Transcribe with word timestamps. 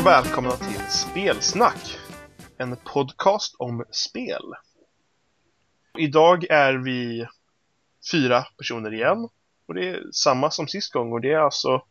Och 0.00 0.06
välkomna 0.06 0.50
till 0.50 0.90
Spelsnack! 0.90 1.98
En 2.58 2.76
podcast 2.76 3.54
om 3.58 3.84
spel. 3.90 4.42
Idag 5.98 6.44
är 6.50 6.74
vi 6.74 7.26
fyra 8.12 8.44
personer 8.58 8.94
igen. 8.94 9.28
Och 9.66 9.74
det 9.74 9.88
är 9.88 10.02
samma 10.12 10.50
som 10.50 10.68
sist 10.68 10.92
gång 10.92 11.12
och 11.12 11.20
det 11.20 11.32
är 11.32 11.38
alltså 11.38 11.82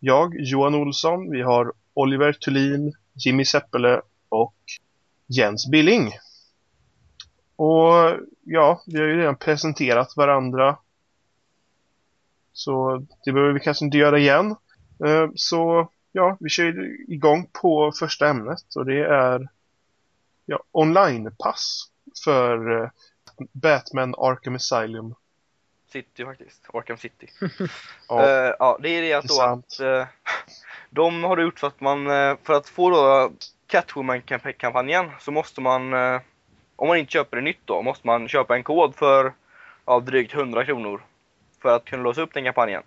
jag, 0.00 0.34
Johan 0.38 0.74
Olsson, 0.74 1.30
vi 1.30 1.42
har 1.42 1.72
Oliver 1.94 2.32
Thulin, 2.32 2.92
Jimmy 3.24 3.44
Seppele 3.44 4.00
och 4.28 4.56
Jens 5.26 5.70
Billing. 5.70 6.12
Och 7.56 8.18
ja, 8.44 8.82
vi 8.86 8.98
har 8.98 9.06
ju 9.06 9.18
redan 9.18 9.36
presenterat 9.36 10.16
varandra. 10.16 10.78
Så 12.52 13.06
det 13.24 13.32
behöver 13.32 13.52
vi 13.52 13.60
kanske 13.60 13.84
inte 13.84 13.98
göra 13.98 14.18
igen. 14.18 14.56
Eh, 15.04 15.28
så 15.34 15.90
ja, 16.12 16.36
vi 16.40 16.48
kör 16.48 16.96
igång 17.12 17.48
på 17.52 17.92
första 17.98 18.28
ämnet 18.28 18.76
och 18.76 18.86
det 18.86 19.04
är 19.04 19.48
ja, 20.46 20.62
online-pass 20.72 21.88
för 22.24 22.82
eh, 22.82 22.90
Batman 23.52 24.14
Arkham 24.18 24.54
Asylum. 24.54 25.14
City 25.92 26.24
faktiskt, 26.24 26.66
Arkham 26.72 26.96
City. 26.96 27.26
Ja, 28.08 28.22
Eh, 28.22 28.54
ja, 28.58 28.78
det 28.82 28.88
är 28.88 29.02
det 29.02 29.12
att, 29.12 29.24
då 29.24 29.34
sant. 29.34 29.66
att 29.66 29.80
eh, 29.80 30.06
de 30.90 31.24
har 31.24 31.38
gjort 31.38 31.58
så 31.58 31.66
att 31.66 31.80
man, 31.80 32.06
eh, 32.06 32.36
för 32.42 32.52
att 32.54 32.68
få 32.68 32.90
då 32.90 33.32
Catwoman-kampanjen 33.66 35.10
så 35.20 35.30
måste 35.30 35.60
man, 35.60 35.92
om 36.76 36.88
man 36.88 36.96
inte 36.96 37.12
köper 37.12 37.36
det 37.36 37.42
nytt 37.42 37.60
då, 37.64 37.82
måste 37.82 38.06
man 38.06 38.28
köpa 38.28 38.56
en 38.56 38.62
kod 38.62 38.94
för 38.94 39.32
ja, 39.86 40.00
drygt 40.00 40.34
100 40.34 40.64
kronor 40.64 41.02
för 41.62 41.76
att 41.76 41.84
kunna 41.84 42.02
låsa 42.02 42.22
upp 42.22 42.34
den 42.34 42.44
kampanjen. 42.44 42.82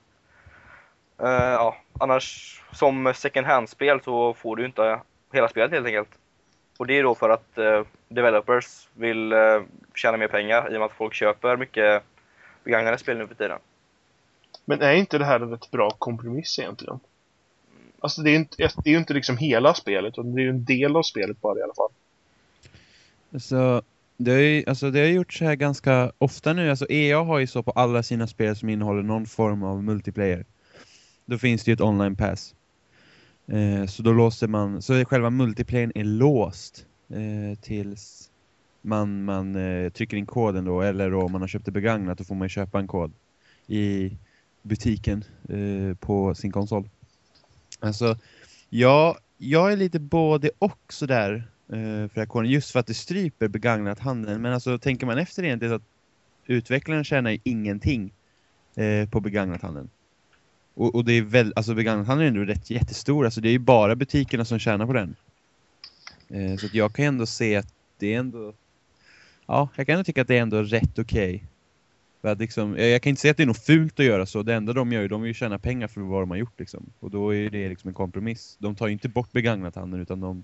Eh, 1.20 1.28
ja, 1.30 1.78
annars 2.00 2.62
som 2.74 3.14
second 3.16 3.48
hand-spel 3.48 4.00
så 4.04 4.34
får 4.34 4.56
du 4.56 4.66
inte 4.66 5.00
hela 5.34 5.48
spelet 5.48 5.72
helt 5.72 5.86
enkelt. 5.86 6.10
Och 6.78 6.88
det 6.88 7.00
är 7.00 7.04
då 7.04 7.16
för 7.16 7.30
att 7.30 7.58
eh, 7.58 7.84
developers 8.08 8.88
vill 8.94 9.32
eh, 9.32 9.62
tjäna 9.96 10.18
mer 10.18 10.28
pengar 10.28 10.72
i 10.72 10.76
och 10.76 10.80
med 10.80 10.86
att 10.86 10.98
folk 10.98 11.14
köper 11.14 11.58
mycket 11.58 12.04
begagnade 12.64 12.98
spel 12.98 13.18
nu 13.18 13.28
för 13.28 13.36
tiden. 13.36 13.60
Men 14.66 14.82
är 14.82 14.94
inte 14.94 15.18
det 15.18 15.26
här 15.26 15.40
en 15.40 15.50
rätt 15.50 15.72
bra 15.72 15.90
kompromiss 15.90 16.60
egentligen? 16.60 17.00
Alltså 18.00 18.22
det 18.22 18.30
är 18.30 18.32
ju 18.32 18.38
inte, 18.38 18.58
det 18.58 18.90
är 18.90 18.92
ju 18.92 18.98
inte 18.98 19.14
liksom 19.14 19.38
hela 19.38 19.74
spelet, 19.74 20.14
utan 20.14 20.36
det 20.36 20.42
är 20.42 20.44
ju 20.44 20.50
en 20.50 20.66
del 20.66 20.96
av 20.96 21.04
spelet 21.04 21.42
bara 21.42 21.60
i 21.60 21.64
alla 21.64 21.74
fall. 21.74 21.92
Så 23.40 23.82
det 24.18 24.32
har 24.32 24.40
ju 24.40 24.64
alltså, 24.68 24.92
det 24.92 25.00
har 25.00 25.08
gjorts 25.08 25.38
så 25.38 25.46
här 25.46 25.56
ganska 25.56 26.12
ofta 26.18 26.54
nu. 26.54 26.70
Alltså 26.70 26.86
EA 26.90 27.24
har 27.24 27.40
ju 27.40 27.48
så 27.48 27.64
på 27.64 27.72
alla 27.72 28.04
sina 28.04 28.28
spel 28.28 28.56
som 28.56 28.70
innehåller 28.70 29.04
någon 29.04 29.26
form 29.26 29.64
av 29.64 29.84
multiplayer. 29.84 30.46
Då 31.26 31.38
finns 31.38 31.64
det 31.64 31.72
ju 31.72 31.74
ett 31.74 31.82
online 31.82 32.16
pass. 32.16 32.56
Eh, 33.48 33.86
så 33.86 34.04
då 34.04 34.14
låser 34.14 34.48
man, 34.48 34.82
så 34.82 35.06
själva 35.06 35.30
multiplayern 35.30 35.92
är 35.96 36.04
låst 36.04 36.86
eh, 37.10 37.60
tills 37.62 38.32
man, 38.82 39.24
man 39.24 39.56
eh, 39.56 39.90
trycker 39.90 40.18
in 40.18 40.26
koden 40.26 40.66
då, 40.66 40.82
eller 40.82 41.14
om 41.14 41.32
man 41.32 41.42
har 41.42 41.48
köpt 41.48 41.66
det 41.66 41.72
begagnat, 41.72 42.18
då 42.18 42.24
får 42.24 42.36
man 42.36 42.46
ju 42.46 42.50
köpa 42.50 42.80
en 42.80 42.88
kod 42.88 43.14
i 43.68 44.18
butiken 44.62 45.24
eh, 45.50 45.98
på 45.98 46.36
sin 46.36 46.52
konsol. 46.52 46.90
Alltså, 47.80 48.18
ja, 48.70 49.18
jag 49.38 49.72
är 49.72 49.78
lite 49.78 50.00
både 50.00 50.50
och 50.60 50.94
sådär 50.94 51.52
eh, 51.70 52.10
för 52.10 52.22
auktionen, 52.22 52.52
just 52.52 52.72
för 52.72 52.80
att 52.80 52.88
det 52.88 52.94
stryper 52.94 53.48
begagnat 53.48 54.00
handeln. 54.00 54.42
Men 54.42 54.54
alltså 54.54 54.80
tänker 54.80 55.06
man 55.06 55.18
efter 55.18 55.44
egentligen 55.44 55.72
så 55.72 55.76
att 55.76 55.90
utvecklaren 56.46 57.04
tjänar 57.04 57.32
ju 57.32 57.40
ingenting 57.44 58.14
eh, 58.76 59.10
på 59.10 59.20
begagnat 59.20 59.62
handeln. 59.62 59.90
Och, 60.76 60.96
och 60.96 61.06
det 61.06 61.14
är 61.14 61.22
väl, 61.22 61.54
alltså 61.56 61.74
begagnat 61.74 62.08
handeln 62.08 62.36
är 62.36 62.42
ändå 62.42 62.54
rätt 62.54 62.70
jättestor, 62.70 63.26
alltså 63.26 63.42
det 63.42 63.50
är 63.50 63.52
ju 63.52 63.60
bara 63.60 63.96
butikerna 63.96 64.46
som 64.46 64.60
tjänar 64.60 64.86
på 64.86 64.94
den. 64.94 65.16
Eh, 66.30 66.58
så 66.58 66.66
att 66.66 66.74
jag 66.74 66.94
kan 66.96 67.06
ändå 67.06 67.26
se 67.26 67.56
att 67.56 67.74
det 68.00 68.14
är 68.14 68.20
ändå, 68.20 68.54
ja, 69.46 69.70
jag 69.76 69.86
kan 69.88 69.94
ändå 69.94 70.04
tycka 70.04 70.22
att 70.22 70.28
det 70.28 70.38
är 70.38 70.42
ändå 70.42 70.62
rätt 70.62 71.00
okej. 71.00 71.44
För 72.22 72.32
att 72.32 72.40
liksom, 72.40 72.78
jag 72.78 72.90
jag 72.90 73.02
kan 73.02 73.10
inte 73.10 73.22
säga 73.22 73.32
att 73.32 73.38
det 73.38 73.44
är 73.44 73.48
något 73.48 73.66
fult 73.66 74.00
att 74.00 74.06
göra 74.06 74.26
så. 74.26 74.44
Det 74.44 74.54
enda 74.54 74.74
de 74.74 74.92
gör 74.92 75.02
är 75.04 75.08
de 75.10 75.22
vill 75.22 75.28
ju 75.30 75.34
tjäna 75.34 75.60
pengar 75.60 75.88
för 75.88 76.02
vad 76.02 76.22
de 76.22 76.30
har 76.30 76.38
gjort 76.38 76.60
liksom. 76.60 76.86
Och 77.00 77.12
då 77.12 77.34
är 77.36 77.50
det 77.50 77.70
liksom 77.70 77.88
en 77.88 77.94
kompromiss. 77.94 78.56
De 78.60 78.76
tar 78.76 78.88
ju 78.88 78.94
inte 78.94 79.10
bort 79.10 79.32
begagnat 79.32 79.76
handeln 79.76 80.02
utan 80.04 80.20
de, 80.20 80.44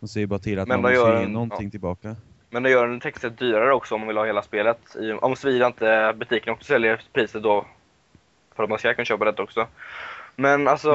de 0.00 0.08
ser 0.08 0.20
ju 0.20 0.26
bara 0.26 0.38
till 0.38 0.58
att 0.58 0.68
Men 0.68 0.82
man 0.82 0.92
måste 0.92 1.10
ge 1.10 1.24
en- 1.24 1.32
någonting 1.32 1.66
ja. 1.66 1.70
tillbaka. 1.70 2.16
Men 2.50 2.62
det 2.62 2.70
gör 2.70 2.88
den 2.88 3.00
texten 3.00 3.34
dyrare 3.38 3.72
också 3.74 3.94
om 3.94 4.00
man 4.00 4.08
vill 4.08 4.16
ha 4.16 4.26
hela 4.26 4.42
spelet. 4.42 4.96
Om 5.20 5.36
såvida 5.36 5.66
inte 5.66 6.14
butiken 6.18 6.52
också 6.52 6.64
säljer 6.64 7.00
priset 7.12 7.42
då. 7.42 7.66
För 8.56 8.62
att 8.62 8.68
man 8.70 8.78
ska 8.78 8.94
kunna 8.94 9.04
köpa 9.04 9.24
detta 9.24 9.42
också. 9.42 9.66
Men 10.36 10.68
alltså, 10.68 10.92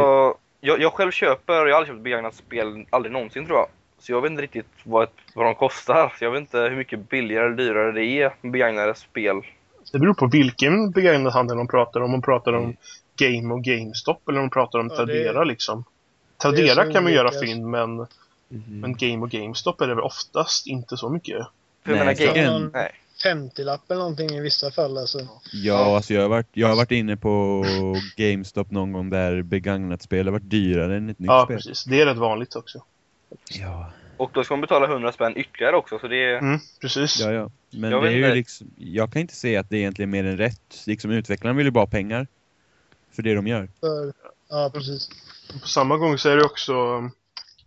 jag, 0.62 0.82
jag 0.82 0.94
själv 0.94 1.12
köper, 1.12 1.54
jag 1.54 1.62
har 1.62 1.70
aldrig 1.72 1.88
köpt 1.96 2.04
begagnat 2.04 2.36
spel, 2.36 2.86
aldrig 2.90 3.12
någonsin 3.14 3.46
tror 3.46 3.58
jag. 3.58 3.68
Så 4.00 4.12
jag 4.12 4.22
vet 4.22 4.32
inte 4.32 4.44
riktigt 4.44 4.68
vad, 4.84 5.08
vad 5.36 5.46
de 5.46 5.56
kostar. 5.56 6.14
Så 6.20 6.24
jag 6.26 6.32
vet 6.32 6.40
inte 6.40 6.60
hur 6.60 6.76
mycket 6.76 7.10
billigare 7.10 7.46
eller 7.46 7.56
dyrare 7.56 7.92
det 7.92 8.06
är 8.06 8.34
med 8.42 8.52
begagnade 8.52 8.96
spel. 8.96 9.42
Det 9.92 10.00
beror 10.00 10.14
på 10.14 10.28
vilken 10.28 10.92
begagnad 10.92 11.34
handel 11.34 11.58
de 11.58 11.68
pratar 11.68 12.00
om. 12.00 12.06
Om 12.06 12.12
man 12.12 12.22
pratar 12.22 12.54
om 12.54 12.64
Mm. 12.64 12.76
Game 13.18 13.54
och 13.54 13.64
GameStop 13.64 14.30
eller 14.30 14.40
om 14.40 14.46
de 14.46 14.50
pratar 14.54 14.80
om 14.80 14.88
Ja, 14.90 14.96
Tradera 14.96 15.44
liksom. 15.44 15.80
är 16.38 16.42
Tradera 16.42 16.86
så 16.86 16.94
kan 16.94 17.04
man 17.04 17.14
göra 17.14 17.32
fynd 17.32 17.66
men, 17.68 17.90
Mm. 18.52 18.80
men 18.80 18.96
Game 18.98 19.18
och 19.18 19.30
GameStop 19.30 19.82
är 19.82 19.88
det 19.88 19.96
väl 19.96 20.04
oftast 20.04 20.68
inte 20.68 20.98
så 20.98 21.10
mycket. 21.10 21.38
För 21.86 21.92
jag 21.96 22.06
Nej, 22.06 22.16
menar, 22.20 22.36
game, 22.36 22.56
en- 22.56 22.70
nej. 22.74 22.92
50-lapp 23.24 23.92
eller 23.92 24.00
någonting 24.02 24.30
i 24.30 24.40
vissa 24.42 24.72
fall 24.72 24.98
alltså. 24.98 25.28
Ja, 25.54 25.96
alltså 25.96 26.14
jag 26.14 26.22
har, 26.22 26.30
varit, 26.30 26.48
jag 26.54 26.68
har 26.68 26.76
varit 26.76 26.92
inne 26.92 27.18
på 27.18 27.66
GameStop 28.16 28.72
någon 28.72 28.92
gång 28.92 29.10
där 29.10 29.42
begagnat 29.42 30.02
spel 30.02 30.26
har 30.28 30.32
varit 30.32 30.50
dyrare 30.50 30.98
än 30.98 31.10
ett 31.10 31.20
nytt 31.20 31.28
Ja, 31.30 31.44
spel. 31.46 31.58
precis. 31.58 31.84
Det 31.84 32.02
är 32.02 32.06
rätt 32.06 32.18
vanligt 32.18 32.56
också. 32.56 32.84
Ja, 33.50 33.92
Och 34.18 34.32
då 34.34 34.44
ska 34.44 34.54
man 34.54 34.62
betala 34.62 34.86
100 34.86 35.12
spänn 35.12 35.38
ytterligare 35.38 35.76
också. 35.76 36.00
Så 36.00 36.08
det 36.08 36.24
är, 36.24 36.38
Mm, 36.38 36.60
precis. 36.82 37.20
ja, 37.20 37.32
ja. 37.32 37.50
Men 37.72 37.92
Jag 37.92 38.04
det 38.04 38.10
är 38.10 38.12
ju 38.12 38.34
liksom, 38.34 38.68
jag 38.78 39.12
kan 39.14 39.22
inte 39.22 39.36
säga 39.36 39.60
att 39.60 39.70
det 39.70 39.76
är 39.76 39.80
egentligen 39.80 40.10
mer 40.10 40.24
än 40.26 40.38
rätt. 40.38 40.84
Liksom 40.86 41.12
utvecklaren 41.12 41.58
vill 41.58 41.66
ju 41.66 41.72
bara 41.72 41.82
ha 41.86 41.88
pengar 41.88 42.28
för 43.12 43.24
det 43.24 43.34
de 43.36 43.48
gör. 43.48 43.70
För, 43.80 44.14
ja, 44.50 44.72
precis. 44.74 45.10
På 45.62 45.68
samma 45.68 45.98
gång 45.98 46.18
så 46.18 46.30
är 46.30 46.36
det 46.38 46.44
också, 46.46 46.74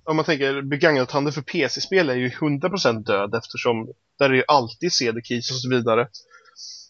om 0.09 0.17
man 0.17 0.25
tänker 0.25 0.63
begagnat 0.63 1.11
handel 1.11 1.33
för 1.33 1.43
PC-spel 1.43 2.11
är 2.11 2.15
ju 2.15 2.29
100% 2.29 3.05
död 3.05 3.35
eftersom 3.35 3.89
där 4.19 4.31
är 4.31 4.35
ju 4.35 4.45
alltid 4.49 4.93
CD-keys 4.93 5.51
och 5.51 5.57
så 5.57 5.69
vidare. 5.71 6.09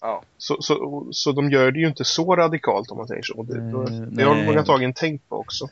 ja. 0.01 0.23
Så, 0.37 0.57
så, 0.63 1.09
så 1.11 1.33
de 1.33 1.51
gör 1.51 1.71
det 1.71 1.79
ju 1.81 1.89
inte 1.89 2.05
så 2.05 2.37
radikalt 2.37 2.91
om 2.91 2.97
man 2.97 3.07
säger 3.09 3.23
så. 3.23 3.43
Det, 3.43 3.71
då, 3.71 3.83
Eh, 3.83 4.01
det 4.01 4.23
har 4.23 4.45
många 4.45 4.63
tagit 4.63 4.97
tänkt 4.97 5.29
på 5.29 5.37
också. 5.37 5.69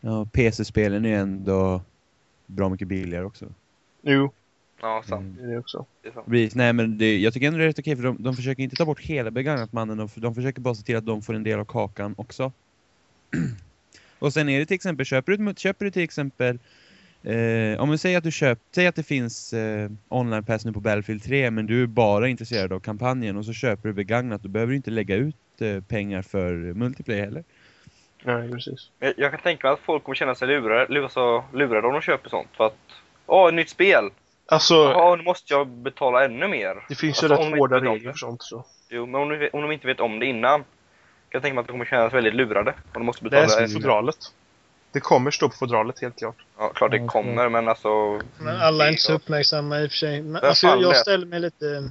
Ja, 0.00 0.26
PC-spelen 0.32 1.04
är 1.04 1.08
ju 1.08 1.14
ändå 1.14 1.80
bra 2.46 2.68
mycket 2.68 2.88
billigare 2.88 3.24
också. 3.24 3.46
Jo, 4.02 4.32
Ja, 4.80 5.02
sant. 5.06 5.20
Mm. 5.22 5.36
det 5.36 5.42
är 5.42 5.52
det 5.52 5.58
också. 5.58 5.84
Det 6.02 6.08
är 6.08 6.12
sant. 6.12 6.26
Precis, 6.26 6.54
nej 6.54 6.72
men 6.72 6.98
det, 6.98 7.18
jag 7.18 7.32
tycker 7.32 7.46
ändå 7.46 7.58
det 7.58 7.64
är 7.64 7.68
rätt 7.68 7.78
okej 7.78 7.96
för 7.96 8.02
de, 8.02 8.22
de 8.22 8.36
försöker 8.36 8.62
inte 8.62 8.76
ta 8.76 8.84
bort 8.84 9.00
hela 9.00 9.30
begagnat 9.30 9.72
mannen, 9.72 9.96
de, 9.96 10.08
de 10.14 10.34
försöker 10.34 10.60
bara 10.60 10.74
se 10.74 10.82
till 10.82 10.96
att 10.96 11.06
de 11.06 11.22
får 11.22 11.34
en 11.34 11.42
del 11.42 11.58
av 11.58 11.64
kakan 11.64 12.14
också. 12.18 12.52
Och 14.18 14.32
sen 14.32 14.48
är 14.48 14.58
det 14.58 14.66
till 14.66 14.74
exempel, 14.74 15.06
köper 15.06 15.32
du, 15.32 15.54
köper 15.56 15.84
du 15.84 15.90
till 15.90 16.02
exempel, 16.02 16.58
eh, 17.22 17.80
om 17.80 17.90
vi 17.90 17.98
säger 17.98 18.18
att 18.18 18.24
du 18.24 18.32
köper, 18.32 18.64
säg 18.74 18.86
att 18.86 18.96
det 18.96 19.02
finns 19.02 19.52
eh, 19.52 19.90
online 20.08 20.44
pass 20.44 20.64
nu 20.64 20.72
på 20.72 20.80
Battlefield 20.80 21.22
3 21.22 21.50
men 21.50 21.66
du 21.66 21.82
är 21.82 21.86
bara 21.86 22.28
intresserad 22.28 22.72
av 22.72 22.80
kampanjen 22.80 23.36
och 23.36 23.44
så 23.44 23.52
köper 23.52 23.88
du 23.88 23.94
begagnat, 23.94 24.42
då 24.42 24.48
behöver 24.48 24.70
du 24.70 24.76
inte 24.76 24.90
lägga 24.90 25.14
ut 25.14 25.36
eh, 25.60 25.80
pengar 25.80 26.22
för 26.22 26.52
multiplayer 26.52 27.24
heller. 27.24 27.44
Nej, 28.24 28.50
precis. 28.50 28.90
Jag, 28.98 29.14
jag 29.16 29.30
kan 29.30 29.40
tänka 29.40 29.66
mig 29.66 29.74
att 29.74 29.80
folk 29.80 30.04
kommer 30.04 30.16
känna 30.16 30.34
sig 30.34 30.48
lurade, 30.48 30.94
lurade, 30.94 31.44
lurade 31.52 31.86
om 31.86 31.92
de 31.92 32.02
köper 32.02 32.30
sånt. 32.30 32.48
För 32.56 32.66
att, 32.66 32.78
åh, 33.26 33.48
ett 33.48 33.54
nytt 33.54 33.70
spel! 33.70 34.10
Alltså, 34.48 34.74
Jaha, 34.74 35.16
nu 35.16 35.22
måste 35.22 35.54
jag 35.54 35.68
betala 35.68 36.24
ännu 36.24 36.48
mer. 36.48 36.84
det 36.88 36.94
finns 36.94 37.22
ju 37.22 37.26
Alltså, 37.26 37.46
om 37.46 37.52
rätt 37.52 37.58
hårda 37.58 37.80
regler 37.80 38.10
för 38.10 38.18
sånt. 38.18 38.42
Så. 38.42 38.64
Jo, 38.88 39.06
men 39.06 39.20
om 39.20 39.28
de, 39.28 39.50
om 39.52 39.62
de 39.62 39.72
inte 39.72 39.86
vet 39.86 40.00
om 40.00 40.18
det 40.18 40.26
innan, 40.26 40.64
jag 41.36 41.42
tänka 41.42 41.54
mig 41.54 41.60
att 41.60 41.66
de 41.66 41.72
kommer 41.72 41.84
känna 41.84 42.10
sig 42.10 42.14
väldigt 42.16 42.34
lurade. 42.34 42.70
Och 42.70 42.92
de 42.92 43.06
måste 43.06 43.24
Det 43.24 43.30
betala 43.30 43.52
är 43.52 43.58
ännu 43.58 43.66
mer. 43.68 43.74
fodralet. 43.80 44.16
Det 44.92 45.00
kommer 45.00 45.30
stå 45.30 45.48
på 45.48 45.56
fodralet, 45.56 46.00
helt 46.00 46.18
klart. 46.18 46.36
Ja, 46.58 46.68
klart 46.74 46.90
det 46.90 47.06
kommer, 47.06 47.48
men 47.48 47.68
alltså... 47.68 48.20
Men 48.38 48.56
alla 48.60 48.84
är 48.86 48.90
inte 48.90 49.02
så 49.02 49.12
uppmärksamma 49.12 49.80
i 49.80 49.86
och 49.86 49.90
för 49.90 49.96
sig. 49.96 50.22
Men, 50.22 50.40
Ja, 50.42 50.48
alltså, 50.48 50.66
jag 50.66 50.92
det. 50.92 50.94
ställer 50.98 51.26
mig 51.26 51.40
lite... 51.40 51.90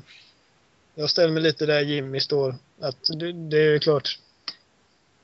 Jag 0.96 1.10
ställer 1.10 1.34
mig 1.34 1.44
lite 1.44 1.66
där 1.66 1.82
Jimmy 1.82 2.20
står. 2.20 2.56
Att 2.82 2.98
det, 3.20 3.32
det 3.32 3.58
är 3.58 3.72
ju 3.72 3.80
klart. 3.80 4.20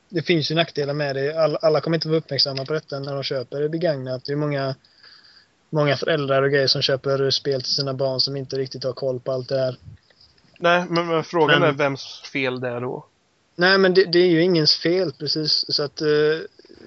Det 0.09 0.21
finns 0.21 0.51
ju 0.51 0.55
nackdelar 0.55 0.93
med 0.93 1.15
det. 1.15 1.43
Alla, 1.43 1.57
alla 1.61 1.81
kommer 1.81 1.97
inte 1.97 2.07
vara 2.07 2.17
uppmärksamma 2.17 2.65
på 2.65 2.73
detta 2.73 2.99
när 2.99 3.13
de 3.13 3.23
köper 3.23 3.61
det 3.61 3.69
begagnat. 3.69 4.25
Det 4.25 4.31
är 4.31 4.35
många, 4.35 4.75
många 5.69 5.97
föräldrar 5.97 6.41
och 6.43 6.51
grejer 6.51 6.67
som 6.67 6.81
köper 6.81 7.29
spel 7.29 7.61
till 7.61 7.73
sina 7.75 7.93
barn 7.93 8.19
som 8.19 8.35
inte 8.37 8.55
riktigt 8.57 8.83
har 8.83 8.93
koll 8.93 9.19
på 9.19 9.31
allt 9.31 9.49
det 9.49 9.59
här. 9.59 9.75
Nej, 10.59 10.85
men, 10.89 11.07
men 11.07 11.23
frågan 11.23 11.59
Men- 11.59 11.69
är 11.69 11.73
vems 11.73 12.21
fel 12.33 12.59
det 12.59 12.67
är 12.69 12.81
då? 12.81 13.05
Nej, 13.61 13.77
men 13.77 13.93
det, 13.93 14.05
det 14.05 14.19
är 14.19 14.27
ju 14.27 14.41
ingens 14.43 14.75
fel 14.75 15.13
precis. 15.13 15.65
Så 15.67 15.83
att 15.83 16.01
eh, 16.01 16.07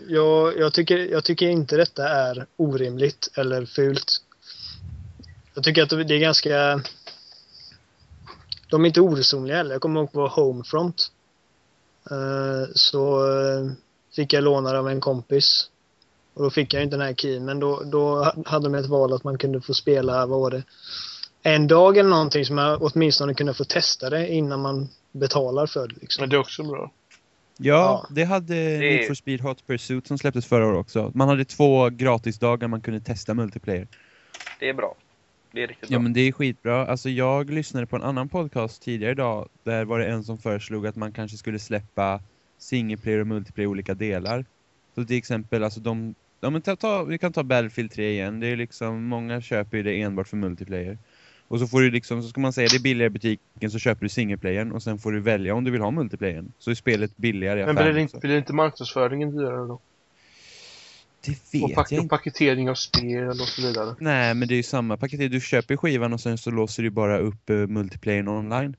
jag, 0.09 0.59
jag, 0.59 0.73
tycker, 0.73 0.99
jag 0.99 1.25
tycker 1.25 1.49
inte 1.49 1.77
detta 1.77 2.09
är 2.09 2.47
orimligt 2.57 3.29
eller 3.35 3.67
fult. 3.67 4.13
Jag 5.55 5.65
tycker 5.65 5.83
att 5.83 5.91
det 5.91 6.15
är 6.15 6.19
ganska... 6.19 6.83
De 8.71 8.85
är 8.85 8.87
inte 8.87 9.01
oresonliga 9.01 9.57
heller. 9.57 9.75
Jag 9.75 9.83
kommer 9.83 10.01
ihåg 10.01 10.13
på 10.13 10.29
Homefront. 10.29 11.11
Eh, 12.11 12.71
så 12.75 13.33
eh, 13.33 13.73
fick 14.17 14.33
jag 14.33 14.45
låna 14.45 14.79
av 14.79 14.89
en 14.89 15.01
kompis. 15.01 15.71
Och 16.35 16.43
då 16.43 16.51
fick 16.51 16.75
jag 16.75 16.83
inte 16.83 16.97
den 16.97 17.07
här 17.07 17.15
keyn. 17.15 17.45
Men 17.45 17.61
då, 17.61 17.83
då 17.85 18.33
hade 18.47 18.69
de 18.69 18.75
ett 18.75 18.87
val 18.87 19.13
att 19.13 19.25
man 19.25 19.39
kunde 19.39 19.61
få 19.61 19.75
spela, 19.75 20.27
vad 20.27 20.41
var 20.41 20.51
det? 20.51 20.63
En 21.43 21.69
dag 21.69 21.97
eller 21.97 22.11
någonting 22.11 22.47
som 22.47 22.59
jag 22.59 22.83
åtminstone 22.83 23.35
kunde 23.35 23.55
få 23.55 23.65
testa 23.65 24.11
det 24.11 24.29
innan 24.29 24.61
man 24.61 24.89
betalar 25.19 25.67
för 25.67 25.89
det. 25.89 25.95
Liksom. 26.01 26.23
Men 26.23 26.31
det 26.31 26.37
är 26.37 26.41
också 26.41 26.63
bra. 26.63 26.91
Ja, 27.57 27.75
Ja. 27.75 28.07
det 28.11 28.25
hade 28.25 28.55
Det- 28.55 28.79
Need 28.79 29.07
for 29.07 29.15
Speed 29.15 29.41
Hot 29.41 29.67
Pursuit 29.67 30.07
som 30.07 30.19
släpptes 30.19 30.47
förra 30.47 30.67
året 30.67 30.79
också. 30.79 31.13
Man 31.15 31.29
hade 31.29 31.45
två 31.45 31.91
gratisdagar 31.91 32.69
man 32.69 32.81
kunde 32.81 33.01
testa 33.01 33.35
multiplayer. 33.35 33.87
Det 34.61 34.69
är 34.69 34.75
bra. 34.75 34.95
Det 35.53 35.63
är 35.63 35.67
riktigt 35.67 35.91
Ja 35.91 35.99
bra. 35.99 36.03
men 36.03 36.13
det 36.13 36.21
är 36.21 36.33
skitbra. 36.33 36.87
Alltså 36.87 37.09
jag 37.11 37.51
lyssnade 37.51 37.87
på 37.87 37.97
en 37.97 38.03
annan 38.03 38.29
podcast 38.29 38.83
tidigare 38.83 39.13
idag. 39.13 39.49
Där 39.65 39.85
var 39.85 39.99
det 39.99 40.07
en 40.07 40.25
som 40.25 40.39
föreslog 40.39 40.87
att 40.87 40.97
man 40.97 41.13
kanske 41.13 41.37
skulle 41.37 41.59
släppa 41.59 42.21
single 42.59 42.97
player 42.97 43.19
och 43.21 43.27
multiplayer 43.27 43.65
i 43.65 43.71
olika 43.71 43.95
delar. 43.95 44.45
Så 44.95 45.05
till 45.05 45.17
exempel, 45.17 45.65
alltså 45.65 45.81
de... 45.81 46.15
Ja, 46.41 46.51
men 46.51 46.63
ta, 46.63 46.77
ta, 46.77 47.05
vi 47.05 47.19
kan 47.19 47.33
ta 47.33 47.43
Battlefield 47.43 47.93
3 47.93 48.11
igen. 48.11 48.41
Det 48.41 48.47
är 48.47 48.57
liksom, 48.57 49.05
många 49.05 49.41
köper 49.41 49.77
ju 49.77 49.83
det 49.83 50.01
enbart 50.01 50.29
för 50.29 50.37
multiplayer. 50.37 50.99
Och 51.49 51.61
så 51.61 51.67
får 51.67 51.81
du 51.81 51.91
liksom, 51.91 52.23
så 52.23 52.29
ska 52.29 52.41
man 52.41 52.53
säga 52.53 52.69
det 52.71 52.77
är 52.77 52.81
billigare 52.83 53.07
i 53.07 53.11
butiken 53.11 53.71
så 53.71 53.79
köper 53.79 54.03
du 54.03 54.09
singleplayern 54.09 54.73
och 54.73 54.83
sen 54.83 54.99
får 54.99 55.13
du 55.13 55.21
välja 55.21 55.55
om 55.55 55.65
du 55.65 55.71
vill 55.71 55.81
ha 55.81 55.91
multiplayern. 55.91 56.53
Så 56.59 56.71
är 56.71 56.75
spelet 56.75 57.17
billigare 57.17 57.61
i 57.61 57.67
Men 57.67 57.79
affären 57.79 57.87
blir 57.87 57.95
det, 57.95 58.01
inte, 58.01 58.19
blir 58.19 58.31
det 58.31 58.39
inte 58.39 58.53
marknadsföringen 58.53 59.37
dyrare 59.37 59.67
då? 59.67 59.81
Det 61.27 61.63
Och, 61.63 61.69
vet 61.71 61.77
pack, 61.77 61.93
jag 61.93 61.99
och 61.99 62.03
inte. 62.03 62.17
paketering 62.17 62.71
av 62.71 62.75
spel 62.75 63.29
och 63.29 63.37
så 63.49 63.63
vidare. 63.63 63.95
Nej, 63.99 64.35
men 64.35 64.49
det 64.49 64.55
är 64.55 64.57
ju 64.57 64.63
samma 64.63 64.97
paket. 64.97 65.31
Du 65.31 65.41
köper 65.41 65.77
skivan 65.77 66.13
och 66.13 66.21
sen 66.21 66.39
så 66.39 66.51
låser 66.51 66.83
du 66.83 66.91
bara 66.91 67.19
upp 67.19 67.51
uh, 67.51 67.67
multiplayern 67.67 68.29
online. 68.29 68.77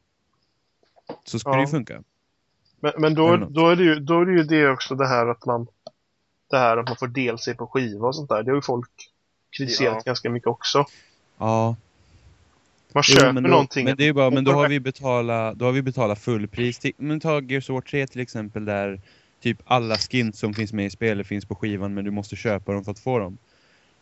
Så 1.23 1.39
ska 1.39 1.49
Ja. 1.49 1.55
det 1.55 1.61
ju 1.61 1.67
funka. 1.67 2.03
Men, 2.79 2.93
men 2.97 3.13
då, 3.13 3.37
då, 3.37 3.69
är 3.69 3.75
det 3.75 3.83
ju, 3.83 3.99
då 3.99 4.21
är 4.21 4.25
det 4.25 4.31
ju 4.31 4.43
det 4.43 4.69
också 4.69 4.95
det 4.95 5.07
här 5.07 5.27
att 5.27 5.45
man 5.45 5.67
det 6.49 6.57
här 6.57 6.77
att 6.77 6.87
man 6.87 6.97
får 6.97 7.07
DLC 7.07 7.57
på 7.57 7.67
skiva 7.67 8.07
och 8.07 8.15
sånt 8.15 8.29
där. 8.29 8.43
Det 8.43 8.51
har 8.51 8.55
ju 8.55 8.61
folk 8.61 8.89
kritiserat 9.57 9.95
Ja. 9.95 10.01
ganska 10.05 10.29
mycket 10.29 10.47
också. 10.47 10.85
Ja. 11.37 11.75
Man 12.95 13.03
Jo, 13.07 13.15
köper 13.15 13.31
men 13.31 13.43
då, 13.43 13.49
någonting. 13.49 13.85
Men 13.85 13.95
det 13.97 14.07
är 14.07 14.13
bara, 14.13 14.29
men 14.29 14.43
då 14.43 14.51
har 14.51 14.69
vi 14.69 14.79
betalat, 14.79 15.55
då 15.55 15.65
har 15.65 15.71
vi 15.71 15.81
betalat 15.81 16.19
fullpris. 16.19 16.79
Men 16.97 17.19
ta 17.19 17.41
Gears 17.41 17.69
of 17.69 17.73
War 17.73 17.81
3 17.81 18.07
till 18.07 18.21
exempel 18.21 18.65
där 18.65 19.01
typ 19.41 19.57
alla 19.65 19.97
skins 19.97 20.39
som 20.39 20.53
finns 20.53 20.73
med 20.73 20.85
i 20.85 20.89
spelet 20.89 21.27
finns 21.27 21.45
på 21.45 21.55
skivan 21.55 21.93
men 21.93 22.05
du 22.05 22.11
måste 22.11 22.35
köpa 22.35 22.73
dem 22.73 22.83
för 22.83 22.91
att 22.91 22.99
få 22.99 23.19
dem. 23.19 23.37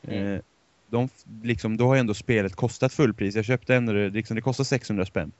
Mm. 0.08 0.34
Eh, 0.34 0.40
de, 0.90 1.10
liksom, 1.44 1.78
då 1.78 1.88
har 1.88 1.96
ju 1.96 2.00
ändå 2.00 2.14
spelet 2.14 2.56
kostat 2.56 2.94
fullpris. 2.94 3.36
Jag 3.36 3.46
köpte 3.46 3.76
ändå 3.76 3.94
det, 3.94 4.10
liksom, 4.10 4.36
det 4.36 4.42
kostar 4.42 4.64
600 4.64 5.06
spänn. 5.06 5.32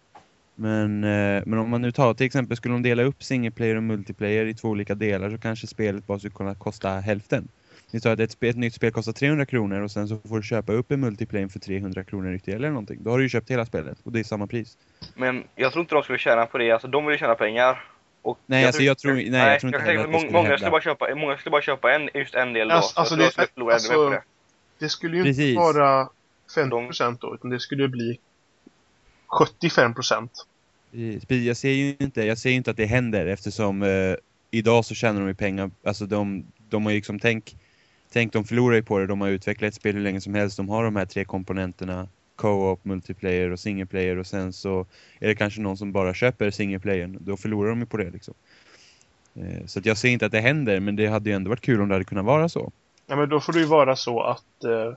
Men, 0.56 1.04
eh, 1.04 1.44
men 1.46 1.60
om 1.60 1.70
man 1.70 1.82
nu 1.82 1.92
tar 1.92 2.14
till 2.14 2.26
exempel 2.26 2.58
skulle 2.58 2.74
de 2.74 2.82
dela 2.82 3.04
upp 3.04 3.24
single 3.24 3.52
player 3.52 3.76
och 3.76 3.84
multiplayer 3.84 4.46
i 4.46 4.54
två 4.54 4.70
olika 4.70 4.96
delar 4.96 5.30
så 5.30 5.38
kanske 5.38 5.68
spelet 5.68 6.08
bara 6.08 6.20
skulle 6.20 6.34
kunna 6.34 6.56
kosta 6.56 6.90
hälften. 6.90 7.48
Vi 7.94 8.00
tar 8.02 8.12
att 8.14 8.20
ett, 8.20 8.44
ett 8.44 8.56
nytt 8.58 8.74
spel 8.74 8.92
kostar 8.92 9.12
300 9.14 9.46
kronor 9.46 9.82
och 9.82 9.92
sen 9.92 10.08
så 10.08 10.18
får 10.30 10.38
du 10.38 10.44
köpa 10.44 10.74
upp 10.74 10.92
en 10.92 11.00
multiplayer 11.00 11.48
för 11.48 11.60
300 11.60 12.04
kronor 12.04 12.34
ytterligare 12.34 12.58
eller 12.60 12.70
någonting. 12.70 13.04
Då 13.04 13.12
har 13.12 13.18
du 13.18 13.24
ju 13.24 13.30
köpt 13.30 13.52
hela 13.52 13.66
spelet 13.66 13.98
och 14.04 14.12
det 14.12 14.20
är 14.20 14.24
samma 14.24 14.48
pris. 14.48 14.78
Men 15.16 15.44
jag 15.56 15.72
tror 15.72 15.82
inte 15.82 15.96
de 15.96 16.04
skulle 16.04 16.18
tjäna 16.20 16.46
på 16.46 16.58
det. 16.58 16.72
Alltså 16.72 16.88
de 16.88 17.06
vill 17.06 17.14
ju 17.14 17.18
tjäna 17.20 17.36
pengar. 17.36 17.84
Och 18.22 18.40
Nej, 18.46 18.66
alltså, 18.66 18.82
jag 18.84 18.98
tror- 18.98 19.14
nej, 19.14 19.32
jag 19.32 19.60
tror 19.60 19.76
inte 19.76 19.92
jag 19.92 19.98
att 19.98 20.04
de 20.06 20.12
många- 20.12 20.20
skulle 20.20 20.34
många, 20.44 20.58
skulle 20.58 20.72
bara 20.72 20.82
köpa, 20.82 21.16
många 21.16 21.38
skulle 21.38 21.52
bara 21.52 21.62
köpa 21.62 21.94
en, 21.96 22.10
just 22.14 22.36
en 22.36 22.54
del 22.54 22.68
då. 22.68 22.74
Alltså- 22.76 22.94
så 22.94 23.00
alltså 23.00 23.16
det- 23.16 23.24
de 23.24 23.32
skulle 23.32 23.48
förlora 23.54 23.70
på 23.70 23.74
alltså- 23.74 24.10
det. 24.10 24.22
Det 24.80 24.90
skulle 24.90 25.18
ju 25.18 25.24
Precis. 25.24 25.46
inte 25.50 25.60
vara 25.60 26.10
50% 26.56 27.18
då, 27.22 27.36
utan 27.36 27.50
det 27.50 27.60
skulle 27.60 27.88
bli 27.88 28.20
75%. 29.28 30.30
Precis. 30.92 31.46
Jag 31.46 31.58
ser 31.58 31.70
ju 31.72 31.96
inte, 32.00 32.24
jag 32.24 32.38
ser 32.38 32.50
inte 32.52 32.72
att 32.72 32.78
det 32.78 32.86
händer 32.86 33.26
eftersom 33.26 33.84
eh, 33.84 34.16
idag 34.52 34.86
så 34.86 34.96
tjänar 34.96 35.20
de 35.20 35.28
ju 35.28 35.36
pengar. 35.36 35.72
Alltså 35.84 36.06
de, 36.06 36.46
de 36.70 36.84
har 36.86 36.92
ju 36.92 36.96
liksom 36.98 37.20
tänk, 37.20 37.56
tänk 38.14 38.34
de 38.34 38.46
förlorar 38.46 38.76
ju 38.76 38.84
på 38.84 39.00
det. 39.00 39.08
De 39.08 39.22
har 39.22 39.30
utvecklat 39.30 39.68
ett 39.68 39.76
spel 39.76 39.96
hur 39.96 40.02
länge 40.02 40.22
som 40.22 40.34
helst. 40.34 40.58
De 40.58 40.70
har 40.70 40.84
de 40.84 40.96
här 40.96 41.06
tre 41.06 41.26
komponenterna. 41.26 42.08
Co-op, 42.36 42.86
multiplayer 42.86 43.52
och 43.52 43.60
single 43.60 43.86
player 43.86 44.18
och 44.18 44.28
sen 44.28 44.54
så 44.54 44.86
är 45.20 45.28
det 45.28 45.36
kanske 45.36 45.62
någon 45.62 45.78
som 45.78 45.92
bara 45.92 46.14
köper 46.14 46.52
single 46.52 46.80
playern. 46.80 47.18
Då 47.22 47.38
förlorar 47.38 47.70
de 47.70 47.80
ju 47.80 47.86
på 47.86 47.98
det 47.98 48.10
liksom. 48.10 48.34
Eh, 49.36 49.66
så 49.66 49.80
att 49.80 49.86
jag 49.86 49.98
ser 49.98 50.10
inte 50.10 50.26
att 50.26 50.32
det 50.32 50.40
händer 50.40 50.80
men 50.80 50.96
det 50.96 51.08
hade 51.08 51.30
ju 51.30 51.36
ändå 51.36 51.50
varit 51.50 51.62
kul 51.62 51.82
om 51.82 51.88
det 51.88 51.96
hade 51.96 52.06
kunnat 52.06 52.26
vara 52.26 52.50
så. 52.50 52.72
Ja, 53.08 53.16
men 53.16 53.30
då 53.30 53.40
får 53.40 53.54
det 53.54 53.60
ju 53.60 53.66
vara 53.66 53.96
så 53.96 54.22
att 54.22 54.64
eh, 54.64 54.96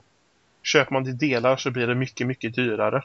köper 0.63 0.93
man 0.93 1.03
till 1.03 1.17
delar 1.17 1.57
så 1.57 1.71
blir 1.71 1.87
det 1.87 1.95
mycket, 1.95 2.27
mycket 2.27 2.55
dyrare. 2.55 3.03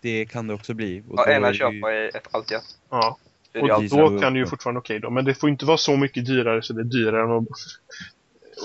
Det 0.00 0.24
kan 0.24 0.46
det 0.46 0.54
också 0.54 0.74
bli. 0.74 1.02
Och 1.08 1.18
Ja, 1.26 1.48
ju- 1.48 1.54
köpa 1.54 1.94
i 1.94 2.08
ett 2.08 2.28
allt 2.30 2.50
ja. 2.50 2.60
Ja, 2.90 3.18
och 3.60 3.84
då 3.90 4.20
kan 4.20 4.32
det 4.32 4.38
ju 4.38 4.46
fortfarande 4.46 4.78
okej 4.78 4.98
då. 4.98 5.10
Men 5.10 5.24
det 5.24 5.34
får 5.34 5.50
inte 5.50 5.64
vara 5.64 5.76
så 5.76 5.96
mycket 5.96 6.26
dyrare 6.26 6.62
så 6.62 6.72
det 6.72 6.80
är 6.80 6.84
dyrare 6.84 7.22
än 7.22 7.30
att, 7.30 7.48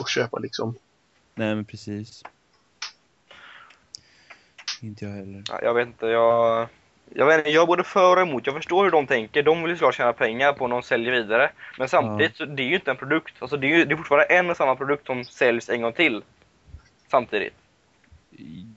att 0.02 0.10
köpa 0.10 0.40
liksom. 0.40 0.76
Nej 1.36 1.56
men 1.56 1.66
precis. 1.66 2.24
Inte 4.82 5.06
jag 5.06 5.12
heller. 5.12 5.44
Ja, 5.48 5.60
jag 5.64 5.74
vet 5.74 5.88
inte, 5.88 6.06
jag... 6.06 6.68
Jag, 7.14 7.26
vet 7.26 7.38
inte, 7.38 7.50
jag 7.50 7.68
både 7.68 7.84
för 7.84 8.16
och 8.16 8.22
emot. 8.22 8.46
Jag 8.46 8.56
förstår 8.56 8.84
hur 8.84 8.92
de 8.92 9.08
tänker. 9.08 9.44
De 9.44 9.62
vill 9.62 9.72
ju 9.72 9.76
såklart 9.76 9.96
tjäna 9.96 10.14
pengar 10.14 10.54
på 10.54 10.68
när 10.68 10.76
de 10.76 10.84
säljer 10.84 11.12
vidare. 11.12 11.52
Men 11.80 11.90
samtidigt, 11.90 12.36
så 12.36 12.46
det 12.46 12.64
är 12.64 12.68
ju 12.68 12.76
inte 12.76 12.92
en 12.92 12.98
produkt. 12.98 13.34
Alltså 13.40 13.58
det 13.58 13.68
är 13.68 13.78
ju 13.78 13.86
det 13.86 13.94
är 13.94 13.98
fortfarande 13.98 14.26
en 14.26 14.50
och 14.50 14.58
samma 14.58 14.76
produkt 14.76 15.08
som 15.08 15.26
säljs 15.26 15.70
en 15.70 15.82
gång 15.82 15.94
till. 15.94 16.24
Samtidigt. 17.12 17.54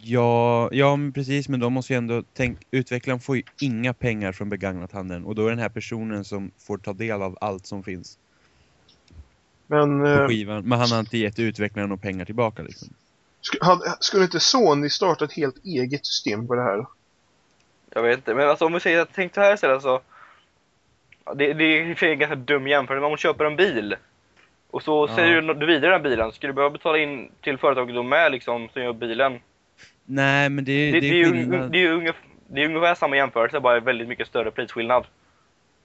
Ja, 0.01 0.69
ja 0.73 0.97
men 0.97 1.13
precis, 1.13 1.49
men 1.49 1.61
de 1.61 1.73
måste 1.73 1.93
ju 1.93 1.97
ändå 1.97 2.23
tänk, 2.35 2.59
utvecklaren 2.71 3.21
får 3.21 3.37
ju 3.37 3.43
inga 3.61 3.95
pengar 3.95 4.33
från 4.33 4.49
begagnathandeln 4.49 5.25
och 5.25 5.35
då 5.35 5.47
är 5.47 5.51
den 5.51 5.59
här 5.59 5.69
personen 5.69 6.25
som 6.25 6.51
får 6.59 6.79
ta 6.79 6.93
del 6.93 7.23
av 7.23 7.39
allt 7.41 7.67
som 7.67 7.83
finns 7.83 8.19
Men 9.71 10.01
på 10.01 10.07
eh, 10.09 10.27
skivan, 10.29 10.65
men 10.65 10.79
han 10.79 10.91
har 10.93 10.99
inte 11.01 11.19
gett 11.19 11.39
utvecklaren 11.39 11.89
några 11.89 12.01
pengar 12.03 12.25
tillbaka 12.25 12.63
liksom. 12.63 12.89
sk- 13.43 13.65
hade, 13.67 13.97
skulle 14.01 14.25
inte 14.25 14.41
Sony 14.41 14.89
starta 14.91 15.25
ett 15.25 15.33
helt 15.33 15.65
eget 15.65 16.07
system 16.07 16.47
på 16.47 16.55
det 16.55 16.63
här? 16.63 16.87
Jag 17.95 18.03
vet 18.03 18.17
inte, 18.17 18.35
men 18.35 18.49
alltså 18.49 18.65
om 18.67 18.73
vi 18.73 18.81
säger 18.81 19.01
att 19.01 19.09
tänk 19.15 19.35
så 19.35 19.41
här 19.41 19.55
istället 19.55 19.83
så. 19.83 20.01
Ja, 21.25 21.35
Det, 21.35 21.53
det 21.53 21.65
är 21.65 22.05
en 22.05 22.19
ganska 22.19 22.37
dum 22.37 22.67
jämförelse, 22.67 23.01
men 23.01 23.05
om 23.05 23.13
du 23.13 23.19
köper 23.19 23.45
en 23.45 23.57
bil. 23.57 23.97
Och 24.71 24.83
så 24.83 25.07
Ja. 25.11 25.17
säljer 25.17 25.43
du 25.43 25.55
du 25.55 25.67
vidare 25.67 25.93
den 25.93 26.03
bilen, 26.03 26.33
ska 26.33 26.47
du 26.47 26.53
behöva 26.53 26.73
betala 26.73 26.99
in 26.99 27.31
till 27.41 27.59
företaget 27.59 27.95
de 27.95 28.13
är 28.13 28.31
liksom, 28.31 28.69
som 28.73 28.83
gör 28.83 28.93
bilen? 28.93 29.41
Nej, 30.05 30.49
men 30.49 30.65
det, 30.65 30.91
Det, 30.91 31.01
det, 31.01 31.01
det, 31.01 31.07
är 31.09 31.13
ju, 31.15 31.69
det, 31.69 31.79
är 31.79 31.93
ungefär, 31.93 32.21
det 32.47 32.63
är 32.63 32.67
ungefär 32.67 32.95
samma 32.95 33.17
jämförelse, 33.17 33.61
bara 33.61 33.81
väldigt 33.81 34.09
mycket 34.09 34.27
större 34.29 34.51
prisskillnad. 34.51 35.07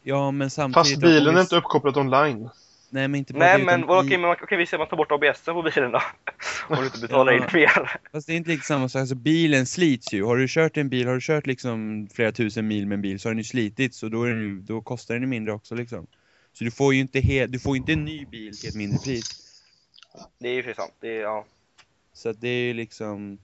Ja, 0.03 0.31
men 0.31 0.49
samtidigt... 0.49 0.89
Fast 0.89 1.01
bilen 1.01 1.37
är 1.37 1.41
inte 1.41 1.55
uppkopplad 1.55 1.97
online. 1.97 2.49
Nej, 2.93 3.07
men 3.07 3.15
inte 3.19 3.33
bara 3.33 3.39
Nej 3.45 3.57
det, 3.59 3.65
men 3.65 3.79
utan 3.79 3.87
vad- 3.87 4.05
i- 4.05 4.07
okej, 4.07 4.17
men 4.17 4.27
man, 4.27 4.37
okej 4.41 4.57
vi 4.57 4.65
säger 4.65 4.77
man 4.79 4.87
tar 4.87 4.97
bort 4.97 5.11
ABS 5.11 5.41
på 5.45 5.61
bilen 5.63 5.91
då. 5.91 6.01
Om 6.69 6.75
du 6.79 6.85
inte 6.85 6.99
betalar 7.01 7.31
Ja. 7.33 7.37
in 7.37 7.45
mer. 7.53 7.99
Fast 8.11 8.27
det 8.27 8.33
är 8.33 8.37
inte 8.37 8.49
riktigt 8.51 8.67
samma 8.67 8.89
sak. 8.89 8.99
Alltså 8.99 9.15
bilen 9.15 9.65
slits 9.65 10.13
ju. 10.13 10.23
Har 10.23 10.37
du 10.37 10.45
kört 10.49 10.77
en 10.77 10.89
bil, 10.89 11.07
har 11.07 11.13
du 11.13 11.21
kört 11.21 11.45
liksom 11.47 12.07
flera 12.13 12.31
tusen 12.31 12.67
mil 12.67 12.87
med 12.87 12.95
en 12.95 13.01
bil 13.01 13.19
så 13.19 13.29
har 13.29 13.33
den 13.33 13.37
ju 13.39 13.43
slitits 13.43 14.03
och 14.03 14.11
då, 14.11 14.23
är 14.23 14.29
den 14.29 14.41
ju, 14.41 14.59
då 14.61 14.81
kostar 14.81 15.13
den 15.13 15.23
ju 15.23 15.27
mindre 15.27 15.53
också 15.53 15.75
liksom. 15.75 16.07
Så 16.53 16.63
du 16.63 16.71
får 16.71 16.93
ju 16.93 16.99
inte, 16.99 17.19
he- 17.19 17.47
du 17.47 17.59
får 17.59 17.75
inte 17.77 17.93
en 17.93 18.05
ny 18.05 18.25
bil 18.25 18.57
till 18.59 18.69
ett 18.69 18.75
mindre 18.75 18.99
pris. 18.99 19.23
Det 20.39 20.49
är 20.49 20.53
ju 20.53 20.63
för 20.63 20.73
sant. 20.73 20.93
Det 21.01 21.17
är, 21.17 21.21
ja. 21.21 21.45
Så 22.13 22.29
att 22.29 22.41
det 22.41 22.47
är 22.49 22.63
ju 22.67 22.73
liksom 22.73 23.37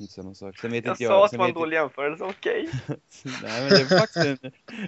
inte 0.00 0.12
samma 0.12 0.34
sak. 0.34 0.58
Sen 0.58 0.70
vet 0.70 0.84
Jag 0.84 0.92
inte 0.92 1.04
sa 1.04 1.10
jag. 1.12 1.24
att 1.24 1.30
det 1.30 1.38
var 1.38 1.48
en 1.48 1.54
dålig 1.54 1.76
jämförelse, 1.76 2.24
okej. 2.24 2.68
Nej 3.42 3.60
men 3.60 3.68
det 3.68 3.84
var, 3.90 3.98
faktiskt 3.98 4.26
en, 4.26 4.38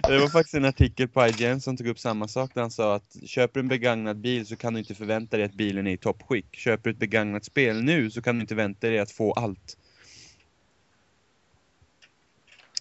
det 0.07 0.19
var 0.19 0.29
faktiskt 0.29 0.53
en 0.53 0.65
artikel 0.65 1.07
på 1.07 1.27
IGN 1.27 1.61
som 1.61 1.77
tog 1.77 1.87
upp 1.87 1.99
samma 1.99 2.27
sak 2.27 2.51
där 2.53 2.61
han 2.61 2.71
sa 2.71 2.95
att 2.95 3.15
köper 3.25 3.53
du 3.53 3.59
en 3.59 3.67
begagnad 3.67 4.17
bil 4.17 4.45
så 4.45 4.55
kan 4.55 4.73
du 4.73 4.79
inte 4.79 4.95
förvänta 4.95 5.37
dig 5.37 5.45
att 5.45 5.53
bilen 5.53 5.87
är 5.87 5.91
i 5.91 5.97
toppskick. 5.97 6.55
Köper 6.55 6.83
du 6.83 6.91
ett 6.91 6.99
begagnat 6.99 7.45
spel 7.45 7.83
nu 7.83 8.11
så 8.11 8.21
kan 8.21 8.35
du 8.35 8.41
inte 8.41 8.55
vänta 8.55 8.87
dig 8.87 8.99
att 8.99 9.11
få 9.11 9.33
allt. 9.33 9.77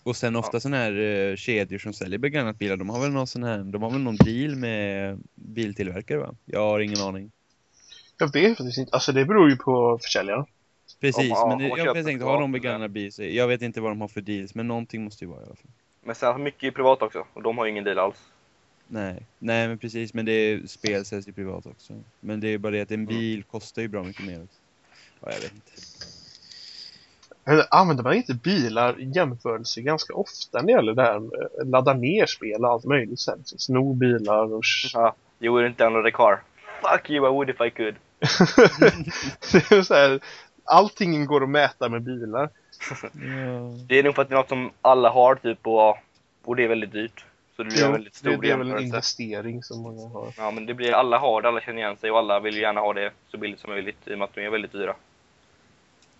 Och 0.02 0.16
sen 0.16 0.36
ofta 0.36 0.60
sådana 0.60 0.76
här 0.76 0.98
eh, 1.00 1.36
kedjor 1.36 1.78
som 1.78 1.92
säljer 1.92 2.18
begagnat 2.18 2.58
bilar, 2.58 2.76
de 2.76 2.88
har 2.88 3.00
väl 3.00 3.10
någon 3.10 3.26
sån 3.26 3.42
här, 3.42 3.58
de 3.58 3.82
har 3.82 3.90
väl 3.90 4.00
någon 4.00 4.16
deal 4.16 4.56
med 4.56 5.18
biltillverkare 5.34 6.18
va? 6.18 6.34
Jag 6.44 6.60
har 6.60 6.80
ingen 6.80 7.00
aning. 7.00 7.30
Jag 8.18 8.32
vet 8.32 8.58
faktiskt 8.58 8.78
inte. 8.78 8.92
Alltså 8.92 9.12
det 9.12 9.24
beror 9.24 9.50
ju 9.50 9.56
på 9.56 9.98
försäljaren. 10.02 10.44
Precis, 11.00 11.28
ja, 11.28 11.46
men 11.58 11.72
om 11.72 11.78
jag 11.78 12.04
tänkte, 12.04 12.24
har 12.24 12.40
de 12.40 12.52
begagnad 12.52 12.90
bil 12.90 13.12
så, 13.12 13.22
jag 13.24 13.48
vet 13.48 13.62
inte 13.62 13.80
vad 13.80 13.90
de 13.90 14.00
har 14.00 14.08
för 14.08 14.20
deals, 14.20 14.54
men 14.54 14.68
någonting 14.68 15.04
måste 15.04 15.24
ju 15.24 15.30
vara 15.30 15.40
i 15.40 15.44
alla 15.44 15.54
fall. 15.56 15.70
Men 16.04 16.14
sen 16.14 16.42
mycket 16.42 16.62
är 16.62 16.70
privat 16.70 17.02
också, 17.02 17.26
och 17.32 17.42
de 17.42 17.58
har 17.58 17.64
ju 17.64 17.70
ingen 17.70 17.84
deal 17.84 17.98
alls. 17.98 18.16
Nej, 18.88 19.22
nej 19.38 19.68
men 19.68 19.78
precis, 19.78 20.14
men 20.14 20.24
det 20.24 20.32
är, 20.32 20.66
spel 20.66 21.04
säljs 21.04 21.28
ju 21.28 21.32
privat 21.32 21.66
också. 21.66 21.92
Men 22.20 22.40
det 22.40 22.48
är 22.48 22.58
bara 22.58 22.72
det 22.72 22.80
att 22.80 22.90
en 22.90 22.94
Mm. 22.94 23.06
bil 23.06 23.42
kostar 23.42 23.82
ju 23.82 23.88
bra 23.88 24.02
mycket 24.02 24.24
mer. 24.26 24.42
också. 24.42 24.58
Ja, 25.20 25.28
jag 25.32 25.40
vet 25.40 25.52
inte. 25.54 25.72
Använder 27.70 28.04
man 28.04 28.14
inte 28.14 28.34
bilar 28.34 29.00
i 29.00 29.10
jämförelse 29.14 29.80
ganska 29.80 30.14
ofta 30.14 30.58
när 30.58 30.66
det 30.66 30.72
gäller 30.72 30.94
det 30.94 31.02
här 31.02 31.18
med 31.18 31.30
att 31.60 31.66
ladda 31.66 31.92
ner 31.94 32.26
spel 32.26 32.64
och 32.64 32.70
allt 32.70 32.84
möjligt 32.84 33.20
sen? 33.20 33.42
Så 33.44 33.58
Sno 33.58 33.94
bilar 33.94 34.52
och... 34.54 34.62
Ja, 34.94 35.14
you 35.40 35.58
wouldn't 35.58 35.76
download 35.78 36.06
a 36.06 36.10
car. 36.14 36.42
Fuck 36.82 37.10
you, 37.10 37.26
I 37.26 37.30
would 37.30 37.50
if 37.50 37.60
I 37.60 37.70
could. 37.70 37.94
det 39.52 39.70
är 39.76 39.82
så 39.82 39.94
här, 39.94 40.20
allting 40.66 41.26
går 41.26 41.42
att 41.42 41.48
mäta 41.48 41.88
med 41.88 42.02
bilar. 42.02 42.50
Ja. 42.90 43.00
Det 43.88 43.98
är 43.98 44.02
nog 44.02 44.14
för 44.14 44.22
att 44.22 44.28
det 44.28 44.34
är 44.34 44.36
något 44.36 44.48
som 44.48 44.70
alla 44.82 45.10
har 45.10 45.34
typ 45.34 45.66
och, 45.66 45.96
och 46.44 46.56
det 46.56 46.64
är 46.64 46.68
väldigt 46.68 46.92
dyrt. 46.92 47.24
Så 47.56 47.62
det 47.62 47.70
blir 47.70 47.84
en 47.84 47.92
väldigt 47.92 48.14
stor 48.14 48.30
det, 48.30 48.36
det 48.36 48.50
är 48.50 48.56
väl 48.56 48.70
en 48.70 48.82
investering 48.82 49.62
som 49.62 49.82
många 49.82 50.08
har. 50.08 50.32
Ja, 50.36 50.50
men 50.50 50.66
det 50.66 50.74
blir, 50.74 50.92
alla 50.92 51.18
har 51.18 51.42
det, 51.42 51.48
alla 51.48 51.60
känner 51.60 51.78
igen 51.78 51.96
sig 51.96 52.10
och 52.10 52.18
alla 52.18 52.40
vill 52.40 52.54
ju 52.54 52.60
gärna 52.60 52.80
ha 52.80 52.92
det 52.92 53.12
så 53.30 53.38
billigt 53.38 53.60
som 53.60 53.70
möjligt 53.70 53.96
i 54.04 54.14
och 54.14 54.18
med 54.18 54.24
att 54.24 54.34
de 54.34 54.46
är 54.46 54.50
väldigt 54.50 54.72
dyra. 54.72 54.94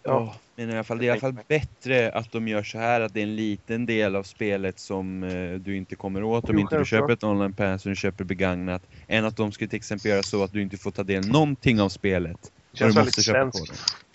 Ja. 0.03 0.35
Men 0.57 0.71
i 0.71 0.73
alla 0.73 0.85
fall, 0.85 0.99
det 0.99 1.05
är 1.05 1.07
i 1.07 1.11
alla 1.11 1.21
fall 1.21 1.37
bättre 1.49 2.12
att 2.12 2.33
de 2.33 2.49
gör 2.49 2.62
så 2.62 2.79
här 2.79 3.00
att 3.00 3.15
det 3.15 3.21
är 3.21 3.23
en 3.23 3.37
liten 3.37 3.87
del 3.87 4.17
av 4.17 4.23
spelet 4.23 4.79
som 4.79 5.23
eh, 5.23 5.61
du 5.61 5.76
inte 5.76 5.97
kommer 5.97 6.23
åt 6.23 6.45
om 6.45 6.55
Jo, 6.55 6.61
inte 6.61 6.79
du 6.79 6.85
köper 6.85 7.12
ett 7.12 7.25
online 7.25 7.53
pass 7.53 7.85
och 7.85 7.91
du 7.91 7.97
köper 7.97 8.25
begagnat. 8.25 8.83
Än 9.07 9.25
att 9.25 9.37
de 9.37 9.53
skulle 9.53 9.71
till 9.71 9.76
exempel 9.76 10.11
göra 10.11 10.23
så 10.23 10.45
att 10.45 10.53
du 10.53 10.62
inte 10.62 10.76
får 10.76 10.91
ta 10.91 11.03
del 11.03 11.29
någonting 11.29 11.81
av 11.81 11.88
spelet. 11.88 12.53
Det 12.71 12.79
känns 12.79 12.95
du 12.95 13.00
väldigt 13.00 13.17
måste 13.17 13.23
köpa 13.23 13.50
på 13.50 13.53
svenskt. 13.53 14.06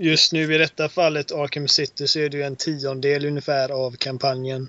Just 0.00 0.32
nu 0.32 0.54
i 0.54 0.58
detta 0.58 0.88
fallet, 0.88 1.32
Arkham 1.32 1.68
City, 1.68 2.08
så 2.08 2.18
är 2.18 2.28
det 2.28 2.36
ju 2.36 2.42
en 2.42 2.56
tiondel 2.56 3.26
ungefär 3.26 3.68
av 3.68 3.96
kampanjen. 3.96 4.68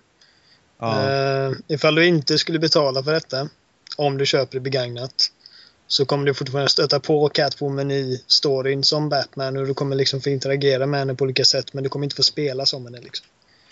Ja, 0.79 1.09
Eh, 1.09 1.51
ifall 1.67 1.95
du 1.95 2.05
inte 2.05 2.38
skulle 2.38 2.59
betala 2.59 3.03
för 3.03 3.13
detta, 3.13 3.50
om 3.98 4.17
du 4.17 4.25
köper 4.25 4.53
det 4.53 4.59
begagnat, 4.59 5.31
så 5.88 6.05
kommer 6.05 6.25
du 6.25 6.33
fortfarande 6.33 6.69
stöta 6.69 7.00
på 7.00 7.29
Catwoman 7.29 7.91
i 7.91 8.24
storyn 8.27 8.83
som 8.83 9.09
Batman 9.09 9.57
och 9.57 9.67
du 9.67 9.74
kommer 9.74 9.95
liksom 9.95 10.21
få 10.21 10.29
interagera 10.29 10.86
med 10.86 11.00
henne 11.00 11.15
på 11.15 11.24
olika 11.24 11.45
sätt 11.45 11.74
men 11.74 11.83
du 11.83 11.89
kommer 11.89 12.05
inte 12.05 12.15
få 12.15 12.24
spela 12.24 12.65
som 12.65 12.86
henne. 12.86 13.00
Liksom. 13.01 13.27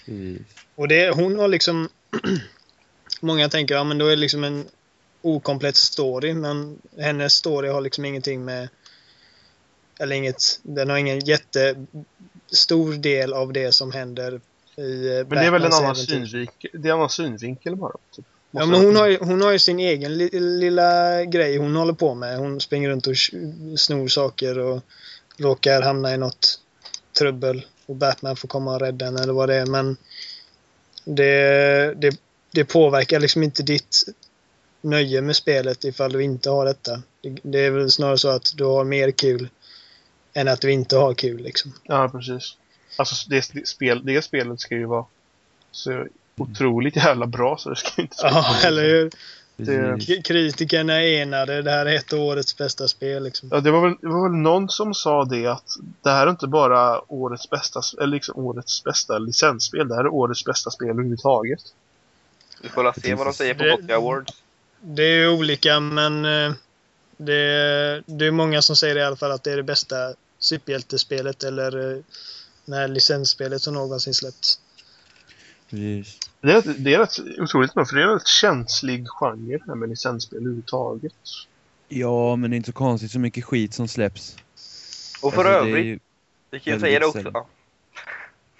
precis. 0.05 0.41
Och 0.75 0.87
det, 0.87 1.09
hon 1.09 1.39
har 1.39 1.47
liksom... 1.47 1.89
många 3.21 3.49
tänker, 3.49 3.75
ja 3.75 3.83
men 3.83 3.97
då 3.97 4.05
är 4.05 4.09
det 4.09 4.15
liksom 4.15 4.43
en 4.43 4.65
okomplett 5.21 5.75
story 5.75 6.33
men 6.33 6.81
hennes 6.97 7.33
story 7.33 7.69
har 7.69 7.81
liksom 7.81 8.05
ingenting 8.05 8.45
med... 8.45 8.69
Eller 9.99 10.15
inget... 10.15 10.59
Den 10.63 10.89
har 10.89 10.97
ingen 10.97 11.19
jättestor 11.19 12.93
del 12.93 13.33
av 13.33 13.53
det 13.53 13.71
som 13.71 13.91
händer 13.91 14.41
i 14.77 15.07
eh, 15.07 15.27
Men 15.27 15.29
det 15.29 15.45
är 15.45 15.51
väl 15.51 15.65
en 15.65 15.73
annan 15.73 15.95
synvinkel, 15.95 16.71
det 16.73 16.89
är 16.89 16.93
en 16.93 16.97
annan 16.97 17.09
synvinkel 17.09 17.75
bara. 17.75 17.95
Typ. 18.15 18.25
Ja, 18.51 18.65
men 18.65 18.85
hon 18.85 18.95
har, 18.95 19.07
ju, 19.07 19.17
hon 19.21 19.41
har 19.41 19.51
ju 19.51 19.59
sin 19.59 19.79
egen 19.79 20.17
li, 20.17 20.39
lilla 20.39 21.23
grej 21.25 21.57
hon 21.57 21.75
håller 21.75 21.93
på 21.93 22.13
med. 22.13 22.37
Hon 22.37 22.61
springer 22.61 22.89
runt 22.89 23.07
och 23.07 23.15
snor 23.77 24.07
saker 24.07 24.59
och 24.59 24.81
råkar 25.37 25.81
hamna 25.81 26.13
i 26.13 26.17
något 26.17 26.59
trubbel. 27.17 27.65
Och 27.85 27.95
Batman 27.95 28.35
får 28.35 28.47
komma 28.47 28.73
och 28.73 28.81
rädda 28.81 29.05
henne 29.05 29.23
eller 29.23 29.33
vad 29.33 29.49
det 29.49 29.55
är. 29.55 29.65
Men 29.65 29.97
det, 31.03 31.93
det, 31.97 32.19
det 32.51 32.65
påverkar 32.65 33.19
liksom 33.19 33.43
inte 33.43 33.63
ditt 33.63 34.03
nöje 34.81 35.21
med 35.21 35.35
spelet 35.35 35.83
ifall 35.83 36.11
du 36.11 36.23
inte 36.23 36.49
har 36.49 36.65
detta. 36.65 37.01
Det, 37.21 37.37
det 37.43 37.59
är 37.59 37.71
väl 37.71 37.91
snarare 37.91 38.17
så 38.17 38.29
att 38.29 38.53
du 38.55 38.63
har 38.63 38.83
mer 38.83 39.11
kul 39.11 39.49
än 40.37 40.47
att 40.47 40.61
du 40.61 40.71
inte 40.71 40.97
har 40.97 41.13
kul 41.13 41.41
liksom. 41.43 41.73
Ja, 41.83 42.09
precis. 42.09 42.57
Alltså 42.97 43.29
det, 43.29 43.49
det, 43.53 43.67
spel, 43.67 44.01
det 44.05 44.21
spelet 44.21 44.59
ska 44.59 44.75
ju 44.75 44.85
vara 44.85 45.05
så 45.71 46.05
otroligt 46.37 46.95
jävla 46.95 47.25
bra 47.25 47.57
så 47.57 47.69
det 47.69 47.75
ska 47.75 48.01
inte 48.01 48.15
Ja, 48.21 48.55
eller 48.65 48.83
hur? 48.83 49.09
K- 50.07 50.21
Kritikerna 50.23 50.93
är 51.03 51.21
enade. 51.21 51.61
Det 51.61 51.71
här 51.71 51.85
är 51.85 51.95
ett 51.95 52.13
av 52.13 52.19
årets 52.19 52.57
bästa 52.57 52.87
spel 52.87 53.23
liksom. 53.23 53.49
Ja, 53.51 53.59
det 53.59 53.71
var, 53.71 53.81
väl, 53.81 53.97
det 54.01 54.07
var 54.07 54.29
väl 54.29 54.37
någon 54.37 54.69
som 54.69 54.93
sa 54.93 55.25
det 55.25 55.45
att 55.47 55.65
det 56.01 56.09
här 56.09 56.27
är 56.27 56.31
inte 56.31 56.47
bara 56.47 57.11
årets 57.13 57.49
bästa, 57.49 57.81
eller 57.97 58.07
liksom 58.13 58.45
årets 58.45 58.83
bästa 58.83 59.17
licensspel, 59.17 59.87
det 59.87 59.95
här 59.95 60.03
är 60.03 60.07
årets 60.13 60.45
bästa 60.45 60.71
spel 60.71 60.89
överhuvudtaget. 60.89 61.59
Vi 62.61 62.69
får 62.69 63.01
se 63.01 63.15
vad 63.15 63.27
de 63.27 63.33
säger 63.33 63.53
på 63.53 63.63
Det- 63.63 63.71
Gothia 63.75 63.95
Awards. 63.97 64.33
Det 64.81 65.03
är 65.03 65.15
ju 65.17 65.29
olika 65.29 65.79
men 65.79 66.25
eh, 66.25 66.51
det, 67.17 68.03
det 68.05 68.25
är 68.25 68.31
många 68.31 68.61
som 68.61 68.75
säger 68.75 68.97
i 68.97 69.03
alla 69.03 69.15
fall 69.15 69.31
att 69.31 69.43
det 69.43 69.51
är 69.51 69.57
det 69.57 69.63
bästa 69.63 70.13
superhjältespelet 70.39 71.43
eller 71.43 71.91
eh, 71.95 72.03
här 72.67 72.87
licensspelet 72.87 73.61
som 73.61 73.73
någonsin 73.73 74.13
släppts. 74.13 74.59
precis. 75.69 76.17
Det 76.41 76.51
är, 76.51 76.61
det 76.77 76.93
är 76.93 76.99
rätt 76.99 77.19
otroligt 77.39 77.75
nog, 77.75 77.87
för 77.89 77.95
det 77.95 78.01
är 78.01 78.07
en 78.07 78.13
rätt 78.13 78.27
känslig 78.27 79.07
genre 79.07 79.57
det 79.57 79.63
här 79.67 79.75
med 79.75 79.89
licensspel 79.89 80.37
överhuvudtaget. 80.39 81.13
Ja, 81.89 82.35
men 82.35 82.49
det 82.51 82.55
är 82.55 82.57
inte 82.57 82.67
så 82.71 82.73
konstigt 82.73 83.11
så 83.11 83.19
mycket 83.19 83.45
skit 83.45 83.73
som 83.73 83.87
släpps. 83.87 84.35
Och 85.21 85.33
för 85.33 85.45
Alltså, 85.45 85.69
övrigt, 85.69 86.01
vi 86.51 86.59
kan 86.59 86.73
ju 86.73 86.79
säga 86.79 86.99
det 86.99 87.05
också. 87.05 87.31
Ja. 87.33 87.47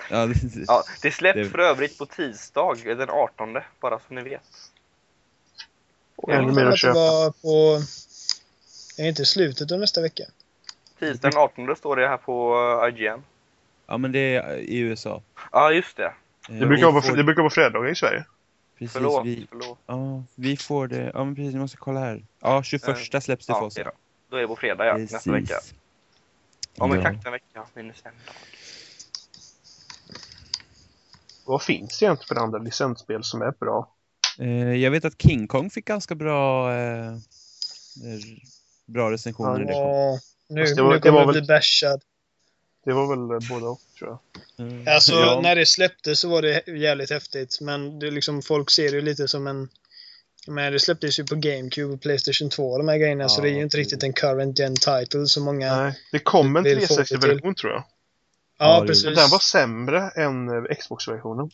Ja, 0.10 0.25
det, 0.25 0.36
Ja, 0.67 0.84
det 1.01 1.12
släpps 1.12 1.36
Det- 1.38 1.50
för 1.50 1.60
övrigt 1.60 1.98
på 1.98 2.05
tisdag 2.05 2.75
den 2.86 3.10
18, 3.10 3.57
bara 3.81 4.00
så 4.07 4.13
ni 4.13 4.22
vet. 4.22 4.41
Och 6.15 6.31
Jag 6.31 6.38
ännu 6.38 6.48
tror 6.48 6.55
mer 6.55 6.65
att 6.65 6.72
det 6.72 6.77
köpa. 6.77 6.93
var 7.00 7.31
på... 7.31 7.81
Är 8.98 9.03
det 9.03 9.10
inte 9.10 9.25
slutet 9.25 9.72
av 9.72 9.79
nästa 9.79 10.01
vecka? 10.01 10.24
Tisdag 10.99 11.29
den 11.31 11.39
18 11.39 11.75
står 11.75 11.95
det 11.95 12.07
här 12.07 12.17
på 12.17 12.55
eh, 12.87 12.95
IGN. 13.01 13.23
ja, 13.87 13.97
men 13.97 14.11
det 14.11 14.35
är 14.35 14.57
i 14.57 14.77
USA. 14.79 15.21
Ja, 15.51 15.71
just 15.71 15.97
det. 15.97 16.13
Eh, 16.49 16.55
Det 16.55 16.65
brukar, 16.65 16.91
vara 16.91 17.01
får- 17.01 17.15
det 17.15 17.23
brukar 17.23 17.41
vara 17.41 17.49
fredagar 17.49 17.89
i 17.91 17.95
Sverige. 17.95 18.25
Precis, 18.77 18.93
Förlåt, 18.93 19.25
vi, 19.25 19.47
förlåt. 19.49 19.79
ja, 19.85 20.23
vi 20.35 20.57
får 20.57 20.87
det. 20.87 21.11
Ja, 21.13 21.23
men 21.23 21.35
precis, 21.35 21.53
jag 21.53 21.59
måste 21.61 21.77
kolla 21.77 21.99
här. 21.99 22.23
Ja, 22.39 22.63
21 22.63 23.23
släpps 23.23 23.27
det 23.47 23.53
för 23.53 23.59
Ja, 23.59 23.65
oss. 23.65 23.73
okej 23.77 23.91
då. 24.29 24.37
Är 24.37 24.41
det 24.41 24.47
på 24.47 24.55
fredag, 24.55 24.85
ja, 24.85 24.97
nästa 24.97 25.31
vecka. 25.31 25.53
Om 26.77 26.91
Ja. 26.91 26.97
exakt 26.97 27.25
en 27.25 27.31
vecka, 27.31 27.63
minus 27.73 27.97
en 28.05 28.11
dag. 28.25 28.33
Vad 31.45 31.61
finns 31.61 31.99
det 31.99 32.05
egentligen 32.05 32.27
för 32.27 32.43
andra 32.43 32.59
licensspel 32.59 33.23
som 33.23 33.41
är 33.41 33.51
bra? 33.59 33.89
Eh, 34.39 34.73
jag 34.75 34.91
vet 34.91 35.05
att 35.05 35.21
King 35.21 35.47
Kong 35.47 35.69
fick 35.69 35.85
ganska 35.85 36.15
bra, 36.15 36.73
eh, 36.73 37.07
eh, 37.07 37.17
bra 38.85 39.11
recensioner. 39.11 39.61
i 39.61 39.65
det. 39.65 39.73
Ja, 39.73 40.19
nu, 40.49 40.63
det 40.65 40.81
var- 40.81 40.89
nu 40.89 40.95
det 40.95 41.01
kommer 41.01 41.11
var 41.25 41.33
jag 41.33 41.33
bli 41.33 41.41
bashad. 41.41 42.01
Det 42.85 42.93
var 42.93 43.07
väl 43.07 43.31
eh, 43.43 43.49
både 43.49 43.65
och, 43.65 43.79
tror 43.99 44.09
jag. 44.57 44.67
Mm. 44.67 44.87
Alltså, 44.87 45.11
Ja. 45.15 45.39
när 45.43 45.55
det 45.55 45.65
släpptes 45.65 46.19
så 46.19 46.29
var 46.29 46.41
det 46.41 46.67
jävligt 46.67 47.09
häftigt. 47.09 47.57
Men 47.61 47.99
det 47.99 48.11
liksom, 48.11 48.41
folk 48.41 48.71
ser 48.71 48.83
det 48.91 48.95
ju 48.95 49.01
lite 49.01 49.27
som 49.27 49.47
en... 49.47 49.69
Men 50.47 50.73
det 50.73 50.79
släpptes 50.79 51.19
ju 51.19 51.23
på 51.25 51.35
GameCube 51.35 51.93
och 51.93 52.01
Playstation 52.01 52.49
2 52.49 52.71
och 52.71 52.77
de 52.77 52.87
här 52.87 52.97
grejerna. 52.97 53.29
så 53.29 53.39
Ja, 53.39 53.43
det 53.43 53.49
är 53.49 53.53
ju 53.53 53.61
inte 53.61 53.77
riktigt 53.77 54.03
en 54.03 54.13
current 54.13 54.59
gen 54.59 54.75
title 54.75 55.25
som 55.27 55.43
många... 55.43 55.77
Nej, 55.81 55.99
det 56.11 56.19
kom 56.19 56.55
en 56.55 56.63
vill 56.63 56.87
få 56.87 56.95
det 56.97 57.03
360-version 57.03 57.55
tror 57.55 57.71
jag. 57.73 57.83
Ja, 58.59 58.79
Ja, 58.79 58.85
precis. 58.87 59.05
Men 59.05 59.15
den 59.15 59.29
var 59.29 59.39
sämre 59.39 60.09
än 60.15 60.49
eh, 60.49 60.75
Xbox-versionen. 60.75 61.49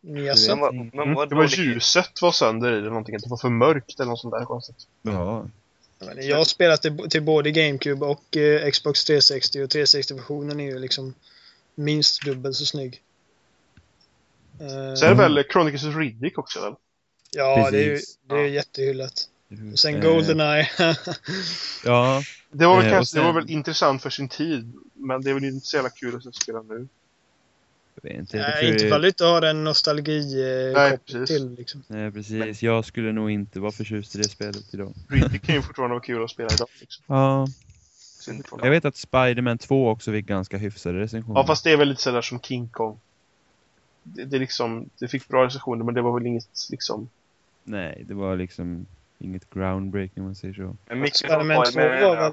Jaså? 0.00 0.52
Mm. 0.52 0.90
Det 1.28 1.34
var 1.34 1.44
ljuset 1.58 2.22
var 2.22 2.32
sönder 2.32 2.68
i 2.68 2.72
det, 2.72 2.78
eller 2.78 2.88
någonting. 2.88 3.16
Det 3.22 3.28
var 3.30 3.36
för 3.36 3.48
mörkt 3.48 4.00
eller 4.00 4.10
något 4.10 4.20
sånt 4.20 4.34
där 4.34 4.44
konstigt. 4.44 4.76
Ja. 5.02 5.46
Jag 6.16 6.36
har 6.36 6.44
spelat 6.44 6.82
till, 6.82 6.96
till 7.10 7.22
både 7.22 7.50
GameCube 7.50 8.06
och 8.06 8.36
eh, 8.36 8.70
Xbox 8.70 9.04
360 9.04 9.62
och 9.62 9.68
360-versionen 9.68 10.60
är 10.60 10.64
ju 10.64 10.78
liksom 10.78 11.14
minst 11.74 12.22
dubbelt 12.24 12.56
så 12.56 12.66
snygg. 12.66 13.02
Eh, 14.60 14.94
Så 14.94 15.04
är 15.04 15.14
det 15.14 15.22
Mm. 15.24 15.34
väl 15.34 15.44
Chronicles 15.52 15.84
of 15.84 15.96
Riddick 15.96 16.38
också 16.38 16.60
väl? 16.60 16.74
ja, 17.30 17.70
det 17.70 17.78
är 17.78 17.82
ju 17.84 17.90
Precis. 17.94 18.18
det 18.28 18.34
är 18.34 18.38
Ja. 18.38 18.46
jättehyllat. 18.46 19.28
Sen 19.76 19.94
Eh, 19.94 20.02
Goldeneye. 20.02 20.68
Ja, 21.84 22.22
Det 22.50 22.66
var, 22.66 22.76
väl 22.76 22.86
Eh, 22.86 22.92
kanske, 22.92 23.18
och 23.18 23.24
det 23.24 23.32
var 23.32 23.40
sen- 23.40 23.46
väl 23.46 23.50
intressant 23.56 24.02
för 24.02 24.10
sin 24.10 24.28
tid, 24.28 24.72
men 24.94 25.22
det 25.22 25.30
är 25.30 25.34
väl 25.34 25.44
inte 25.44 25.66
så 25.66 25.76
jävla 25.76 25.90
kul 25.90 26.16
att 26.16 26.34
spela 26.34 26.62
nu. 26.62 26.88
Jag 28.02 28.10
vet 28.10 28.18
inte. 28.18 28.36
jag 28.36 28.42
Nej, 28.48 28.58
tror 28.60 28.70
inte 28.72 28.84
det- 28.84 28.88
ifall 28.88 29.02
du 29.02 29.08
inte 29.08 29.24
har 29.24 29.42
en 29.42 29.56
Nej, 29.56 29.64
nostalgi-koppling 29.64 30.98
precis. 31.06 31.28
till. 31.36 31.54
Liksom. 31.54 31.82
Nej, 31.88 32.10
precis. 32.12 32.62
Jag 32.62 32.84
skulle 32.84 33.12
nog 33.12 33.30
inte 33.30 33.60
vara 33.60 33.72
förtjust 33.72 34.14
i 34.14 34.18
det 34.18 34.24
spelet 34.24 34.74
idag. 34.74 34.92
Riddick 35.08 35.42
kan 35.42 35.54
ju 35.54 35.62
fortfarande 35.62 35.94
vara 35.94 36.04
kul 36.04 36.24
att 36.24 36.30
spela 36.30 36.48
idag. 36.54 36.68
Liksom. 36.80 37.04
Ja, 37.06 37.46
jag 38.62 38.70
vet 38.70 38.84
att 38.84 38.96
Spider-Man 38.96 39.58
2 39.58 39.88
också 39.90 40.12
fick 40.12 40.26
ganska 40.26 40.56
hyfsade 40.56 40.98
recensioner. 40.98 41.40
Ja, 41.40 41.46
fast 41.46 41.64
det 41.64 41.70
är 41.72 41.76
väl 41.76 41.88
lite 41.88 42.02
sådär 42.02 42.22
som 42.22 42.40
King 42.40 42.68
Kong. 42.68 43.00
Det, 44.02 44.24
det, 44.24 44.36
är 44.36 44.40
liksom, 44.40 44.90
det 44.98 45.08
fick 45.08 45.28
bra 45.28 45.44
recensioner, 45.46 45.84
men 45.84 45.94
det 45.94 46.02
var 46.02 46.14
väl 46.18 46.26
inget 46.26 46.48
liksom... 46.70 47.08
Nej, 47.64 48.04
det 48.08 48.14
var 48.14 48.36
liksom 48.36 48.86
inget 49.18 49.50
groundbreaking 49.50 50.22
om 50.22 50.24
man 50.24 50.34
säger 50.34 50.54
så. 50.54 50.76
Men 50.88 51.00
mycket 51.00 51.16
som 51.16 51.28
Spiderman 51.28 51.56
har 51.56 51.64
2 51.64 51.78
med, 51.78 52.02
var 52.02 52.16
väl... 52.16 52.32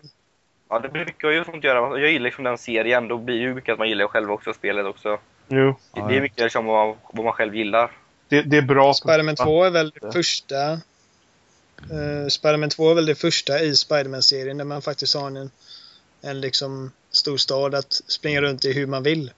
Ja, 0.69 0.79
det 0.79 0.89
brukar 0.89 1.29
ju 1.29 1.43
sånt 1.45 1.63
göra. 1.63 2.00
Jag 2.00 2.12
gillar 2.12 2.24
liksom 2.24 2.43
den 2.43 2.57
serien. 2.57 3.07
Då 3.07 3.17
blir 3.17 3.36
det 3.36 3.41
ju 3.41 3.53
mycket 3.53 3.74
att 3.74 3.79
man 3.79 3.89
gillar 3.89 4.07
själv 4.07 4.31
också 4.31 4.53
spelet 4.53 4.86
också. 4.86 5.17
Jo, 5.48 5.75
Det 5.94 6.02
det 6.08 6.16
är 6.18 6.22
mycket 6.22 6.40
liksom 6.44 6.66
vad, 6.66 6.88
man- 6.88 6.98
vad 7.14 7.24
man 7.25 7.34
själv 7.34 7.56
gillar. 7.56 7.92
det, 8.30 8.42
det 8.42 8.58
är 8.58 8.62
bra. 8.62 8.94
Spiderman 8.94 9.36
2 9.36 9.64
är 9.64 9.70
väl 9.70 9.92
det 10.02 10.12
första... 10.14 10.74
Uh, 11.92 12.28
Spiderman 12.30 12.70
2 12.70 12.92
är 12.92 12.96
väl 12.96 13.06
det 13.06 13.16
första 13.16 13.60
i 13.60 13.75
Spiderman-serien 13.75 14.58
där 14.58 14.66
man 14.66 14.82
faktiskt 14.82 15.16
har 15.16 15.28
en, 15.28 15.52
en 16.22 16.42
liksom 16.42 16.92
stor 17.12 17.38
stad 17.38 17.75
att 17.75 17.94
springa 17.94 18.42
runt 18.42 18.66
i 18.66 18.74
hur 18.74 18.88
man 18.88 19.04
vill. 19.04 19.32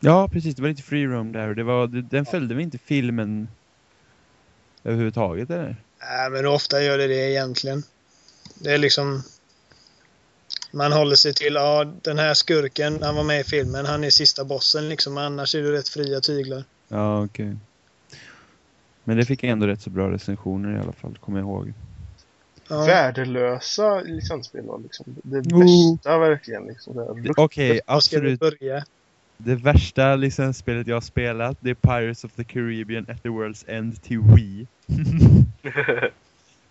Ja, 0.00 0.28
precis. 0.32 0.54
Det 0.56 0.62
var 0.62 0.68
lite 0.68 0.82
free 0.82 1.06
roam 1.06 1.32
där. 1.32 1.48
och 1.48 1.56
Det 1.56 1.62
var, 1.62 1.86
det, 1.86 2.02
den 2.02 2.26
följde 2.26 2.54
väl 2.54 2.62
inte 2.64 2.78
filmen 2.78 3.48
överhuvudtaget, 4.84 5.50
eller? 5.50 5.76
Nej, 6.00 6.30
men 6.30 6.46
ofta 6.46 6.82
gör 6.82 6.98
det 6.98 7.06
det 7.06 7.30
egentligen? 7.30 7.82
Det 8.54 8.74
är 8.74 8.78
liksom... 8.78 9.22
Man 10.76 10.92
håller 10.92 11.16
sig 11.16 11.34
till, 11.34 11.54
ja 11.54 11.92
den 12.02 12.18
här 12.18 12.34
skurken, 12.34 13.02
han 13.02 13.16
var 13.16 13.24
med 13.24 13.40
i 13.40 13.44
filmen, 13.44 13.86
han 13.86 14.04
är 14.04 14.10
sista 14.10 14.44
bossen 14.44 14.88
liksom. 14.88 15.18
Annars 15.18 15.54
är 15.54 15.62
det 15.62 15.72
rätt 15.72 15.88
fria 15.88 16.20
tyglar. 16.20 16.64
Ja, 16.88 17.24
okej. 17.24 17.56
Men 19.04 19.16
det 19.16 19.24
fick 19.24 19.44
ändå 19.44 19.66
rätt 19.66 19.80
så 19.80 19.90
bra 19.90 20.10
recensioner 20.10 20.76
i 20.76 20.80
alla 20.80 20.92
fall, 20.92 21.18
kommer 21.20 21.38
jag 21.38 21.46
ihåg. 21.46 21.72
Ja. 22.68 22.84
Värdelösa 22.84 24.00
licensspel 24.00 24.66
var 24.66 24.78
liksom. 24.78 25.04
Det 25.22 25.42
Jo. 25.50 25.60
bästa 25.94 26.18
verkligen. 26.18 26.66
Liksom. 26.66 27.16
Okej, 27.36 27.72
vi 27.72 27.80
absolut. 27.86 28.40
börja? 28.40 28.84
Det 29.36 29.54
värsta 29.54 30.16
licensspelet 30.16 30.86
jag 30.86 30.96
har 30.96 31.00
spelat, 31.00 31.56
det 31.60 31.70
är 31.70 31.74
Pirates 31.74 32.24
of 32.24 32.32
the 32.32 32.44
Caribbean 32.44 33.06
at 33.08 33.22
the 33.22 33.28
World's 33.28 33.64
End 33.70 34.02
till 34.02 34.20
Wii. 34.20 34.66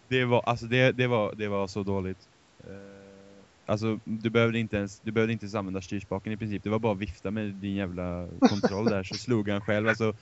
det 0.08 0.26
var, 0.26 0.44
alltså 0.46 0.66
det, 0.66 0.92
det 0.92 1.08
var, 1.08 1.34
det 1.36 1.48
var 1.48 1.68
så 1.68 1.84
dåligt. 1.84 2.20
Alltså, 3.66 4.00
du 4.04 4.30
behövde 4.30 4.60
inte 4.60 4.78
ens, 4.78 5.00
du 5.00 5.12
behövde 5.12 5.34
inte 5.34 5.46
ens 5.46 5.56
använda 5.56 5.82
styrspaken 5.82 6.34
i 6.34 6.38
princip. 6.38 6.64
Det 6.64 6.70
var 6.70 6.80
bara 6.80 6.94
att 6.94 7.00
vifta 7.00 7.32
med 7.32 7.54
din 7.54 7.76
jävla 7.76 8.28
kontroll 8.50 8.86
där 8.86 9.04
så 9.04 9.16
slog 9.16 9.50
han 9.50 9.62
själv. 9.62 9.88
Alltså, 9.88 10.14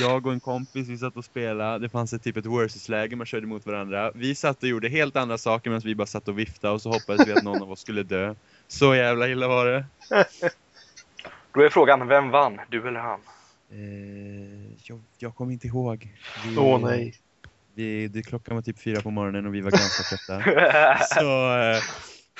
jag 0.00 0.26
och 0.26 0.32
en 0.32 0.40
kompis, 0.40 0.88
vi 0.88 0.98
satt 0.98 1.16
och 1.16 1.24
spelade. 1.24 1.78
Det 1.78 1.88
fanns 1.88 2.12
ett 2.12 2.22
typ 2.22 2.36
ett 2.36 2.46
versus-läge, 2.46 3.16
man 3.16 3.26
körde 3.26 3.46
mot 3.46 3.66
varandra. 3.66 4.12
Vi 4.14 4.34
satt 4.34 4.62
och 4.62 4.68
gjorde 4.68 4.88
helt 4.88 5.16
andra 5.16 5.38
saker 5.38 5.70
medan 5.70 5.82
vi 5.84 5.94
bara 5.94 6.06
satt 6.06 6.28
och 6.28 6.38
viftade 6.38 6.74
och 6.74 6.82
så 6.82 6.92
hoppades 6.92 7.28
vi 7.28 7.32
att 7.32 7.44
någon 7.44 7.62
av 7.62 7.72
oss 7.72 7.80
skulle 7.80 8.02
dö. 8.02 8.34
Så 8.68 8.94
jävla 8.94 9.28
illa 9.28 9.48
var 9.48 9.66
det. 9.66 9.86
Då 11.52 11.60
är 11.60 11.70
frågan, 11.70 12.08
vem 12.08 12.30
vann? 12.30 12.60
Du 12.70 12.88
eller 12.88 13.00
han? 13.00 13.20
Eh, 13.70 14.72
jag, 14.82 15.02
jag 15.18 15.34
kommer 15.34 15.52
inte 15.52 15.66
ihåg. 15.66 16.08
Vi, 16.46 16.56
Åh 16.58 16.80
nej. 16.80 17.14
Vi, 17.74 18.08
det, 18.08 18.22
klockan 18.22 18.54
var 18.54 18.62
typ 18.62 18.82
fyra 18.82 19.00
på 19.00 19.10
morgonen 19.10 19.46
och 19.46 19.54
vi 19.54 19.60
var 19.60 19.70
ganska 19.70 20.02
trötta. 20.02 20.42
Så, 21.20 21.58
eh, 21.58 21.82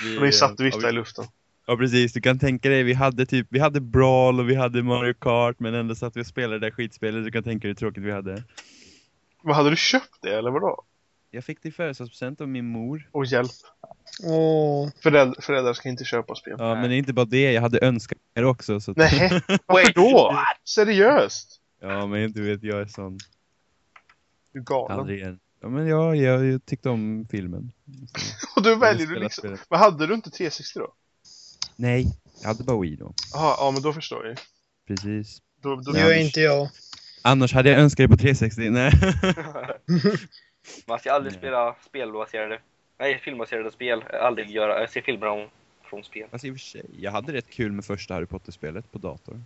vi, 0.02 0.20
ni 0.20 0.32
satt 0.32 0.50
och 0.52 0.60
ja, 0.60 0.64
viftade 0.64 0.86
vi- 0.86 0.92
i 0.92 0.92
luften. 0.92 1.24
Ja 1.66 1.76
precis, 1.76 2.12
du 2.12 2.20
kan 2.20 2.38
tänka 2.38 2.68
dig, 2.68 2.82
vi 2.82 2.92
hade 2.92 3.26
typ, 3.26 3.46
vi 3.50 3.58
hade 3.58 3.80
Brawl 3.80 4.40
och 4.40 4.50
vi 4.50 4.54
hade 4.54 4.82
Mario 4.82 5.14
Kart 5.14 5.60
men 5.60 5.74
ändå 5.74 5.94
satt 5.94 6.16
vi 6.16 6.22
och 6.22 6.26
spelade 6.26 6.58
det 6.58 6.66
där 6.66 6.70
skitspelet, 6.70 7.24
du 7.24 7.30
kan 7.30 7.42
tänka 7.42 7.60
dig 7.62 7.68
hur 7.70 7.74
tråkigt 7.74 8.02
vi 8.02 8.10
hade. 8.12 8.42
Vad 9.42 9.56
hade 9.56 9.70
du 9.70 9.76
köpt 9.76 10.22
det 10.22 10.34
eller 10.34 10.50
vadå? 10.50 10.82
Jag 11.30 11.44
fick 11.44 11.62
det 11.62 11.68
i 11.68 11.72
födelsedagspresent 11.72 12.40
av 12.40 12.48
min 12.48 12.66
mor. 12.66 13.08
Och 13.12 13.26
hjälp. 13.26 13.50
Åh, 14.26 14.88
Föräldrar, 15.02 15.40
föräldrar 15.42 15.72
ska 15.72 15.88
inte 15.88 16.04
köpa 16.04 16.34
spel. 16.34 16.54
Ja 16.58 16.64
Nej. 16.72 16.80
men 16.80 16.90
det 16.90 16.96
är 16.96 16.98
inte 16.98 17.12
bara 17.12 17.26
det, 17.26 17.52
jag 17.52 17.62
hade 17.62 17.78
önskat 17.86 18.18
det 18.34 18.44
också. 18.44 18.80
Så 18.80 18.90
att, 18.90 18.96
Nej, 18.96 19.30
varför 19.66 19.92
då? 19.92 20.38
Seriöst? 20.64 21.60
ja 21.80 22.06
men 22.06 22.32
du 22.32 22.42
vet, 22.42 22.62
jag 22.62 22.80
är 22.80 22.86
sån, 22.86 23.18
Du 24.52 24.58
är 24.60 24.64
galen. 24.64 24.98
aldrig 24.98 25.18
igen. 25.18 25.38
Ja 25.64 25.70
men 25.70 25.86
jag, 25.86 26.16
jag, 26.16 26.46
jag 26.46 26.66
tyckte 26.66 26.90
om 26.90 27.26
filmen. 27.30 27.72
Och 28.56 28.62
då 28.62 28.74
väljer 28.74 29.06
du 29.06 29.14
liksom... 29.14 29.42
spelet. 29.42 29.60
Men 29.68 29.78
hade 29.78 30.06
du 30.06 30.14
inte 30.14 30.30
360 30.30 30.78
då? 30.78 30.92
Nej, 31.76 32.06
jag 32.40 32.48
hade 32.48 32.64
bara 32.64 32.80
Wii 32.80 32.96
då. 32.96 33.14
Jaha, 33.32 33.54
ja 33.58 33.70
men 33.70 33.82
då 33.82 33.92
förstår 33.92 34.26
jag. 34.26 34.36
Precis. 34.86 35.42
Då, 35.62 35.76
då, 35.76 35.92
det 35.92 36.00
gör 36.00 36.20
inte 36.20 36.40
jag. 36.40 36.68
Annars 37.22 37.52
hade 37.52 37.70
jag 37.70 37.80
önskat 37.80 38.04
det 38.04 38.08
på 38.08 38.16
360, 38.16 38.70
nej. 38.70 38.92
Man 40.86 40.98
ska 40.98 41.12
aldrig 41.12 41.32
Nej. 41.32 41.38
spela 41.38 41.76
spelbaserade, 41.86 42.60
nej 42.98 43.18
filmbaserade 43.18 43.70
spel, 43.70 44.02
aldrig 44.22 44.50
göra, 44.50 44.88
se 44.88 45.02
filmer 45.02 45.26
om 45.26 45.48
från 45.84 46.04
spel. 46.04 46.28
Fast 46.30 46.44
i 46.44 46.50
och 46.50 46.54
för 46.54 46.58
sig, 46.58 46.84
jag 46.98 47.10
hade 47.12 47.32
rätt 47.32 47.50
kul 47.50 47.72
med 47.72 47.84
första 47.84 48.14
Harry 48.14 48.26
Potter-spelet 48.26 48.92
på 48.92 48.98
dator. 48.98 49.40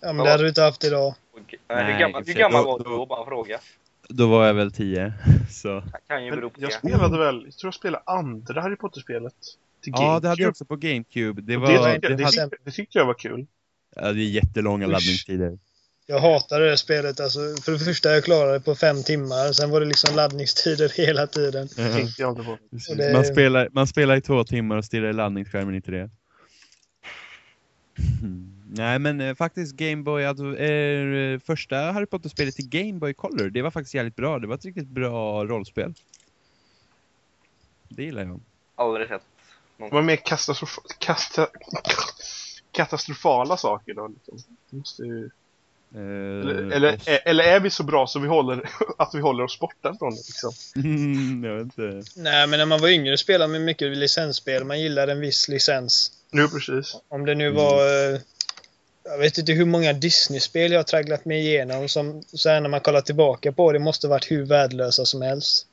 Ja, 0.00 0.12
men 0.12 0.24
det 0.24 0.30
hade 0.30 0.42
du 0.42 0.48
inte 0.48 0.62
haft 0.62 0.84
idag. 0.84 1.14
Och, 1.32 1.54
Nej, 1.68 1.92
hur 1.92 1.98
gammal, 2.00 2.24
hur 2.26 2.34
gammal 2.34 2.64
då- 2.64 2.70
var 2.70 2.78
du 2.78 2.84
då-? 2.84 3.06
Bara 3.06 3.26
fråga. 3.26 3.60
Då 4.08 4.26
var 4.28 4.46
jag 4.46 4.54
väl 4.54 4.72
10, 4.72 5.12
så... 5.50 5.82
Kan 6.08 6.24
ju 6.24 6.30
bero 6.30 6.50
på 6.50 6.60
jag 6.62 6.70
det. 6.70 6.74
spelade 6.74 7.18
väl, 7.18 7.42
jag 7.44 7.54
tror 7.56 7.66
jag 7.68 7.74
spelade 7.74 8.02
andra 8.06 8.60
Harry 8.60 8.76
Potter-spelet. 8.76 9.34
Till 9.82 9.92
Ja, 9.96 10.20
det 10.20 10.28
hade 10.28 10.42
jag 10.42 10.50
också 10.50 10.64
på 10.64 10.76
GameCube. 10.76 11.42
Det 11.42 11.56
var... 11.56 11.68
det, 11.72 11.98
Det, 12.08 12.14
det, 12.16 12.24
hade, 12.24 12.30
tyckte, 12.32 12.56
det 12.64 12.70
tyckte 12.70 12.98
jag 12.98 13.06
var 13.06 13.14
kul. 13.14 13.46
ja, 13.96 14.12
det 14.12 14.20
är 14.20 14.30
jättelånga 14.30 14.86
Usch. 14.86 14.92
laddningstider. 14.92 15.58
Jag 16.06 16.20
hatade 16.20 16.70
det 16.70 16.76
spelet. 16.76 17.20
Alltså, 17.20 17.38
för 17.62 17.72
det 17.72 17.78
första, 17.78 18.08
jag 18.10 18.24
klarade 18.24 18.52
det 18.52 18.60
på 18.60 18.74
fem 18.74 19.02
timmar. 19.02 19.52
Sen 19.52 19.70
var 19.70 19.80
det 19.80 19.86
liksom 19.86 20.16
laddningstider 20.16 20.88
hela 21.06 21.26
tiden. 21.26 21.68
Det 21.76 21.92
tänkte 21.92 22.22
jag 22.22 22.32
inte 22.32 22.42
på. 22.42 22.58
Precis. 22.70 22.90
Och 22.90 22.96
det- 22.96 23.12
Man, 23.12 23.24
spelar, 23.24 23.68
man 23.72 23.86
spelar 23.86 24.16
i 24.16 24.20
två 24.20 24.44
timmar 24.44 24.76
och 24.76 24.84
stirrar 24.84 25.10
i 25.10 25.12
laddningsskärmen, 25.12 25.74
inte 25.74 25.90
det. 25.90 26.10
Mm. 28.22 28.50
Nej 28.70 28.98
men 28.98 29.20
eh, 29.20 29.34
faktiskt 29.34 29.76
Gameboy, 29.76 30.24
alltså, 30.24 30.56
eh, 30.58 31.38
första 31.40 31.76
Harry 31.76 32.06
Potter-spelet 32.06 32.56
till 32.56 32.68
Game 32.68 32.92
Boy 32.92 33.14
Color, 33.14 33.50
det 33.50 33.62
var 33.62 33.70
faktiskt 33.70 33.94
jävligt 33.94 34.16
bra. 34.16 34.38
Det 34.38 34.46
var 34.46 34.54
ett 34.54 34.64
riktigt 34.64 34.88
bra 34.88 35.44
rollspel. 35.44 35.94
Det 37.88 38.02
gillar 38.02 38.22
jag. 38.24 38.40
Aldrig 38.74 39.08
sett. 39.08 39.22
Det 39.76 39.88
var 39.90 40.02
mer 40.02 40.16
katastrof 40.16 40.78
kasta 40.98 41.46
katastrofala 42.72 43.56
saker 43.56 43.94
då. 43.94 44.06
Liksom. 44.08 44.38
Det 44.70 44.76
Måste 44.76 45.02
ju... 45.02 45.30
Eh, 45.94 46.00
eller, 46.00 46.70
eller, 46.72 46.98
eller 47.24 47.44
är 47.44 47.60
vi 47.60 47.70
så 47.70 47.82
bra 47.82 48.06
så 48.06 48.18
vi 48.18 48.28
håller, 48.28 48.70
att 48.98 49.14
vi 49.14 49.20
håller 49.20 49.44
oss 49.44 49.58
borta 49.58 49.94
från 49.98 50.10
det 50.10 50.16
liksom? 50.16 50.52
jag 51.44 51.54
vet 51.56 51.64
inte. 51.64 52.02
Nej, 52.16 52.46
men 52.46 52.58
när 52.58 52.66
man 52.66 52.80
var 52.80 52.88
yngre 52.88 53.18
spelade 53.18 53.52
man 53.52 53.64
mycket 53.64 53.96
licensspel. 53.96 54.64
Man 54.64 54.80
gillade 54.80 55.12
en 55.12 55.20
viss 55.20 55.48
licens. 55.48 56.12
Jo, 56.32 56.48
precis. 56.48 56.96
Om 57.08 57.26
det 57.26 57.34
nu 57.34 57.44
Mm. 57.46 57.56
var... 57.56 58.12
eh, 58.14 58.20
Jag 59.04 59.18
vet 59.18 59.38
inte 59.38 59.52
hur 59.52 59.64
många 59.64 59.92
Disney-spel 59.92 60.72
jag 60.72 60.78
har 60.78 60.84
tragglat 60.84 61.24
mig 61.24 61.38
igenom 61.38 61.88
som 61.88 62.22
sen 62.22 62.62
när 62.62 62.70
man 62.70 62.80
kollar 62.80 63.00
tillbaka 63.00 63.52
på 63.52 63.72
det 63.72 63.78
måste 63.78 64.08
varit 64.08 64.30
hur 64.30 64.44
värdelösa 64.46 65.04
som 65.04 65.22
helst. 65.22 65.66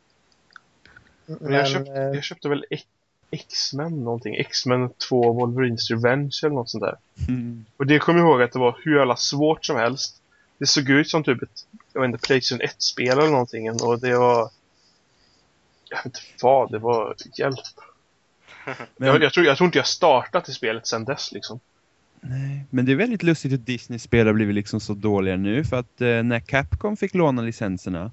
Men 1.26 1.54
jag, 1.54 1.68
köpte, 1.68 1.92
eh, 1.92 2.02
jag 2.02 2.24
köpte 2.24 2.50
väl 2.50 2.66
X-Men 3.32 4.04
någonting. 4.04 4.36
X-Men 4.36 4.90
2 5.10 5.34
Wolverines 5.34 5.90
Revenge 5.90 6.40
eller 6.44 6.56
något 6.56 6.70
sånt 6.70 6.84
där. 6.84 6.98
Mm. 7.28 7.66
Och 7.78 7.88
det 7.88 8.00
kommer 8.00 8.20
jag 8.20 8.30
ihåg 8.30 8.42
att 8.42 8.52
det 8.52 8.60
var 8.60 8.80
hur 8.84 8.98
jävla 8.98 9.16
svårt 9.16 9.66
som 9.66 9.76
helst. 9.76 10.22
Det 10.58 10.66
såg 10.66 10.90
ut 10.90 11.10
som 11.10 11.24
typ 11.24 11.44
ett, 11.44 11.66
jag 11.94 12.02
vet 12.02 12.08
inte, 12.08 12.28
Playstation 12.28 12.62
1-spel 12.62 13.20
eller 13.20 13.30
någonting. 13.30 13.72
Och 13.72 14.00
det 14.00 14.18
var... 14.18 14.50
Jag 15.90 15.98
vet 15.98 16.06
inte 16.06 16.20
vad, 16.42 16.72
det 16.72 16.80
var 16.80 17.16
hjälp. 17.38 17.60
Men, 18.66 18.76
Jag, 19.08 19.24
jag, 19.24 19.34
tror, 19.34 19.46
jag 19.46 19.58
tror 19.58 19.66
inte 19.66 19.78
jag 19.78 19.88
startat 19.88 20.50
i 20.50 20.54
spelet 20.54 20.88
sedan 20.88 21.06
dess 21.06 21.32
liksom. 21.32 21.60
Nej, 22.22 22.66
men 22.70 22.86
det 22.86 22.92
är 22.92 22.96
väldigt 22.96 23.24
lustigt 23.24 23.52
hur 23.52 23.58
Disney-spel 23.58 24.28
har 24.28 24.34
blivit 24.34 24.56
liksom 24.56 24.80
så 24.80 24.94
dåliga 24.94 25.38
nu. 25.38 25.64
För 25.64 25.80
att 25.80 26.02
eh, 26.02 26.24
när 26.24 26.40
Capcom 26.40 26.98
fick 26.98 27.14
låna 27.14 27.42
licenserna 27.42 28.12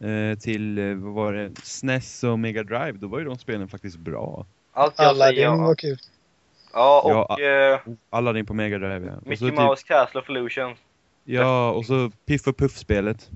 eh, 0.00 0.38
till, 0.38 0.78
eh, 0.78 0.94
vad 0.94 1.14
var 1.14 1.32
det, 1.32 1.50
SNES 1.62 2.24
och 2.24 2.38
Mega 2.38 2.62
Drive, 2.62 2.92
då 2.92 3.06
var 3.06 3.18
ju 3.18 3.24
de 3.24 3.38
spelen 3.38 3.68
faktiskt 3.68 3.96
bra. 3.96 4.46
Allt 4.72 4.94
jag 4.98 5.06
alla 5.06 5.26
säger, 5.26 5.48
var 5.48 5.68
ja. 5.68 5.74
kul. 5.74 5.98
ja 6.72 7.26
och 7.30 7.40
eh, 7.40 7.80
Alla 8.10 8.32
din 8.32 8.46
på 8.46 8.54
Mega 8.54 8.78
Drive, 8.78 9.06
ja. 9.06 9.12
Och 9.16 9.22
så 9.22 9.28
Mickey 9.28 9.46
typ- 9.50 9.54
Mouse 9.54 9.84
Castle 9.86 10.20
of 10.20 10.30
Illusion. 10.30 10.74
Ja, 11.24 11.70
och 11.70 11.86
så 11.86 12.10
Piff 12.26 12.46
och 12.46 12.56
Puff-spelet. 12.56 13.30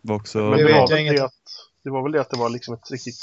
Var 0.00 0.16
också... 0.16 0.38
Men 0.38 0.58
det 0.58 0.64
vet 0.64 0.72
var, 0.72 0.80
jag 0.80 0.88
väl 0.88 1.00
inget 1.00 1.20
att, 1.20 1.32
det 1.82 1.90
var 1.90 2.02
väl 2.02 2.12
det 2.12 2.20
att 2.20 2.30
det 2.30 2.38
var 2.38 2.50
liksom 2.50 2.74
ett 2.74 2.90
riktigt... 2.90 3.18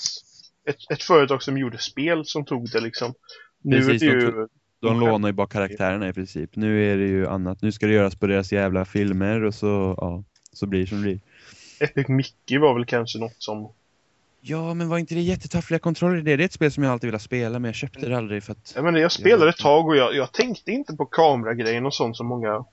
Ett, 0.65 0.77
ett 0.89 1.03
företag 1.03 1.43
som 1.43 1.57
gjorde 1.57 1.77
spel 1.77 2.25
som 2.25 2.45
tog 2.45 2.69
det 2.71 2.79
liksom. 2.79 3.13
Nu 3.61 3.77
Precis, 3.77 4.01
är 4.01 4.07
det 4.07 4.25
de 4.25 4.37
ju... 4.37 4.47
De 4.89 4.99
lånar 4.99 5.29
ju 5.29 5.33
bara 5.33 5.47
karaktärerna 5.47 6.07
i 6.09 6.13
princip. 6.13 6.55
Nu 6.55 6.91
är 6.93 6.97
det 6.97 7.05
ju 7.05 7.27
annat. 7.27 7.61
Nu 7.61 7.71
ska 7.71 7.87
det 7.87 7.93
göras 7.93 8.15
på 8.15 8.27
deras 8.27 8.51
jävla 8.51 8.85
filmer 8.85 9.43
och 9.43 9.53
så, 9.55 9.95
ja, 9.97 10.23
så 10.53 10.65
blir 10.65 10.81
det 10.81 10.87
som 10.87 10.97
det 10.97 11.03
blir. 11.03 11.19
Epic 11.79 12.07
Mickey 12.07 12.57
var 12.57 12.73
väl 12.73 12.85
kanske 12.85 13.19
något 13.19 13.35
som... 13.37 13.69
Ja, 14.41 14.73
men 14.73 14.89
var 14.89 14.97
inte 14.97 15.15
det 15.15 15.21
jättetaffliga 15.21 15.79
kontroller 15.79 16.17
i 16.17 16.21
det? 16.21 16.35
Det 16.35 16.43
är 16.43 16.45
ett 16.45 16.53
spel 16.53 16.71
som 16.71 16.83
jag 16.83 16.91
alltid 16.93 17.07
velat 17.07 17.21
spela, 17.21 17.59
men 17.59 17.69
jag 17.69 17.75
köpte 17.75 18.09
det 18.09 18.17
aldrig 18.17 18.43
för 18.43 18.51
att... 18.51 18.71
Jag 18.75 18.83
menar, 18.83 18.99
jag 18.99 19.11
spelade 19.11 19.49
ett 19.49 19.57
tag 19.57 19.87
och 19.87 19.95
jag, 19.95 20.15
jag 20.15 20.31
tänkte 20.31 20.71
inte 20.71 20.93
på 20.95 21.05
kameragrejen 21.05 21.85
och 21.85 21.93
sånt 21.93 22.17
som 22.17 22.27
många... 22.27 22.65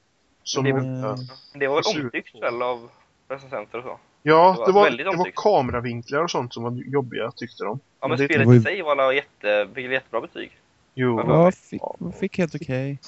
Som 0.43 0.65
Det- 0.65 0.73
många 0.73 1.17
Det 1.55 1.69
var 1.69 1.95
väl 1.95 2.05
omtyckt 2.05 2.43
väl 2.43 2.63
av 2.63 2.89
recensenter 3.29 3.79
och 3.79 3.85
så? 3.85 3.99
ja, 4.23 4.65
det 4.67 4.73
var 4.73 4.91
det 4.91 5.05
var, 5.05 5.13
det 5.13 5.19
var 5.19 5.31
kameravinklar 5.35 6.23
och 6.25 6.31
sånt 6.31 6.55
som 6.55 6.63
var 6.63 6.73
jobbiga 6.73 7.31
tyckte 7.37 7.65
de. 7.65 7.81
Ja 8.01 8.09
men 8.09 8.19
Men 8.19 8.19
det- 8.19 8.35
spelet 8.35 8.57
i 8.57 8.61
sig 8.61 8.83
var 8.83 9.13
jätte, 9.13 9.69
fick 9.75 9.91
jättebra 9.91 10.21
betyg. 10.21 10.60
Jo, 10.95 11.21
Ja, 11.27 11.53
fick, 11.53 11.81
fick 12.21 12.39
helt 12.39 12.55
okej. 12.55 12.99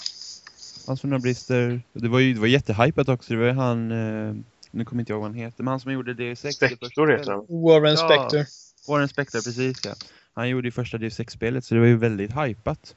Fanns 0.86 1.04
väl 1.04 1.10
några 1.10 1.20
brister. 1.20 1.80
Det 1.92 2.08
var 2.08 2.18
ju 2.18 2.34
det 2.34 2.40
var 2.40 2.46
jättehypat 2.46 3.08
också. 3.08 3.32
Det 3.32 3.38
var 3.38 3.46
ju 3.46 3.52
han... 3.52 3.92
Eh, 3.92 4.34
nu 4.70 4.84
kommer 4.84 5.02
inte 5.02 5.12
jag 5.12 5.16
ihåg 5.16 5.22
vad 5.22 5.30
han 5.30 5.38
heter, 5.40 5.62
men 5.62 5.70
han 5.70 5.80
som 5.80 5.92
gjorde 5.92 6.12
DU6. 6.12 6.16
det 6.16 6.36
första 6.36 6.76
Spector 6.76 7.08
heter 7.08 7.30
den. 7.30 7.62
Warren 7.62 7.94
Ja. 7.94 7.96
Spector. 7.96 8.44
Warren 8.92 9.08
Spector, 9.08 9.38
precis 9.38 9.84
ja. 9.84 9.94
Han 10.34 10.48
gjorde 10.48 10.68
ju 10.68 10.72
första 10.72 10.98
DU6-spelet, 10.98 11.64
så 11.64 11.74
det 11.74 11.80
var 11.80 11.86
ju 11.86 11.96
väldigt 11.96 12.32
hypat. 12.36 12.94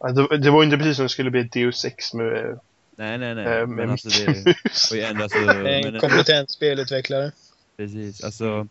Ja, 0.00 0.12
det, 0.12 0.38
det 0.38 0.50
var 0.50 0.64
inte 0.64 0.76
precis 0.76 0.96
som 0.96 1.02
det 1.02 1.08
skulle 1.08 1.30
bli 1.30 1.40
ett 1.40 1.52
Deus 1.52 1.84
Ex 1.84 2.14
med, 2.14 2.58
Nej, 2.96 3.18
nej, 3.18 3.34
nej. 3.34 3.60
äh, 3.60 3.66
men 3.66 3.90
alltså 3.90 4.08
det... 4.08 4.56
Ju 4.94 5.02
ändå, 5.02 5.22
alltså, 5.22 5.38
En 5.38 5.62
men, 5.62 6.00
kompetent 6.00 6.50
spelutvecklare. 6.50 7.32
Precis, 7.76 8.24
alltså... 8.24 8.68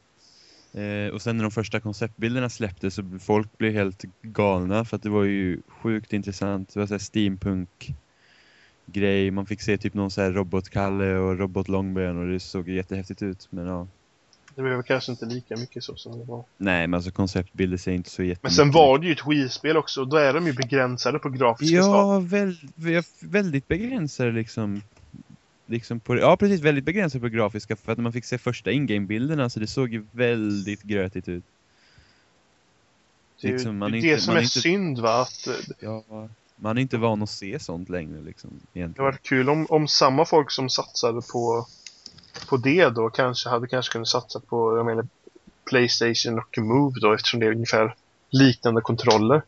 Eh, 0.73 1.13
och 1.13 1.21
sen 1.21 1.37
när 1.37 1.43
de 1.43 1.51
första 1.51 1.79
konceptbilderna 1.79 2.49
släpptes 2.49 2.95
så 2.95 3.19
folk 3.19 3.57
blev 3.57 3.73
helt 3.73 4.03
galna 4.21 4.85
för 4.85 4.95
att 4.95 5.03
det 5.03 5.09
var 5.09 5.23
ju 5.23 5.61
sjukt 5.67 6.13
intressant. 6.13 6.73
Det 6.73 6.79
var 6.79 6.87
så 6.87 6.93
här 6.93 6.99
steampunk 6.99 7.93
grej. 8.85 9.31
Man 9.31 9.45
fick 9.45 9.61
se 9.61 9.77
typ 9.77 9.93
någon 9.93 10.11
så 10.11 10.21
här 10.21 10.31
robotkalle 10.31 11.15
och 11.15 11.39
robotlångben 11.39 12.17
och 12.17 12.27
det 12.27 12.39
såg 12.39 12.69
jättehäftigt 12.69 13.21
ut. 13.21 13.47
Men 13.49 13.67
ja. 13.67 13.87
Det 14.55 14.61
blev 14.61 14.81
kanske 14.81 15.11
inte 15.11 15.25
lika 15.25 15.57
mycket 15.57 15.83
så 15.83 15.95
som 15.95 16.19
det 16.19 16.25
var. 16.25 16.43
Nej, 16.57 16.87
men 16.87 16.93
alltså 16.93 17.11
konceptbilder 17.11 17.77
ser 17.77 17.91
inte 17.91 18.09
så 18.09 18.23
jättemycket 18.23 18.43
Men 18.43 18.51
sen 18.51 18.71
var 18.71 18.99
det 18.99 19.05
ju 19.05 19.11
ett 19.11 19.27
Wii-spel 19.27 19.77
också. 19.77 20.05
Då 20.05 20.17
är 20.17 20.33
de 20.33 20.47
ju 20.47 20.53
begränsade 20.53 21.19
på 21.19 21.29
grafiska. 21.29 21.75
Ja, 21.75 22.19
väl, 22.19 22.55
väldigt 23.21 23.67
begränsade 23.67 24.31
liksom. 24.31 24.81
Liksom 25.69 25.99
på, 25.99 26.17
ja, 26.17 26.37
precis. 26.37 26.61
Väldigt 26.61 26.83
begränsade 26.83 27.21
på 27.21 27.27
grafiska 27.27 27.75
för 27.75 27.91
att 27.91 27.97
när 27.97 28.03
man 28.03 28.13
fick 28.13 28.25
se 28.25 28.37
första 28.37 28.71
ingame-bilderna 28.71 29.49
så 29.49 29.59
det 29.59 29.67
såg 29.67 29.93
ju 29.93 30.05
väldigt 30.11 30.83
grötigt 30.83 31.27
ut. 31.27 31.43
Det 33.41 33.47
är 33.47 33.51
liksom, 33.51 33.77
man 33.77 33.91
det, 33.91 33.97
är 33.97 33.99
inte- 33.99 34.15
det 34.15 34.21
som 34.21 34.35
är 34.35 34.41
inte- 34.41 34.59
synd 34.59 34.99
va. 34.99 35.21
Att, 35.21 35.47
eh, 35.47 35.53
Ja, 35.79 36.03
Man 36.55 36.77
är 36.77 36.81
inte 36.81 36.97
van 36.97 37.23
att 37.23 37.29
se 37.29 37.59
sånt 37.59 37.89
längre 37.89 38.21
liksom. 38.21 38.49
Det 38.49 38.79
Egentligen. 38.79 39.05
hade 39.05 39.15
varit 39.15 39.23
kul 39.23 39.49
om, 39.49 39.65
om 39.69 39.87
samma 39.87 40.25
folk 40.25 40.51
som 40.51 40.69
satsade 40.69 41.21
på, 41.31 41.67
på 42.49 42.57
det 42.57 42.89
då 42.89 43.09
kanske 43.09 43.49
hade 43.49 43.67
kanske 43.67 43.91
kunnat 43.91 44.07
satsa 44.07 44.39
på, 44.39 44.77
jag 44.77 44.85
menar, 44.85 45.07
Playstation 45.69 46.39
och 46.39 46.57
Move 46.57 46.99
då 47.01 47.13
eftersom 47.13 47.39
det 47.39 47.45
är 47.45 47.51
ungefär 47.51 47.95
liknande 48.29 48.81
kontroller. 48.81 49.41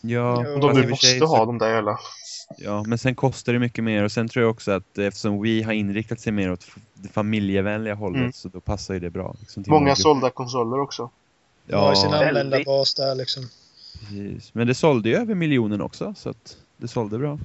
Ja. 0.00 0.38
Och 0.52 0.60
de 0.60 0.88
måste 0.90 1.06
sig 1.06 1.18
så- 1.18 1.26
ha 1.26 1.44
de 1.44 1.58
där 1.58 1.74
jävla... 1.74 1.98
Ja, 2.58 2.84
men 2.86 2.98
sen 2.98 3.14
kostar 3.14 3.52
det 3.52 3.58
mycket 3.58 3.84
mer 3.84 4.04
och 4.04 4.12
sen 4.12 4.28
tror 4.28 4.42
jag 4.44 4.50
också 4.50 4.70
att 4.72 4.98
eftersom 4.98 5.42
vi 5.42 5.62
har 5.62 5.72
inriktat 5.72 6.20
sig 6.20 6.32
mer 6.32 6.52
åt 6.52 6.66
det 6.94 7.08
familjevänliga 7.08 7.94
hållet 7.94 8.20
Mm. 8.20 8.32
så 8.32 8.48
då 8.48 8.60
passar 8.60 8.94
ju 8.94 9.00
det 9.00 9.10
bra. 9.10 9.36
Liksom, 9.40 9.64
Många 9.66 9.78
målgruppen. 9.80 9.96
sålda 10.02 10.30
konsoler 10.30 10.80
också. 10.80 11.10
De 11.66 11.74
har 11.74 11.90
ju 11.90 11.96
sin 11.96 12.10
Ja, 12.10 12.28
användarbas 12.28 12.94
där 12.94 13.14
liksom. 13.14 13.42
precis. 14.00 14.54
Men 14.54 14.66
det 14.66 14.74
sålde 14.74 15.08
ju 15.08 15.14
över 15.16 15.34
miljonen 15.34 15.80
också 15.80 16.14
så 16.16 16.30
att 16.30 16.56
det 16.76 16.88
sålde 16.88 17.18
bra. 17.18 17.38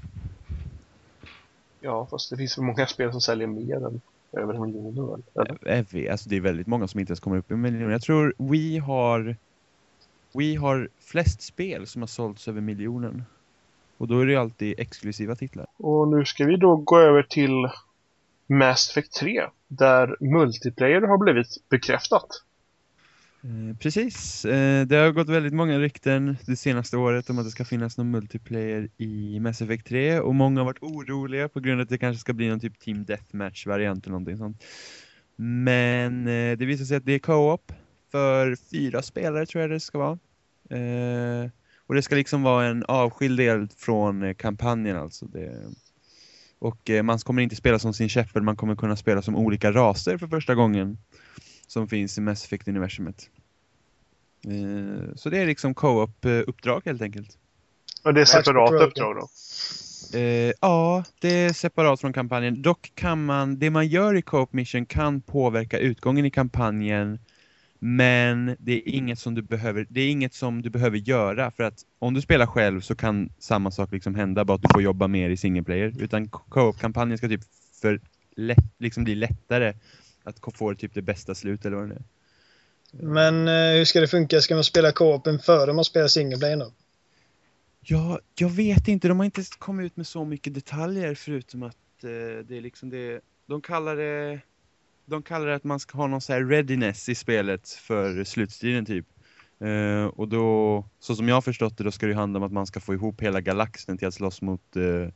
Ja, 1.82 2.08
fast 2.12 2.30
det 2.30 2.38
finns 2.38 2.58
väl 2.58 2.65
många 2.65 2.88
spel 2.88 3.12
som 3.12 3.22
säljer 3.22 3.48
mer 3.48 3.76
än 3.86 4.02
över 4.32 4.54
en 4.54 4.62
miljon 4.62 5.10
väl? 5.36 5.48
Eller? 5.48 5.84
FV, 5.84 6.10
alltså 6.10 6.30
det 6.30 6.36
är 6.36 6.41
väldigt 6.41 6.67
många 6.67 6.88
som 6.88 7.00
inte 7.00 7.12
ens 7.12 7.20
kommer 7.20 7.38
upp 7.38 7.52
i 7.52 7.54
en 7.54 7.62
miljon. 7.62 7.91
Jag 7.91 8.02
tror 8.02 8.34
vi 8.38 8.78
har 8.78 9.36
vi 10.34 10.56
har 10.56 10.89
flest 11.00 11.41
spel 11.41 11.88
som 11.88 12.02
har 12.02 12.08
sålts 12.08 12.48
över 12.48 12.62
miljonen. 12.62 13.24
Och 13.97 14.07
då 14.07 14.19
är 14.19 14.25
det 14.25 14.31
ju 14.31 14.38
alltid 14.38 14.79
exklusiva 14.79 15.36
titlar. 15.36 15.67
Och 15.77 16.07
nu 16.07 16.25
ska 16.25 16.45
vi 16.45 16.57
då 16.57 16.75
gå 16.75 16.99
över 16.99 17.23
till 17.23 17.69
Mass 18.47 18.89
Effect 18.89 19.13
3. 19.13 19.43
Där 19.67 20.15
multiplayer 20.19 21.01
har 21.01 21.17
blivit 21.17 21.69
bekräftat. 21.69 22.27
Eh, 23.43 23.77
precis. 23.77 24.45
Eh, 24.45 24.86
det 24.86 24.95
har 24.95 25.12
gått 25.12 25.29
väldigt 25.29 25.53
många 25.53 25.79
rykten 25.79 26.38
det 26.45 26.55
senaste 26.55 26.97
året 26.97 27.29
om 27.29 27.39
att 27.39 27.45
det 27.45 27.51
ska 27.51 27.65
finnas 27.65 27.97
någon 27.97 28.12
multiplayer 28.12 28.89
i 28.97 29.39
Mass 29.39 29.62
Effect 29.62 29.88
3 29.88 30.19
och 30.19 30.36
många 30.36 30.60
har 30.60 30.65
varit 30.65 30.83
oroliga 30.83 31.49
på 31.49 31.60
grund 31.60 31.81
av 31.81 31.83
att 31.83 31.89
det 31.89 31.97
kanske 31.97 32.19
ska 32.19 32.33
bli 32.33 32.49
någon 32.49 32.60
typ 32.60 32.79
Team 32.79 33.05
Deathmatch-variant 33.05 34.05
eller 34.05 34.12
någonting 34.12 34.38
sånt. 34.38 34.63
Men 35.36 36.27
eh, 36.27 36.57
det 36.57 36.65
visar 36.65 36.86
sig 36.86 36.97
att 36.97 37.05
det 37.05 37.13
är 37.13 37.19
co-op 37.19 37.71
för 38.12 38.55
fyra 38.71 39.01
spelare 39.01 39.45
tror 39.45 39.62
jag 39.62 39.71
det 39.71 39.79
ska 39.79 39.97
vara. 39.97 40.19
Och 41.88 41.95
det 41.95 42.02
ska 42.02 42.15
liksom 42.15 42.43
vara 42.43 42.65
en 42.65 42.84
avskild 42.88 43.38
del 43.38 43.67
från 43.78 44.23
eh, 44.23 44.34
kampanjen 44.34 44.97
alltså. 44.97 45.26
Det, 45.26 45.63
och 46.60 46.89
eh, 46.89 47.04
man 47.04 47.19
kommer 47.19 47.41
inte 47.41 47.56
spela 47.56 47.80
som 47.80 47.93
sin 47.93 48.10
Shepard, 48.10 48.43
man 48.43 48.56
kommer 48.56 48.76
kunna 48.76 48.95
spela 48.95 49.21
som 49.21 49.36
olika 49.36 49.71
raser 49.71 50.17
för 50.17 50.28
första 50.28 50.56
gången 50.56 50.97
som 51.67 51.88
finns 51.88 52.17
i 52.17 52.21
Mass 52.21 52.45
Effect-universumet. 52.45 53.30
Eh, 54.47 55.15
så 55.15 55.30
det 55.30 55.38
är 55.38 55.45
liksom 55.45 55.73
co-op-uppdrag 55.73 56.82
helt 56.86 57.02
enkelt. 57.02 57.38
Och 58.04 58.13
det 58.13 58.21
är 58.21 58.26
separata 58.26 58.84
uppdrag 58.84 59.15
då. 59.15 59.28
Eh, 60.13 60.54
ja, 60.62 61.04
det 61.19 61.30
är 61.30 61.54
separat 61.54 62.02
från 62.02 62.13
kampanjen. 62.13 62.62
Dock 62.62 62.91
kan 62.95 63.26
man, 63.26 63.60
det 63.60 63.69
man 63.69 63.88
gör 63.88 64.15
i 64.15 64.21
Co-op 64.21 64.54
Mission 64.54 64.86
kan 64.86 65.21
påverka 65.21 65.80
utgången 65.80 66.26
i 66.26 66.32
kampanjen. 66.32 67.19
Men 67.79 68.55
det 68.59 68.71
är 68.71 68.81
inget 68.95 69.19
som 69.19 69.35
du 69.35 69.41
behöver, 69.41 69.87
det 69.89 70.01
är 70.01 70.09
inget 70.09 70.33
som 70.33 70.61
du 70.61 70.69
behöver 70.69 70.97
göra 70.97 71.51
för 71.51 71.63
att 71.63 71.85
om 71.99 72.13
du 72.13 72.21
spelar 72.21 72.45
själv 72.45 72.81
så 72.81 72.95
kan 72.95 73.29
samma 73.39 73.71
sak 73.71 73.91
liksom 73.91 74.15
hända, 74.15 74.45
bara 74.45 74.55
att 74.55 74.61
du 74.61 74.67
får 74.73 74.81
jobba 74.81 75.07
mer 75.07 75.29
i 75.29 75.37
single 75.37 75.63
player. 75.63 75.93
Utan 75.99 76.29
Co-op-kampanjen 76.29 77.17
ska 77.17 77.27
typ 77.27 77.43
för 77.81 78.01
lätt, 78.35 78.65
liksom 78.77 79.03
bli 79.03 79.15
lättare 79.15 79.73
att 80.23 80.39
få 80.53 80.75
typ 80.75 80.93
det 80.93 81.01
bästa 81.01 81.35
slut 81.35 81.65
eller 81.65 81.77
vad 81.77 81.89
det 81.89 81.95
är. 81.95 82.03
Men 82.91 83.47
eh, 83.47 83.77
hur 83.77 83.85
ska 83.85 84.01
det 84.01 84.07
funka? 84.07 84.41
Ska 84.41 84.55
man 84.55 84.63
spela 84.63 84.91
co-open 84.91 85.39
före 85.39 85.73
man 85.73 85.85
spelar 85.85 86.07
single 86.07 86.37
player 86.37 86.57
då? 86.57 86.71
Ja, 87.79 88.19
jag 88.35 88.49
vet 88.49 88.87
inte. 88.87 89.07
De 89.07 89.19
har 89.19 89.25
inte 89.25 89.43
kommit 89.59 89.85
ut 89.85 89.97
med 89.97 90.07
så 90.07 90.25
mycket 90.25 90.53
detaljer 90.53 91.15
förutom 91.15 91.63
att 91.63 92.03
eh, 92.03 92.45
det 92.45 92.57
är 92.57 92.61
liksom 92.61 92.89
det. 92.89 93.21
De 93.45 93.61
kallar 93.61 93.95
det. 93.95 94.39
De 95.10 95.24
kallar 95.24 95.48
det 95.48 95.56
att 95.56 95.63
man 95.63 95.80
ska 95.80 95.98
ha 95.98 96.08
någon 96.08 96.22
så 96.22 96.34
här 96.34 96.43
readiness 96.43 97.10
i 97.10 97.15
spelet 97.15 97.70
för 97.70 98.24
slutstriden 98.24 98.86
typ. 98.86 99.06
Uh, 99.62 100.06
och 100.06 100.28
då, 100.28 100.86
så 101.00 101.15
som 101.15 101.28
jag 101.28 101.36
har 101.36 101.41
förstått 101.41 101.78
det, 101.78 101.84
då 101.84 101.91
ska 101.91 102.08
det 102.08 102.13
handla 102.13 102.38
om 102.39 102.43
att 102.43 102.52
man 102.52 102.67
ska 102.67 102.80
få 102.80 102.93
ihop 102.93 103.22
hela 103.22 103.41
galaxen 103.41 103.98
till 103.98 104.08
att 104.08 104.13
slåss 104.13 104.41
mot 104.41 104.62
uh, 104.78 105.08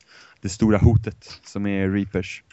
det 0.42 0.50
stora 0.50 0.78
hotet 0.78 1.40
som 1.44 1.66
är 1.66 1.90
Reapers. 1.90 2.44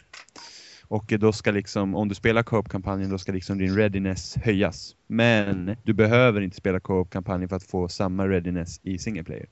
Och 0.83 1.13
då 1.19 1.31
ska 1.31 1.51
liksom, 1.51 1.95
om 1.95 2.07
du 2.07 2.15
spelar 2.15 2.43
co-op-kampanjen, 2.43 3.09
då 3.09 3.17
ska 3.17 3.31
liksom 3.31 3.57
din 3.57 3.75
readiness 3.75 4.35
höjas. 4.35 4.95
Men 5.07 5.75
du 5.83 5.93
behöver 5.93 6.41
inte 6.41 6.57
spela 6.57 6.79
co-op-kampanjen 6.79 7.49
för 7.49 7.55
att 7.55 7.63
få 7.63 7.87
samma 7.87 8.27
readiness 8.27 8.79
i 8.83 8.97
single 8.97 9.23
player. 9.23 9.45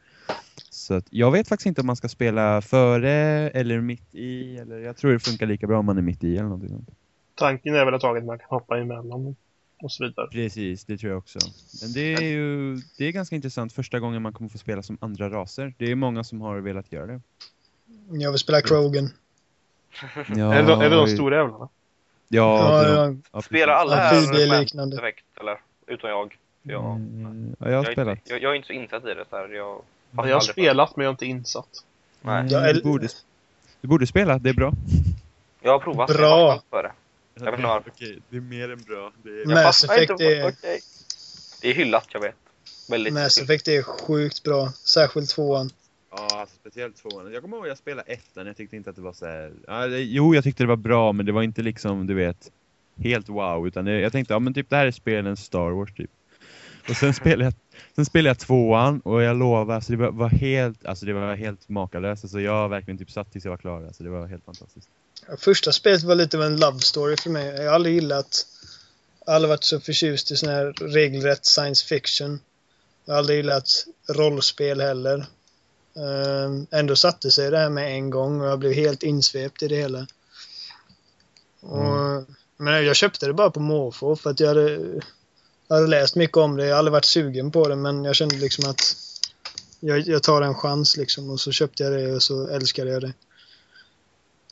Så 0.69 0.93
att 0.93 1.07
jag 1.09 1.31
vet 1.31 1.47
faktiskt 1.47 1.65
inte 1.65 1.81
om 1.81 1.87
man 1.87 1.95
ska 1.95 2.09
spela 2.09 2.61
före 2.61 3.11
eller 3.49 3.81
mitt 3.81 4.15
i. 4.15 4.57
Eller 4.57 4.79
jag 4.79 4.97
tror 4.97 5.11
det 5.11 5.19
funkar 5.19 5.45
lika 5.45 5.67
bra 5.67 5.79
om 5.79 5.85
man 5.85 5.97
är 5.97 6.01
mitt 6.01 6.23
i 6.23 6.33
eller 6.33 6.43
någonting 6.43 6.69
sånt. 6.69 6.89
Tanken 7.37 7.75
är 7.75 7.85
väl 7.85 7.93
att 7.93 8.03
man 8.25 8.39
kan 8.39 8.47
hoppa 8.49 8.77
emellan 8.77 9.35
och 9.81 9.91
så 9.91 10.03
vidare. 10.03 10.27
Precis, 10.27 10.85
det 10.85 10.97
tror 10.97 11.11
jag 11.11 11.17
också. 11.17 11.39
Men 11.81 11.93
det 11.93 12.13
är 12.13 12.21
ju 12.21 12.75
det 12.97 13.05
är 13.05 13.11
ganska 13.11 13.35
intressant 13.35 13.73
första 13.73 13.99
gången 13.99 14.21
man 14.21 14.33
kommer 14.33 14.49
få 14.49 14.57
spela 14.57 14.83
som 14.83 14.97
andra 15.01 15.29
raser. 15.29 15.73
Det 15.77 15.91
är 15.91 15.95
många 15.95 16.23
som 16.23 16.41
har 16.41 16.57
velat 16.57 16.91
göra 16.91 17.05
det. 17.05 17.21
Jag 18.11 18.31
vill 18.31 18.39
spela 18.39 18.61
Krogan. 18.61 19.09
Ja, 20.35 20.53
är, 20.53 20.61
det, 20.61 20.67
de- 20.67 20.81
är 20.81 20.89
det 20.89 20.95
de 20.95 21.07
stora 21.07 21.35
jävlarna? 21.35 21.69
Ja, 22.27 22.83
Ja, 22.83 22.89
ja, 23.07 23.15
Ja. 23.33 23.41
Spelar 23.41 23.73
alla 23.73 23.91
Ja, 23.91 23.97
här 23.97 24.33
det 24.33 24.43
är 24.43 24.47
Mass 24.47 24.59
liknande. 24.59 24.97
Effect, 24.97 25.25
eller? 25.39 25.57
Utom 25.87 26.09
jag. 26.09 26.37
Ja. 26.63 26.95
Mm, 26.95 27.55
ja, 27.59 27.65
jag 27.69 27.77
har 27.77 27.83
jag, 27.83 27.87
är 27.87 27.91
spelat. 27.91 28.17
inte, 28.17 28.33
jag, 28.33 28.41
jag 28.43 28.51
är 28.51 28.55
inte 28.55 28.67
så 28.67 28.73
insatt 28.73 29.03
i 29.05 29.13
det. 29.13 29.25
Så 29.29 29.35
här. 29.35 29.49
Jag, 29.49 29.81
jag 30.11 30.33
har 30.35 30.39
spelat 30.39 30.95
men 30.95 31.03
jag 31.03 31.09
är 31.09 31.13
inte 31.13 31.25
insatt. 31.25 31.69
Nej. 32.21 32.45
Ja, 32.49 32.59
du, 32.59 32.65
eller- 32.69 32.83
borde, 32.83 33.07
du 33.81 33.87
borde 33.87 34.07
spela, 34.07 34.39
det 34.39 34.49
är 34.49 34.53
bra. 34.53 34.71
Jag 35.61 35.71
har 35.71 35.79
provat. 35.79 36.07
Bra. 36.07 36.49
Jag 36.53 36.61
för 36.69 36.83
det. 36.83 36.91
Jag 37.45 37.51
vet 37.51 37.59
inte 37.59 37.67
varför. 37.67 37.91
Okej, 37.91 38.19
det 38.29 38.37
är 38.37 38.41
mer 38.41 38.71
än 38.71 38.81
bra. 38.81 39.11
Det 39.23 39.29
är... 39.29 39.39
Jag 39.39 39.47
Mass 39.47 39.83
Effect 39.83 40.11
är-. 40.11 40.53
Det 41.61 41.69
är 41.69 41.73
hyllat, 41.73 42.07
jag 42.13 42.21
vet. 42.21 42.35
Väldigt 42.89 43.13
Mass 43.13 43.37
hyllat. 43.37 43.49
Effect 43.49 43.67
är 43.67 43.83
sjukt 43.83 44.43
bra. 44.43 44.71
Särskilt 44.85 45.29
tvåan. 45.29 45.69
Ja, 46.11 46.27
alltså, 46.31 46.55
speciellt 46.55 46.95
tvåan. 46.95 47.33
Jag 47.33 47.41
kommer 47.41 47.57
ihåg 47.57 47.65
att 47.65 47.69
jag 47.69 47.77
spelade 47.77 48.11
ettan, 48.11 48.47
jag 48.47 48.57
tyckte 48.57 48.75
inte 48.75 48.89
att 48.89 48.95
det 48.95 49.01
var 49.01 49.13
så 49.13 49.25
här... 49.25 49.53
ja, 49.67 49.87
det, 49.87 49.99
Jo, 49.99 50.35
jag 50.35 50.43
tyckte 50.43 50.63
det 50.63 50.67
var 50.67 50.75
bra, 50.75 51.11
men 51.13 51.25
det 51.25 51.31
var 51.31 51.43
inte 51.43 51.61
liksom, 51.61 52.07
du 52.07 52.13
vet, 52.13 52.51
helt 52.97 53.29
wow. 53.29 53.67
Utan 53.67 53.85
det, 53.85 53.99
jag 53.99 54.11
tänkte, 54.11 54.33
ja 54.33 54.39
men 54.39 54.53
typ 54.53 54.69
det 54.69 54.75
här 54.75 54.85
är 54.85 54.91
spelen 54.91 55.37
Star 55.37 55.69
Wars 55.71 55.93
typ. 55.93 56.11
Och 56.89 56.95
sen 56.95 57.13
spelade 57.21 57.43
jag, 57.43 57.53
sen 57.95 58.05
spelade 58.05 58.29
jag 58.29 58.39
tvåan 58.39 58.99
och 58.99 59.21
jag 59.21 59.37
lovar, 59.37 59.75
alltså 59.75 59.91
det 59.91 59.97
var, 59.97 60.11
var 60.11 60.29
helt, 60.29 60.85
alltså 60.85 61.05
det 61.05 61.13
var 61.13 61.35
helt 61.35 61.69
makalöst. 61.69 62.23
Alltså 62.23 62.39
jag 62.39 62.69
verkligen 62.69 62.97
typ 62.97 63.11
satt 63.11 63.31
tills 63.31 63.45
jag 63.45 63.51
var 63.51 63.57
klar, 63.57 63.83
alltså 63.83 64.03
det 64.03 64.09
var 64.09 64.27
helt 64.27 64.45
fantastiskt. 64.45 64.89
Första 65.37 65.71
spelet 65.71 66.03
var 66.03 66.15
lite 66.15 66.37
av 66.37 66.43
en 66.43 66.59
love 66.59 66.79
story 66.79 67.17
för 67.17 67.29
mig. 67.29 67.47
Jag 67.47 67.65
har 67.65 67.75
aldrig 67.75 67.95
gillat... 67.95 68.45
Aldrig 69.25 69.49
varit 69.49 69.63
så 69.63 69.79
förtjust 69.79 70.31
i 70.31 70.35
sån 70.35 70.49
här 70.49 70.73
regelrätt 70.73 71.45
science 71.45 71.85
fiction. 71.85 72.39
Jag 73.05 73.13
har 73.13 73.19
aldrig 73.19 73.37
gillat 73.37 73.69
rollspel 74.09 74.81
heller. 74.81 75.25
Ehm, 75.95 76.67
ändå 76.71 76.95
satte 76.95 77.31
sig 77.31 77.51
det 77.51 77.57
här 77.57 77.69
med 77.69 77.91
en 77.91 78.09
gång 78.09 78.41
och 78.41 78.47
jag 78.47 78.59
blev 78.59 78.73
helt 78.73 79.03
insvept 79.03 79.63
i 79.63 79.67
det 79.67 79.75
hela. 79.75 80.07
Och, 81.59 82.25
Men 82.57 82.85
jag 82.85 82.95
köpte 82.95 83.25
det 83.27 83.33
bara 83.33 83.51
på 83.51 83.59
måfå 83.59 84.15
för 84.15 84.29
att 84.29 84.39
jag 84.39 84.47
hade, 84.47 84.71
jag 85.67 85.75
hade 85.75 85.87
läst 85.87 86.15
mycket 86.15 86.37
om 86.37 86.57
det. 86.57 86.65
Jag 86.65 86.71
har 86.73 86.79
aldrig 86.79 86.91
varit 86.91 87.05
sugen 87.05 87.51
på 87.51 87.67
det 87.67 87.75
men 87.75 88.03
jag 88.03 88.15
kände 88.15 88.35
liksom 88.35 88.69
att 88.69 88.95
jag, 89.79 89.99
jag 89.99 90.23
tar 90.23 90.41
en 90.41 90.55
chans 90.55 90.97
liksom 90.97 91.29
och 91.29 91.39
så 91.39 91.51
köpte 91.51 91.83
jag 91.83 91.93
det 91.93 92.15
och 92.15 92.23
så 92.23 92.47
älskade 92.47 92.91
jag 92.91 93.01
det. 93.01 93.13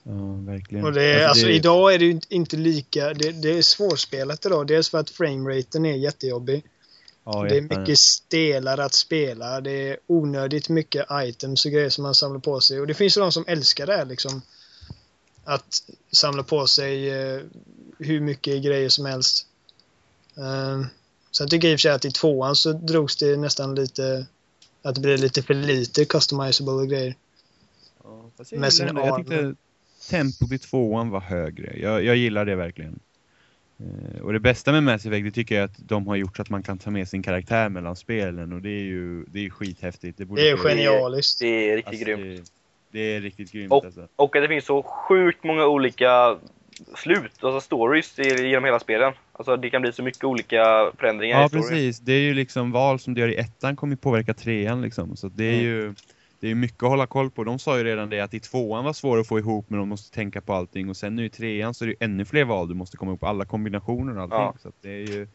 Ja, 0.07 0.33
verkligen. 0.51 0.85
Och 0.85 0.93
det 0.93 1.03
är, 1.03 1.27
alltså, 1.27 1.45
det- 1.45 1.53
idag 1.53 1.93
är 1.93 1.99
det 1.99 2.05
ju 2.05 2.19
inte- 2.29 2.57
lika, 2.57 3.13
det, 3.13 3.31
det 3.31 3.57
är 3.57 3.61
svårspelat 3.61 4.45
idag. 4.45 4.67
Dels 4.67 4.89
för 4.89 4.97
att 4.97 5.09
frameraten 5.09 5.85
är 5.85 5.95
jättejobbig. 5.95 6.63
ja, 7.23 7.43
det 7.43 7.57
är 7.57 7.61
mycket 7.61 7.99
stelare 7.99 8.83
att 8.85 8.93
spela. 8.93 9.61
Det 9.61 9.89
är 9.89 9.97
onödigt 10.07 10.69
mycket 10.69 11.05
items 11.11 11.65
och 11.65 11.71
grejer 11.71 11.89
som 11.89 12.03
man 12.03 12.15
samlar 12.15 12.39
på 12.39 12.61
sig. 12.61 12.79
Och 12.79 12.87
det 12.87 12.93
finns 12.93 13.17
ju 13.17 13.21
de 13.21 13.31
som 13.31 13.45
älskar 13.47 13.85
det 13.85 13.97
här 13.97 14.05
liksom. 14.05 14.41
Att 15.43 15.83
samla 16.11 16.43
på 16.43 16.67
sig 16.67 17.09
eh, 17.09 17.41
hur 17.99 18.19
mycket 18.19 18.63
grejer 18.63 18.89
som 18.89 19.05
helst. 19.05 19.47
Uh, 20.37 20.85
sen 21.31 21.49
tycker 21.49 21.67
jag 21.67 21.73
i 21.73 21.75
och 21.75 21.79
för 21.79 21.81
sig 21.81 21.91
att 21.91 22.05
i 22.05 22.11
tvåan 22.11 22.55
så 22.55 22.71
drogs 22.73 23.15
det 23.15 23.37
nästan 23.37 23.75
lite 23.75 24.25
att 24.81 24.95
det 24.95 25.01
blev 25.01 25.19
lite 25.19 25.41
för 25.43 25.53
lite 25.53 26.05
customizable 26.05 26.87
grejer. 26.87 27.15
Ja, 28.03 28.29
jag, 28.49 28.59
med 28.59 28.73
sin 28.73 28.87
jag 28.87 28.97
arm. 29.07 29.23
tyckte 29.23 29.55
tempot 30.09 30.51
i 30.51 30.57
tvåan 30.57 31.09
var 31.09 31.19
högre. 31.19 31.73
Jag, 31.79 32.03
jag 32.03 32.15
gillar 32.15 32.45
det 32.45 32.55
verkligen. 32.55 32.99
Eh, 33.79 34.21
och 34.21 34.33
det 34.33 34.39
bästa 34.39 34.71
med 34.71 34.83
Mass 34.83 35.05
Effect 35.05 35.25
det 35.25 35.31
tycker 35.31 35.55
jag 35.55 35.61
är 35.61 35.65
att 35.65 35.77
de 35.87 36.07
har 36.07 36.15
gjort 36.15 36.35
så 36.35 36.41
att 36.41 36.49
man 36.49 36.63
kan 36.63 36.77
ta 36.77 36.91
med 36.91 37.07
sin 37.07 37.23
karaktär 37.23 37.69
mellan 37.69 37.95
spelen 37.95 38.53
och 38.53 38.61
det 38.61 38.69
är 38.69 38.83
ju 38.83 39.23
det 39.27 39.45
är 39.45 39.49
skithäftigt. 39.49 40.17
borde 40.17 40.41
Det 40.41 40.49
är 40.49 40.57
genialiskt. 40.57 41.39
Det 41.39 41.47
är 41.71 41.75
riktigt 41.75 41.87
Alltså, 41.87 42.05
grymt. 42.05 42.51
Det, 42.91 42.99
det 42.99 43.15
är 43.15 43.21
riktigt 43.21 43.51
grymt 43.51 43.71
Och- 43.71 43.85
alltså. 43.85 44.07
Och 44.15 44.35
att 44.35 44.41
det 44.43 44.47
finns 44.47 44.65
så 44.65 44.83
sjukt 44.83 45.43
många 45.43 45.65
olika 45.67 46.37
slut, 46.95 47.31
alltså 47.43 47.61
stories 47.61 48.19
i- 48.19 48.47
genom 48.47 48.63
hela 48.65 48.79
spelen. 48.79 49.13
Alltså 49.31 49.57
det 49.57 49.69
kan 49.69 49.81
bli 49.81 49.91
så 49.93 50.03
mycket 50.03 50.23
olika 50.23 50.91
förändringar 50.97 51.39
Ja 51.39 51.45
i 51.45 51.49
storyn. 51.49 51.63
precis, 51.69 51.99
det 51.99 52.13
är 52.13 52.19
ju 52.21 52.33
liksom 52.33 52.71
val 52.71 52.99
som 52.99 53.13
du 53.13 53.21
gör 53.21 53.27
i 53.29 53.35
ettan 53.35 53.75
kommer 53.75 53.93
ju 53.93 53.97
påverka 53.97 54.33
trean 54.33 54.81
liksom. 54.81 55.15
Så 55.17 55.27
det 55.27 55.43
är 55.45 55.53
Mm. 55.53 55.65
ju 55.65 55.93
det 56.39 56.51
är 56.51 56.55
mycket 56.55 56.83
att 56.83 56.89
hålla 56.89 57.07
koll 57.07 57.31
på. 57.31 57.43
De 57.43 57.59
sa 57.59 57.77
ju 57.77 57.83
redan 57.83 58.09
det 58.09 58.19
att 58.19 58.33
i 58.33 58.39
tvåan 58.39 58.85
var 58.85 58.93
svårt 58.93 59.19
att 59.19 59.27
få 59.27 59.39
ihop 59.39 59.69
men 59.69 59.79
de 59.79 59.89
måste 59.89 60.15
tänka 60.15 60.41
på 60.41 60.53
allting. 60.53 60.89
Och 60.89 60.97
sen 60.97 61.15
nu 61.15 61.25
i 61.25 61.29
trean 61.29 61.73
så 61.73 61.85
är 61.85 61.87
det 61.87 61.95
ännu 61.99 62.25
fler 62.25 62.45
val. 62.45 62.67
Du 62.67 62.73
måste 62.73 62.97
komma 62.97 63.11
ihåg 63.11 63.25
alla 63.25 63.45
kombinationer 63.45 64.15
och 64.15 64.21
allting. 64.21 64.37
Ja. 64.37 64.55
Så 64.61 64.67
att 64.67 64.81
det 64.81 64.89
är 64.89 65.07
ju 65.07 65.27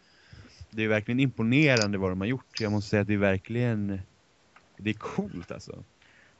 det 0.70 0.84
är 0.84 0.88
verkligen 0.88 1.20
imponerande 1.20 1.98
vad 1.98 2.10
de 2.10 2.20
har 2.20 2.28
gjort. 2.28 2.60
Jag 2.60 2.72
måste 2.72 2.90
säga 2.90 3.02
att 3.02 3.08
det 3.08 3.14
är 3.14 3.18
verkligen 3.18 4.00
det 4.76 4.90
är 4.90 4.94
coolt 4.94 5.50
alltså. 5.50 5.84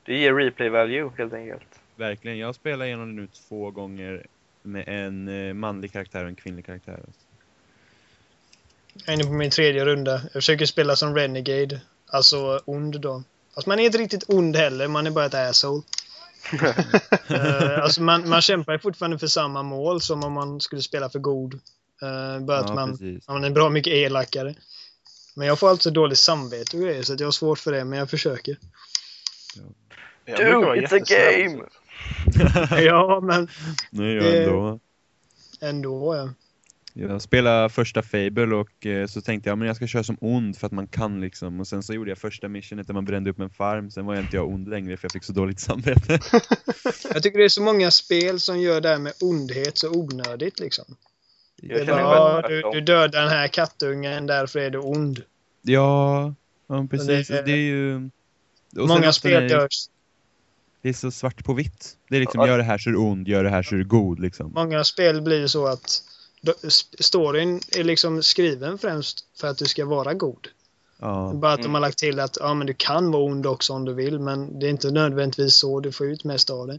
Det 0.04 0.18
ger 0.18 0.34
replay 0.34 0.68
value 0.68 1.10
helt 1.18 1.32
enkelt. 1.32 1.80
Verkligen. 1.96 2.38
Jag 2.38 2.54
spelar 2.54 2.86
igenom 2.86 3.16
det 3.16 3.22
nu 3.22 3.28
två 3.48 3.70
gånger 3.70 4.26
med 4.62 4.84
en 4.88 5.28
eh, 5.28 5.54
manlig 5.54 5.92
karaktär 5.92 6.22
och 6.22 6.28
en 6.28 6.36
kvinnlig 6.36 6.66
karaktär. 6.66 7.00
Alltså. 7.06 7.20
Jag 8.94 9.08
är 9.08 9.12
inne 9.12 9.24
på 9.24 9.32
min 9.32 9.50
tredje 9.50 9.84
runda. 9.84 10.12
Jag 10.12 10.32
försöker 10.32 10.66
spela 10.66 10.96
som 10.96 11.14
Renegade. 11.14 11.80
Alltså 12.06 12.60
ond 12.64 13.00
då. 13.00 13.22
Alltså 13.54 13.68
man 13.68 13.78
är 13.78 13.84
inte 13.84 13.98
riktigt 13.98 14.24
ond 14.28 14.56
heller, 14.56 14.88
man 14.88 15.06
är 15.06 15.10
bara 15.10 15.26
ett 15.26 15.34
asshole. 15.34 15.82
Eh, 17.28 17.82
alltså 17.82 18.02
man, 18.02 18.28
man 18.28 18.40
kämpar 18.42 18.72
ju 18.72 18.78
fortfarande 18.78 19.18
för 19.18 19.26
samma 19.26 19.62
mål 19.62 20.00
som 20.00 20.24
om 20.24 20.32
man 20.32 20.60
skulle 20.60 20.82
spela 20.82 21.10
för 21.10 21.18
god. 21.18 21.54
Uh, 21.54 22.40
bara 22.44 22.58
att 22.58 22.68
Ja, 22.68 22.74
man, 22.74 22.90
precis. 22.90 23.28
man 23.28 23.44
är 23.44 23.50
bra 23.50 23.68
mycket 23.70 23.92
elakare. 23.92 24.54
Men 25.34 25.46
jag 25.46 25.58
får 25.58 25.68
alltså 25.70 25.90
dåligt 25.90 26.18
samvete 26.18 26.76
och 26.76 26.82
grejer 26.82 27.02
så 27.02 27.12
att 27.12 27.20
jag 27.20 27.26
har 27.26 27.32
svårt 27.32 27.58
för 27.58 27.72
det, 27.72 27.84
men 27.84 27.98
jag 27.98 28.10
försöker. 28.10 28.56
Jag 30.24 30.60
vara 30.60 30.74
Dude, 30.74 30.86
it's 30.86 30.96
a 30.96 31.04
game! 31.08 31.62
ja, 32.82 33.20
men 33.22 33.48
Nej, 33.90 34.14
jag 34.14 34.24
Det- 34.24 34.42
ändå. 34.44 34.80
ändå 35.60 36.16
ja. 36.16 36.28
Jag 36.92 37.22
spelade 37.22 37.68
första 37.68 38.02
Fable 38.02 38.54
och 38.54 38.86
eh, 38.86 39.06
så 39.06 39.20
tänkte 39.20 39.48
jag 39.50 39.58
men 39.58 39.66
jag 39.66 39.76
ska 39.76 39.86
köra 39.86 40.02
som 40.02 40.16
ond 40.20 40.56
för 40.58 40.66
att 40.66 40.72
man 40.72 40.86
kan 40.86 41.20
liksom. 41.20 41.60
Och 41.60 41.66
sen 41.66 41.82
så 41.82 41.94
gjorde 41.94 42.10
jag 42.10 42.18
första 42.18 42.48
missionet 42.48 42.86
där 42.86 42.94
man 42.94 43.04
brände 43.04 43.30
upp 43.30 43.40
en 43.40 43.50
farm. 43.50 43.90
Sen 43.90 44.06
var 44.06 44.14
jag 44.14 44.24
inte 44.24 44.36
jag 44.36 44.48
ond 44.48 44.68
längre 44.68 44.96
för 44.96 45.04
jag 45.04 45.12
fick 45.12 45.24
så 45.24 45.32
dåligt 45.32 45.60
samvete. 45.60 46.18
Jag 47.14 47.22
tycker 47.22 47.38
det 47.38 47.44
är 47.44 47.48
så 47.48 47.62
många 47.62 47.90
spel 47.90 48.40
som 48.40 48.60
gör 48.60 48.80
det 48.80 48.88
här 48.88 48.98
med 48.98 49.12
ondhet 49.20 49.78
så 49.78 49.90
onödigt 49.90 50.60
liksom. 50.60 50.84
Jag 51.62 51.86
Det 51.86 51.92
är 51.92 52.02
bara, 52.02 52.48
du, 52.48 52.62
du 52.72 52.80
dödar 52.80 53.20
den 53.20 53.30
här 53.30 53.48
kattungen, 53.48 54.26
därför 54.26 54.58
är 54.58 54.70
du 54.70 54.78
ond. 54.78 55.22
ja, 55.62 56.34
ja, 56.68 56.86
precis. 56.90 57.28
det- 57.28 57.42
Det, 57.42 57.52
är 57.52 57.56
ju... 57.56 58.10
Många 58.76 59.12
spel 59.12 59.42
när- 59.42 59.48
gör, 59.50 59.68
Det 60.82 60.88
är 60.88 60.92
så 60.92 61.10
svart 61.10 61.44
på 61.44 61.52
vitt. 61.54 61.96
Det 62.08 62.16
är 62.16 62.20
liksom, 62.20 62.40
Ja. 62.40 62.46
gör 62.48 62.58
det 62.58 62.64
här 62.64 62.78
så 62.78 62.88
är 62.90 62.92
du 62.92 62.98
ond, 62.98 63.28
gör 63.28 63.44
det 63.44 63.50
här 63.50 63.62
så 63.62 63.74
är 63.74 63.78
du 63.78 63.84
god 63.84 64.20
liksom. 64.20 64.52
många 64.54 64.84
spel 64.84 65.22
blir 65.22 65.46
så 65.46 65.66
att 65.66 66.02
storyn 67.00 67.60
är 67.76 67.84
liksom 67.84 68.22
skriven 68.22 68.78
främst 68.78 69.24
för 69.40 69.48
att 69.48 69.58
du 69.58 69.64
ska 69.64 69.84
vara 69.86 70.14
god. 70.14 70.48
Ja, 70.98 71.32
Bara 71.34 71.52
att 71.52 71.58
de 71.58 71.64
Mm. 71.64 71.74
har 71.74 71.80
lagt 71.80 71.98
till 71.98 72.20
att 72.20 72.36
ja, 72.40 72.54
men 72.54 72.66
du 72.66 72.74
kan 72.74 73.10
vara 73.10 73.22
ond 73.22 73.46
också 73.46 73.72
om 73.72 73.84
du 73.84 73.92
vill, 73.94 74.18
men 74.20 74.58
det 74.58 74.66
är 74.66 74.70
inte 74.70 74.90
nödvändigtvis 74.90 75.54
så 75.56 75.80
du 75.80 75.92
får 75.92 76.06
ut 76.06 76.24
mest 76.24 76.50
av 76.50 76.66
det. 76.66 76.78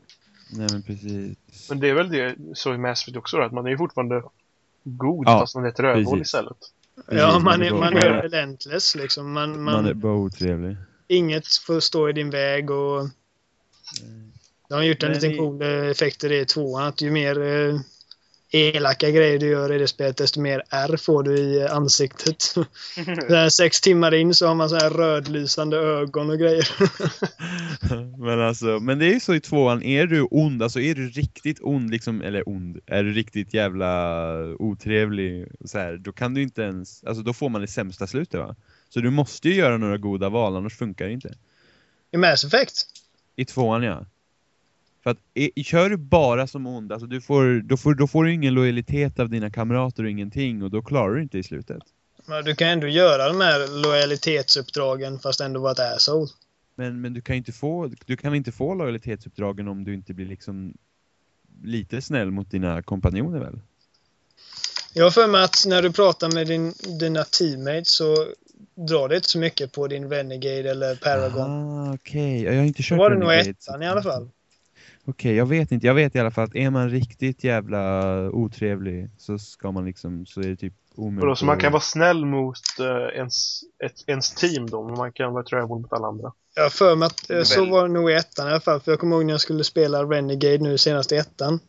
nej 0.54 0.68
men 0.72 0.82
precis. 0.84 1.38
Men 1.70 1.80
det 1.80 1.90
är 1.90 1.94
väl 1.94 2.10
det 2.10 2.36
så 2.54 2.74
i 2.74 2.78
Mass 2.78 3.02
Effect 3.04 3.18
också 3.18 3.38
då, 3.38 3.44
att 3.44 3.52
man 3.52 3.66
är 3.66 3.70
ju 3.70 3.78
fortfarande 3.78 4.24
god 4.84 5.28
Ja, 5.28 5.40
fast 5.40 5.56
man 5.56 5.66
är 5.66 5.70
ett 5.70 5.80
rövhål 5.80 6.22
istället. 6.22 6.58
Ja, 7.12 7.40
man 7.40 7.62
är 7.64 7.72
man 7.72 7.94
är 7.98 8.22
relentless 8.22 8.96
liksom. 8.96 9.32
Man, 9.32 9.64
man, 9.64 9.74
Man 9.74 9.86
är 9.86 9.94
bara 9.94 10.14
otrevlig. 10.14 10.78
Inget 11.08 11.48
får 11.56 11.80
stå 11.80 12.10
i 12.10 12.14
din 12.14 12.30
väg 12.30 12.72
och 12.72 13.10
de 14.70 14.74
har 14.76 14.84
gjort 14.84 15.04
en 15.04 15.14
liten 15.14 15.38
cool 15.38 15.62
eh, 15.62 15.68
effekt 15.70 16.24
i 16.24 16.28
det 16.28 16.40
i 16.40 16.46
tvåan. 16.46 16.84
Att 16.88 17.02
ju 17.02 17.12
mer 17.12 17.42
eh, 17.42 17.80
elaka 18.52 19.10
grejer 19.10 19.40
du 19.40 19.48
gör 19.48 19.74
i 19.74 19.78
det 19.78 19.88
spelet, 19.88 20.18
desto 20.18 20.42
mer 20.42 20.64
R 20.70 20.98
får 20.98 21.24
du 21.24 21.38
i 21.38 21.68
ansiktet. 21.68 22.56
Sex 23.52 23.82
timmar 23.82 24.14
in 24.14 24.34
så 24.34 24.48
har 24.48 24.56
man 24.56 24.70
så 24.70 24.76
här 24.76 24.90
rödlysande 24.90 25.78
ögon 25.78 26.30
och 26.30 26.40
grejer. 26.40 26.68
men 28.18 28.42
alltså, 28.42 28.66
men 28.66 29.00
det 29.00 29.06
är 29.06 29.14
ju 29.14 29.20
så 29.20 29.36
i 29.36 29.40
tvåan, 29.40 29.84
är 29.84 30.06
du 30.06 30.28
ond, 30.32 30.64
alltså 30.64 30.80
är 30.80 30.96
du 30.96 31.10
riktigt 31.10 31.60
ond 31.62 31.90
liksom, 31.90 32.22
eller 32.22 32.50
ond, 32.50 32.80
är 32.86 33.04
du 33.04 33.14
riktigt 33.14 33.54
jävla 33.54 34.34
otrevlig 34.60 35.48
så 35.66 35.80
här, 35.80 35.98
då 35.98 36.12
kan 36.12 36.34
du 36.34 36.42
inte 36.42 36.62
ens, 36.62 37.04
alltså 37.04 37.24
då 37.24 37.34
får 37.34 37.50
man 37.50 37.62
det 37.62 37.68
sämsta 37.68 38.08
slutet 38.08 38.40
va? 38.40 38.56
Så 38.90 39.00
du 39.00 39.10
måste 39.10 39.50
ju 39.50 39.56
göra 39.56 39.78
några 39.78 39.98
goda 39.98 40.30
val, 40.30 40.56
annars 40.56 40.78
funkar 40.78 41.06
det 41.06 41.14
inte. 41.14 41.34
I 42.12 42.18
Mass 42.18 42.44
Effect? 42.44 42.86
I 43.36 43.46
tvåan 43.46 43.84
ja. 43.84 44.06
För 45.04 45.10
att 45.10 45.18
i, 45.34 45.64
kör 45.64 45.90
du 45.90 45.98
bara 45.98 46.48
som 46.48 46.68
ond, 46.68 46.92
alltså 46.92 47.08
du 47.08 47.22
får, 47.22 47.62
då, 47.62 47.78
får, 47.78 47.94
då 47.94 48.08
får 48.08 48.24
du 48.24 48.34
ingen 48.34 48.54
lojalitet 48.54 49.20
av 49.20 49.30
dina 49.30 49.50
kamrater 49.50 50.04
och 50.04 50.10
ingenting 50.10 50.64
och 50.64 50.72
då 50.72 50.82
klarar 50.82 51.16
du 51.16 51.22
inte 51.22 51.38
i 51.38 51.44
slutet. 51.44 51.84
Men 52.26 52.44
du 52.44 52.56
kan 52.56 52.68
ändå 52.68 52.88
göra 52.88 53.28
de 53.28 53.42
här 53.42 53.82
lojalitetsuppdragen 53.84 55.20
fast 55.20 55.42
ändå 55.42 55.60
vara 55.60 55.72
ett 55.72 55.80
asshole. 55.80 56.28
Men, 56.76 57.02
men 57.02 57.14
du 57.14 57.22
kan 57.22 57.36
inte 57.36 57.52
få, 57.52 57.92
du 58.06 58.18
kan 58.18 58.36
inte 58.36 58.52
få 58.52 58.74
lojalitetsuppdragen 58.74 59.68
om 59.68 59.84
du 59.84 59.94
inte 59.94 60.14
blir 60.14 60.26
liksom 60.26 60.74
lite 61.64 62.02
snäll 62.02 62.32
mot 62.32 62.52
dina 62.52 62.82
kompanjoner 62.82 63.40
väl? 63.40 63.60
Jag 64.94 65.04
har 65.04 65.12
för 65.12 65.28
mig 65.28 65.44
att 65.44 65.64
när 65.68 65.82
du 65.82 65.92
pratar 65.92 66.32
med 66.32 66.48
din, 66.48 66.74
dina 67.00 67.24
teammates 67.24 67.92
så 67.92 68.28
drar 68.76 69.10
det 69.10 69.16
inte 69.16 69.30
så 69.30 69.40
mycket 69.40 69.72
på 69.72 69.88
din 69.88 70.10
Renegade 70.10 70.72
eller 70.72 70.96
Paragon. 70.96 71.50
Ah, 71.50 71.94
okej. 71.94 72.44
Jag 72.44 72.54
har 72.56 72.64
inte 72.64 72.82
Då 72.82 72.84
kört 72.84 73.00
var 73.00 73.10
det 73.10 73.18
nog 73.18 73.30
Renegade, 73.30 73.50
ettan 73.50 73.84
i 73.84 73.88
alla 73.88 74.04
fall. 74.04 74.30
Okej, 75.06 75.36
jag 75.36 75.46
vet 75.46 75.72
inte. 75.72 75.88
Jag 75.88 75.94
vet 75.94 76.16
i 76.16 76.20
alla 76.20 76.32
fall 76.32 76.44
att 76.44 76.56
är 76.56 76.70
man 76.70 76.90
riktigt 76.90 77.44
jävla 77.44 78.14
otrevlig 78.30 79.10
så 79.18 79.38
ska 79.38 79.72
man 79.72 79.86
liksom, 79.86 80.26
så 80.26 80.40
är 80.40 80.48
det 80.48 80.56
typ 80.56 80.74
omöjligt. 80.96 81.24
Och 81.24 81.30
då, 81.30 81.36
så 81.36 81.46
man 81.46 81.58
kan 81.58 81.72
vara 81.72 81.82
snäll 81.82 82.26
mot 82.26 82.58
eh, 82.80 83.18
ens, 83.18 83.62
ett, 83.84 84.04
ens 84.08 84.32
team 84.36 84.70
då, 84.70 84.84
men 84.84 84.98
man 84.98 85.12
kan 85.12 85.34
vara 85.34 85.44
ett 85.44 85.52
rövhål 85.52 85.82
mot 85.82 85.94
alla 85.94 86.08
andra. 86.08 86.32
Jag 86.56 86.74
för 86.74 86.96
mig 86.96 87.06
att 87.06 87.30
eh, 87.30 87.44
så 87.44 87.66
var 87.66 87.88
det 87.88 87.94
nog 87.94 88.12
i 88.12 88.14
ettan 88.14 88.48
i 88.48 88.52
alla 88.52 88.60
fall. 88.60 88.80
För 88.80 88.92
jag 88.92 89.00
kommer 89.00 89.16
ihåg 89.16 89.26
när 89.26 89.34
jag 89.34 89.42
skulle 89.42 89.64
spela 89.64 90.04
Renegade 90.04 90.58
nu 90.58 90.78
senast 90.78 91.12
i 91.12 91.16
ettan. 91.16 91.60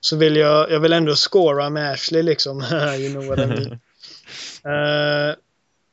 Så 0.00 0.16
vill 0.16 0.36
jag, 0.36 0.70
jag 0.70 0.80
vill 0.80 0.92
ändå 0.92 1.14
scora 1.14 1.70
med 1.70 1.92
Ashley 1.92 2.22
liksom. 2.22 2.60
you 2.98 3.10
know 3.12 3.26
what 3.26 3.38
I 3.38 3.46
mean. 3.46 3.78
Eh, 4.64 5.34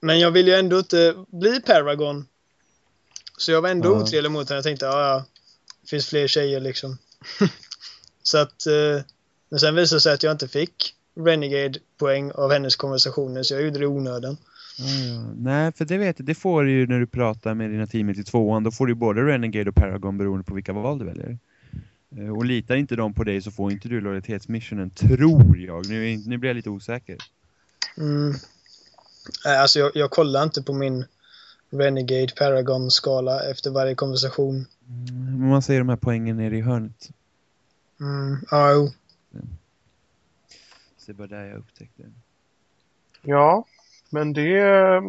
men 0.02 0.20
jag 0.20 0.32
vill 0.32 0.48
ju 0.48 0.54
ändå 0.54 0.78
inte 0.78 1.16
bli 1.28 1.62
Paragon. 1.62 2.26
Så 3.38 3.52
jag 3.52 3.62
var 3.62 3.70
ändå 3.70 3.90
Ja. 3.90 4.02
otrevlig 4.02 4.32
mot 4.32 4.50
henne. 4.50 4.58
Jag 4.58 4.64
tänkte, 4.64 4.86
ja 4.86 5.10
ja. 5.10 5.26
Finns 5.90 6.08
fler 6.08 6.28
tjejer 6.28 6.60
liksom. 6.60 6.98
så 8.24 8.38
att... 8.38 8.68
eh, 8.68 9.04
men 9.50 9.60
sen 9.60 9.76
visade 9.76 9.98
det 9.98 10.02
sig 10.02 10.14
att 10.14 10.24
jag 10.24 10.32
inte 10.32 10.48
fick 10.48 10.96
Renegade-poäng 11.16 12.32
av 12.32 12.52
hennes 12.52 12.76
konversationer. 12.76 13.44
Så 13.44 13.54
jag 13.54 13.64
gjorde 13.64 13.80
det 13.80 13.84
i 13.84 13.88
onödan. 13.88 14.38
Ja. 14.78 15.34
Nej, 15.38 15.72
för 15.72 15.86
det 15.86 15.98
vet 15.98 16.20
jag, 16.20 16.26
det 16.26 16.36
får 16.36 16.64
du 16.64 16.72
ju 16.72 16.88
när 16.88 17.00
du 17.00 17.08
pratar 17.08 17.54
med 17.54 17.70
dina 17.70 17.88
teammates 17.88 18.20
i 18.22 18.24
tvåan. 18.24 18.64
Då 18.64 18.72
får 18.72 18.88
du 18.88 18.96
både 18.96 19.22
Renegade 19.22 19.70
och 19.70 19.76
Paragon 19.76 20.18
beroende 20.18 20.44
på 20.44 20.54
vilka 20.54 20.74
val 20.74 21.00
du 21.00 21.06
väljer. 21.06 21.38
Eh, 22.18 22.30
Och 22.38 22.46
litar 22.46 22.76
inte 22.76 22.96
de 22.96 23.14
på 23.14 23.24
dig 23.24 23.42
så 23.42 23.52
får 23.52 23.72
inte 23.72 23.88
du 23.88 24.02
lojalitetsmissionen, 24.02 24.90
tror 24.90 25.58
jag. 25.58 25.90
Nu, 25.90 26.18
nu 26.26 26.38
blir 26.38 26.50
jag 26.50 26.56
lite 26.56 26.70
osäker. 26.70 27.18
Mm. 27.98 28.34
Alltså 29.46 29.80
jag, 29.80 29.92
jag 29.94 30.12
kollar 30.12 30.44
inte 30.44 30.62
på 30.62 30.74
min 30.74 31.06
Renegade 31.70 32.34
Paragon-skala 32.38 33.44
efter 33.52 33.72
varje 33.72 33.96
konversation. 33.96 34.66
Mm, 34.90 35.50
man 35.50 35.62
säger 35.62 35.80
de 35.80 35.90
här 35.90 35.96
poängen 35.96 36.38
nere 36.38 36.58
i 36.58 36.62
hörnet. 36.62 37.10
Mm. 38.00 38.38
Ja, 38.52 38.72
jo. 38.72 38.90
Så 40.98 41.12
det 41.12 41.20
var 41.20 41.28
där 41.28 41.46
jag 41.46 41.58
upptäckte 41.58 42.04
det. 42.04 42.12
Ja, 43.22 43.66
men 44.10 44.34
det 44.34 44.60
eh, 44.60 45.02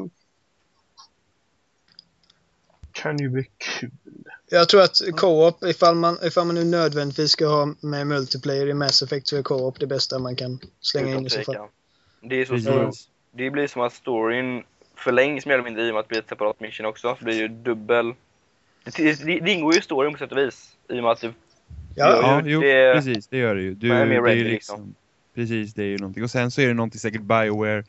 kan 2.92 3.18
ju 3.18 3.28
bli 3.28 3.48
kul. 3.56 3.90
Jag 4.50 4.68
tror 4.68 4.82
att 4.82 5.00
co-op, 5.16 5.64
ifall 5.64 5.94
man, 5.94 6.18
ifall 6.22 6.46
man 6.46 6.54
nu 6.54 6.64
nödvändigtvis 6.64 7.30
ska 7.30 7.46
ha 7.46 7.74
med 7.80 8.06
multiplayer 8.06 8.68
i 8.68 8.74
Mass 8.74 9.02
Effect 9.02 9.26
så 9.26 9.36
är 9.36 9.42
co-op 9.42 9.80
det 9.80 9.86
bästa 9.86 10.18
man 10.18 10.36
kan 10.36 10.58
slänga 10.80 11.14
in 11.16 11.26
i 11.26 11.30
så 11.30 11.42
fall. 11.42 11.68
Det 12.20 12.34
är 12.34 12.44
så 12.44 12.58
stor, 12.58 12.90
Det 13.32 13.50
blir 13.50 13.66
som 13.66 13.82
att 13.82 13.92
storyn 13.92 14.64
förlängs 14.94 15.46
mer 15.46 15.54
eller 15.54 15.64
mindre 15.64 15.86
i 15.86 15.90
och 15.90 15.94
med 15.94 16.00
att 16.00 16.06
det 16.06 16.08
blir 16.08 16.18
ett 16.18 16.28
separat 16.28 16.60
mission 16.60 16.86
också. 16.86 17.16
Det 17.18 17.24
blir 17.24 17.38
ju 17.38 17.48
dubbel... 17.48 18.14
Det, 18.84 19.24
det, 19.24 19.40
det 19.40 19.52
ingår 19.52 19.72
ju 19.72 19.78
i 19.78 19.82
storyn 19.82 20.12
på 20.12 20.18
sätt 20.18 20.32
och 20.32 20.38
vis. 20.38 20.76
I 20.88 20.98
och 20.98 21.02
med 21.02 21.12
att 21.12 21.20
det, 21.20 21.32
Ja, 21.94 22.20
Ja, 22.22 22.42
jo, 22.44 22.60
det- 22.60 22.94
precis, 22.94 23.28
det 23.28 23.38
gör 23.38 23.54
det 23.54 23.62
ju. 23.62 23.74
Du, 23.74 23.88
Man 23.88 23.96
är 23.96 24.06
mer 24.06 24.22
det 24.22 24.30
är 24.30 24.34
ju 24.34 24.40
ready, 24.42 24.50
liksom, 24.50 24.94
Precis, 25.34 25.74
det 25.74 25.82
är 25.82 25.86
ju 25.86 25.98
någonting. 25.98 26.22
Och 26.22 26.30
sen 26.30 26.50
så 26.50 26.60
är 26.60 26.68
det 26.68 26.74
någonting 26.74 26.98
säkert 27.00 27.22
Bioware. 27.22 27.84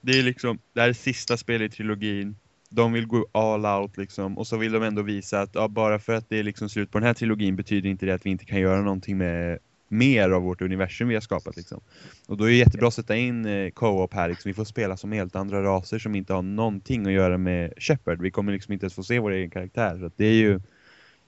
Det 0.00 0.18
är 0.18 0.22
liksom, 0.22 0.58
det 0.72 0.80
här 0.80 0.88
är 0.88 0.92
sista 0.92 1.36
spelet 1.36 1.72
i 1.72 1.76
trilogin. 1.76 2.36
De 2.68 2.92
vill 2.92 3.06
gå 3.06 3.26
all 3.32 3.66
out 3.66 3.96
liksom. 3.96 4.38
Och 4.38 4.46
så 4.46 4.56
vill 4.56 4.72
de 4.72 4.82
ändå 4.82 5.02
visa 5.02 5.40
att 5.40 5.54
ja, 5.54 5.68
bara 5.68 5.98
för 5.98 6.14
att 6.14 6.28
det 6.28 6.38
är 6.38 6.42
liksom 6.42 6.68
slut 6.68 6.90
på 6.90 6.98
den 6.98 7.06
här 7.06 7.14
trilogin 7.14 7.56
betyder 7.56 7.90
inte 7.90 8.06
det 8.06 8.14
att 8.14 8.26
vi 8.26 8.30
inte 8.30 8.44
kan 8.44 8.60
göra 8.60 8.80
någonting 8.80 9.18
med 9.18 9.58
mer 9.88 10.30
av 10.30 10.42
vårt 10.42 10.62
universum 10.62 11.08
vi 11.08 11.14
har 11.14 11.20
skapat 11.20 11.56
liksom. 11.56 11.80
Och 12.26 12.36
då 12.36 12.44
är 12.44 12.48
det 12.48 12.56
jättebra 12.56 12.88
att 12.88 12.94
sätta 12.94 13.16
in 13.16 13.46
eh, 13.46 13.70
co-op 13.70 14.14
här 14.14 14.28
liksom. 14.28 14.48
Vi 14.48 14.54
får 14.54 14.64
spela 14.64 14.96
som 14.96 15.12
helt 15.12 15.36
andra 15.36 15.62
raser 15.62 15.98
som 15.98 16.14
inte 16.14 16.32
har 16.32 16.42
någonting 16.42 17.06
att 17.06 17.12
göra 17.12 17.38
med 17.38 17.72
Shepard. 17.76 18.22
Vi 18.22 18.30
kommer 18.30 18.52
liksom 18.52 18.72
inte 18.72 18.84
ens 18.84 18.94
få 18.94 19.02
se 19.02 19.18
vår 19.18 19.30
egen 19.30 19.50
karaktär. 19.50 19.98
Så 20.00 20.10
det 20.16 20.26
är 20.26 20.32
ju, 20.32 20.60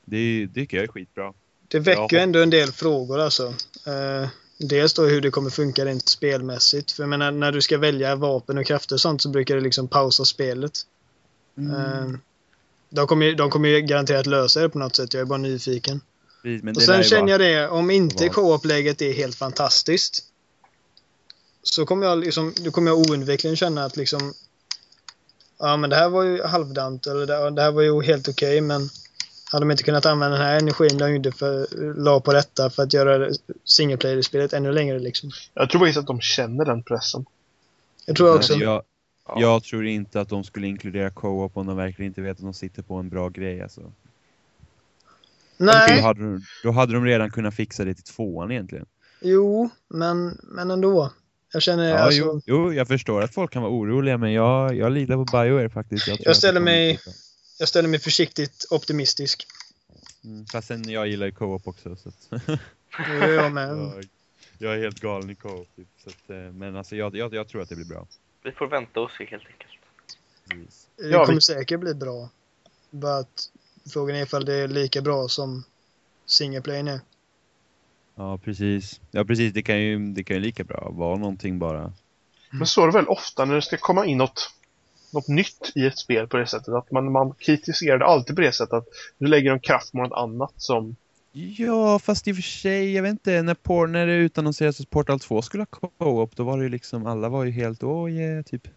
det, 0.05 0.17
är, 0.17 0.47
det 0.47 0.55
tycker 0.55 0.77
jag 0.77 0.85
är 0.85 0.89
skitbra. 0.89 1.33
Det 1.69 1.79
väcker 1.79 2.17
ju 2.17 2.23
ändå 2.23 2.43
en 2.43 2.51
del 2.51 2.73
frågor 2.73 3.21
alltså. 3.21 3.47
Eh, 3.87 4.29
dels 4.59 4.95
då 4.95 5.03
hur 5.03 5.21
det 5.21 5.31
kommer 5.31 5.51
funka 5.51 5.85
rent 5.85 6.09
spelmässigt. 6.09 6.93
För 6.93 7.03
jag 7.03 7.11
menar, 7.11 7.31
när 7.31 7.53
du 7.53 7.61
ska 7.61 7.79
välja 7.79 8.17
vapen 8.17 8.59
och 8.59 8.67
krafter 8.67 8.95
och 8.95 9.01
sånt 9.01 9.23
så 9.23 9.29
brukar 9.29 9.55
det 9.55 9.61
liksom 9.61 9.89
pausa 9.89 10.25
spelet. 10.25 10.73
Eh, 11.59 12.11
De 12.91 13.07
kommer, 13.07 13.27
ju, 13.27 13.35
de 13.35 13.51
kommer 13.51 13.69
ju 13.69 13.81
garanterat 13.81 14.27
lösa 14.27 14.61
det 14.61 14.69
på 14.69 14.79
något 14.79 14.97
sätt. 14.97 15.15
Jag 15.15 15.21
är 15.21 15.25
bara 15.25 15.39
nyfiken. 15.39 16.01
Precis, 16.43 16.63
men 16.63 16.77
Och 16.77 16.83
sen 16.83 17.03
känner 17.03 17.33
jag 17.33 17.41
det, 17.41 17.69
om 17.69 17.91
inte 17.91 18.29
co-op-läget 18.29 19.03
är 19.03 19.13
helt 19.13 19.37
fantastiskt. 19.37 20.25
Så 21.63 21.87
kommer 21.87 22.07
jag 22.07 22.19
liksom, 22.19 22.55
då 22.65 22.71
kommer 22.71 22.91
jag 22.91 22.99
oundvikligen 22.99 23.57
känna 23.57 23.85
att 23.85 23.97
liksom 23.97 24.35
Ja 25.59 25.77
men 25.77 25.91
det 25.91 25.97
här 25.97 26.09
var 26.09 26.23
ju 26.23 26.43
halvdant 26.43 27.07
eller 27.07 27.27
det, 27.27 27.51
det 27.51 27.63
här 27.63 27.73
var 27.73 27.83
ju 27.83 28.03
helt 28.03 28.29
okej 28.29 28.61
men 28.61 28.89
hade 29.53 29.65
de 29.65 29.71
inte 29.71 29.83
kunnat 29.83 30.07
använda 30.07 30.37
den 30.37 30.47
här 30.47 30.59
energin 30.59 30.99
de 30.99 31.13
gjorde 31.13 31.33
för, 31.33 31.67
la 31.95 32.21
på 32.21 32.33
detta 32.33 32.71
för 32.71 32.83
att 32.83 32.93
göra 32.93 33.31
single 33.65 33.97
player-spelet 33.97 34.53
ännu 34.53 34.73
längre 34.73 34.99
liksom. 34.99 35.31
Jag 35.55 35.71
tror 35.71 35.81
faktiskt 35.81 35.99
att 35.99 36.07
de 36.07 36.21
känner 36.21 36.65
den 36.65 36.83
pressen. 36.83 37.25
Jag 38.07 38.17
tror 38.17 38.29
också. 38.37 38.53
Alltså, 38.53 38.65
jag, 38.65 38.83
Ja. 39.29 39.41
jag 39.41 39.65
tror 39.65 39.87
inte 39.87 40.21
att 40.21 40.29
de 40.29 40.45
skulle 40.45 40.67
inkludera 40.67 41.11
co-op 41.11 41.57
om 41.57 41.67
de 41.67 41.77
verkligen 41.77 42.11
inte 42.11 42.21
vet 42.21 42.37
att 42.37 42.43
de 42.43 42.55
sitter 42.55 42.83
på 42.83 42.95
en 42.95 43.09
bra 43.09 43.29
grej. 43.29 43.63
Alltså. 43.63 43.93
Då, 45.59 45.65
Nej, 45.65 46.01
hade, 46.01 46.21
de- 46.21 46.41
då 46.63 46.71
hade 46.71 46.93
de 46.93 47.05
redan 47.05 47.31
kunnat 47.31 47.55
fixa 47.55 47.85
det 47.85 47.95
till 47.95 48.05
tvåan 48.05 48.51
egentligen. 48.51 48.87
jo, 49.21 49.71
men, 49.89 50.39
men 50.43 50.71
ändå. 50.71 51.13
Jag 51.53 51.63
känner 51.63 51.91
Ja, 51.91 51.99
alltså... 51.99 52.21
jo, 52.21 52.41
jo, 52.47 52.73
jag 52.73 52.89
förstår 52.89 53.23
att 53.23 53.35
folk 53.35 53.53
kan 53.53 53.63
vara 53.63 53.73
oroliga 53.73 54.19
men 54.19 54.33
jag, 54.33 54.75
jag 54.77 54.93
litar 54.93 55.15
på 55.15 55.25
Bioware 55.25 55.71
faktiskt. 55.71 56.09
Jag, 56.09 56.19
Jag 56.21 56.37
ställer 56.37 56.61
mig-. 56.61 57.01
Jag 57.59 57.69
ställer 57.69 57.89
mig 57.89 57.99
försiktigt 58.01 58.67
optimistisk. 58.71 59.47
Mm, 60.25 60.47
fast 60.47 60.69
sen 60.69 60.91
jag 60.91 61.09
gillar 61.09 61.27
ju 61.27 61.33
co-op 61.33 61.67
också. 61.69 61.97
Så 61.97 62.09
att 62.09 62.43
gör 63.09 63.29
jag 63.29 63.53
med. 63.53 63.69
jag, 63.79 64.09
jag 64.59 64.75
är 64.75 64.79
helt 64.79 65.01
galen 65.01 65.31
i 65.31 65.35
co-op. 65.35 65.69
Typ, 65.77 65.89
så 66.05 66.11
att, 66.11 66.31
eh, 66.31 66.37
men 66.37 66.77
alltså 66.77 66.97
jag, 66.97 67.17
jag, 67.17 67.35
jag 67.35 67.49
tror 67.49 67.63
att 67.63 67.69
det 67.69 67.75
blir 67.77 67.87
bra. 67.87 68.07
Vi 68.45 68.53
får 68.53 68.67
vänta 68.67 69.01
och 69.01 69.11
se 69.11 69.25
helt 69.25 69.47
enkelt. 69.47 69.71
Precis. 70.49 70.87
Det 70.97 71.27
kommer 71.27 71.41
säkert 71.41 71.81
bli 71.81 71.95
bra. 71.95 72.29
Bara 72.91 73.19
att 73.19 73.49
frågan 73.89 74.17
är 74.17 74.23
ifall 74.23 74.45
det 74.45 74.55
är 74.55 74.69
lika 74.69 75.03
bra 75.03 75.29
som 75.29 75.65
single 76.27 76.61
player 76.61 76.83
nu. 76.83 77.01
Ja, 78.15 78.39
precis. 78.39 79.01
Ja, 79.11 79.25
precis. 79.25 79.53
Det 79.53 79.63
kan 79.63 79.81
ju, 79.81 80.13
det 80.13 80.25
kan 80.25 80.37
ju 80.37 80.43
lika 80.43 80.65
bra 80.65 80.91
vara 80.93 81.17
någonting 81.17 81.59
bara. 81.59 81.93
Men 82.51 82.67
så 82.67 82.83
är 82.83 82.87
det 82.87 82.93
väl 82.93 83.09
ofta 83.09 83.45
när 83.45 83.55
det 83.55 83.63
ska 83.63 83.77
komma 83.77 84.07
in 84.07 84.19
något, 84.19 84.51
något 85.13 85.29
nytt 85.29 85.73
i 85.75 85.87
ett 85.87 85.99
spel 85.99 86.27
på 86.27 86.37
det 86.37 86.47
sättet. 86.47 86.69
Att 86.69 86.91
man, 86.91 87.13
man 87.13 87.35
kritiserar 87.39 87.99
det 87.99 88.07
alltid 88.07 88.37
på 88.37 88.43
det 88.43 88.53
sättet 88.53 88.73
att 88.73 88.87
du 89.19 89.27
lägger 89.27 89.53
en 89.53 89.61
kraft 89.61 89.93
på 89.93 89.99
något 89.99 90.19
annat 90.19 90.53
som... 90.57 90.97
Ja, 91.33 91.99
fast 91.99 92.29
i 92.29 92.33
och 92.33 92.37
för 92.37 92.43
sig, 92.43 92.93
jag 92.93 93.03
vet 93.03 93.11
inte, 93.11 93.43
när, 93.43 93.55
por, 93.55 93.87
när 93.87 94.07
det 94.07 94.15
utannonserades 94.15 94.81
att 94.81 94.91
Portal 94.91 95.21
2 95.21 95.43
skulle 95.43 95.67
ha 95.71 95.91
co-op, 95.99 96.37
då 96.37 96.45
var 96.45 96.59
det 96.59 96.65
ju 96.65 96.69
liksom, 96.69 97.07
alla 97.07 97.29
var 97.29 97.45
ju 97.45 97.51
helt 97.51 97.83
åh 97.83 98.11
yeah, 98.11 98.43
typ. 98.43 98.69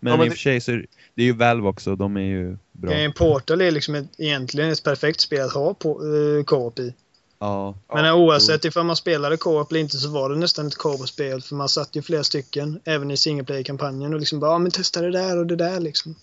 Men, 0.00 0.10
Ja, 0.10 0.16
men 0.16 0.26
i 0.26 0.28
och 0.28 0.30
det- 0.30 0.36
för 0.36 0.42
sig 0.42 0.60
så 0.60 0.72
är 0.72 0.86
det 1.14 1.22
är 1.22 1.26
ju 1.26 1.32
Valve 1.32 1.68
också, 1.68 1.96
de 1.96 2.16
är 2.16 2.20
ju 2.20 2.56
bra. 2.72 2.92
En 2.92 3.12
Portal 3.12 3.60
är 3.60 3.70
liksom 3.70 3.94
ett, 3.94 4.06
egentligen 4.18 4.70
ett 4.70 4.82
perfekt 4.82 5.20
spel 5.20 5.40
att 5.46 5.52
ha 5.54 5.74
på, 5.74 6.02
uh, 6.04 6.44
co-op 6.44 6.78
i. 6.78 6.94
Ja, 7.38 7.74
Men 7.94 8.04
Ja, 8.04 8.14
oavsett 8.14 8.64
ifall 8.64 8.84
man 8.84 8.96
spelade 8.96 9.36
co-op 9.36 9.70
eller 9.70 9.80
inte 9.80 9.96
så 9.96 10.08
var 10.10 10.30
det 10.30 10.36
nästan 10.36 10.66
ett 10.66 10.74
co-op-spel. 10.76 11.42
För 11.42 11.54
man 11.54 11.68
satt 11.68 11.96
ju 11.96 12.02
flera 12.02 12.24
stycken, 12.24 12.80
även 12.84 13.10
i 13.10 13.16
single 13.16 13.44
player-kampanjen 13.44 14.14
och 14.14 14.20
liksom 14.20 14.40
bara 14.40 14.50
ja 14.52 14.58
men 14.58 14.70
testa 14.72 15.00
det 15.00 15.10
där 15.10 15.38
och 15.38 15.46
det 15.46 15.56
där 15.56 15.80
liksom. 15.80 16.14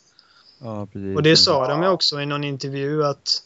ja 0.59 0.85
precis. 0.93 1.15
Och 1.15 1.23
det 1.23 1.37
sa 1.37 1.67
de 1.67 1.83
ju 1.83 1.89
också 1.89 2.21
i 2.21 2.25
någon 2.25 2.43
intervju 2.43 3.05
att 3.05 3.41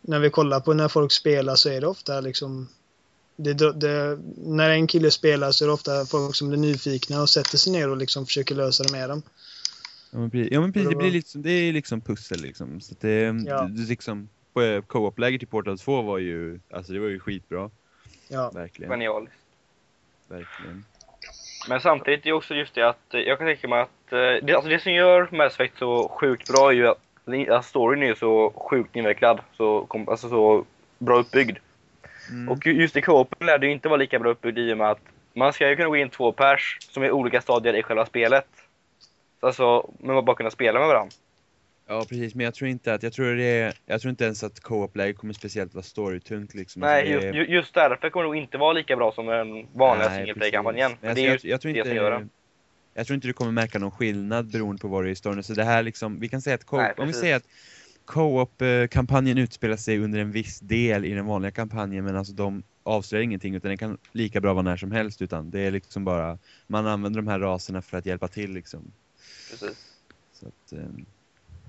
när 0.00 0.18
vi 0.18 0.30
kollar 0.30 0.60
på 0.60 0.74
när 0.74 0.88
folk 0.88 1.12
spelar 1.12 1.54
så 1.54 1.68
är 1.68 1.80
det 1.80 1.86
ofta 1.86 2.20
liksom 2.20 2.68
det, 3.40 3.72
det, 3.72 4.18
när 4.36 4.70
en 4.70 4.86
kille 4.86 5.10
spelar 5.10 5.50
så 5.50 5.64
är 5.64 5.66
det 5.66 5.72
ofta 5.72 6.04
folk 6.06 6.34
som 6.34 6.48
blir 6.48 6.58
nyfikna 6.58 7.22
och 7.22 7.28
sätter 7.28 7.58
sig 7.58 7.72
ner 7.72 7.90
och 7.90 7.96
liksom 7.96 8.26
försöker 8.26 8.54
lösa 8.54 8.84
det 8.84 8.92
med 8.92 9.08
dem. 9.08 9.22
Ja 10.10 10.18
men 10.18 10.30
precis, 10.30 10.52
ja, 10.52 10.60
men 10.60 10.72
precis 10.72 10.88
det, 10.88 10.96
blir 10.96 11.10
liksom, 11.10 11.42
det 11.42 11.50
är 11.50 11.72
liksom 11.72 12.00
pussel 12.00 12.40
liksom. 12.40 12.80
Så 12.80 12.94
det, 13.00 13.20
Ja. 13.46 13.62
det, 13.62 13.68
det 13.68 13.88
liksom, 13.88 14.28
på 14.52 14.82
co-op-läget 14.86 15.42
i 15.42 15.46
Portal 15.46 15.78
2 15.78 16.02
var 16.02 16.18
ju, 16.18 16.60
alltså 16.70 16.92
det 16.92 16.98
var 16.98 17.08
ju 17.08 17.20
skitbra. 17.20 17.70
Ja. 18.28 18.50
Verkligen, 18.54 18.90
Genialiskt. 18.90 19.36
verkligen. 20.28 20.84
Men 21.68 21.80
samtidigt 21.80 22.20
är 22.20 22.24
det 22.24 22.32
också 22.32 22.54
just 22.54 22.74
det 22.74 22.88
att 22.88 23.14
eh, 23.14 23.20
jag 23.20 23.38
kan 23.38 23.46
tänka 23.46 23.68
mig 23.68 23.80
att 23.80 24.12
eh, 24.12 24.46
det, 24.46 24.54
alltså 24.54 24.68
det 24.70 24.82
som 24.82 24.92
gör 24.92 25.28
Mass 25.32 25.52
Effect 25.52 25.78
så 25.78 26.08
sjukt 26.08 26.48
bra 26.48 26.70
är 26.70 26.74
ju 26.74 26.88
att, 26.88 27.48
att 27.48 27.64
storyn 27.64 28.02
är 28.02 28.14
så 28.14 28.52
sjukt 28.70 28.96
invecklad, 28.96 29.40
så, 29.56 29.86
alltså 30.06 30.28
så 30.28 30.64
bra 30.98 31.18
uppbyggd. 31.18 31.58
Mm. 32.30 32.48
Och 32.48 32.66
ju- 32.66 32.72
just 32.80 32.96
i 32.96 33.00
co-open 33.02 33.46
lär 33.46 33.58
det 33.58 33.66
ju 33.66 33.72
inte 33.72 33.88
vara 33.88 33.96
lika 33.96 34.18
bra 34.18 34.30
uppbyggd 34.30 34.58
i 34.58 34.72
och 34.72 34.78
med 34.78 34.90
att 34.90 35.00
man 35.34 35.52
ska 35.52 35.68
ju 35.68 35.76
kunna 35.76 35.88
gå 35.88 35.96
in 35.96 36.10
två 36.10 36.32
pers 36.32 36.76
som 36.80 37.02
är 37.02 37.10
olika 37.10 37.40
stadier 37.40 37.74
i 37.76 37.82
själva 37.82 38.06
spelet. 38.06 38.46
Alltså, 39.40 39.90
men 39.98 40.14
man 40.14 40.24
bara 40.24 40.36
kunna 40.36 40.50
spela 40.50 40.78
med 40.78 40.88
varandra. 40.88 41.14
Ja 41.90 42.04
precis, 42.08 42.34
men 42.34 42.44
jag 42.44 42.54
tror 42.54 42.70
inte 42.70 42.94
att, 42.94 43.02
jag 43.02 43.12
tror 43.12 43.34
det 43.36 43.44
är, 43.44 43.74
jag 43.86 44.00
tror 44.00 44.10
inte 44.10 44.24
ens 44.24 44.44
att 44.44 44.60
co-op-läget 44.60 45.16
kommer 45.18 45.34
speciellt 45.34 45.74
vara 45.74 45.82
storytungt 45.82 46.54
liksom. 46.54 46.80
Nej, 46.82 47.14
Alltså, 47.14 47.28
just, 47.28 47.50
just 47.50 47.74
därför 47.74 48.10
kommer 48.10 48.24
det 48.24 48.28
nog 48.28 48.36
inte 48.36 48.58
vara 48.58 48.72
lika 48.72 48.96
bra 48.96 49.12
som 49.12 49.26
den 49.26 49.66
vanliga 49.74 50.08
Nej, 50.08 50.18
single 50.18 50.34
play-kampanjen. 50.34 50.90
precis. 50.90 51.02
Men 51.02 51.14
Det 51.14 51.26
är 51.26 51.32
alltså, 51.32 51.46
jag, 51.46 51.52
jag 51.54 51.60
tror 51.60 51.72
det 51.72 51.78
inte, 51.78 51.88
som 51.90 51.96
gör 51.96 52.10
den. 52.10 52.30
Jag 52.94 53.06
tror 53.06 53.14
inte 53.14 53.26
du 53.28 53.32
kommer 53.32 53.52
märka 53.52 53.78
någon 53.78 53.90
skillnad 53.90 54.46
beroende 54.52 54.80
på 54.82 54.88
vad 54.88 55.04
det 55.04 55.08
är 55.08 55.12
i 55.12 55.16
storyn. 55.16 55.42
Så 55.42 55.52
det 55.52 55.64
här 55.64 55.82
liksom, 55.82 56.20
vi 56.20 56.28
kan 56.28 56.40
säga 56.40 56.54
att 56.54 56.64
co- 56.64 56.76
Nej, 56.76 56.94
om 56.96 57.06
vi 57.06 57.12
säger 57.12 57.36
att 57.36 57.44
co-op-kampanjen 58.08 59.38
utspelar 59.38 59.76
sig 59.76 59.98
under 59.98 60.18
en 60.18 60.32
viss 60.32 60.60
del 60.60 61.04
i 61.04 61.14
den 61.14 61.26
vanliga 61.26 61.50
kampanjen 61.50 62.04
men 62.04 62.16
alltså 62.16 62.32
de 62.32 62.62
avslöjar 62.82 63.22
ingenting 63.22 63.54
utan 63.54 63.70
det 63.70 63.76
kan 63.76 63.98
lika 64.12 64.40
bra 64.40 64.52
vara 64.52 64.62
när 64.62 64.76
som 64.76 64.92
helst 64.92 65.22
utan 65.22 65.50
det 65.50 65.60
är 65.60 65.70
liksom 65.70 66.04
bara 66.04 66.38
man 66.66 66.86
använder 66.86 67.20
de 67.20 67.28
här 67.28 67.38
raserna 67.38 67.82
för 67.82 67.98
att 67.98 68.06
hjälpa 68.06 68.28
till 68.28 68.52
liksom. 68.52 68.80
Precis. 69.50 69.86
Så 70.32 70.46
att, 70.46 70.72
eh, 70.72 70.88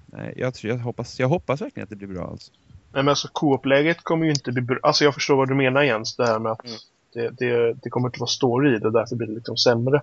nej, 0.06 0.34
jag, 0.38 0.54
tror, 0.54 0.74
jag, 0.74 0.80
hoppas, 0.80 1.20
jag 1.20 1.28
hoppas 1.28 1.62
verkligen 1.62 1.84
att 1.84 1.90
det 1.90 1.96
blir 1.96 2.08
bra 2.08 2.28
alltså. 2.28 2.52
Nej 2.94 3.04
men 3.04 3.10
alltså 3.10 3.28
co-op-läget 3.32 4.04
kommer 4.04 4.26
ju 4.26 4.32
inte 4.32 4.52
bli 4.52 4.62
bra. 4.62 4.78
Alltså 4.84 5.04
jag 5.04 5.14
förstår 5.14 5.36
vad 5.36 5.48
du 5.48 5.56
menar 5.56 5.84
Jens, 5.84 6.16
det 6.16 6.26
här 6.28 6.40
med 6.40 6.52
att 6.52 6.66
Mm. 6.66 6.78
det, 7.14 7.46
det, 7.46 7.74
det 7.74 7.90
kommer 7.90 8.08
inte 8.08 8.20
vara 8.20 8.28
story 8.28 8.76
i 8.76 8.80
det 8.80 8.88
och 8.88 8.94
därför 8.94 9.16
blir 9.16 9.28
det 9.28 9.34
liksom 9.34 9.58
sämre. 9.58 10.02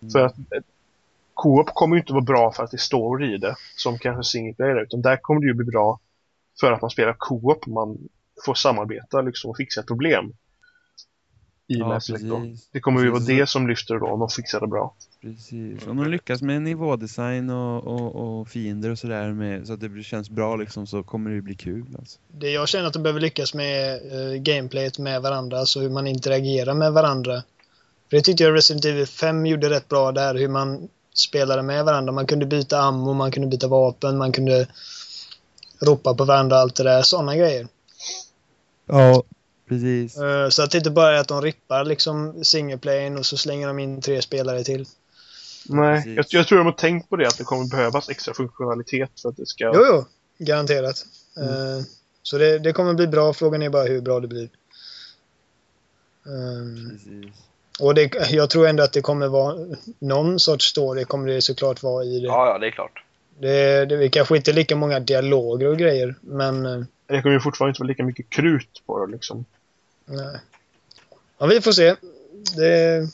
Mm. 0.00 0.10
För 0.10 0.18
att 0.18 0.34
co-op 1.42 1.70
kommer 1.74 1.96
ju 1.96 2.00
inte 2.00 2.12
vara 2.12 2.24
bra 2.24 2.52
för 2.52 2.64
att 2.64 2.70
det 2.70 2.78
story 2.78 3.34
i 3.34 3.38
det, 3.38 3.56
som 3.76 3.98
kanske 3.98 4.30
single 4.30 4.54
player 4.54 4.82
utan 4.82 5.02
där 5.02 5.16
kommer 5.16 5.40
det 5.40 5.46
ju 5.46 5.54
bli 5.54 5.66
bra 5.66 6.00
för 6.60 6.72
att 6.72 6.82
man 6.82 6.90
spelar 6.90 7.16
co-op 7.18 7.62
och 7.66 7.72
man 7.72 7.98
får 8.44 8.54
samarbeta 8.54 9.20
liksom 9.20 9.50
och 9.50 9.56
fixa 9.56 9.80
ett 9.80 9.86
problem. 9.86 10.32
I 11.70 11.78
Ja, 11.78 11.88
Mass. 11.88 12.10
Det 12.72 12.80
kommer 12.80 13.02
ju 13.02 13.10
vara 13.10 13.22
det 13.22 13.48
som 13.48 13.68
lyfter 13.68 13.98
då, 13.98 14.06
om 14.06 14.20
de 14.20 14.28
fixar 14.28 14.60
det 14.60 14.66
bra. 14.66 14.94
Precis. 15.22 15.86
Om 15.86 15.96
de 15.96 16.10
lyckas 16.10 16.42
med 16.42 16.62
nivådesign 16.62 17.50
och, 17.50 17.86
och, 17.86 18.40
och 18.40 18.48
fiender 18.48 18.90
och 18.90 18.98
sådär 18.98 19.32
med, 19.32 19.66
så 19.66 19.72
att 19.72 19.80
det 19.80 20.02
känns 20.02 20.30
bra 20.30 20.56
liksom 20.56 20.86
så 20.86 21.02
kommer 21.02 21.30
det 21.30 21.42
bli 21.42 21.54
kul 21.54 21.96
alltså. 21.98 22.18
Det 22.28 22.50
jag 22.50 22.68
känner 22.68 22.86
att 22.86 22.92
de 22.92 23.02
behöver 23.02 23.20
lyckas 23.20 23.54
med 23.54 23.94
eh, 23.94 24.40
gameplayet 24.40 24.98
med 24.98 25.22
varandra, 25.22 25.58
alltså 25.58 25.80
hur 25.80 25.90
man 25.90 26.06
interagerar 26.06 26.74
med 26.74 26.92
varandra. 26.92 27.42
För 28.10 28.16
det 28.16 28.22
tyckte 28.22 28.42
jag 28.42 28.54
Resident 28.54 28.84
Evil 28.84 29.06
5 29.06 29.46
gjorde 29.46 29.70
rätt 29.70 29.88
bra 29.88 30.12
där, 30.12 30.34
hur 30.34 30.48
man 30.48 30.88
spelade 31.18 31.62
med 31.62 31.84
varandra. 31.84 32.12
Man 32.12 32.26
kunde 32.26 32.46
byta 32.46 32.78
ammo, 32.78 33.12
man 33.12 33.30
kunde 33.30 33.48
byta 33.48 33.68
vapen, 33.68 34.18
man 34.18 34.32
kunde 34.32 34.66
ropa 35.80 36.14
på 36.14 36.24
varandra 36.24 36.56
och 36.56 36.62
allt 36.62 36.76
det 36.76 36.82
där, 36.84 37.02
sådana 37.02 37.36
grejer. 37.36 37.68
Ja, 38.86 39.22
precis. 39.68 40.16
Eh, 40.16 40.48
Så 40.48 40.62
att 40.62 40.70
det 40.70 40.78
inte 40.78 40.90
bara 40.90 41.16
är 41.16 41.20
att 41.20 41.28
de 41.28 41.42
rippar 41.42 41.84
liksom 41.84 42.44
singleplayen 42.44 43.18
och 43.18 43.26
så 43.26 43.36
slänger 43.36 43.66
de 43.66 43.78
in 43.78 44.00
tre 44.00 44.22
spelare 44.22 44.64
till. 44.64 44.86
Nej, 45.68 46.14
jag, 46.16 46.26
jag 46.28 46.46
tror 46.46 46.58
de 46.58 46.66
har 46.66 46.72
tänkt 46.72 47.08
på 47.10 47.16
det, 47.16 47.28
att 47.28 47.38
det 47.38 47.44
kommer 47.44 47.66
behövas 47.66 48.08
extra 48.08 48.34
funktionalitet 48.34 49.10
för 49.22 49.28
att 49.28 49.36
det 49.36 49.46
ska... 49.46 49.64
Jo, 49.64 49.84
jo, 49.86 50.04
garanterat. 50.38 51.06
Eh, 51.36 51.84
Så 52.22 52.38
det, 52.38 52.58
det 52.58 52.72
kommer 52.72 52.94
bli 52.94 53.06
bra, 53.06 53.32
frågan 53.32 53.62
är 53.62 53.70
bara 53.70 53.84
hur 53.84 54.00
bra 54.00 54.20
det 54.20 54.28
blir. 54.28 54.48
Eh, 56.26 56.90
precis. 56.90 57.34
Och 57.80 57.94
det, 57.94 58.30
jag 58.30 58.50
tror 58.50 58.68
ändå 58.68 58.82
att 58.82 58.92
det 58.92 59.00
kommer 59.00 59.28
vara 59.28 59.56
någon 59.98 60.38
sorts 60.38 60.64
story 60.66 61.04
kommer 61.04 61.28
det 61.28 61.42
såklart 61.42 61.82
vara 61.82 62.04
i 62.04 62.20
det. 62.20 62.26
Ja, 62.26 62.46
ja, 62.46 62.58
det 62.58 62.66
är 62.66 62.70
klart. 62.70 63.04
Det, 63.38 63.86
det 63.86 64.04
är 64.04 64.08
kanske 64.08 64.36
inte 64.36 64.52
lika 64.52 64.76
många 64.76 65.00
dialoger 65.00 65.66
och 65.66 65.78
grejer, 65.78 66.14
men 66.20 66.66
eh, 66.66 66.84
Det 67.06 67.22
kommer 67.22 67.34
ju 67.34 67.40
fortfarande 67.40 67.70
inte 67.70 67.80
vara 67.80 67.88
lika 67.88 68.04
mycket 68.04 68.30
krut 68.30 68.82
på 68.86 69.06
det 69.06 69.12
liksom. 69.12 69.44
nej. 70.04 70.36
Ja, 71.38 71.46
vi 71.46 71.60
får 71.60 71.72
se. 71.72 71.94
Det, 72.56 73.08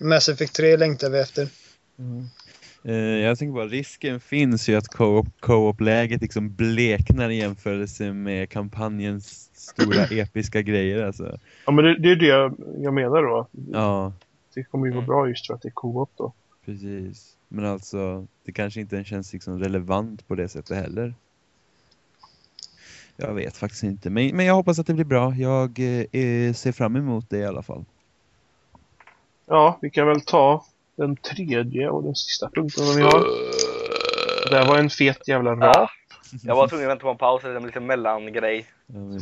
Mass 0.00 0.28
Effect 0.28 0.56
3 0.56 0.76
längtar 0.76 1.10
vi 1.10 1.18
efter. 1.18 1.48
Eh, 2.84 2.94
jag 2.94 3.38
tänker 3.38 3.52
bara, 3.52 3.66
risken 3.66 4.20
finns 4.20 4.68
ju 4.68 4.76
att 4.76 4.88
co-op, 4.88 5.26
co-op-läget 5.40 6.22
liksom 6.22 6.54
bleknar 6.54 7.30
i 7.30 7.36
jämförelse 7.36 8.12
med 8.12 8.50
kampanjens 8.50 9.49
stora 9.70 10.04
episka 10.04 10.62
grejer 10.62 11.06
alltså. 11.06 11.38
Ja 11.66 11.72
men 11.72 11.84
det, 11.84 11.98
det 11.98 12.10
är 12.10 12.16
det 12.16 12.26
jag, 12.82 12.94
menar 12.94 13.22
då. 13.22 13.46
Ja, 13.72 14.12
Det 14.54 14.62
kommer 14.64 14.86
ju 14.86 14.92
vara 14.92 15.06
bra 15.06 15.28
just 15.28 15.46
för 15.46 15.54
att 15.54 15.62
det 15.62 15.68
är 15.68 15.72
co-op 15.72 16.10
då. 16.16 16.32
precis. 16.64 17.36
Men 17.48 17.64
alltså, 17.64 18.26
det 18.44 18.52
kanske 18.52 18.80
inte 18.80 19.04
känns 19.04 19.32
liksom 19.32 19.58
relevant 19.58 20.28
på 20.28 20.34
det 20.34 20.48
sättet 20.48 20.76
heller. 20.76 21.14
Jag 23.16 23.34
vet 23.34 23.56
faktiskt 23.56 23.82
inte, 23.82 24.10
men, 24.10 24.36
men 24.36 24.46
jag 24.46 24.54
hoppas 24.54 24.78
att 24.78 24.86
det 24.86 24.94
blir 24.94 25.04
bra. 25.04 25.34
Jag 25.34 25.70
eh, 26.12 26.52
ser 26.52 26.72
fram 26.72 26.96
emot 26.96 27.30
det 27.30 27.38
i 27.38 27.46
alla 27.46 27.62
fall. 27.62 27.84
Ja, 29.46 29.78
vi 29.82 29.90
kan 29.90 30.06
väl 30.06 30.20
ta 30.20 30.64
den 30.96 31.16
tredje 31.16 31.88
och 31.90 32.02
den 32.02 32.14
sista 32.14 32.50
punkten 32.50 32.84
som 32.86 32.96
vi 32.96 33.02
har. 33.02 33.24
Det 34.50 34.64
var 34.68 34.78
en 34.78 34.90
fet 34.90 35.28
jävla 35.28 35.54
rap. 35.54 35.90
Jag 36.42 36.56
var 36.56 36.68
tvungen 36.68 36.86
att 36.86 36.90
vänta 36.90 37.02
på 37.02 37.10
en 37.10 37.18
paus, 37.18 37.44
eller 37.44 37.54
en 37.54 37.66
liten 37.66 37.86
mellangrej. 37.86 38.66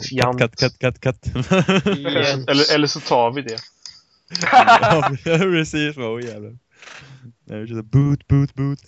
Fjant. 0.09 0.39
Katt, 0.39 0.57
katt, 0.57 0.79
katt, 0.79 1.01
katt, 1.01 1.21
katt. 1.23 1.47
Jens. 1.97 2.49
Eller, 2.49 2.75
eller 2.75 2.87
så 2.87 3.01
tar 3.01 3.31
vi 3.31 3.43
det. 3.43 3.59
ja, 4.43 5.11
precis. 5.25 5.97
Åh 5.97 6.25
jävlar. 6.25 6.59
Nej, 7.45 7.61
vi 7.61 7.69
kör 7.69 7.83
boot, 7.83 8.29
boot, 8.29 8.55
boot. 8.55 8.81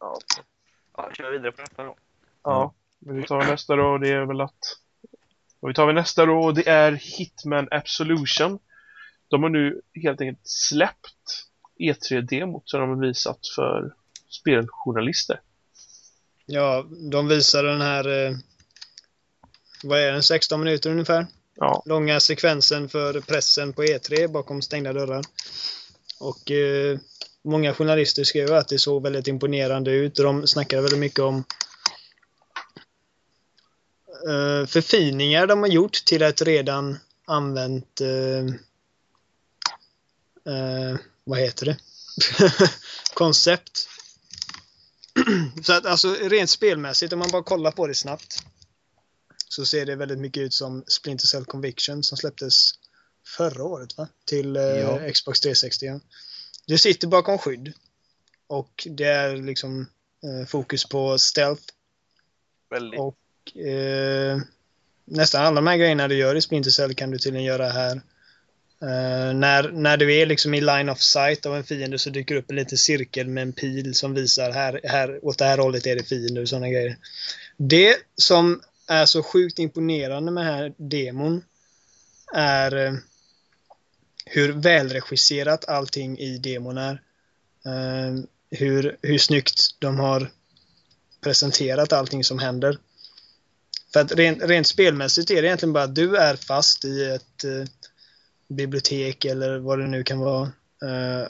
Ja. 0.00 0.18
Ja, 0.96 1.10
kör 1.12 1.32
vidare 1.32 1.52
på 1.52 1.60
nästa 1.60 1.84
då. 1.84 1.96
Ja, 2.42 2.74
men 2.98 3.16
vi 3.16 3.22
tar 3.22 3.42
nästa 3.42 3.76
då 3.76 3.98
det 3.98 4.08
är 4.08 4.24
väl 4.24 4.40
att... 4.40 4.78
Och 5.60 5.70
vi 5.70 5.74
tar 5.74 5.86
vi 5.86 5.92
nästa 5.92 6.26
då 6.26 6.38
och 6.38 6.54
det 6.54 6.68
är 6.68 6.92
Hitman 6.92 7.68
Absolution. 7.70 8.58
De 9.28 9.42
har 9.42 9.50
nu 9.50 9.80
helt 10.02 10.20
enkelt 10.20 10.40
släppt 10.48 11.46
E3-demot 11.78 12.62
som 12.64 12.80
de 12.80 12.88
har 12.88 12.96
visat 12.96 13.38
för 13.56 13.94
speljournalister. 14.28 15.40
Ja, 16.46 16.86
de 16.90 17.28
visar 17.28 17.64
den 17.64 17.80
här, 17.80 18.26
eh, 18.26 18.36
vad 19.82 20.00
är 20.00 20.12
den, 20.12 20.22
16 20.22 20.60
minuter 20.60 20.90
ungefär? 20.90 21.26
Ja, 21.56 21.82
Långa 21.86 22.20
sekvensen 22.20 22.88
för 22.88 23.20
pressen 23.20 23.72
på 23.72 23.82
E3 23.82 24.28
bakom 24.28 24.62
stängda 24.62 24.92
dörrar. 24.92 25.24
Och 26.20 26.50
eh, 26.50 26.98
många 27.44 27.74
journalister 27.74 28.24
skrev 28.24 28.52
att 28.52 28.68
det 28.68 28.78
såg 28.78 29.02
väldigt 29.02 29.28
imponerande 29.28 29.90
ut 29.90 30.18
och 30.18 30.24
de 30.24 30.46
snackade 30.46 30.82
väldigt 30.82 31.00
mycket 31.00 31.20
om 31.20 31.44
eh, 34.28 34.66
förfiningar 34.66 35.46
de 35.46 35.60
har 35.60 35.68
gjort 35.68 36.04
till 36.04 36.22
ett 36.22 36.42
redan 36.42 36.98
använt 37.26 38.00
eh, 38.00 38.44
eh, 40.54 40.96
vad 41.24 41.38
heter 41.38 41.66
det? 41.66 41.76
koncept. 43.14 43.88
Så 45.62 45.72
att 45.72 45.86
alltså 45.86 46.14
rent 46.14 46.50
spelmässigt, 46.50 47.12
om 47.12 47.18
man 47.18 47.30
bara 47.30 47.42
kollar 47.42 47.70
på 47.70 47.86
det 47.86 47.94
snabbt, 47.94 48.42
så 49.48 49.66
ser 49.66 49.86
det 49.86 49.96
väldigt 49.96 50.18
mycket 50.18 50.40
ut 50.40 50.54
som 50.54 50.84
Splinter 50.86 51.26
Cell 51.26 51.44
Conviction 51.44 52.02
som 52.02 52.18
släpptes 52.18 52.70
förra 53.36 53.64
året 53.64 53.96
va? 53.96 54.08
Till 54.24 54.56
eh, 54.56 54.62
Ja. 54.62 55.12
Xbox 55.12 55.40
360. 55.40 55.86
Ja. 55.86 56.00
Du 56.66 56.78
sitter 56.78 57.08
bakom 57.08 57.38
skydd 57.38 57.72
och 58.46 58.88
det 58.90 59.04
är 59.04 59.36
liksom 59.36 59.88
eh, 60.22 60.46
fokus 60.46 60.84
på 60.84 61.18
stealth 61.18 61.62
Väldigt. 62.70 63.00
Och 63.00 63.56
eh, 63.56 64.40
nästan 65.04 65.46
alla 65.46 65.54
de 65.54 65.66
här 65.66 65.76
grejerna 65.76 66.08
du 66.08 66.14
gör 66.14 66.34
i 66.34 66.42
Splinter 66.42 66.70
Cell 66.70 66.94
kan 66.94 67.10
du 67.10 67.18
tydligen 67.18 67.46
göra 67.46 67.68
här. 67.68 68.02
Uh, 68.84 69.34
när, 69.34 69.72
när 69.72 69.96
du 69.96 70.14
är 70.14 70.26
liksom 70.26 70.54
i 70.54 70.60
line 70.60 70.88
of 70.88 71.00
sight 71.00 71.46
av 71.46 71.56
en 71.56 71.64
fiende 71.64 71.98
så 71.98 72.10
dyker 72.10 72.36
upp 72.36 72.50
en 72.50 72.56
liten 72.56 72.78
cirkel 72.78 73.28
med 73.28 73.42
en 73.42 73.52
pil 73.52 73.94
som 73.94 74.14
visar 74.14 74.50
här, 74.50 74.80
här 74.84 75.24
åt 75.24 75.38
det 75.38 75.44
här 75.44 75.58
hållet 75.58 75.86
är 75.86 75.96
det 75.96 76.04
fiender 76.04 76.42
och 76.42 76.48
sådana 76.48 76.68
grejer. 76.68 76.96
Det 77.56 77.96
som 78.16 78.60
är 78.88 79.06
så 79.06 79.22
sjukt 79.22 79.58
imponerande 79.58 80.32
med 80.32 80.46
den 80.46 80.54
här 80.54 80.72
demon 80.76 81.44
är 82.34 82.74
uh, 82.74 82.98
hur 84.26 84.52
välregisserat 84.52 85.68
allting 85.68 86.18
i 86.18 86.38
demon 86.38 86.78
är. 86.78 87.00
Uh, 87.66 88.24
hur, 88.50 88.96
hur 89.02 89.18
snyggt 89.18 89.60
de 89.78 89.98
har 89.98 90.30
presenterat 91.20 91.92
allting 91.92 92.24
som 92.24 92.38
händer. 92.38 92.78
För 93.92 94.00
att 94.00 94.12
rent, 94.12 94.42
rent 94.42 94.66
spelmässigt 94.66 95.30
är 95.30 95.42
det 95.42 95.48
egentligen 95.48 95.72
bara 95.72 95.84
att 95.84 95.94
du 95.94 96.16
är 96.16 96.36
fast 96.36 96.84
i 96.84 97.04
ett 97.04 97.44
bibliotek 98.54 99.24
eller 99.24 99.58
vad 99.58 99.78
det 99.78 99.86
nu 99.86 100.04
kan 100.04 100.18
vara. 100.18 100.42
Eh, 100.82 101.28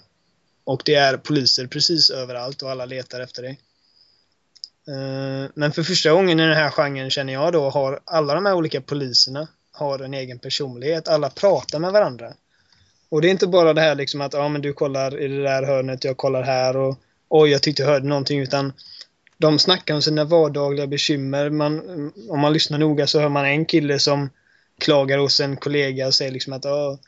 och 0.65 0.83
det 0.85 0.95
är 0.95 1.17
poliser 1.17 1.67
precis 1.67 2.11
överallt 2.11 2.63
och 2.63 2.71
alla 2.71 2.85
letar 2.85 3.21
efter 3.21 3.43
dig. 3.43 3.61
Eh, 4.89 5.51
men 5.55 5.73
för 5.73 5.83
första 5.83 6.13
gången 6.13 6.41
i 6.41 6.47
den 6.47 6.57
här 6.57 6.71
genren 6.71 7.11
känner 7.11 7.33
jag 7.33 7.53
då 7.53 7.71
har 7.71 8.01
alla 8.05 8.35
de 8.35 8.47
här 8.47 8.55
olika 8.55 8.81
poliserna 8.81 9.49
har 9.73 9.99
en 9.99 10.15
egen 10.15 10.39
personlighet. 10.39 11.09
Alla 11.09 11.31
pratar 11.31 11.79
med 11.79 11.93
varandra. 11.93 12.33
Och 13.09 13.21
det 13.21 13.29
är 13.29 13.31
inte 13.31 13.47
bara 13.47 13.73
det 13.73 13.81
här 13.81 13.95
liksom 13.95 14.21
att 14.21 14.33
ja 14.33 14.49
men 14.49 14.63
du 14.63 14.73
kollar 14.73 15.21
i 15.21 15.29
det 15.29 15.43
där 15.43 15.63
hörnet, 15.63 16.05
jag 16.05 16.17
kollar 16.17 16.43
här 16.43 16.77
och 16.77 16.99
oj 17.29 17.51
jag 17.51 17.63
tyckte 17.63 17.83
jag 17.83 17.89
hörde 17.91 18.07
någonting 18.07 18.41
utan 18.41 18.73
de 19.39 19.59
snackar 19.59 19.95
om 19.95 20.03
sina 20.03 20.25
vardagliga 20.25 20.87
bekymmer. 20.87 21.51
Man, 21.51 21.83
om 22.29 22.41
man 22.41 22.53
lyssnar 22.53 22.79
noga 22.79 23.07
så 23.07 23.21
hör 23.21 23.29
man 23.29 23.45
en 23.45 23.65
kille 23.65 23.99
som 23.99 24.31
klagar 24.79 25.19
hos 25.19 25.41
en 25.41 25.57
kollega 25.57 26.07
och 26.07 26.15
säger 26.15 26.33
liksom 26.33 26.53
att 26.53 26.65
"Ja, 26.65 26.99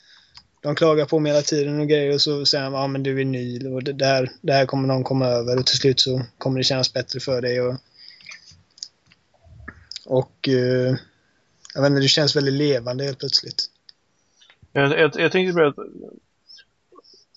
de 0.61 0.75
klagar 0.75 1.07
på 1.07 1.19
mig 1.19 1.33
hela 1.33 1.43
tiden 1.43 1.81
och 1.81 1.89
grejer 1.89 2.15
och 2.15 2.21
så 2.21 2.47
säger 2.47 2.65
han 2.65 2.73
ja 2.73 2.87
men 2.87 3.03
du 3.03 3.21
är 3.21 3.25
ny 3.25 3.69
och 3.69 3.85
det 3.85 4.07
här, 4.07 4.31
det 4.41 4.53
här 4.53 4.67
kommer 4.67 4.89
någon 4.89 5.05
komma 5.05 5.27
över 5.27 5.59
och 5.59 5.67
till 5.67 5.77
slut 5.77 6.01
så 6.01 6.23
kommer 6.39 6.59
det 6.59 6.65
kännas 6.65 6.93
bättre 6.93 7.21
för 7.21 7.43
dig. 7.43 7.61
Och, 7.61 7.77
och 10.07 10.49
eh, 10.49 10.97
jag 11.75 11.83
vet 11.83 11.91
inte, 11.91 12.01
det 12.01 12.09
känns 12.09 12.37
väldigt 12.37 12.55
levande 12.55 13.05
helt 13.05 13.19
plötsligt. 13.19 13.65
Jag, 14.73 14.99
jag, 14.99 15.11
jag 15.17 15.33
tänkte 15.33 15.55
bara 15.55 15.69
att 15.69 15.77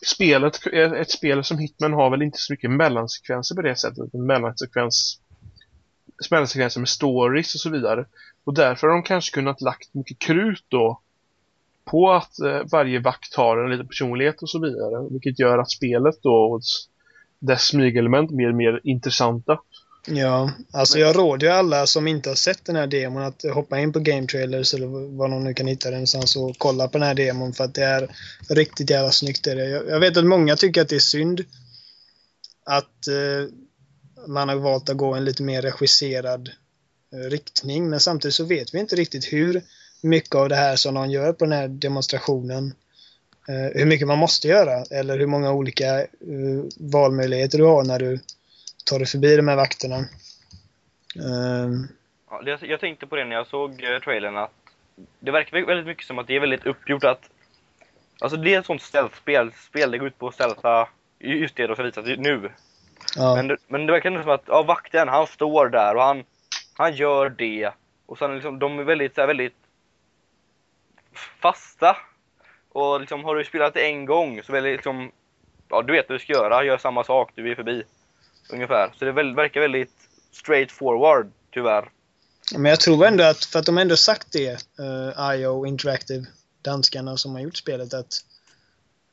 spelet, 0.05 0.67
ett 0.74 1.11
spel 1.11 1.43
som 1.43 1.57
Hitman 1.57 1.93
har 1.93 2.09
väl 2.09 2.22
inte 2.22 2.38
så 2.38 2.53
mycket 2.53 2.72
mellansekvenser 2.72 3.55
på 3.55 3.61
det 3.61 3.76
sättet. 3.76 4.13
Mellansekvens, 4.13 5.20
mellansekvenser 6.32 6.80
med 6.80 6.89
stories 6.89 7.55
och 7.55 7.61
så 7.61 7.70
vidare. 7.70 8.05
Och 8.43 8.53
därför 8.53 8.88
har 8.88 8.95
de 8.95 9.03
kanske 9.03 9.34
kunnat 9.34 9.61
lagt 9.61 9.93
mycket 9.93 10.20
krut 10.20 10.65
då 10.67 11.01
på 11.91 12.11
att 12.11 12.39
eh, 12.39 12.61
varje 12.71 12.99
vakt 12.99 13.35
har 13.35 13.57
en 13.57 13.71
liten 13.71 13.87
personlighet 13.87 14.41
och 14.41 14.49
så 14.49 14.59
vidare. 14.59 15.09
Vilket 15.11 15.39
gör 15.39 15.57
att 15.57 15.71
spelet 15.71 16.15
då 16.23 16.33
och 16.33 16.61
dess 17.39 17.61
smygelement 17.61 18.31
blir 18.31 18.51
mer 18.51 18.81
intressanta. 18.83 19.59
Ja, 20.07 20.51
alltså 20.71 20.99
jag 20.99 21.17
råder 21.17 21.47
ju 21.47 21.53
alla 21.53 21.87
som 21.87 22.07
inte 22.07 22.29
har 22.29 22.35
sett 22.35 22.65
den 22.65 22.75
här 22.75 22.87
demon 22.87 23.23
att 23.23 23.43
hoppa 23.53 23.79
in 23.79 23.93
på 23.93 23.99
Game 23.99 24.27
Trailers 24.27 24.73
eller 24.73 25.17
var 25.17 25.27
någon 25.27 25.43
nu 25.43 25.53
kan 25.53 25.67
hitta 25.67 25.89
den 25.89 25.97
någonstans 25.97 26.35
och 26.35 26.55
kolla 26.57 26.87
på 26.87 26.97
den 26.97 27.07
här 27.07 27.13
demon 27.13 27.53
för 27.53 27.63
att 27.63 27.73
det 27.73 27.83
är 27.83 28.09
riktigt 28.49 28.89
jävla 28.89 29.11
snyggt. 29.11 29.47
Är 29.47 29.55
det. 29.55 29.69
Jag, 29.69 29.89
jag 29.89 29.99
vet 29.99 30.17
att 30.17 30.25
många 30.25 30.55
tycker 30.55 30.81
att 30.81 30.89
det 30.89 30.95
är 30.95 30.99
synd 30.99 31.45
att 32.65 33.07
eh, 33.07 33.53
man 34.27 34.49
har 34.49 34.55
valt 34.55 34.89
att 34.89 34.97
gå 34.97 35.13
en 35.13 35.25
lite 35.25 35.43
mer 35.43 35.61
regisserad 35.61 36.49
eh, 37.13 37.29
riktning 37.29 37.89
men 37.89 37.99
samtidigt 37.99 38.35
så 38.35 38.43
vet 38.43 38.73
vi 38.73 38.79
inte 38.79 38.95
riktigt 38.95 39.33
hur 39.33 39.61
mycket 40.01 40.35
av 40.35 40.49
det 40.49 40.55
här 40.55 40.75
som 40.75 40.93
de 40.93 41.09
gör 41.09 41.33
på 41.33 41.45
den 41.45 41.53
här 41.53 41.67
demonstrationen 41.67 42.73
eh, 43.47 43.79
hur 43.79 43.85
mycket 43.85 44.07
man 44.07 44.17
måste 44.17 44.47
göra 44.47 44.83
eller 44.91 45.19
hur 45.19 45.27
många 45.27 45.51
olika 45.51 45.99
eh, 45.99 46.07
valmöjligheter 46.77 47.57
du 47.57 47.63
har 47.63 47.83
när 47.83 47.99
du 47.99 48.19
tar 48.85 48.99
dig 48.99 49.07
förbi 49.07 49.35
de 49.35 49.47
här 49.47 49.55
vakterna. 49.55 50.05
Ehm, 51.15 51.87
Ja, 52.31 52.41
det, 52.41 52.61
jag 52.61 52.79
tänkte 52.79 53.07
på 53.07 53.15
det 53.15 53.25
när 53.25 53.35
jag 53.35 53.47
såg 53.47 53.71
uh, 53.83 53.99
trailern 54.03 54.37
att 54.37 54.51
det 55.19 55.31
verkar 55.31 55.65
väldigt 55.65 55.87
mycket 55.87 56.05
som 56.05 56.19
att 56.19 56.27
det 56.27 56.35
är 56.35 56.39
väldigt 56.39 56.65
uppgjort 56.65 57.03
att 57.03 57.29
Alltså 58.21 58.37
det 58.37 58.53
är 58.53 58.59
ett 58.59 58.65
sånt 58.65 58.81
stealth-spel, 58.81 59.51
spel 59.53 59.91
det 59.91 59.97
går 59.97 60.07
ut 60.07 60.17
på 60.17 60.27
att 60.27 60.33
stealtha 60.33 60.87
just 61.19 61.55
det 61.55 61.67
de 61.67 61.75
ska 61.75 61.83
visa 61.83 62.01
nu. 62.01 62.51
ja. 63.15 63.35
Men, 63.35 63.47
det, 63.47 63.57
men 63.67 63.85
det 63.85 63.91
verkar 63.91 64.21
som 64.21 64.31
att 64.31 64.43
ja, 64.47 64.63
vakten, 64.63 65.07
han 65.07 65.27
står 65.27 65.69
där 65.69 65.95
och 65.95 66.01
han, 66.01 66.23
han 66.73 66.95
gör 66.95 67.29
det. 67.29 67.71
Och 68.05 68.17
sen 68.17 68.35
liksom, 68.35 68.59
de 68.59 68.79
är 68.79 68.83
väldigt, 68.83 69.15
så 69.15 69.21
här, 69.21 69.27
väldigt 69.27 69.55
fasta. 71.41 71.97
Och 72.72 72.99
liksom, 72.99 73.24
har 73.24 73.36
du 73.36 73.45
spelat 73.45 73.74
det 73.74 73.86
en 73.86 74.05
gång 74.05 74.43
så 74.43 74.51
väldigt 74.51 74.74
liksom, 74.74 75.11
ja 75.70 75.82
du 75.82 75.93
vet 75.93 76.09
vad 76.09 76.15
du 76.15 76.24
ska 76.24 76.34
göra, 76.34 76.63
gör 76.63 76.78
samma 76.78 77.03
sak, 77.03 77.32
du 77.36 77.51
är 77.51 77.55
förbi. 77.55 77.84
Ungefär. 78.49 78.93
Så 78.99 79.05
det 79.05 79.11
verkar 79.11 79.61
väldigt 79.61 79.93
straight 80.32 80.72
forward, 80.72 81.32
tyvärr. 81.53 81.89
Men 82.57 82.65
jag 82.65 82.80
tror 82.80 83.05
ändå 83.05 83.24
att, 83.24 83.45
för 83.45 83.59
att 83.59 83.65
de 83.65 83.78
ändå 83.78 83.95
sagt 83.95 84.28
det, 84.32 84.51
uh, 84.80 85.36
IO 85.36 85.65
Interactive, 85.65 86.26
danskarna 86.61 87.17
som 87.17 87.34
har 87.34 87.41
gjort 87.41 87.57
spelet, 87.57 87.93
att 87.93 88.24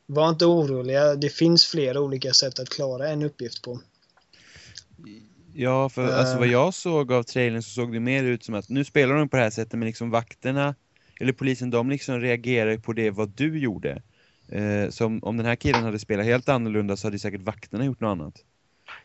var 0.06 0.28
inte 0.28 0.44
oroliga, 0.44 1.14
det 1.14 1.28
finns 1.28 1.66
flera 1.66 2.00
olika 2.00 2.32
sätt 2.32 2.58
att 2.58 2.68
klara 2.68 3.08
en 3.08 3.22
uppgift 3.22 3.62
på. 3.62 3.80
Ja, 5.54 5.88
för 5.88 6.08
Eh. 6.08 6.18
alltså 6.18 6.38
vad 6.38 6.46
jag 6.46 6.74
såg 6.74 7.12
av 7.12 7.22
trailern 7.22 7.62
så 7.62 7.70
såg 7.70 7.92
det 7.92 8.00
mer 8.00 8.24
ut 8.24 8.44
som 8.44 8.54
att 8.54 8.68
nu 8.68 8.84
spelar 8.84 9.14
de 9.14 9.28
på 9.28 9.36
det 9.36 9.42
här 9.42 9.50
sättet 9.50 9.72
men 9.72 9.86
liksom 9.86 10.10
vakterna 10.10 10.74
eller 11.20 11.32
polisen 11.32 11.70
de 11.70 11.90
liksom 11.90 12.20
reagerar 12.20 12.76
på 12.76 12.92
det 12.92 13.10
vad 13.10 13.28
du 13.28 13.58
gjorde. 13.58 14.02
Eh, 14.52 14.88
som 14.90 15.20
om 15.24 15.36
den 15.36 15.46
här 15.46 15.56
killen 15.56 15.84
hade 15.84 15.98
spelat 15.98 16.26
helt 16.26 16.48
annorlunda 16.48 16.96
så 16.96 17.06
hade 17.06 17.18
säkert 17.18 17.40
vakterna 17.42 17.84
gjort 17.84 18.00
något 18.00 18.08
annat. 18.08 18.34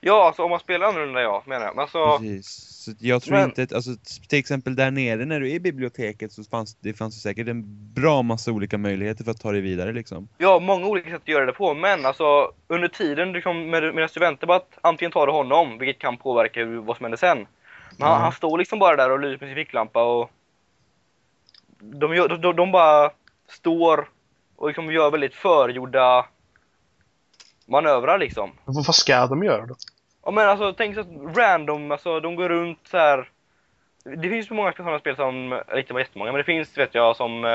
Ja, 0.01 0.27
alltså 0.27 0.43
om 0.43 0.49
man 0.49 0.59
spelar 0.59 0.87
annorlunda 0.87 1.21
ja, 1.21 1.43
menar 1.45 1.65
jag. 1.65 1.75
Men 1.75 1.81
alltså, 1.81 2.17
Precis. 2.17 2.47
Så 2.85 2.91
jag 2.99 3.21
tror 3.21 3.33
Men- 3.37 3.45
inte 3.49 3.63
att, 3.63 3.73
alltså 3.73 3.91
till 4.29 4.39
exempel 4.39 4.75
där 4.75 4.91
nere 4.91 5.25
när 5.25 5.39
du 5.39 5.49
är 5.51 5.53
i 5.55 5.59
biblioteket 5.59 6.31
så 6.31 6.43
fanns 6.43 6.75
det 6.79 6.93
fanns 6.93 7.21
säkert 7.21 7.47
en 7.47 7.63
bra 7.93 8.21
massa 8.21 8.51
olika 8.51 8.77
möjligheter 8.77 9.23
för 9.23 9.31
att 9.31 9.41
ta 9.41 9.51
dig 9.51 9.61
vidare 9.61 9.91
liksom. 9.93 10.27
ja, 10.37 10.59
många 10.59 10.87
olika 10.87 11.09
sätt 11.09 11.21
att 11.21 11.27
göra 11.27 11.45
det 11.45 11.53
på. 11.53 11.73
Men 11.73 12.05
alltså, 12.05 12.51
under 12.67 12.87
tiden 12.87 13.31
liksom, 13.31 13.69
med, 13.69 13.95
medan 13.95 14.09
du 14.13 14.19
väntar 14.19 14.47
på 14.47 14.53
att 14.53 14.77
antingen 14.81 15.11
tar 15.11 15.25
du 15.27 15.33
honom, 15.33 15.77
vilket 15.77 15.99
kan 16.01 16.17
påverka 16.17 16.59
hur, 16.65 16.77
vad 16.81 16.97
som 16.97 17.03
händer 17.03 17.17
sen. 17.17 17.37
Men 17.37 17.47
han, 18.07 18.09
Ja. 18.11 18.15
han 18.23 18.31
står 18.31 18.57
liksom 18.57 18.79
bara 18.79 18.95
där 18.95 19.11
och 19.11 19.19
lyser 19.19 19.45
med 19.45 19.49
sin 19.55 19.65
ficklampa 19.65 20.03
och 20.03 20.31
de, 21.81 22.15
gör, 22.15 22.27
de, 22.27 22.55
de 22.55 22.71
bara 22.71 23.11
står 23.49 24.09
och 24.55 24.67
liksom 24.67 24.91
gör 24.91 25.11
väldigt 25.11 25.35
förgjorda 25.35 26.25
manövrar 27.65 28.17
liksom. 28.17 28.51
Vad 28.65 28.85
vad 28.85 28.95
ska 28.95 29.27
de 29.27 29.43
göra 29.43 29.65
då? 29.65 29.75
Ja 30.25 30.31
men 30.31 30.49
alltså 30.49 30.73
tänk 30.73 30.95
så 30.95 31.01
att 31.01 31.37
random, 31.37 31.91
alltså 31.91 32.19
de 32.19 32.35
går 32.35 32.49
runt 32.49 32.79
så 32.83 32.97
här 32.97 33.29
det 34.03 34.29
finns 34.29 34.47
så 34.47 34.53
många 34.53 34.73
sådana 34.73 34.99
spel 34.99 35.15
som, 35.15 35.53
eller 35.67 35.77
inte 35.79 35.93
jättemånga, 35.93 36.31
men 36.31 36.37
det 36.39 36.43
finns 36.43 36.77
vet 36.77 36.95
jag 36.95 37.15
som... 37.15 37.45
eh, 37.45 37.49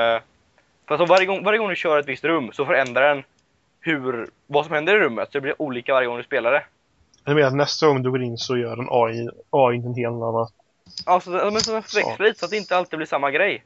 För 0.87 0.95
alltså 0.95 1.05
varje 1.05 1.25
gång, 1.25 1.43
varje 1.43 1.59
gång 1.59 1.69
du 1.69 1.75
kör 1.75 1.97
ett 1.99 2.07
visst 2.07 2.23
rum 2.23 2.49
så 2.53 2.65
förändrar 2.65 3.15
den 3.15 3.23
hur, 3.79 4.29
vad 4.47 4.65
som 4.65 4.73
händer 4.75 4.95
i 4.95 4.99
rummet. 4.99 5.27
Så 5.31 5.37
det 5.37 5.41
blir 5.41 5.61
olika 5.61 5.93
varje 5.93 6.07
gång 6.07 6.17
du 6.17 6.23
spelar 6.23 6.51
det. 6.51 6.63
Jag 7.25 7.35
menar 7.35 7.47
att 7.47 7.55
nästa 7.55 7.87
gång 7.87 8.03
du 8.03 8.11
går 8.11 8.23
in 8.23 8.37
så 8.37 8.57
gör 8.57 8.77
en 8.77 8.87
AI, 8.89 9.29
AI 9.49 9.75
en 9.77 9.93
helt 9.95 10.07
annan. 10.07 10.47
Alltså, 11.05 11.31
det- 11.31 11.51
men 11.51 11.61
så 11.61 11.73
växlar 11.73 12.33
så 12.33 12.45
att 12.45 12.51
det 12.51 12.57
inte 12.57 12.77
alltid 12.77 12.97
blir 12.99 13.07
samma 13.07 13.31
grej. 13.31 13.63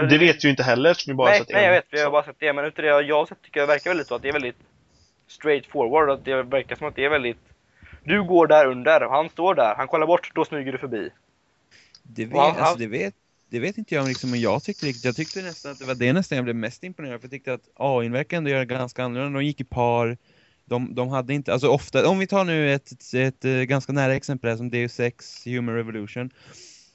För 0.00 0.06
Det 0.06 0.18
vet 0.18 0.36
vi 0.36 0.48
ju 0.48 0.50
inte 0.50 0.62
heller 0.62 0.90
eftersom 0.90 1.10
vi 1.10 1.14
bara 1.14 1.30
nej, 1.30 1.38
sett 1.38 1.48
nej, 1.50 1.64
jag 1.64 1.68
en. 1.68 1.72
vet. 1.74 1.84
Vi 1.90 2.00
har 2.00 2.10
bara 2.10 2.22
sett 2.24 2.36
det. 2.38 2.52
Men 2.52 2.64
utav 2.64 2.82
det 2.84 2.88
jag 3.02 3.16
har 3.16 3.26
sett 3.26 3.42
tycker 3.42 3.60
jag 3.60 3.66
verkar 3.66 3.90
väldigt 3.90 4.06
så 4.06 4.14
att 4.14 4.22
det 4.22 4.28
är 4.28 4.32
väldigt 4.32 4.56
straight 5.28 5.66
forward. 5.66 6.10
Att 6.10 6.24
det 6.24 6.42
verkar 6.42 6.76
som 6.76 6.86
att 6.86 6.96
det 6.96 7.04
är 7.04 7.08
väldigt... 7.10 7.38
Du 8.04 8.22
går 8.24 8.46
där 8.46 8.66
under, 8.66 9.00
han 9.00 9.28
står 9.30 9.54
där, 9.54 9.74
han 9.76 9.88
kollar 9.88 10.06
bort, 10.06 10.30
då 10.34 10.44
smyger 10.44 10.72
du 10.72 10.78
förbi. 10.78 11.10
Det 12.02 12.24
vet, 12.24 12.34
Och 12.34 12.40
han- 12.40 12.56
alltså, 12.56 12.78
det 12.78 12.86
vet, 12.86 13.14
det 13.50 13.58
vet 13.60 13.78
inte 13.78 13.94
jag 13.94 14.02
om 14.02 14.08
liksom, 14.08 14.30
men 14.30 14.40
jag 14.40 14.62
tyckte 14.62 14.86
riktigt, 14.86 15.04
jag 15.04 15.16
tyckte 15.16 15.42
nästan 15.42 15.72
att 15.72 15.78
det 15.78 15.84
var 15.84 15.94
det 15.94 16.12
nästan 16.12 16.36
jag 16.36 16.44
blev 16.44 16.56
mest 16.56 16.84
imponerad 16.84 17.20
för 17.20 17.24
jag 17.26 17.30
tyckte 17.30 17.52
att 17.54 17.68
AI 17.74 18.08
verkar 18.08 18.36
ändå 18.36 18.50
göra 18.50 18.64
ganska 18.64 19.04
annorlunda, 19.04 19.38
de 19.38 19.44
gick 19.46 19.60
i 19.60 19.64
par, 19.64 20.16
de, 20.64 20.94
de 20.94 21.08
hade 21.08 21.34
inte, 21.34 21.52
alltså 21.52 21.68
ofta, 21.68 22.08
om 22.08 22.18
vi 22.18 22.26
tar 22.26 22.44
nu 22.44 22.72
ett, 22.74 22.92
ett, 22.92 23.14
ett, 23.14 23.44
eh, 23.44 23.52
ganska 23.52 23.92
nära 23.92 24.14
exempel 24.14 24.50
här 24.50 24.56
som 24.56 24.70
Deus 24.70 25.00
Ex 25.00 25.46
Human 25.46 25.74
Revolution, 25.74 26.30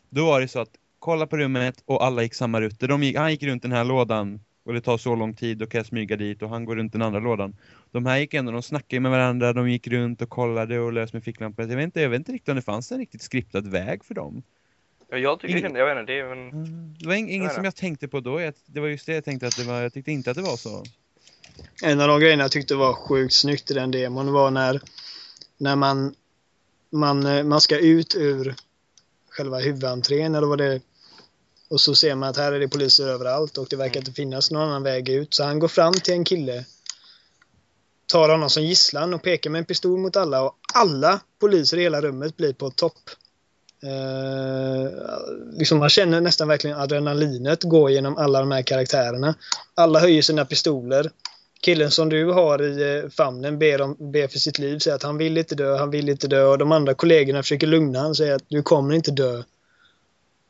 då 0.10 0.26
var 0.26 0.42
det 0.42 0.48
så 0.48 0.60
att 0.60 0.70
kolla 1.02 1.28
på 1.28 1.38
rummet 1.38 1.84
och 1.86 2.06
alla 2.06 2.24
gick 2.24 2.34
samma 2.34 2.62
rutter, 2.62 2.88
de 2.88 3.04
gick, 3.04 3.18
han 3.18 3.32
gick 3.32 3.44
runt 3.44 3.62
den 3.62 3.72
här 3.72 3.84
lådan 3.84 4.40
och 4.64 4.74
det 4.74 4.82
tar 4.82 4.98
så 4.98 5.16
lång 5.16 5.34
tid, 5.34 5.58
då 5.58 5.66
kan 5.66 5.80
jag 5.80 5.86
smyga 5.86 6.16
dit 6.18 6.42
och 6.42 6.50
han 6.50 6.66
går 6.66 6.76
runt 6.76 6.94
den 6.94 7.02
andra 7.02 7.20
lådan. 7.20 7.56
De 7.92 8.06
här 8.06 8.18
gick 8.20 8.34
ändå, 8.34 8.52
de 8.52 8.62
snackade 8.64 9.00
med 9.00 9.12
varandra, 9.12 9.54
de 9.54 9.70
gick 9.70 9.88
runt 9.88 10.22
och 10.22 10.30
kollade 10.30 10.80
och 10.80 10.94
löste 10.94 11.16
med 11.16 11.24
ficklampan. 11.24 11.70
Jag 11.70 11.76
vet 11.78 11.84
inte, 11.86 12.02
jag 12.02 12.10
vet 12.10 12.18
inte 12.20 12.32
riktigt 12.32 12.50
om 12.50 12.56
det 12.56 12.62
fanns 12.62 12.92
en 12.92 12.98
riktigt 12.98 13.22
skriptad 13.22 13.62
väg 13.62 14.04
för 14.06 14.14
dem. 14.14 14.44
Ja, 15.10 15.18
Jag 15.18 15.40
tycker 15.40 15.58
Ingen- 15.58 15.74
det, 15.74 15.80
jag 15.80 15.86
vet 15.96 16.00
inte, 16.02 16.12
det 16.14 16.20
är 16.20 16.26
en... 16.32 16.50
Mm, 16.50 16.96
Det 17.00 17.08
var 17.08 17.14
ing- 17.16 17.30
inget 17.30 17.46
Nej, 17.48 17.56
som 17.56 17.64
jag 17.64 17.76
tänkte 17.76 18.08
på 18.08 18.20
då. 18.20 18.42
Jag, 18.42 18.54
det 18.66 18.80
var 18.80 18.88
just 18.88 19.06
det 19.06 19.14
jag 19.14 19.24
tänkte 19.26 19.48
att 19.48 19.58
det 19.58 19.64
var. 19.64 19.82
Jag 19.82 19.94
tyckte 19.94 20.12
inte 20.12 20.32
att 20.32 20.38
det 20.38 20.44
var 20.44 20.58
så. 20.58 20.84
En 21.84 22.02
av 22.02 22.08
de 22.08 22.20
grejerna 22.20 22.44
jag 22.44 22.52
tyckte 22.52 22.76
var 22.76 22.94
sjukt 22.94 23.34
snyggt 23.34 23.72
i 23.72 23.74
den 23.74 23.92
demon 23.92 24.34
var 24.34 24.52
när, 24.52 24.82
när 25.58 25.76
man, 25.76 26.14
man, 26.92 27.26
eh, 27.26 27.44
man 27.44 27.62
ska 27.62 27.78
ut 27.80 28.16
ur 28.16 28.56
själva 29.30 29.60
huvudentrén 29.60 30.36
eller 30.36 30.48
vad 30.48 30.58
det 30.58 30.66
är. 30.74 30.82
Och 31.72 31.82
så 31.82 31.96
ser 31.96 32.16
man 32.16 32.30
att 32.30 32.38
här 32.38 32.52
är 32.52 32.60
det 32.60 32.68
poliser 32.68 33.08
överallt 33.08 33.58
och 33.58 33.68
det 33.70 33.76
verkar 33.76 34.00
inte 34.00 34.12
finnas 34.12 34.52
någon 34.52 34.62
annan 34.62 34.84
väg 34.84 35.10
ut. 35.10 35.34
Så 35.34 35.44
han 35.44 35.60
går 35.60 35.68
fram 35.68 35.94
till 35.94 36.14
en 36.14 36.24
kille, 36.24 36.66
tar 38.06 38.30
honom 38.30 38.50
som 38.50 38.64
gisslan 38.64 39.14
och 39.14 39.24
pekar 39.24 39.50
med 39.50 39.60
en 39.60 39.66
pistol 39.66 40.00
mot 40.00 40.16
alla 40.16 40.44
och 40.44 40.56
alla 40.74 41.20
poliser 41.40 41.78
i 41.78 41.82
hela 41.82 42.02
rummet 42.02 42.38
blir 42.38 42.54
på 42.54 42.70
topp. 42.70 43.10
Eh, 43.84 44.92
liksom 45.58 45.78
man 45.78 45.90
känner 45.90 46.22
nästan 46.22 46.48
verkligen 46.48 46.78
adrenalinet 46.78 47.64
gå 47.64 47.90
genom 47.90 48.18
alla 48.18 48.40
de 48.40 48.52
här 48.52 48.62
karaktärerna. 48.62 49.36
Alla 49.76 50.00
höjer 50.00 50.22
sina 50.22 50.46
pistoler. 50.46 51.12
Killen 51.62 51.92
som 51.92 52.10
du 52.10 52.32
har 52.32 52.62
i 52.62 52.98
eh, 52.98 53.10
famnen 53.10 53.60
ber, 53.60 53.82
om, 53.82 54.12
ber 54.12 54.28
för 54.28 54.40
sitt 54.40 54.60
liv, 54.60 54.80
säger 54.80 54.96
att 54.96 55.04
han 55.04 55.18
vill 55.18 55.38
inte 55.38 55.56
dö, 55.56 55.78
han 55.78 55.90
vill 55.90 56.10
inte 56.10 56.28
dö. 56.28 56.44
Och 56.44 56.58
de 56.58 56.72
andra 56.72 56.94
kollegorna 56.94 57.44
försöker 57.44 57.68
lugna 57.68 58.00
honom 58.00 58.10
och 58.10 58.18
säger 58.18 58.36
att 58.36 58.46
du 58.48 58.64
kommer 58.64 58.96
inte 58.96 59.12
dö. 59.12 59.44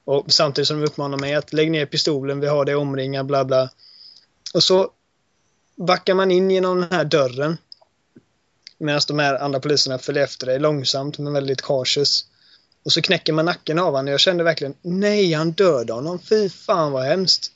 Och 0.05 0.33
samtidigt 0.33 0.67
som 0.67 0.81
de 0.81 0.87
uppmanar 0.87 1.17
mig 1.17 1.33
att 1.33 1.53
lägg 1.53 1.71
ner 1.71 1.85
pistolen, 1.85 2.39
vi 2.39 2.47
har 2.47 2.65
dig 2.65 2.75
omringad, 2.75 3.25
bla 3.25 3.45
bla. 3.45 3.69
Och 4.53 4.63
så 4.63 4.91
backar 5.75 6.13
man 6.13 6.31
in 6.31 6.51
genom 6.51 6.81
den 6.81 6.91
här 6.91 7.05
dörren. 7.05 7.57
Medan 8.77 9.01
de 9.07 9.19
här 9.19 9.35
andra 9.35 9.59
poliserna 9.59 9.97
följer 9.97 10.23
efter 10.23 10.45
dig 10.45 10.59
långsamt 10.59 11.17
men 11.17 11.33
väldigt 11.33 11.61
cautious. 11.61 12.25
Och 12.83 12.91
så 12.91 13.01
knäcker 13.01 13.33
man 13.33 13.45
nacken 13.45 13.79
av 13.79 13.85
honom 13.85 14.05
och 14.05 14.13
jag 14.13 14.19
kände 14.19 14.43
verkligen 14.43 14.75
nej, 14.81 15.33
han 15.33 15.51
dödade 15.51 15.93
honom. 15.93 16.19
Fy 16.19 16.49
fan 16.49 16.91
vad 16.91 17.03
hemskt. 17.03 17.51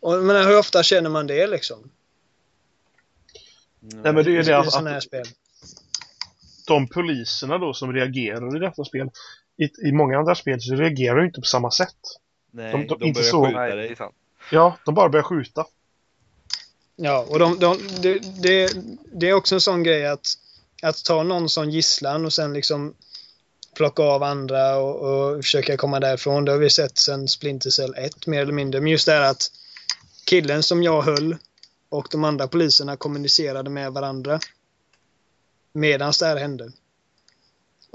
Och 0.00 0.24
menar, 0.24 0.44
hur 0.44 0.58
ofta 0.58 0.82
känner 0.82 1.10
man 1.10 1.26
det 1.26 1.46
liksom? 1.46 1.90
Nej, 3.80 4.12
men 4.12 4.14
det 4.14 4.20
är 4.20 4.32
ju 4.32 4.40
I 4.40 4.42
det 4.42 4.58
att, 4.58 4.72
sådana 4.72 4.90
här 4.90 4.96
att 4.96 5.04
spel. 5.04 5.26
de 6.66 6.88
poliserna 6.88 7.58
då 7.58 7.74
som 7.74 7.92
reagerar 7.92 8.56
i 8.56 8.58
detta 8.58 8.84
spel, 8.84 9.10
i, 9.56 9.88
i 9.88 9.92
många 9.92 10.18
andra 10.18 10.34
spel 10.34 10.60
så 10.60 10.74
reagerar 10.74 11.16
de 11.16 11.24
inte 11.26 11.40
på 11.40 11.46
samma 11.46 11.70
sätt. 11.70 11.94
Nej, 12.50 12.72
De- 12.72 12.86
de, 12.86 12.98
de- 12.98 13.04
inte 13.06 13.18
börjar 13.20 13.30
så- 13.30 13.44
skjuta 13.46 13.58
Nej, 13.60 13.70
det 13.76 13.82
är 13.82 13.86
dig. 13.88 13.96
sant. 13.96 14.14
Ja, 14.52 14.76
de 14.84 14.94
bara 14.94 15.08
börjar 15.08 15.22
skjuta. 15.24 15.66
Ja, 16.96 17.26
och 17.30 17.38
de, 17.38 17.58
de, 17.58 17.78
det, 18.02 18.18
det, 18.42 18.72
det 19.12 19.28
är 19.28 19.32
också 19.32 19.54
en 19.54 19.60
sån 19.60 19.82
grej 19.82 20.06
att, 20.06 20.26
att 20.82 21.04
ta 21.04 21.22
någon 21.22 21.48
som 21.48 21.70
gisslan 21.70 22.24
och 22.24 22.32
sen 22.32 22.52
liksom 22.52 22.94
plocka 23.74 24.02
av 24.02 24.22
andra 24.22 24.76
och, 24.78 24.96
och 24.96 25.36
försöka 25.44 25.76
komma 25.76 26.00
därifrån. 26.00 26.44
Det 26.44 26.52
har 26.52 26.58
vi 26.58 26.70
sett 26.70 26.98
sen 26.98 27.28
Splinter 27.28 27.70
Cell 27.70 27.94
1 27.96 28.26
mer 28.26 28.42
eller 28.42 28.52
mindre. 28.52 28.80
Men 28.80 28.92
just 28.92 29.06
det 29.06 29.12
här 29.12 29.30
att 29.30 29.50
killen 30.26 30.62
som 30.62 30.82
jag 30.82 31.02
höll 31.02 31.36
och 31.88 32.08
de 32.10 32.24
andra 32.24 32.48
poliserna 32.48 32.96
kommunicerade 32.96 33.70
med 33.70 33.92
varandra 33.92 34.40
medan 35.72 36.12
det 36.20 36.26
här 36.26 36.36
hände. 36.36 36.72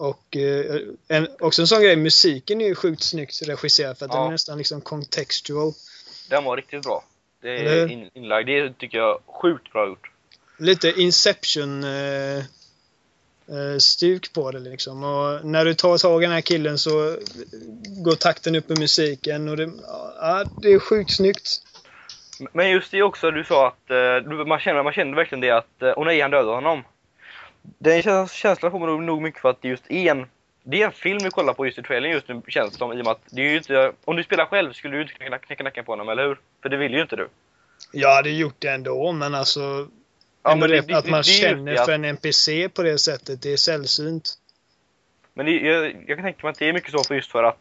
Och 0.01 0.37
eh, 0.37 0.81
en, 1.07 1.27
också 1.39 1.61
en 1.61 1.67
sån 1.67 1.81
grej, 1.81 1.95
musiken 1.95 2.61
är 2.61 2.65
ju 2.65 2.75
sjukt 2.75 3.03
snyggt 3.03 3.41
regisserad 3.41 3.97
för 3.97 4.05
att 4.05 4.11
den 4.11 4.21
Ja. 4.21 4.27
är 4.27 4.31
nästan 4.31 4.57
liksom 4.57 4.81
contextual. 4.81 5.73
Den 6.29 6.43
var 6.43 6.57
riktigt 6.57 6.83
bra. 6.83 7.03
Det 7.41 7.49
är 7.49 7.87
in, 7.87 8.09
inlagd, 8.13 8.47
det 8.47 8.73
tycker 8.77 8.97
jag 8.97 9.19
sjukt 9.41 9.71
bra 9.71 9.87
gjort. 9.87 10.11
lite 10.57 11.01
Inception 11.01 11.83
eh, 11.83 12.37
eh, 12.37 13.77
stuk 13.79 14.33
på 14.33 14.51
det 14.51 14.59
liksom. 14.59 15.03
Och 15.03 15.45
när 15.45 15.65
du 15.65 15.73
tar 15.73 15.97
tag 15.97 16.23
i 16.23 16.25
den 16.25 16.33
här 16.33 16.41
killen 16.41 16.77
så 16.77 17.17
går 18.03 18.15
takten 18.15 18.55
upp 18.55 18.69
med 18.69 18.79
musiken 18.79 19.49
och 19.49 19.57
det, 19.57 19.71
ja, 20.21 20.45
det 20.61 20.73
är 20.73 20.79
sjukt 20.79 21.11
snyggt. 21.15 21.49
Men 22.53 22.69
just 22.69 22.91
det 22.91 23.03
också, 23.03 23.31
du 23.31 23.43
sa 23.43 23.67
att 23.67 23.91
eh, 23.91 24.45
man, 24.45 24.59
känner, 24.59 24.83
man 24.83 24.93
känner 24.93 25.15
verkligen 25.15 25.41
det 25.41 25.51
att, 25.51 25.81
eh, 25.81 25.89
och 25.89 26.05
nej 26.05 26.21
han 26.21 26.31
dödade 26.31 26.55
honom. 26.55 26.83
Den 27.62 28.01
käns- 28.01 28.32
känslan 28.34 28.72
får 28.72 28.80
man 28.80 28.89
nog, 28.89 29.03
nog 29.03 29.22
mycket 29.22 29.41
för 29.41 29.49
att 29.49 29.62
det 29.62 29.68
är 29.68 29.70
just 29.70 29.91
en, 29.91 30.26
det 30.64 30.82
är 30.82 30.86
en 30.86 30.91
film 30.91 31.20
vi 31.24 31.30
kollar 31.30 31.53
på 31.53 31.66
just 31.66 31.78
i 31.78 31.84
trailern 31.84 32.12
just 32.12 32.28
nu 32.28 32.41
känns 32.47 32.72
det 32.72 32.78
som 32.78 32.91
i 32.93 33.01
och 33.01 33.05
med 33.05 33.12
att 33.12 33.22
det 33.32 33.41
är 33.41 33.49
ju 33.49 33.57
inte, 33.57 33.93
om 34.05 34.16
du 34.16 34.24
spelar 34.24 34.45
själv 34.45 34.74
skulle 34.74 34.95
du 34.95 35.01
inte 35.01 35.14
kunna 35.14 35.38
knäcka 35.38 35.64
nacken 35.64 35.86
på 35.86 35.91
honom, 35.91 36.09
eller 36.09 36.28
hur? 36.28 36.39
För 36.62 36.70
det 36.70 36.78
vill 36.78 36.93
ju 36.93 37.01
inte 37.01 37.16
du. 37.16 37.28
Jag 37.91 38.16
hade 38.16 38.30
gjort 38.30 38.55
det 38.59 38.68
ändå 38.70 39.12
men 39.12 39.36
alltså 39.36 39.88
Ja, 40.43 40.51
ändå 40.51 40.68
men 40.68 40.70
det- 40.76 40.82
det, 40.88 40.97
att 40.97 41.05
man 41.09 41.22
det 41.26 41.30
är 41.30 41.41
känner 41.49 41.74
att- 41.76 41.86
för 41.86 41.91
en 41.91 42.05
NPC 42.05 42.70
på 42.70 42.84
det 42.84 42.97
sättet, 42.99 43.41
det 43.41 43.53
är 43.53 43.57
sällsynt. 43.57 44.30
Men 45.34 45.45
det, 45.45 45.51
jag, 45.51 45.86
jag 46.07 46.18
kan 46.18 46.24
tänka 46.26 46.39
mig 46.43 46.51
att 46.51 46.59
det 46.59 46.70
är 46.70 46.74
mycket 46.74 46.91
så 46.91 47.03
för 47.03 47.16
just 47.16 47.32
för 47.32 47.43
att 47.43 47.57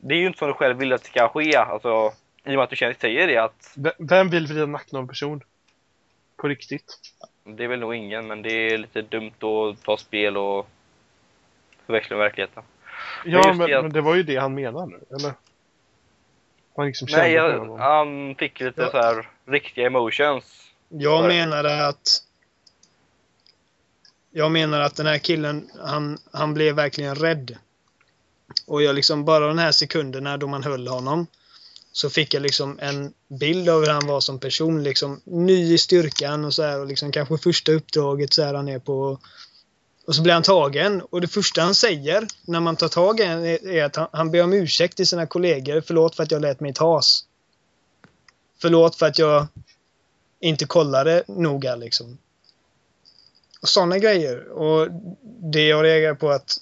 det 0.00 0.14
är 0.14 0.18
ju 0.18 0.26
inte 0.26 0.38
som 0.38 0.48
du 0.48 0.54
själv 0.54 0.76
vill 0.78 0.92
att 0.92 1.02
det 1.02 1.08
ska 1.08 1.28
ske, 1.28 1.56
alltså 1.56 2.12
i 2.44 2.50
och 2.50 2.54
med 2.54 2.60
att 2.60 2.70
du 2.70 2.76
känner, 2.76 2.96
säger 3.00 3.26
det 3.26 3.36
att 3.36 3.76
Vem 3.98 4.30
vill 4.30 4.46
vrida 4.46 4.66
nacken 4.66 4.96
av 4.96 5.02
en 5.02 5.08
person? 5.08 5.42
På 6.36 6.48
riktigt. 6.48 6.98
Det 7.56 7.64
är 7.64 7.68
väl 7.68 7.80
nog 7.80 7.94
ingen, 7.94 8.26
men 8.26 8.42
det 8.42 8.52
är 8.52 8.78
lite 8.78 9.02
dumt 9.02 9.32
att 9.40 9.82
ta 9.84 9.96
spel 9.96 10.36
och 10.36 10.68
förväxla 11.86 12.16
med 12.16 12.24
verkligheten. 12.24 12.62
Ja, 13.24 13.36
just 13.48 13.58
men, 13.58 13.68
det 13.70 13.78
att- 13.78 13.84
men 13.84 13.92
det 13.92 14.00
var 14.00 14.14
ju 14.14 14.22
det 14.22 14.36
han 14.36 14.54
menade 14.54 14.86
nu, 14.86 15.00
eller? 15.16 15.32
Han 16.76 16.86
liksom 16.86 17.08
kände 17.08 17.22
Nej, 17.24 17.34
för 17.38 17.66
jag, 17.66 17.76
han 17.76 18.34
fick 18.34 18.60
lite 18.60 18.80
Ja. 18.82 18.90
så 18.90 18.96
här 18.96 19.28
riktiga 19.46 19.86
emotions. 19.86 20.70
Jag 20.88 21.24
Nej. 21.28 21.38
menade 21.38 21.86
att 21.88 22.22
jag 24.30 24.50
menar 24.52 24.80
att 24.80 24.96
den 24.96 25.06
här 25.06 25.18
killen, 25.18 25.70
han, 25.86 26.18
han 26.32 26.54
blev 26.54 26.74
verkligen 26.74 27.14
rädd. 27.14 27.58
Och 28.66 28.82
jag 28.82 28.94
liksom, 28.94 29.24
bara 29.24 29.46
de 29.46 29.58
här 29.58 29.72
sekunderna 29.72 30.36
då 30.36 30.46
man 30.46 30.62
höll 30.62 30.88
honom, 30.88 31.26
så 31.98 32.10
fick 32.10 32.34
jag 32.34 32.42
liksom 32.42 32.78
en 32.80 33.12
bild 33.28 33.68
av 33.68 33.80
hur 33.80 33.90
han 33.90 34.06
var 34.06 34.20
som 34.20 34.38
person. 34.38 34.82
Liksom 34.82 35.20
ny 35.24 35.74
i 35.74 35.78
styrkan 35.78 36.44
och 36.44 36.54
så 36.54 36.62
här 36.62 36.80
och 36.80 36.86
liksom 36.86 37.12
kanske 37.12 37.38
första 37.38 37.72
uppdraget 37.72 38.34
så 38.34 38.42
här 38.42 38.54
han 38.54 38.68
är 38.68 38.78
på. 38.78 39.18
Och 40.06 40.14
så 40.14 40.22
blir 40.22 40.32
han 40.32 40.42
tagen 40.42 41.02
och 41.10 41.20
det 41.20 41.28
första 41.28 41.62
han 41.62 41.74
säger 41.74 42.26
när 42.46 42.60
man 42.60 42.76
tar 42.76 42.88
tag 42.88 43.20
i 43.20 43.26
honom 43.26 43.44
är, 43.44 43.68
är 43.68 43.84
att 43.84 43.96
han, 43.96 44.08
han 44.12 44.30
ber 44.30 44.42
om 44.42 44.52
ursäkt 44.52 44.96
till 44.96 45.06
sina 45.06 45.26
kollegor. 45.26 45.82
Förlåt 45.86 46.16
för 46.16 46.22
att 46.22 46.30
jag 46.30 46.42
lät 46.42 46.60
mig 46.60 46.74
tas. 46.74 47.24
Förlåt 48.58 48.96
för 48.96 49.06
att 49.06 49.18
jag 49.18 49.46
inte 50.40 50.64
kollade 50.64 51.22
noga 51.26 51.76
liksom. 51.76 52.18
Och 53.62 53.68
sådana 53.68 53.98
grejer. 53.98 54.48
Och 54.48 54.88
det 55.42 55.66
jag 55.66 55.84
reagerar 55.84 56.14
på 56.14 56.30
att 56.30 56.60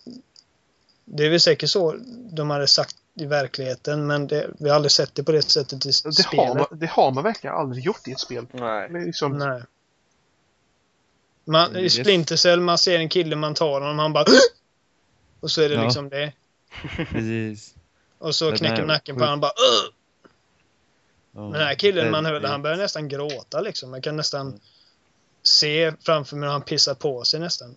det 1.04 1.26
är 1.26 1.30
väl 1.30 1.40
säkert 1.40 1.70
så 1.70 1.96
de 2.30 2.50
hade 2.50 2.66
sagt 2.66 2.96
i 3.18 3.26
verkligheten 3.26 4.06
men 4.06 4.26
det, 4.26 4.50
vi 4.58 4.68
har 4.68 4.76
aldrig 4.76 4.92
sett 4.92 5.14
det 5.14 5.22
på 5.24 5.32
det 5.32 5.42
sättet 5.42 5.86
i 5.86 5.88
det, 5.88 6.04
har 6.04 6.12
spelet. 6.12 6.54
man, 6.54 6.66
det 6.70 6.86
har 6.86 7.10
man 7.12 7.24
verkligen 7.24 7.56
aldrig 7.56 7.84
gjort 7.84 8.08
i 8.08 8.12
ett 8.12 8.20
spel. 8.20 8.46
Nej. 8.52 8.88
Det 8.90 8.98
är 8.98 9.06
liksom, 9.06 9.38
Nej. 9.38 9.62
Man, 11.44 11.66
Mm, 11.70 11.78
I 11.80 11.82
det- 11.82 11.90
Splinter 11.90 12.36
Cell, 12.36 12.60
man 12.60 12.78
ser 12.78 12.98
en 12.98 13.08
kille, 13.08 13.36
man 13.36 13.54
tar 13.54 13.80
honom, 13.80 13.98
han 13.98 14.12
bara 14.12 14.24
Och 15.40 15.50
så 15.50 15.62
är 15.62 15.68
det 15.68 15.74
Ja. 15.74 15.84
liksom 15.84 16.08
det. 16.08 16.32
Precis. 17.10 17.74
Och 18.18 18.34
så 18.34 18.48
Den 18.50 18.58
knäcker 18.58 18.84
nacken 18.86 19.16
på 19.16 19.24
honom, 19.24 19.40
bara 19.40 19.52
Men 21.32 21.50
den 21.52 21.60
här 21.62 21.74
killen 21.74 22.10
man 22.10 22.26
hörde, 22.26 22.48
han 22.48 22.62
börjar 22.62 22.76
nästan 22.76 23.08
gråta 23.08 23.60
liksom. 23.60 23.90
Man 23.90 24.02
kan 24.02 24.16
nästan 24.16 24.60
se 25.42 25.92
framför 26.00 26.36
mig 26.36 26.46
hur 26.46 26.52
han 26.52 26.62
pissar 26.62 26.94
på 26.94 27.24
sig 27.24 27.40
nästan. 27.40 27.76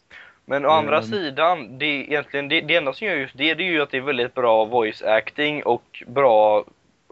Men 0.49 0.65
å 0.65 0.69
andra 0.69 0.97
Mm. 0.97 1.09
sidan, 1.09 1.77
det, 1.77 1.85
egentligen, 1.85 2.49
det, 2.49 2.61
det 2.61 2.75
enda 2.75 2.93
som 2.93 3.07
gör 3.07 3.15
just 3.15 3.37
det, 3.37 3.53
det 3.53 3.63
är 3.63 3.71
ju 3.71 3.81
att 3.81 3.91
det 3.91 3.97
är 3.97 4.01
väldigt 4.01 4.33
bra 4.33 4.65
voice 4.65 5.01
acting 5.01 5.63
och 5.63 6.03
bra 6.07 6.65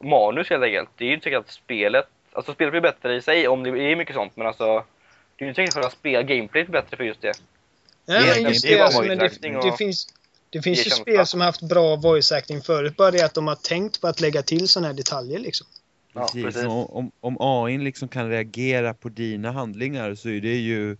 manus 0.03 0.49
helt 0.49 0.63
enkelt. 0.63 0.89
Det 0.97 1.03
är 1.03 1.07
ju 1.07 1.13
inte 1.13 1.23
säkert 1.23 1.39
att 1.39 1.51
spelet, 1.51 2.05
alltså 2.33 2.53
spelet 2.53 2.71
blir 2.71 2.81
bättre 2.81 3.15
i 3.15 3.21
sig 3.21 3.47
om 3.47 3.63
det 3.63 3.69
är 3.69 3.95
mycket 3.95 4.15
sånt, 4.15 4.31
men 4.35 4.47
alltså 4.47 4.65
det 5.35 5.43
är 5.43 5.45
ju 5.45 5.49
inte 5.49 5.55
säkert 5.55 5.69
att 5.69 5.73
själva 5.73 5.89
spel, 5.89 6.23
gameplayet 6.23 6.67
blir 6.67 6.81
bättre 6.81 6.97
för 6.97 7.03
just 7.03 7.21
det. 7.21 7.33
Nej, 8.05 8.35
Det 8.35 8.41
men 8.43 8.51
just 8.51 8.63
det 8.65 8.73
är 8.73 8.77
det, 8.77 8.83
alltså, 8.83 9.01
men 9.01 9.17
det, 9.17 9.61
det 9.63 9.77
finns, 9.77 10.07
det 10.49 10.61
finns 10.61 10.87
ju 10.87 10.89
spel 10.89 11.25
som 11.25 11.39
har 11.39 11.47
haft 11.47 11.69
bra 11.69 11.95
voice 11.95 12.31
acting 12.31 12.61
förut, 12.61 12.97
bara 12.97 13.11
det 13.11 13.25
att 13.25 13.33
de 13.33 13.47
har 13.47 13.55
tänkt 13.55 14.01
på 14.01 14.07
att 14.07 14.19
lägga 14.19 14.41
till 14.41 14.67
sådana 14.67 14.87
här 14.87 14.95
detaljer 14.95 15.39
liksom. 15.39 15.67
Ja, 16.13 16.21
Precis. 16.21 16.43
precis. 16.43 16.63
Om, 16.63 16.85
om, 16.89 17.11
om 17.19 17.37
AI 17.39 17.77
liksom 17.77 18.07
kan 18.07 18.29
reagera 18.29 18.93
på 18.93 19.09
dina 19.09 19.51
handlingar 19.51 20.15
så 20.15 20.29
är 20.29 20.41
det 20.41 20.55
ju 20.55 20.97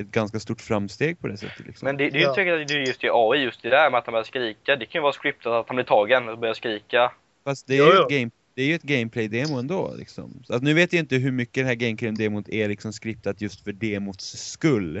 ett 0.00 0.10
ganska 0.10 0.40
stort 0.40 0.60
framsteg 0.60 1.20
på 1.20 1.28
det 1.28 1.36
sättet. 1.36 1.66
Liksom. 1.66 1.86
Men 1.86 1.96
det, 1.96 2.04
det 2.10 2.16
är 2.16 2.18
ju 2.18 2.20
Ja. 2.22 2.28
inte 2.28 2.34
säkert 2.40 2.62
att 2.62 2.68
det 2.68 2.74
är 2.74 2.86
just 2.86 3.00
det 3.00 3.10
AI, 3.12 3.38
just 3.38 3.62
det 3.62 3.68
där 3.70 3.90
med 3.90 3.98
att 3.98 4.06
han 4.06 4.12
börjar 4.12 4.24
skrika. 4.24 4.76
Det 4.76 4.86
kan 4.86 4.98
ju 4.98 5.02
vara 5.02 5.12
scriptat 5.12 5.52
att 5.52 5.68
han 5.68 5.76
blir 5.76 5.84
tagen 5.84 6.28
och 6.28 6.38
börjar 6.38 6.54
skrika. 6.54 7.12
Fast 7.44 7.66
det 7.66 7.74
är, 7.74 7.78
Jo, 7.78 7.84
ju 7.84 7.92
ett 8.02 8.10
game, 8.10 8.30
det 8.54 8.62
är 8.62 8.66
ju 8.66 8.74
ett 8.74 8.82
gameplay-demo 8.82 9.58
ändå. 9.58 9.94
Liksom. 9.98 10.42
Så 10.46 10.54
att 10.54 10.62
nu 10.62 10.74
vet 10.74 10.92
jag 10.92 11.00
inte 11.00 11.16
hur 11.16 11.32
mycket 11.32 11.54
det 11.64 11.68
här 11.68 11.74
gameplay-demot 11.74 12.48
är 12.48 12.68
liksom 12.68 12.92
skriptat 12.92 13.40
just 13.40 13.64
för 13.64 13.72
demots 13.72 14.50
skull. 14.50 14.96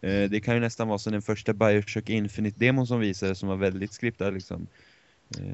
Eh, 0.00 0.30
det 0.30 0.40
kan 0.44 0.54
ju 0.54 0.60
nästan 0.60 0.88
vara 0.88 0.98
som 0.98 1.12
den 1.12 1.22
första 1.22 1.52
Bioshock 1.52 2.08
Infinite-demon 2.10 2.86
som 2.86 3.00
visades 3.00 3.38
som 3.38 3.48
var 3.48 3.56
väldigt 3.56 3.92
skriptad. 3.92 4.30
Liksom. 4.30 4.66
Eh, 5.38 5.44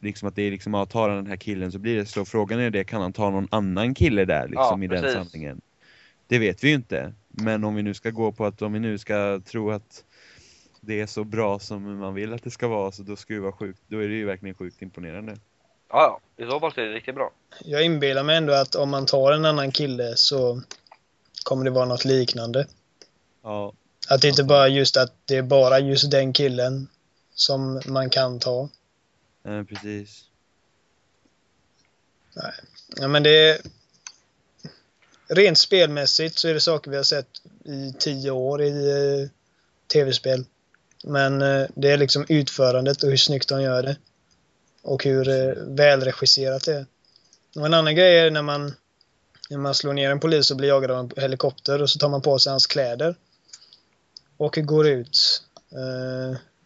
liksom 0.00 0.28
att 0.28 0.36
det 0.36 0.42
är 0.42 0.50
liksom, 0.50 0.74
ja, 0.74 0.86
tar 0.86 1.08
han 1.08 1.16
den 1.16 1.26
här 1.26 1.36
killen 1.36 1.72
så 1.72 1.78
blir 1.78 1.96
det 1.96 2.06
så. 2.06 2.24
Frågan 2.24 2.60
är 2.60 2.70
det, 2.70 2.84
kan 2.84 3.00
han 3.02 3.12
ta 3.12 3.30
någon 3.30 3.48
annan 3.50 3.94
kille 3.94 4.24
där 4.24 4.48
liksom 4.48 4.82
Ja, 4.82 4.84
i 4.84 4.88
den 4.88 5.02
precis. 5.02 5.18
samlingen? 5.30 5.60
Det 6.32 6.38
vet 6.38 6.64
vi 6.64 6.68
ju 6.68 6.74
inte. 6.74 7.12
Men 7.28 7.64
om 7.64 7.74
vi 7.74 7.82
nu 7.82 7.94
ska 7.94 8.10
gå 8.10 8.32
på 8.32 8.46
att, 8.46 8.62
om 8.62 8.72
vi 8.72 8.78
nu 8.78 8.98
ska 8.98 9.40
tro 9.44 9.70
att 9.70 10.04
det 10.80 11.00
är 11.00 11.06
så 11.06 11.24
bra 11.24 11.58
som 11.58 11.98
man 11.98 12.14
vill 12.14 12.32
att 12.32 12.42
det 12.42 12.50
ska 12.50 12.68
vara 12.68 12.92
så 12.92 13.02
då 13.02 13.16
ska 13.16 13.34
det 13.34 13.40
vara 13.40 13.52
sjukt, 13.52 13.80
då 13.86 13.98
är 13.98 14.08
det 14.08 14.14
ju 14.14 14.24
verkligen 14.24 14.54
sjukt 14.54 14.82
imponerande. 14.82 15.36
Ja, 15.88 16.20
ja. 16.36 16.44
I 16.44 16.48
så 16.50 16.60
fall 16.60 16.72
är 16.76 16.82
det 16.82 16.94
riktigt 16.94 17.14
bra. 17.14 17.32
Jag 17.64 17.84
inbillar 17.84 18.22
mig 18.22 18.36
ändå 18.36 18.52
att 18.52 18.74
om 18.74 18.90
man 18.90 19.06
tar 19.06 19.32
en 19.32 19.44
annan 19.44 19.72
kille 19.72 20.16
så 20.16 20.62
kommer 21.44 21.64
det 21.64 21.70
vara 21.70 21.84
något 21.84 22.04
liknande. 22.04 22.66
Ja, 23.42 23.72
Att 24.08 24.22
det 24.22 24.28
inte 24.28 24.44
bara 24.44 24.68
just 24.68 24.96
att 24.96 25.14
det 25.24 25.36
är 25.36 25.42
bara 25.42 25.78
just 25.78 26.10
den 26.10 26.32
killen 26.32 26.88
som 27.34 27.80
man 27.86 28.10
kan 28.10 28.38
ta. 28.38 28.68
eh, 29.44 29.62
precis. 29.64 30.24
Ja, 32.96 33.08
men 33.08 33.22
det 33.22 33.30
är... 33.50 33.81
Rent 35.34 35.58
spelmässigt 35.58 36.38
så 36.38 36.48
är 36.48 36.54
det 36.54 36.60
saker 36.60 36.90
vi 36.90 36.96
har 36.96 37.04
sett 37.04 37.28
i 37.64 37.92
tio 37.98 38.30
år 38.30 38.62
i 38.62 38.90
eh, 38.90 39.28
tv-spel. 39.92 40.44
Men 41.04 41.42
eh, 41.42 41.66
det 41.74 41.90
är 41.90 41.96
liksom 41.96 42.24
utförandet 42.28 43.02
och 43.02 43.10
hur 43.10 43.16
snyggt 43.16 43.48
de 43.48 43.62
gör 43.62 43.82
det. 43.82 43.96
Och 44.82 45.04
hur 45.04 45.28
eh, 45.28 45.54
välregisserat 45.66 46.64
det 46.64 46.74
är. 46.74 46.86
Och 47.56 47.66
en 47.66 47.74
annan 47.74 47.94
grej 47.96 48.18
är 48.18 48.30
när 48.30 48.42
man, 48.42 48.74
när 49.50 49.58
man 49.58 49.74
slår 49.74 49.92
ner 49.92 50.10
en 50.10 50.20
polis 50.20 50.50
och 50.50 50.56
blir 50.56 50.68
jagad 50.68 50.90
av 50.90 50.98
en 50.98 51.22
helikopter 51.22 51.82
och 51.82 51.90
så 51.90 51.98
tar 51.98 52.08
man 52.08 52.22
på 52.22 52.38
sig 52.38 52.50
hans 52.50 52.66
kläder. 52.66 53.14
Och 54.36 54.54
går 54.62 54.88
ut. 54.88 55.42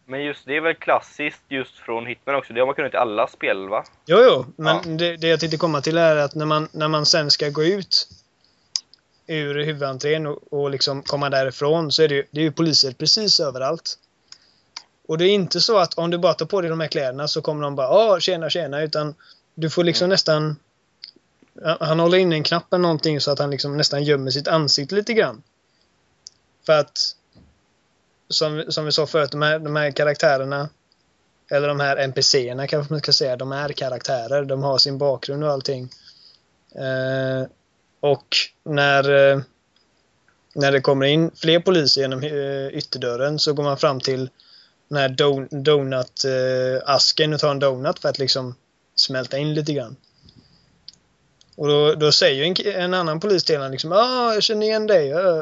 Men 0.05 0.23
just 0.23 0.45
det 0.45 0.55
är 0.55 0.61
väl 0.61 0.75
klassiskt 0.75 1.41
just 1.49 1.75
från 1.75 2.05
Hitman 2.05 2.35
också. 2.35 2.53
Det 2.53 2.59
har 2.59 2.65
man 2.65 2.75
kunnat 2.75 2.93
i 2.93 2.97
alla 2.97 3.27
spel 3.27 3.69
va? 3.69 3.85
Jo, 4.05 4.17
jo, 4.21 4.45
men 4.55 4.75
Ja. 4.75 4.81
det, 4.97 5.17
det 5.17 5.27
jag 5.27 5.39
tänkte 5.39 5.57
komma 5.57 5.81
till 5.81 5.97
är 5.97 6.15
att 6.15 6.35
när 6.35 6.45
man, 6.45 6.67
när 6.71 6.87
man 6.87 7.05
sen 7.05 7.31
ska 7.31 7.49
gå 7.49 7.63
ut 7.63 8.07
ur 9.27 9.65
huvudentrén 9.65 10.27
och, 10.27 10.53
och 10.53 10.69
liksom 10.69 11.03
komma 11.03 11.29
därifrån 11.29 11.91
så 11.91 12.03
är 12.03 12.07
det 12.07 12.15
ju, 12.15 12.25
det 12.31 12.39
är 12.39 12.43
ju 12.43 12.51
poliser 12.51 12.91
precis 12.91 13.39
överallt. 13.39 13.97
Och 15.07 15.17
det 15.17 15.25
är 15.25 15.29
inte 15.29 15.61
så 15.61 15.77
att 15.77 15.93
om 15.93 16.11
du 16.11 16.17
bara 16.17 16.33
tar 16.33 16.45
på 16.45 16.61
dig 16.61 16.69
de 16.69 16.79
här 16.79 16.87
kläderna 16.87 17.27
så 17.27 17.41
kommer 17.41 17.61
de 17.61 17.75
bara 17.75 17.87
ja 17.87 18.19
tjena 18.19 18.49
tjena 18.49 18.81
utan 18.81 19.15
du 19.55 19.69
får 19.69 19.83
liksom 19.83 20.09
nästan 20.09 20.55
han 21.79 21.99
håller 21.99 22.17
inne 22.17 22.35
en 22.35 22.43
knapp 22.43 22.73
eller 22.73 22.81
någonting 22.81 23.21
så 23.21 23.31
att 23.31 23.39
han 23.39 23.49
liksom 23.49 23.77
nästan 23.77 24.03
gömmer 24.03 24.31
sitt 24.31 24.47
ansikte 24.47 24.95
lite 24.95 25.13
grann. 25.13 25.43
För 26.65 26.73
att 26.73 27.15
som, 28.29 28.63
som 28.69 28.85
vi 28.85 28.91
sa 28.91 29.07
förut, 29.07 29.31
de 29.31 29.41
här, 29.41 29.59
de 29.59 29.75
här 29.75 29.91
karaktärerna 29.91 30.69
eller 31.51 31.67
de 31.67 31.79
här 31.79 31.97
NPCerna 31.97 32.67
kanske 32.67 32.93
man 32.93 32.99
ska 32.99 33.13
säga. 33.13 33.35
De 33.35 33.51
är 33.51 33.69
karaktärer. 33.69 34.45
De 34.45 34.63
har 34.63 34.77
sin 34.77 34.97
bakgrund 34.97 35.43
och 35.43 35.51
allting. 35.51 35.89
Eh, 36.75 37.47
och 37.99 38.35
när, 38.63 39.31
eh, 39.31 39.41
när 40.53 40.71
det 40.71 40.81
kommer 40.81 41.05
in 41.05 41.31
fler 41.35 41.59
poliser 41.59 42.01
genom 42.01 42.23
eh, 42.23 42.67
ytterdörren 42.67 43.39
så 43.39 43.53
går 43.53 43.63
man 43.63 43.77
fram 43.77 43.99
till 43.99 44.29
den 44.87 44.97
här 44.97 45.09
don, 45.09 45.47
donut-asken 45.51 47.31
eh, 47.31 47.35
och 47.35 47.39
tar 47.39 47.51
en 47.51 47.59
donut 47.59 47.99
för 47.99 48.09
att 48.09 48.19
liksom 48.19 48.55
smälta 48.95 49.37
in 49.37 49.53
lite 49.53 49.73
grann. 49.73 49.95
Och 51.55 51.67
då, 51.67 51.95
då 51.95 52.11
säger 52.11 52.43
en, 52.43 52.81
en 52.81 52.93
annan 52.93 53.19
polis 53.19 53.43
till 53.43 53.55
honom 53.55 53.71
liksom 53.71 53.91
ah, 53.91 54.33
jag 54.33 54.43
känner 54.43 54.67
igen 54.67 54.87
dig. 54.87 55.13
Uh, 55.13 55.41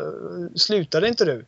slutade 0.56 1.08
inte 1.08 1.26
du? 1.26 1.46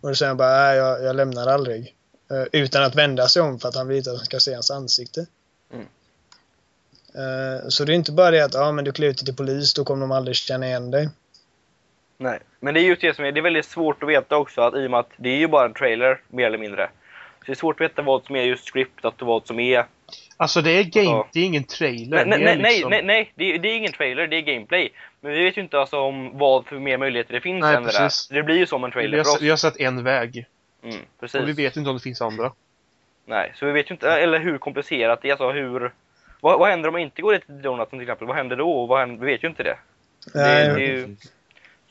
Och 0.00 0.08
då 0.08 0.14
säger 0.14 0.28
han 0.28 0.36
bara 0.36 0.62
nej, 0.62 0.76
jag, 0.76 1.02
jag 1.02 1.16
lämnar 1.16 1.46
aldrig. 1.46 1.94
Eh, 2.30 2.44
utan 2.52 2.84
att 2.84 2.94
vända 2.94 3.28
sig 3.28 3.42
om 3.42 3.58
för 3.58 3.68
att 3.68 3.74
han 3.74 3.88
vill 3.88 3.96
inte 3.96 4.10
att 4.10 4.16
han 4.16 4.26
ska 4.26 4.40
se 4.40 4.54
hans 4.54 4.70
ansikte. 4.70 5.26
Mm. 5.72 5.86
Eh, 7.18 7.68
så 7.68 7.84
det 7.84 7.92
är 7.92 7.94
inte 7.94 8.12
bara 8.12 8.30
det 8.30 8.44
att 8.44 8.54
ja, 8.54 8.72
men 8.72 8.84
du 8.84 8.92
klär 8.92 9.08
ut 9.08 9.18
dig 9.18 9.24
till 9.24 9.36
polis, 9.36 9.74
då 9.74 9.84
kommer 9.84 10.00
de 10.00 10.12
aldrig 10.12 10.36
känna 10.36 10.66
igen 10.66 10.90
dig. 10.90 11.08
Nej. 12.18 12.38
Men 12.60 12.74
det 12.74 12.80
är 12.80 12.82
just 12.82 13.00
det 13.00 13.16
som 13.16 13.24
är, 13.24 13.32
det 13.32 13.40
är 13.40 13.42
väldigt 13.42 13.66
svårt 13.66 14.02
att 14.02 14.08
veta 14.08 14.36
också 14.36 14.60
att 14.60 14.74
i 14.74 14.86
och 14.86 14.90
med 14.90 15.00
att 15.00 15.10
det 15.16 15.28
är 15.28 15.36
ju 15.36 15.48
bara 15.48 15.64
en 15.66 15.74
trailer, 15.74 16.20
mer 16.28 16.46
eller 16.46 16.58
mindre. 16.58 16.90
Så 17.38 17.44
det 17.46 17.52
är 17.52 17.56
svårt 17.56 17.80
att 17.80 17.84
veta 17.84 18.02
vad 18.02 18.24
som 18.24 18.36
är 18.36 18.42
just 18.42 18.64
scriptat 18.72 19.22
och 19.22 19.26
vad 19.26 19.46
som 19.46 19.60
är... 19.60 19.84
Alltså 20.36 20.62
det 20.62 20.70
är 20.70 20.84
game, 20.84 21.24
det 21.32 21.40
är 21.40 21.44
ingen 21.44 21.64
trailer. 21.64 22.24
Nej, 22.24 22.38
det 22.38 22.44
nej, 22.44 22.54
är 22.54 22.58
nej, 22.58 22.72
liksom... 22.72 22.90
nej, 22.90 23.02
nej, 23.02 23.32
det 23.34 23.54
är, 23.54 23.58
det 23.58 23.68
är 23.68 23.76
ingen 23.76 23.92
trailer, 23.92 24.26
det 24.26 24.36
är 24.36 24.40
gameplay. 24.40 24.92
Men 25.20 25.32
vi 25.32 25.44
vet 25.44 25.56
ju 25.56 25.62
inte 25.62 25.80
alltså 25.80 25.98
om 25.98 26.38
vad 26.38 26.66
för 26.66 26.78
mer 26.78 26.98
möjligheter 26.98 27.34
det 27.34 27.40
finns 27.40 27.62
Nej, 27.62 27.76
än 27.76 27.82
det 27.82 27.92
där. 27.92 27.98
precis. 27.98 28.28
Det 28.28 28.42
blir 28.42 28.56
ju 28.56 28.66
som 28.66 28.84
en 28.84 28.90
vi, 28.90 28.92
trailer 28.92 29.18
har, 29.18 29.24
för 29.24 29.30
oss. 29.30 29.42
vi 29.42 29.50
har 29.50 29.56
sett 29.56 29.80
en 29.80 30.04
väg. 30.04 30.46
Mm, 30.82 30.96
precis. 31.20 31.40
Och 31.40 31.48
vi 31.48 31.52
vet 31.52 31.76
inte 31.76 31.90
om 31.90 31.96
det 31.96 32.02
finns 32.02 32.22
andra. 32.22 32.52
Nej, 33.26 33.52
så 33.56 33.66
vi 33.66 33.72
vet 33.72 33.90
ju 33.90 33.94
inte, 33.94 34.10
eller 34.10 34.38
hur 34.38 34.58
komplicerat 34.58 35.22
det 35.22 35.28
är, 35.28 35.32
alltså 35.32 35.50
hur... 35.50 35.92
Vad, 36.40 36.58
vad 36.58 36.70
händer 36.70 36.88
om 36.88 36.92
man 36.92 37.00
inte 37.02 37.22
går 37.22 37.32
dit 37.32 37.46
till 37.46 37.62
Donuten 37.62 37.98
till 37.98 38.00
exempel? 38.00 38.26
Vad 38.26 38.36
händer 38.36 38.56
då? 38.56 38.70
Och 38.70 38.88
Vad 38.88 39.00
händer, 39.00 39.26
vi 39.26 39.32
vet 39.32 39.44
ju 39.44 39.48
inte 39.48 39.62
det. 39.62 39.78
Nej, 40.34 40.68
det 40.68 40.86
är 40.86 40.96
ju- 40.96 41.16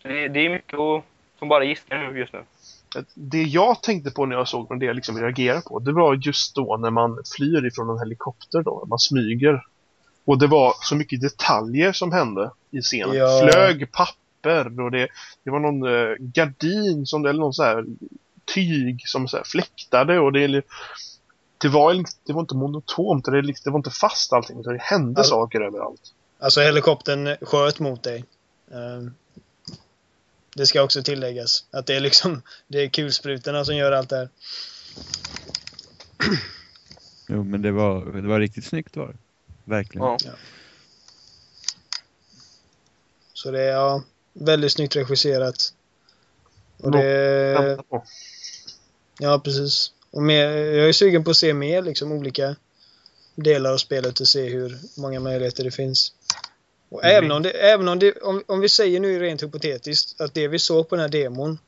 det, 0.04 0.28
det 0.28 0.40
är 0.46 0.50
mycket 0.50 0.80
att, 0.80 1.04
som 1.40 1.48
bara 1.48 1.64
gissningar 1.64 2.12
nu 2.12 2.20
just 2.20 2.34
nu. 2.34 2.44
Det 3.14 3.44
jag 3.44 3.84
tänkte 3.84 4.12
på 4.12 4.26
när 4.26 4.36
jag 4.36 4.48
såg 4.48 4.70
den, 4.70 4.80
det 4.80 4.86
jag 4.86 4.96
liksom 4.96 5.22
reagerade 5.22 5.62
på, 5.62 5.80
det 5.80 5.92
var 5.92 6.14
just 6.16 6.56
då 6.56 6.78
när 6.78 6.90
man 6.92 7.24
flyr 7.38 7.66
ifrån 7.66 7.90
en 7.90 8.00
helikopter 8.00 8.62
då, 8.62 8.86
man 8.90 9.00
smyger. 9.00 9.62
Och 10.26 10.40
det 10.40 10.48
var 10.48 10.74
så 10.82 10.96
mycket 10.96 11.22
detaljer 11.22 11.92
som 11.92 12.12
hände 12.12 12.52
i 12.72 12.82
scenen. 12.82 13.16
Ja. 13.16 13.50
Flög 13.52 13.92
papper 13.92 14.80
och 14.82 14.92
det, 14.92 15.08
det 15.44 15.50
var 15.52 15.60
någon 15.60 15.84
eh, 15.84 16.16
gardin 16.20 17.06
som, 17.06 17.26
eller 17.26 17.40
någon 17.40 17.54
så 17.54 17.64
här 17.64 17.86
tyg 18.54 19.02
som 19.06 19.28
så 19.28 19.38
här 19.38 19.44
fläktade 19.44 20.20
och 20.20 20.32
det, 20.34 20.62
det, 21.58 21.68
var, 21.68 22.04
det 22.24 22.34
var 22.34 22.42
inte 22.42 22.56
monotont, 22.56 23.26
det, 23.26 23.42
det 23.42 23.70
var 23.70 23.78
inte 23.80 23.92
fast 23.92 24.34
allting, 24.34 24.60
utan 24.60 24.74
det 24.74 24.82
hände 24.82 25.22
All- 25.22 25.28
saker 25.28 25.62
överallt. 25.62 26.14
Alltså 26.40 26.62
helikoptern 26.62 27.36
sköt 27.42 27.80
mot 27.80 28.04
dig. 28.04 28.26
Eh, 28.72 29.12
det 30.56 30.68
ska 30.68 30.82
också 30.84 31.04
tilläggas. 31.04 31.66
Att 31.72 31.86
det 31.86 31.96
är 31.96 32.00
liksom, 32.00 32.42
det 32.68 32.84
är 32.84 32.90
kulsprutorna 32.90 33.66
som 33.66 33.76
gör 33.76 33.92
allt 33.92 34.10
det 34.10 34.18
här. 34.18 34.30
Jo, 37.30 37.44
men 37.44 37.62
det 37.62 37.72
var, 37.72 38.06
det 38.22 38.28
var 38.28 38.40
riktigt 38.40 38.66
snyggt 38.66 38.96
var 38.98 39.08
det. 39.08 39.18
Verkligen. 39.64 40.08
Ja. 40.08 40.18
Så 43.34 43.52
det 43.52 43.62
är 43.62 43.72
ja, 43.72 44.04
väldigt 44.34 44.72
snyggt 44.72 44.96
regisserat. 44.96 45.74
Och 46.78 46.92
det, 46.92 47.78
ja 49.20 49.40
precis. 49.40 49.94
Och 50.12 50.24
mer, 50.24 50.48
jag 50.50 50.90
är 50.90 50.94
sugen 50.94 51.24
på 51.24 51.30
att 51.32 51.38
se 51.38 51.54
mer 51.54 51.82
liksom 51.82 52.12
olika 52.12 52.56
delar 53.36 53.74
av 53.74 53.78
spelet 53.78 54.20
och 54.20 54.28
se 54.28 54.50
hur 54.50 54.78
många 54.98 55.20
möjligheter 55.20 55.64
det 55.64 55.72
finns. 55.72 56.14
Och 56.90 57.04
Mm. 57.04 57.18
även 57.18 57.32
om 57.32 57.44
det, 57.44 57.50
även 57.52 57.88
om 57.88 58.00
det, 58.00 58.12
om, 58.22 58.44
om 58.48 58.60
vi 58.60 58.70
säger 58.70 59.00
nu 59.00 59.20
rent 59.20 59.44
hypotetiskt 59.44 60.22
att 60.22 60.34
det 60.34 60.48
vi 60.48 60.60
såg 60.60 60.90
på 60.90 60.96
den 60.96 61.02
här 61.02 61.10
demon 61.10 61.60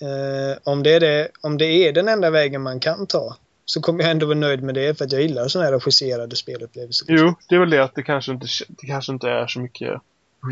eh, 0.00 0.58
om, 0.64 0.82
det 0.82 0.90
är 0.90 1.00
det, 1.00 1.28
om 1.40 1.58
det 1.58 1.66
är 1.66 1.92
den 1.92 2.08
enda 2.08 2.30
vägen 2.30 2.62
man 2.62 2.80
kan 2.80 3.06
ta 3.06 3.36
så 3.64 3.80
kommer 3.80 4.02
jag 4.02 4.10
ändå 4.10 4.26
vara 4.26 4.38
nöjd 4.38 4.62
med 4.62 4.74
det 4.74 4.98
för 4.98 5.04
att 5.04 5.12
jag 5.12 5.22
gillar 5.22 5.48
sådana 5.48 5.64
här 5.64 5.72
regisserade 5.72 6.36
spelupplevelser. 6.36 7.06
Jo, 7.08 7.34
det 7.48 7.54
är 7.54 7.58
väl 7.58 7.70
det 7.70 7.84
att 7.84 7.94
det 7.94 8.02
kanske 8.02 8.32
inte, 8.32 8.46
det 8.68 8.86
kanske 8.86 9.12
inte 9.12 9.28
är 9.28 9.46
så 9.46 9.60
mycket 9.60 10.00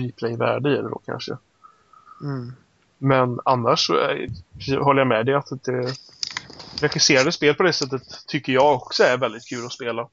replay-värde 0.01 0.73
i 0.73 0.77
det 0.77 0.83
då 0.83 1.01
kanske. 1.07 1.37
Mm. 2.23 2.53
Men 2.99 3.41
annars 3.45 3.87
så 3.87 3.95
är, 3.95 4.31
håller 4.81 5.01
jag 5.01 5.09
med 5.09 5.27
dig 5.27 5.35
att 5.35 5.65
det 5.65 5.95
regisserade 6.81 7.33
spel 7.33 7.55
på 7.55 7.63
det 7.63 7.73
sättet 7.73 8.03
tycker 8.27 8.53
jag 8.53 8.75
också 8.75 9.03
är 9.05 9.17
väldigt 9.17 9.49
kul 9.49 9.67
att 9.67 9.73
spela. 9.73 10.09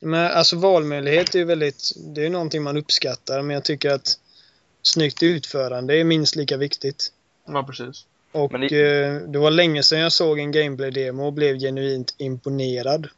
Men 0.00 0.32
alltså 0.32 0.56
valmöjlighet 0.56 1.34
är 1.34 1.38
ju 1.38 1.44
väldigt, 1.44 1.92
det 2.14 2.26
är 2.26 2.30
någonting 2.30 2.62
man 2.62 2.76
uppskattar 2.76 3.42
men 3.42 3.54
jag 3.54 3.64
tycker 3.64 3.90
att 3.90 4.08
snyggt 4.82 5.22
utförande 5.22 5.96
är 5.96 6.04
minst 6.04 6.36
lika 6.36 6.56
viktigt. 6.56 7.12
Ja, 7.46 7.62
precis. 7.62 8.04
Och 8.32 8.60
det- 8.60 9.04
eh, 9.06 9.14
det 9.14 9.38
var 9.38 9.50
länge 9.50 9.82
sedan 9.82 10.00
jag 10.00 10.12
såg 10.12 10.38
en 10.38 10.52
gameplay-demo 10.52 11.26
och 11.26 11.32
blev 11.32 11.58
genuint 11.58 12.14
imponerad. 12.18 13.08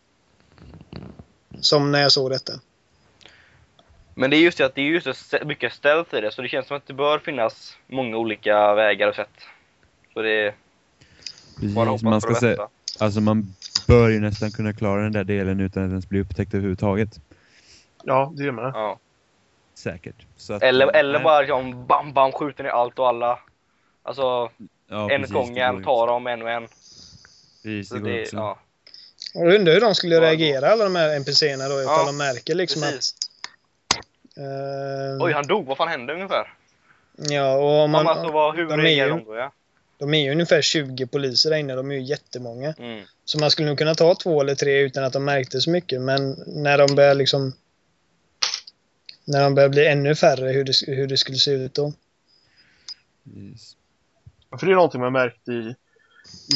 Som 1.60 1.92
när 1.92 2.00
jag 2.02 2.12
såg 2.12 2.30
detta. 2.30 2.52
Men 4.14 4.30
det 4.30 4.36
är 4.36 4.38
just 4.38 4.58
det 4.58 4.66
att 4.66 4.74
det 4.74 4.80
är 4.80 4.84
just 4.84 5.30
det, 5.30 5.44
mycket 5.44 5.72
stealth 5.72 6.14
i 6.14 6.20
det, 6.20 6.32
så 6.32 6.42
det 6.42 6.48
känns 6.48 6.66
som 6.66 6.76
att 6.76 6.86
det 6.86 6.92
bör 6.94 7.18
finnas 7.18 7.76
många 7.86 8.16
olika 8.16 8.74
vägar 8.74 9.08
och 9.08 9.14
sätt. 9.14 9.30
Så 10.14 10.22
det 10.22 10.30
är 10.30 10.54
bara 11.60 11.88
hoppas 11.88 12.02
man 12.02 12.12
på 12.12 12.20
ska 12.20 12.28
det 12.30 12.40
säga, 12.40 12.50
bästa. 12.50 12.68
Alltså 12.98 13.20
man 13.20 13.54
bör 13.86 14.08
ju 14.08 14.20
nästan 14.20 14.50
kunna 14.50 14.72
klara 14.72 15.02
den 15.02 15.12
där 15.12 15.24
delen 15.24 15.60
utan 15.60 15.84
att 15.84 15.88
ens 15.90 16.08
bli 16.08 16.20
upptäckt 16.20 16.54
överhuvudtaget. 16.54 17.20
Ja, 18.04 18.32
det 18.36 18.44
gör 18.44 18.52
man. 18.52 18.64
Ja. 18.74 18.98
Säkert. 19.74 20.26
Så 20.36 20.52
att, 20.54 20.62
Eller, 20.62 20.86
eh, 20.94 21.00
eller 21.00 21.20
bara 21.20 21.40
liksom 21.40 21.86
bam 21.86 22.12
bam 22.12 22.32
skjuter 22.32 22.64
ner 22.64 22.70
allt 22.70 22.98
och 22.98 23.08
alla. 23.08 23.38
Alltså 24.02 24.50
ja, 24.88 25.10
en 25.10 25.20
precis, 25.20 25.34
gång 25.34 25.46
det 25.46 25.50
går 25.50 25.58
igen, 25.58 25.76
ju 25.78 25.84
tar 25.84 26.06
dem 26.06 26.26
en 26.26 26.42
och 26.42 26.50
en. 26.50 26.68
Precis, 27.62 27.88
Så 27.88 27.94
det 27.94 28.00
det, 28.10 28.32
ja. 28.32 28.58
Jag 29.34 29.54
undrar 29.54 29.72
hur 29.74 29.80
de 29.80 29.94
skulle 29.94 30.14
Ja, 30.14 30.20
reagera 30.20 30.68
alla 30.68 30.84
de 30.84 30.94
här 30.94 31.16
NPCerna 31.16 31.68
då 31.68 31.80
ifall 31.82 31.98
Ja, 31.98 32.06
de 32.06 32.16
märker 32.16 32.54
liksom 32.54 32.82
precis. 32.82 33.14
att... 33.90 34.38
eh, 34.38 35.24
Oj, 35.26 35.32
han 35.32 35.46
dog. 35.46 35.66
Vad 35.66 35.76
fan 35.76 35.88
hände 35.88 36.12
ungefär? 36.14 36.52
Ja, 37.16 37.54
och 37.56 37.70
om 37.84 37.90
Man, 37.90 38.04
man, 38.04 38.16
alltså, 38.18 38.32
vad, 38.32 38.56
hur 38.56 38.66
de 38.68 38.76
reagerar 38.80 39.06
ju- 39.08 39.12
de 39.14 39.24
då? 39.24 39.36
Ja? 39.36 39.52
De 39.98 40.14
är 40.14 40.22
ju 40.24 40.30
ungefär 40.32 40.62
20 40.62 41.06
poliser 41.06 41.50
där 41.50 41.56
inne, 41.56 41.74
de 41.74 41.90
är 41.90 41.94
ju 41.94 42.02
jättemånga. 42.02 42.74
Mm. 42.78 43.04
Så 43.24 43.38
man 43.38 43.50
skulle 43.50 43.68
nog 43.68 43.78
kunna 43.78 43.94
ta 43.94 44.14
två 44.14 44.40
eller 44.40 44.54
tre 44.54 44.80
utan 44.80 45.04
att 45.04 45.12
de 45.12 45.24
märkte 45.24 45.60
så 45.60 45.70
mycket, 45.70 46.00
men 46.00 46.42
när 46.46 46.78
de 46.78 46.94
börjar 46.94 47.14
liksom... 47.14 47.52
När 49.24 49.42
de 49.42 49.54
börjar 49.54 49.68
bli 49.68 49.86
ännu 49.86 50.14
färre, 50.14 50.48
hur 50.52 50.64
det, 50.64 50.72
hur 50.86 51.06
det 51.06 51.16
skulle 51.16 51.38
se 51.38 51.50
ut 51.50 51.74
då. 51.74 51.92
Precis. 53.24 53.76
För 54.58 54.66
det 54.66 54.72
är 54.72 54.76
någonting 54.76 55.00
man 55.00 55.12
märkt 55.12 55.48
i, 55.48 55.74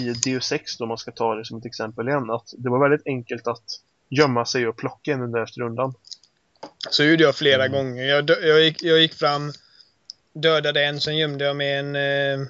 i 0.00 0.12
Deus 0.24 0.44
6 0.44 0.76
då 0.76 0.86
man 0.86 0.98
ska 0.98 1.10
ta 1.10 1.34
det 1.34 1.44
som 1.44 1.58
ett 1.58 1.66
exempel 1.66 2.08
igen. 2.08 2.30
Att 2.30 2.54
det 2.58 2.70
var 2.70 2.88
väldigt 2.88 3.06
enkelt 3.06 3.46
att 3.46 3.64
gömma 4.08 4.44
sig 4.44 4.68
och 4.68 4.76
plocka 4.76 5.12
en 5.12 5.22
under 5.22 5.42
efter 5.42 5.60
rundan. 5.60 5.94
Så 6.90 7.04
gjorde 7.04 7.22
jag 7.22 7.36
flera 7.36 7.64
Mm. 7.64 7.72
gånger. 7.72 8.02
Jag, 8.04 8.30
jag, 8.30 8.60
gick, 8.62 8.82
jag 8.82 9.00
gick 9.00 9.14
fram, 9.14 9.52
dödade 10.32 10.84
en, 10.84 11.00
sen 11.00 11.16
gömde 11.16 11.44
jag 11.44 11.56
med 11.56 11.80
en, 11.80 11.96
eh, 11.96 12.46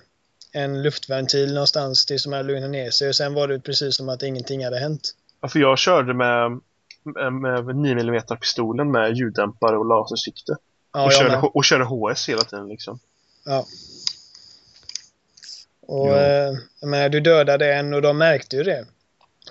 en 0.52 0.82
luftventil 0.82 1.54
någonstans 1.54 2.06
tills 2.06 2.24
de 2.24 2.32
hade 2.32 2.44
lugnat 2.44 2.70
ner 2.70 2.90
sig. 2.90 3.08
Och 3.08 3.16
sen 3.16 3.34
var 3.34 3.48
det 3.48 3.60
precis 3.60 3.96
som 3.96 4.08
att 4.08 4.22
ingenting 4.22 4.64
hade 4.64 4.78
hänt. 4.78 5.14
Ja, 5.40 5.48
för 5.48 5.58
jag 5.58 5.78
körde 5.78 6.14
med, 6.14 6.60
med, 7.04 7.64
med 7.64 7.76
9 7.76 7.92
mm 7.92 8.22
pistolen 8.40 8.90
med 8.90 9.16
ljuddämpare 9.16 9.76
och 9.76 9.86
lasersikte. 9.86 10.56
Ja, 10.92 11.04
och, 11.04 11.12
körde, 11.12 11.36
och 11.36 11.64
körde 11.64 11.84
HS 11.84 12.28
hela 12.28 12.42
tiden 12.42 12.68
liksom. 12.68 12.98
Ja. 13.44 13.66
Och 15.80 16.08
Ja. 16.08 16.16
eh, 16.20 16.52
jag 16.80 16.88
menar, 16.90 17.08
du 17.08 17.20
dödade 17.20 17.74
en 17.74 17.94
och 17.94 18.02
de 18.02 18.18
märkte 18.18 18.56
ju 18.56 18.62
det. 18.62 18.86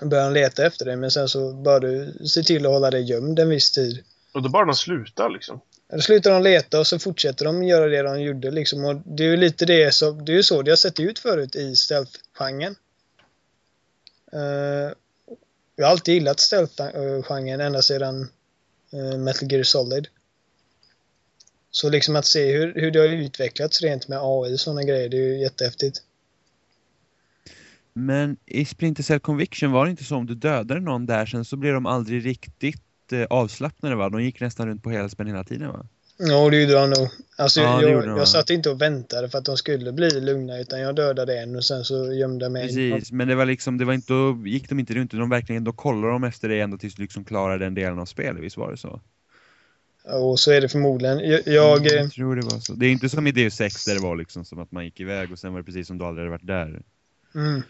Då 0.00 0.06
började 0.06 0.28
de 0.28 0.34
leta 0.40 0.66
efter 0.66 0.84
dig, 0.84 0.96
men 0.96 1.10
sen 1.10 1.28
så 1.28 1.52
bör 1.52 1.80
du 1.80 2.12
se 2.28 2.42
till 2.42 2.66
att 2.66 2.72
hålla 2.72 2.90
dig 2.90 3.02
gömd 3.10 3.38
en 3.38 3.48
viss 3.48 3.72
tid. 3.72 4.04
Och 4.34 4.42
då 4.42 4.48
bara 4.48 4.64
de 4.64 4.74
slutar 4.74 5.30
liksom. 5.30 5.60
Då 5.92 6.00
slutar 6.00 6.30
de 6.30 6.42
leta 6.42 6.80
och 6.80 6.86
så 6.86 6.98
fortsätter 6.98 7.44
de 7.44 7.62
göra 7.62 7.88
det 7.88 8.02
de 8.02 8.20
gjorde 8.20 8.50
liksom. 8.50 8.84
Och 8.84 9.02
det 9.04 9.24
är 9.24 9.28
ju 9.28 9.36
lite 9.36 9.66
det 9.66 9.94
som, 9.94 10.24
det 10.24 10.32
är 10.32 10.36
ju 10.36 10.42
så 10.42 10.62
det 10.62 10.70
har 10.70 10.76
sett 10.76 11.00
ut 11.00 11.18
förut 11.18 11.56
i 11.56 11.76
stealth-genren. 11.76 12.76
Uh, 14.34 14.92
jag 15.76 15.84
har 15.84 15.90
alltid 15.90 16.14
gillat 16.14 16.40
stealth-genren 16.40 17.60
ända 17.60 17.82
sedan 17.82 18.28
uh, 18.94 19.18
Metal 19.18 19.52
Gear 19.52 19.62
Solid. 19.62 20.08
Så 21.70 21.90
liksom 21.90 22.16
att 22.16 22.26
se 22.26 22.52
hur, 22.52 22.74
hur 22.74 22.90
det 22.90 22.98
har 22.98 23.08
utvecklats 23.08 23.82
rent 23.82 24.08
med 24.08 24.18
AI 24.18 24.54
och 24.54 24.60
sådana 24.60 24.82
grejer, 24.82 25.08
det 25.08 25.16
är 25.16 25.26
ju 25.26 25.40
jättehäftigt. 25.40 26.02
Men 27.92 28.36
i 28.46 28.64
Splinter 28.64 29.02
Cell 29.02 29.20
Conviction 29.20 29.72
var 29.72 29.84
det 29.84 29.90
inte 29.90 30.04
så 30.04 30.16
om 30.16 30.26
du 30.26 30.34
dödade 30.34 30.80
någon 30.80 31.06
där 31.06 31.26
sen 31.26 31.44
så 31.44 31.56
blev 31.56 31.74
de 31.74 31.86
aldrig 31.86 32.26
riktigt 32.26 32.82
eh, 33.12 33.26
avslappnade 33.30 33.94
va? 33.94 34.08
De 34.08 34.22
gick 34.22 34.40
nästan 34.40 34.66
runt 34.68 34.82
på 34.82 34.90
helspänn 34.90 35.26
hela 35.26 35.44
tiden 35.44 35.68
va? 35.68 35.86
Ja, 36.16 36.50
det 36.50 36.60
gjorde 36.60 36.72
de 36.72 36.90
nog. 36.90 37.08
Alltså, 37.36 37.60
Ja, 37.60 37.82
jag, 37.82 38.02
de. 38.08 38.16
jag 38.16 38.28
satt 38.28 38.50
inte 38.50 38.70
och 38.70 38.80
väntade 38.80 39.28
för 39.28 39.38
att 39.38 39.44
de 39.44 39.56
skulle 39.56 39.92
bli 39.92 40.20
lugna, 40.20 40.58
utan 40.58 40.80
jag 40.80 40.94
dödade 40.96 41.40
en 41.42 41.56
och 41.56 41.64
sen 41.64 41.84
så 41.84 42.12
gömde 42.12 42.44
jag 42.44 42.52
mig. 42.52 42.66
Precis, 42.66 43.12
men 43.12 43.28
det 43.28 43.34
var 43.34 43.46
liksom, 43.46 43.78
det 43.78 43.84
var 43.84 43.92
inte, 43.92 44.12
då 44.12 44.42
gick 44.46 44.68
de 44.68 44.78
inte 44.78 44.94
runt, 44.94 45.10
de 45.10 45.30
verkligen, 45.30 45.64
då 45.64 45.72
kollade 45.72 46.12
de 46.12 46.24
efter 46.24 46.48
dig 46.48 46.60
ända 46.60 46.76
tills 46.76 46.94
du 46.94 47.02
liksom 47.02 47.24
klarade 47.24 47.64
den 47.64 47.74
delen 47.74 47.98
av 47.98 48.06
spelet, 48.06 48.42
visst 48.42 48.56
var 48.56 48.70
det 48.70 48.76
så? 48.76 49.00
Och 50.04 50.40
så 50.40 50.52
är 50.52 50.60
det 50.60 50.68
förmodligen. 50.68 51.18
Jag, 51.18 51.40
jag, 51.46 51.86
eh, 51.86 51.92
jag 51.92 52.12
tror 52.12 52.36
det 52.36 52.42
var 52.42 52.58
så. 52.58 52.72
Det 52.72 52.86
är 52.86 52.90
inte 52.92 53.08
som 53.08 53.26
i 53.26 53.32
Deus 53.32 53.54
6 53.54 53.84
där 53.84 53.94
det 53.94 54.00
var 54.00 54.16
liksom 54.16 54.44
som 54.44 54.58
att 54.58 54.72
man 54.72 54.84
gick 54.84 55.00
iväg 55.00 55.32
och 55.32 55.38
sen 55.38 55.52
var 55.52 55.60
det 55.60 55.64
precis 55.64 55.86
som 55.86 55.98
du 55.98 56.04
aldrig 56.04 56.22
hade 56.24 56.30
varit 56.30 56.46
där. 56.46 56.82
mm. 57.34 57.62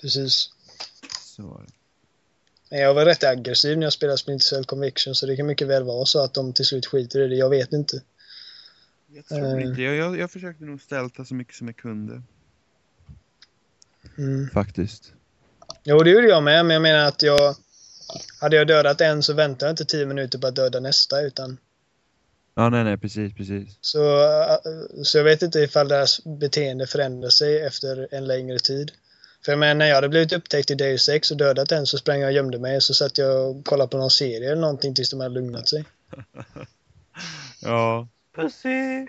Precis. 0.00 0.50
Så 1.20 1.42
var 1.42 1.62
det. 1.66 1.72
Men 2.70 2.78
Jag 2.78 2.94
var 2.94 3.04
rätt 3.04 3.24
aggressiv 3.24 3.78
när 3.78 3.86
jag 3.86 3.92
spelade 3.92 4.18
Splinter 4.18 4.44
Cell 4.44 4.64
Conviction, 4.64 5.14
så 5.14 5.26
det 5.26 5.36
kan 5.36 5.46
mycket 5.46 5.68
väl 5.68 5.84
vara 5.84 6.06
så 6.06 6.24
att 6.24 6.34
de 6.34 6.52
till 6.52 6.64
slut 6.64 6.86
skiter 6.86 7.20
i 7.20 7.28
det. 7.28 7.34
Jag 7.36 7.50
vet 7.50 7.72
inte. 7.72 8.02
Jag 9.14 9.26
tror 9.26 9.58
Eh. 9.58 9.66
inte, 9.66 9.82
jag, 9.82 9.94
jag, 9.94 10.18
jag 10.18 10.30
försökte 10.30 10.64
nog 10.64 10.80
stälta 10.80 11.24
så 11.24 11.34
mycket 11.34 11.54
som 11.54 11.66
jag 11.66 11.76
kunde. 11.76 12.22
Mm. 14.18 14.50
Faktiskt. 14.50 15.12
Jo, 15.84 15.98
det 15.98 16.10
gjorde 16.10 16.28
jag 16.28 16.42
med, 16.42 16.66
men 16.66 16.74
jag 16.74 16.82
menar 16.82 17.04
att 17.08 17.22
jag... 17.22 17.56
Hade 18.40 18.56
jag 18.56 18.66
dödat 18.66 19.00
en 19.00 19.22
så 19.22 19.32
väntade 19.32 19.66
jag 19.68 19.72
inte 19.72 19.84
10 19.84 20.06
minuter 20.06 20.38
på 20.38 20.46
att 20.46 20.56
döda 20.56 20.80
nästa, 20.80 21.20
utan... 21.22 21.58
Ja, 22.54 22.68
nej, 22.68 22.84
nej, 22.84 22.96
precis, 22.98 23.34
precis. 23.34 23.78
Så, 23.80 24.22
äh, 24.42 24.56
så 25.02 25.18
jag 25.18 25.24
vet 25.24 25.42
inte 25.42 25.58
ifall 25.58 25.88
deras 25.88 26.24
beteende 26.24 26.86
förändrar 26.86 27.28
sig 27.28 27.62
efter 27.62 28.08
en 28.10 28.26
längre 28.26 28.58
tid. 28.58 28.92
För 29.46 29.52
jag 29.52 29.58
menar, 29.58 29.74
när 29.74 29.86
jag 29.86 29.94
hade 29.94 30.08
blivit 30.08 30.32
upptäckt 30.32 30.70
i 30.70 30.74
Deus 30.74 31.02
6 31.04 31.30
och 31.30 31.36
dödat 31.36 31.72
en 31.72 31.86
så 31.86 31.98
sprang 31.98 32.20
jag 32.20 32.26
och 32.28 32.32
gömde 32.32 32.58
mig 32.58 32.80
så 32.80 32.94
satt 32.94 33.18
jag 33.18 33.50
och 33.50 33.64
kollade 33.66 33.88
på 33.90 33.96
någon 33.98 34.10
serie 34.10 34.52
eller 34.52 34.60
någonting 34.60 34.94
tills 34.94 35.10
de 35.10 35.20
hade 35.20 35.34
lugnat 35.34 35.68
sig. 35.68 35.84
Ja. 37.62 38.08
Pussy! 38.36 39.06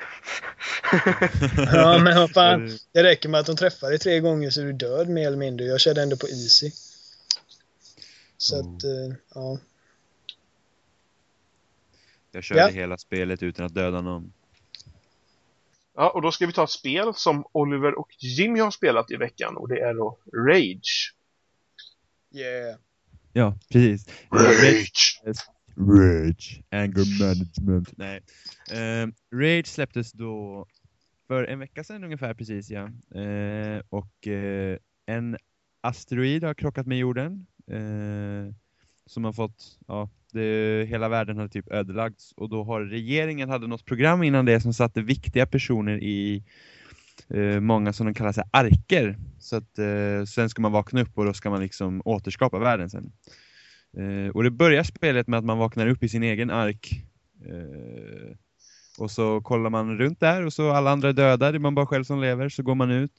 Ja, 1.73 1.97
men 2.03 2.15
vad 2.17 2.31
fan. 2.31 2.67
Det- 2.67 2.77
Det 2.91 3.03
räcker 3.03 3.29
med 3.29 3.39
att 3.39 3.45
de 3.45 3.55
träffar 3.55 3.89
dig 3.89 3.99
tre 3.99 4.19
gånger 4.19 4.49
så 4.49 4.61
är 4.61 4.65
du 4.65 4.73
död 4.73 5.09
mer 5.09 5.27
eller 5.27 5.37
mindre. 5.37 5.65
Jag 5.65 5.79
körde 5.79 6.01
ändå 6.01 6.17
på 6.17 6.27
easy. 6.27 6.71
Så 8.37 8.55
Oh. 8.61 8.75
att, 8.75 8.83
eh, 8.83 9.15
ja. 9.35 9.57
Jag 12.31 12.43
körde 12.43 12.61
Ja. 12.61 12.67
hela 12.67 12.97
spelet 12.97 13.43
utan 13.43 13.65
att 13.65 13.73
döda 13.73 14.01
någon. 14.01 14.33
Ja, 15.99 16.09
och 16.09 16.21
då 16.21 16.31
ska 16.31 16.45
vi 16.45 16.53
ta 16.53 16.63
ett 16.63 16.69
spel 16.69 17.13
som 17.13 17.45
Oliver 17.51 17.99
och 17.99 18.07
Jimmy 18.19 18.59
har 18.59 18.71
spelat 18.71 19.11
i 19.11 19.15
veckan 19.15 19.57
och 19.57 19.69
det 19.69 19.79
är 19.79 19.93
då 19.93 20.17
Rage. 20.33 21.15
Yeah. 22.35 22.79
Ja, 23.33 23.57
precis. 23.71 24.07
Rage! 24.31 25.21
Rage. 25.75 26.61
Anger 26.71 27.19
management. 27.19 27.97
Nej. 27.97 28.21
Eh, 28.71 29.07
Rage 29.31 29.67
släpptes 29.67 30.11
då 30.11 30.65
för 31.27 31.43
en 31.43 31.59
vecka 31.59 31.83
sedan 31.83 32.03
ungefär 32.03 32.33
precis 32.33 32.69
ja. 32.69 32.83
Eh, 33.21 33.81
och 33.89 34.27
eh, 34.27 34.77
en 35.05 35.37
asteroid 35.81 36.43
har 36.43 36.53
krockat 36.53 36.87
med 36.87 36.97
jorden. 36.97 37.47
Eh, 37.71 38.53
som 39.05 39.23
har 39.23 39.33
fått, 39.33 39.79
ja, 39.87 40.09
det, 40.33 40.85
hela 40.89 41.09
världen 41.09 41.37
hade 41.37 41.49
typ 41.49 41.71
ödelagts. 41.71 42.31
Och 42.31 42.49
då 42.49 42.63
har 42.63 42.81
regeringen 42.81 43.49
hade 43.49 43.67
något 43.67 43.85
program 43.85 44.23
innan 44.23 44.45
det 44.45 44.61
som 44.61 44.73
satte 44.73 45.01
viktiga 45.01 45.45
personer 45.45 46.03
i 46.03 46.43
eh, 47.29 47.59
många 47.59 47.93
som 47.93 48.05
de 48.05 48.13
kallar 48.13 48.31
sig 48.31 48.43
arker. 48.51 49.17
Så 49.39 49.55
att 49.55 49.79
eh, 49.79 50.25
sen 50.27 50.49
ska 50.49 50.61
man 50.61 50.71
vakna 50.71 51.01
upp 51.01 51.17
och 51.17 51.25
då 51.25 51.33
ska 51.33 51.49
man 51.49 51.61
liksom 51.61 52.01
återskapa 52.05 52.59
världen 52.59 52.89
sen. 52.89 53.11
Eh, 53.97 54.29
och 54.29 54.43
det 54.43 54.51
börjar 54.51 54.83
spelet 54.83 55.27
med 55.27 55.39
att 55.39 55.45
man 55.45 55.57
vaknar 55.57 55.87
upp 55.87 56.03
i 56.03 56.09
sin 56.09 56.23
egen 56.23 56.49
ark. 56.49 57.01
Eh, 57.45 58.35
och 58.99 59.11
så 59.11 59.41
kollar 59.41 59.69
man 59.69 59.97
runt 59.97 60.19
där 60.19 60.45
och 60.45 60.53
så 60.53 60.71
alla 60.71 60.91
andra 60.91 61.09
är 61.09 61.13
döda, 61.13 61.51
det 61.51 61.57
är 61.57 61.59
man 61.59 61.75
bara 61.75 61.85
själv 61.85 62.03
som 62.03 62.21
lever. 62.21 62.49
Så 62.49 62.63
går 62.63 62.75
man 62.75 62.91
ut. 62.91 63.11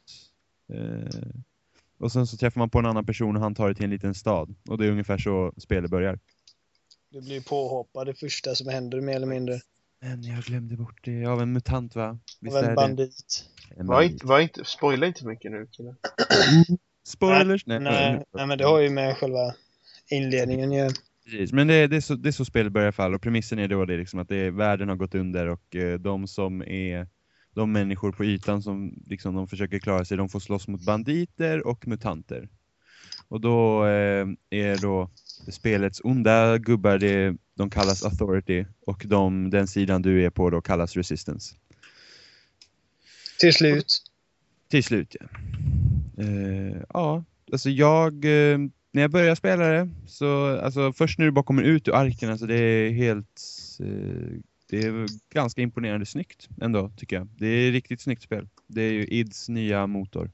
Eh, 0.73 1.29
och 1.99 2.13
sen 2.13 2.27
så 2.27 2.37
träffar 2.37 2.59
man 2.59 2.71
på 2.71 2.79
en 2.79 2.87
annan 2.87 3.07
person 3.07 3.37
och 3.37 3.43
han 3.43 3.55
tar 3.55 3.69
det 3.69 3.75
till 3.75 3.85
en 3.85 3.91
liten 3.91 4.15
stad. 4.15 4.55
Och 4.69 4.79
det 4.79 4.87
är 4.87 4.91
ungefär 4.91 5.19
så 5.19 5.53
spelet 5.57 5.91
börjar. 5.91 6.19
Du 7.11 7.21
blir 7.21 7.41
påhoppad 7.41 8.07
det 8.07 8.15
första 8.15 8.55
som 8.55 8.69
händer 8.69 9.01
mer 9.01 9.17
eller 9.17 9.27
mindre. 9.27 9.61
Men 10.01 10.25
jag 10.25 10.43
glömde 10.45 10.77
bort 10.77 11.01
det. 11.05 11.27
Av 11.27 11.43
en 11.43 11.53
mutant 11.53 11.95
va? 11.97 12.19
Visst 12.41 12.57
Av 12.57 12.63
en 12.63 12.69
det? 12.69 12.75
bandit. 12.75 13.45
En 13.77 13.87
Var 13.87 13.95
bandit. 13.97 14.13
inte, 14.13 14.27
var 14.27 14.41
inte, 14.41 14.65
spoila 14.65 15.07
inte 15.07 15.27
mycket 15.27 15.51
nu 15.51 15.67
killar. 15.73 15.95
Spoilers! 17.07 17.67
Nej, 17.67 17.81
nej, 17.81 18.25
nej, 18.33 18.47
men 18.47 18.59
det 18.59 18.65
har 18.65 18.79
ju 18.79 18.91
med 18.91 19.17
själva 19.17 19.55
inledningen 20.11 20.73
ju. 20.73 20.91
Precis, 21.25 21.53
men 21.53 21.67
det, 21.67 21.87
det, 21.87 21.97
är 21.97 22.01
så, 22.01 22.15
det 22.15 22.29
är 22.29 22.33
så 22.33 22.45
spelet 22.45 22.73
börjar 22.73 22.85
i 22.85 22.89
alla 22.89 22.93
fall 22.93 23.15
och 23.15 23.23
premissen 23.23 23.59
är 23.59 23.69
då 23.69 23.85
det 23.85 23.97
liksom 23.97 24.21
att 24.21 24.29
det 24.29 24.37
är, 24.37 24.51
världen 24.51 24.89
har 24.89 24.97
gått 24.97 25.15
under 25.15 25.47
och 25.47 25.77
eh, 25.77 25.99
de 25.99 26.27
som 26.29 26.63
är 26.63 27.07
de 27.55 27.73
människor 27.73 28.13
på 28.13 28.25
ytan 28.25 28.63
som 28.63 28.95
liksom, 29.07 29.35
de 29.35 29.49
försöker 29.49 29.79
klara 29.79 30.05
sig, 30.05 30.17
de 30.17 30.29
får 30.29 30.41
slåss 30.41 30.69
mot 30.69 30.85
banditer 30.87 31.67
och 31.67 31.89
mutanter. 31.89 32.49
Och 33.29 33.41
då 33.41 33.85
eh, 33.87 34.27
är 34.51 34.83
då 34.83 35.11
spelets 35.49 36.01
onda 36.05 36.59
gubbar, 36.59 36.99
det, 36.99 37.37
de 37.55 37.71
kallas 37.71 38.05
authority 38.05 38.65
och 38.87 39.03
de, 39.07 39.51
den 39.51 39.67
sidan 39.67 40.03
du 40.03 40.25
är 40.25 40.31
på 40.31 40.51
då 40.51 40.61
kallas 40.61 40.97
resistance. 40.97 41.55
Till 43.41 43.55
slut. 43.55 44.03
Till 44.69 44.85
slut 44.85 45.17
ja. 45.21 45.27
Eh, 46.19 46.83
ja, 46.89 47.25
alltså 47.53 47.71
jag, 47.71 48.25
eh, 48.25 48.59
när 48.93 49.03
jag 49.03 49.11
började 49.11 49.37
spela 49.37 49.69
det, 49.69 49.89
så 50.07 50.59
alltså 50.59 50.93
först 50.93 51.19
när 51.19 51.27
du 51.27 51.33
bara 51.33 51.45
kommer 51.45 51.63
ut 51.63 51.89
ur 51.89 51.95
arken, 51.95 52.31
alltså 52.31 52.47
det 52.47 52.55
är 52.55 52.91
helt, 52.91 53.41
eh, 53.81 54.39
det 54.71 54.79
är 54.85 55.07
ganska 55.35 55.63
imponerande 55.63 56.07
snyggt 56.07 56.49
ändå 56.61 56.91
tycker 56.97 57.17
jag. 57.17 57.29
Det 57.39 57.47
är 57.47 57.73
riktigt 57.73 58.01
snyggt 58.01 58.23
spel. 58.23 58.49
Det 58.67 58.83
är 58.83 58.93
ju 58.93 59.05
IDs 59.07 59.49
nya 59.49 59.87
motor. 59.87 60.25
id 60.25 60.31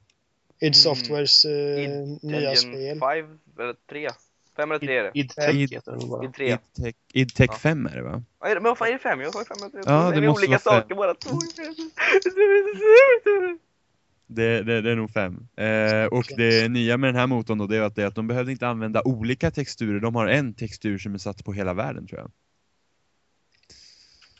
Mm. 0.61 0.73
Softwares 0.73 1.45
Id 1.45 2.19
nya 2.21 2.49
Engine 2.49 2.55
spel. 2.55 2.99
5 2.99 3.39
eller 3.59 3.75
3? 3.89 4.09
5 4.55 4.71
eller 4.71 4.79
3 4.79 4.97
är 4.97 5.03
det? 5.03 5.11
Idtech 5.13 5.49
Id- 5.55 5.71
heter 5.73 5.91
den 5.91 6.09
bara. 6.09 6.25
Id 6.25 6.33
3. 6.33 6.47
IdTech, 6.53 6.95
IdTech 7.13 7.49
Ja. 7.51 7.57
5 7.57 7.85
är 7.85 7.95
det 7.95 8.01
va? 8.03 8.23
Ja, 8.39 8.47
är 8.47 8.55
det- 8.55 8.61
men 8.61 8.69
vad 8.69 8.77
fan 8.77 8.87
är 8.87 8.91
det 8.93 8.99
5? 8.99 9.21
Jag 9.21 9.33
sa 9.33 9.43
5 9.47 9.57
eller 9.59 9.69
3. 9.69 9.81
Ja, 9.85 10.09
det 10.11 10.17
är 10.17 10.21
vi 10.21 10.27
måste 10.27 10.45
olika 10.47 10.59
saker 10.59 10.95
bara 10.95 11.13
två. 11.15 11.39
Det, 14.27 14.61
det, 14.63 14.81
det 14.81 14.91
är 14.91 14.95
nog 14.95 15.11
fem. 15.11 15.47
Eh, 15.57 16.05
och 16.05 16.25
det 16.37 16.69
nya 16.71 16.97
med 16.97 17.07
den 17.07 17.15
här 17.15 17.27
motorn 17.27 17.57
då, 17.57 17.67
det 17.67 17.77
är 17.77 17.81
att, 17.81 17.95
det 17.95 18.03
är 18.03 18.07
att 18.07 18.15
de 18.15 18.27
behövde 18.27 18.51
inte 18.51 18.67
använda 18.67 19.01
olika 19.05 19.51
texturer. 19.51 19.99
De 19.99 20.15
har 20.15 20.27
en 20.27 20.53
textur 20.53 20.97
som 20.97 21.13
är 21.13 21.17
satt 21.17 21.45
på 21.45 21.53
hela 21.53 21.73
världen 21.73 22.07
tror 22.07 22.19
jag. 22.19 22.31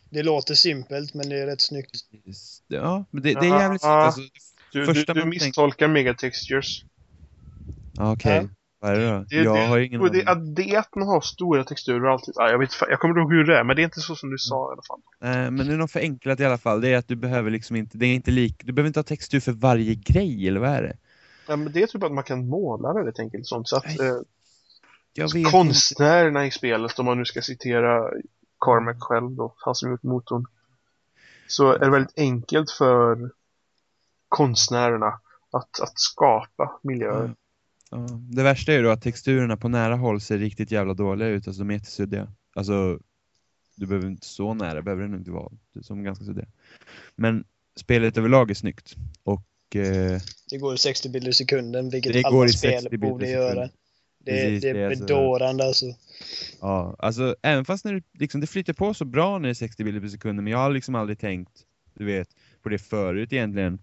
Det 0.09 0.23
låter 0.23 0.53
simpelt 0.53 1.13
men 1.13 1.29
det 1.29 1.39
är 1.39 1.45
rätt 1.45 1.61
snyggt. 1.61 1.95
Ja, 2.67 3.05
men 3.11 3.23
det, 3.23 3.33
det 3.33 3.39
är 3.47 3.59
jävligt 3.59 3.81
snyggt. 3.81 3.91
Alltså, 3.91 4.21
Du, 4.71 4.85
du, 4.85 5.03
du 5.13 5.25
misstolkar 5.25 5.87
megatextures. 5.87 6.83
Ja, 7.93 8.11
Okej, 8.13 8.35
Ja. 8.35 8.49
Är 8.87 8.95
det? 8.95 9.25
Det, 9.29 9.35
jag 9.35 9.67
har 9.67 9.77
ingen 9.77 10.11
det, 10.11 10.25
att 10.25 10.55
det 10.55 10.75
är 10.75 10.79
att 10.79 10.95
man 10.95 11.07
har 11.07 11.21
stora 11.21 11.63
texturer 11.63 12.09
alltid. 12.09 12.33
Ah, 12.37 12.49
jag, 12.49 12.59
vet, 12.59 12.69
jag 12.89 12.99
kommer 12.99 13.11
inte 13.11 13.19
ihåg 13.21 13.33
hur 13.33 13.43
det 13.45 13.59
är, 13.59 13.63
men 13.63 13.75
det 13.75 13.81
är 13.81 13.83
inte 13.83 13.99
så 13.99 14.15
som 14.15 14.29
du 14.29 14.37
sa 14.37 14.71
i 14.71 14.73
alla 14.73 14.81
fall. 14.81 15.01
Eh, 15.23 15.51
men 15.51 15.67
det 15.67 15.73
är 15.73 15.77
nog 15.77 15.89
förenklat 15.89 16.39
i 16.39 16.45
alla 16.45 16.57
fall. 16.57 16.81
Det 16.81 16.89
är 16.89 16.97
att 16.97 17.07
du 17.07 17.15
behöver 17.15 17.51
liksom 17.51 17.75
inte, 17.75 17.97
det 17.97 18.05
är 18.05 18.15
inte 18.15 18.31
lik, 18.31 18.61
du 18.63 18.73
behöver 18.73 18.87
inte 18.87 18.99
ha 18.99 19.03
textur 19.03 19.39
för 19.39 19.51
varje 19.51 19.95
grej, 19.95 20.47
eller 20.47 20.59
vad 20.59 20.69
är 20.69 20.83
det? 20.83 20.97
Ja, 21.47 21.55
men 21.55 21.71
det 21.71 21.83
är 21.83 21.87
typ 21.87 22.03
att 22.03 22.11
man 22.11 22.23
kan 22.23 22.47
måla 22.47 22.93
väldigt 22.93 23.19
enkelt 23.19 23.47
sånt. 23.47 23.67
Så 23.67 23.77
att 23.77 23.85
Nej, 23.85 24.07
eh, 24.07 24.15
vet 25.23 25.35
inte. 25.35 25.51
konstnärerna 25.51 26.45
i 26.45 26.51
spelet, 26.51 26.99
om 26.99 27.05
man 27.05 27.17
nu 27.17 27.25
ska 27.25 27.41
citera 27.41 28.09
Carmack 28.59 28.97
själv 28.99 29.31
då, 29.31 29.53
han 29.57 29.75
som 29.75 29.91
gjort 29.91 30.03
motorn. 30.03 30.45
Så 31.47 31.71
är 31.71 31.79
det 31.79 31.89
väldigt 31.89 32.17
enkelt 32.17 32.71
för 32.71 33.31
konstnärerna 34.29 35.19
att, 35.51 35.79
att 35.81 35.99
skapa 35.99 36.79
miljöer. 36.83 37.27
Ja. 37.27 37.44
Det 38.19 38.43
värsta 38.43 38.73
är 38.73 38.77
ju 38.77 38.83
då 38.83 38.89
att 38.89 39.01
texturerna 39.01 39.57
på 39.57 39.69
nära 39.69 39.95
håll 39.95 40.21
ser 40.21 40.37
riktigt 40.37 40.71
jävla 40.71 40.93
dåliga 40.93 41.27
ut, 41.27 41.47
alltså 41.47 41.61
de 41.63 41.69
är 41.69 41.73
jättesuddiga. 41.73 42.27
Alltså, 42.55 42.99
du 43.75 43.85
behöver 43.85 44.07
inte 44.07 44.25
så 44.27 44.53
nära, 44.53 44.81
behöver 44.81 45.03
det 45.03 45.09
nog 45.09 45.19
inte 45.19 45.31
vara, 45.31 45.51
som 45.81 46.03
ganska 46.03 46.25
suddiga. 46.25 46.47
Men 47.15 47.43
spelet 47.75 48.17
överlag 48.17 48.51
är 48.51 48.55
snyggt. 48.55 48.95
Och 49.23 49.75
eh, 49.75 50.21
Det 50.49 50.57
går 50.57 50.73
i 50.73 50.77
60 50.77 51.09
bilder 51.09 51.29
i 51.29 51.33
sekunden, 51.33 51.89
vilket 51.89 52.13
Det 52.13 52.21
går 52.21 52.29
alla 52.29 52.45
i 52.45 52.49
spel 52.49 52.81
60 52.81 52.89
bilder 52.89 53.07
i 53.07 53.11
borde 53.11 53.29
göra. 53.29 53.69
Det, 54.19 54.31
Precis, 54.31 54.61
det 54.61 54.69
är 54.69 54.87
alltså- 54.89 55.05
bedårande 55.05 55.63
alltså. 55.63 55.85
Ja, 56.61 56.95
alltså 56.99 57.35
även 57.41 57.65
fast 57.65 57.85
när 57.85 57.93
det, 57.93 58.03
liksom, 58.19 58.41
det 58.41 58.47
flyter 58.47 58.73
på 58.73 58.93
så 58.93 59.05
bra 59.05 59.37
när 59.37 59.47
det 59.47 59.51
är 59.51 59.53
60 59.53 59.83
bilder 59.83 60.01
per 60.01 60.07
sekund, 60.07 60.43
men 60.43 60.51
jag 60.51 60.57
har 60.57 60.69
liksom 60.71 60.95
aldrig 60.95 61.19
tänkt, 61.19 61.51
du 61.93 62.05
vet, 62.05 62.27
på 62.63 62.69
det 62.69 62.77
förut 62.77 63.33
egentligen, 63.33 63.79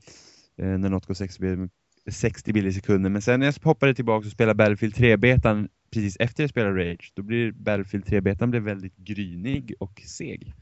eh, 0.57 0.67
när 0.67 0.89
något 0.89 1.07
går 1.07 1.15
60 1.15 1.41
bilder, 1.41 1.69
60 2.11 2.53
bilder 2.53 2.71
i 2.71 2.73
sekunden. 2.73 3.13
Men 3.13 3.23
sen 3.23 3.41
när 3.41 3.47
jag 3.47 3.55
hoppade 3.63 3.95
tillbaka 3.95 4.27
och 4.27 4.33
spelade 4.33 4.55
Battlefield 4.55 4.95
3-betan 4.95 5.69
precis 5.91 6.17
efter 6.21 6.43
jag 6.43 6.51
spelade 6.51 6.91
Rage, 6.93 7.13
då 7.15 7.23
blir 7.23 7.53
Battlefield 7.53 8.05
3-betan 8.05 8.51
blev 8.51 8.63
väldigt 8.63 8.97
grynig 8.97 9.75
och 9.79 10.01
seg. 10.07 10.55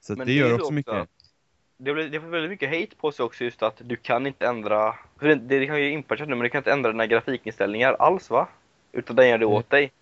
Så 0.00 0.14
det 0.14 0.24
det 0.24 0.32
gör 0.32 0.52
också 0.52 0.62
också- 0.62 0.72
mycket. 0.72 1.08
Det, 1.78 1.94
blir, 1.94 2.08
det 2.08 2.20
får 2.20 2.28
väldigt 2.28 2.50
mycket 2.50 2.68
hate 2.70 2.96
på 2.96 3.12
sig 3.12 3.24
också 3.24 3.44
just 3.44 3.62
att 3.62 3.82
du 3.84 3.96
kan 3.96 4.26
inte 4.26 4.46
ändra, 4.46 4.94
det, 5.20 5.34
det 5.34 5.66
kan 5.66 5.80
ju 5.80 5.90
inpatchat 5.90 6.28
nu 6.28 6.34
men 6.34 6.44
du 6.44 6.48
kan 6.50 6.58
inte 6.58 6.72
ändra 6.72 6.90
dina 6.92 7.06
grafikinställningar 7.06 7.92
alls 7.92 8.30
va? 8.30 8.48
Utan 8.92 9.16
den 9.16 9.28
gör 9.28 9.38
det 9.38 9.44
Mm. 9.44 9.56
åt 9.56 9.70
dig. 9.70 9.92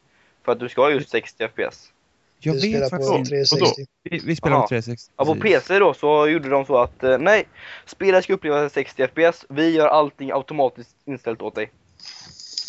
För 0.44 0.52
att 0.52 0.60
du 0.60 0.68
ska 0.68 0.80
ha 0.80 0.90
just 0.90 1.08
60 1.08 1.48
FPS. 1.48 1.92
Jag 2.42 2.54
Du 2.54 2.60
vet 2.60 2.90
faktiskt 2.90 3.10
på 3.10 3.16
inte. 3.16 3.30
360. 3.30 3.86
Vi, 4.02 4.18
vi 4.18 4.36
spelar 4.36 4.56
Aha. 4.56 4.62
på 4.62 4.68
360. 4.68 5.12
Ja 5.16 5.24
på. 5.24 5.34
PC 5.34 5.78
då 5.78 5.94
så 5.94 6.28
gjorde 6.28 6.48
de 6.48 6.64
så 6.66 6.76
att 6.78 7.04
eh, 7.04 7.18
nej, 7.18 7.44
spelet 7.86 8.24
ska 8.24 8.32
uppleva 8.32 8.68
60 8.68 9.06
FPS, 9.06 9.44
vi 9.48 9.70
gör 9.76 9.86
allting 9.86 10.30
automatiskt 10.32 10.96
inställt 11.04 11.42
åt 11.42 11.54
dig. 11.54 11.70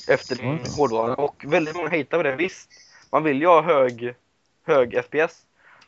Efter 0.07 0.35
din 0.35 0.45
Mm. 0.49 0.59
hårdvara. 0.77 1.15
Och 1.15 1.45
väldigt 1.47 1.75
många 1.75 1.89
hatar 1.89 2.17
på 2.17 2.23
det, 2.23 2.35
visst. 2.35 2.69
Man 3.11 3.23
vill 3.23 3.41
ju 3.41 3.47
ha 3.47 3.61
hög, 3.61 4.13
hög 4.67 5.03
FPS. 5.05 5.41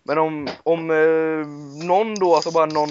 Men 0.04 0.18
om, 0.18 0.48
om 0.64 0.92
eh, 0.92 1.48
någon 1.88 2.16
då, 2.16 2.36
alltså 2.36 2.52
bara 2.52 2.66
någon 2.66 2.90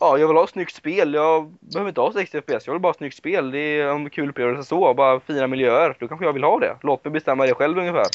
Ja, 0.00 0.18
jag 0.18 0.28
vill 0.28 0.36
ha 0.36 0.44
ett 0.44 0.50
snyggt 0.50 0.74
spel. 0.74 1.14
Jag 1.14 1.54
behöver 1.60 1.88
inte 1.88 2.00
ha 2.00 2.12
60 2.12 2.40
FPS. 2.40 2.66
Jag 2.66 2.72
vill 2.72 2.80
bara 2.80 2.88
ha 2.88 2.90
ett 2.92 2.96
snyggt 2.98 3.16
spel. 3.16 3.50
Det 3.50 3.58
är 3.58 3.86
en 3.88 4.10
kul 4.10 4.28
upplevelse 4.28 4.68
så. 4.68 4.94
Bara 4.94 5.20
fina 5.20 5.46
miljöer. 5.46 5.96
Då 6.00 6.08
kanske 6.08 6.26
jag 6.26 6.32
vill 6.32 6.44
ha 6.44 6.58
det. 6.58 6.76
Låt 6.82 7.04
mig 7.04 7.12
bestämma 7.12 7.46
det 7.46 7.54
själv 7.54 7.78
ungefär. 7.78 8.06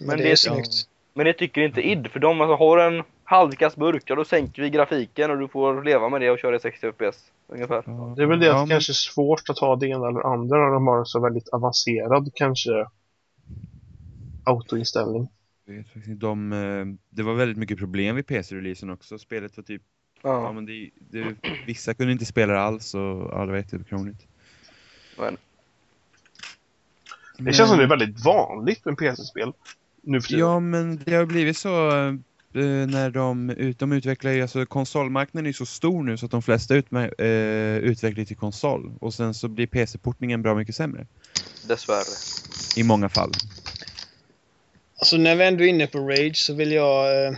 Men, 0.00 0.16
det 0.16 0.22
det 0.24 0.30
är 0.30 0.36
snyggt. 0.36 0.88
Men 1.14 1.26
det 1.26 1.32
tycker 1.32 1.60
inte 1.60 1.88
id. 1.88 2.08
För 2.10 2.20
de 2.20 2.40
alltså, 2.40 2.54
har 2.56 2.78
en 2.78 3.02
halvkass 3.24 3.76
burk, 3.76 4.02
ja 4.06 4.14
då 4.14 4.24
sänker 4.24 4.62
vi 4.62 4.70
grafiken 4.70 5.30
och 5.30 5.38
du 5.38 5.48
får 5.48 5.84
leva 5.84 6.08
med 6.08 6.20
det 6.20 6.30
och 6.30 6.38
köra 6.38 6.56
i 6.56 6.60
60 6.60 6.92
FPS. 6.92 7.18
Ungefär. 7.46 7.82
Ja. 7.86 8.14
Det 8.16 8.22
är 8.22 8.26
väl 8.26 8.40
det 8.40 8.54
att 8.54 8.66
det 8.66 8.72
kanske 8.72 8.92
är 8.92 8.94
svårt 8.94 9.50
att 9.50 9.58
ha 9.58 9.76
det 9.76 9.86
ena 9.86 10.08
eller 10.08 10.32
andra 10.32 10.56
när 10.58 10.72
de 10.74 10.86
har 10.86 11.04
så 11.04 11.20
väldigt 11.20 11.48
avancerad 11.48 12.30
kanske 12.34 12.86
autoinställning. 14.44 15.28
De, 16.06 16.52
eh, 16.52 16.86
det 17.10 17.22
var 17.22 17.34
väldigt 17.34 17.58
mycket 17.58 17.78
problem 17.78 18.16
vid 18.16 18.26
PC-releasen 18.26 18.90
också. 18.90 19.18
Spelet 19.18 19.56
var 19.56 19.64
typ 19.64 19.82
Ja, 20.22 20.42
Ja. 20.42 20.52
men 20.52 20.66
det, 20.66 20.90
det, 21.10 21.36
vissa 21.66 21.94
kunde 21.94 22.12
inte 22.12 22.24
spela 22.24 22.58
alls 22.58 22.94
och 22.94 23.00
ja, 23.00 23.40
det 23.46 23.50
var 23.52 23.56
jättekrångligt. 23.56 24.26
Men- 25.18 25.36
Det 27.38 27.52
känns 27.52 27.68
som 27.68 27.78
det 27.78 27.84
är 27.84 27.88
väldigt 27.88 28.24
vanligt 28.24 28.84
med 28.84 28.98
PC-spel 28.98 29.52
nu 30.02 30.20
för 30.20 30.28
tiden. 30.28 30.40
Ja, 30.40 30.60
men 30.60 30.96
det 31.04 31.14
har 31.14 31.24
blivit 31.26 31.56
så 31.56 31.90
eh, 32.54 32.62
när 32.88 33.10
de, 33.10 33.50
ut- 33.50 33.78
de 33.78 33.92
utvecklar 33.92 34.30
ju, 34.30 34.42
alltså 34.42 34.66
konsolmarknaden 34.66 35.46
är 35.46 35.50
ju 35.50 35.54
så 35.54 35.66
stor 35.66 36.02
nu 36.02 36.16
så 36.16 36.24
att 36.24 36.30
de 36.30 36.42
flesta 36.42 36.74
utmä, 36.74 37.10
eh, 37.18 37.76
utvecklar 37.76 38.24
till 38.24 38.36
konsol. 38.36 38.92
Och 39.00 39.14
sen 39.14 39.34
så 39.34 39.48
blir 39.48 39.66
PC-portningen 39.66 40.42
bra 40.42 40.54
mycket 40.54 40.76
sämre. 40.76 41.06
Dessvärre. 41.68 42.04
I 42.76 42.82
många 42.82 43.08
fall. 43.08 43.30
Alltså 44.98 45.16
när 45.16 45.36
vi 45.36 45.44
ändå 45.46 45.64
är 45.64 45.68
inne 45.68 45.86
på 45.86 45.98
Rage 45.98 46.36
så 46.36 46.54
vill 46.54 46.72
jag 46.72 47.26
eh, 47.26 47.32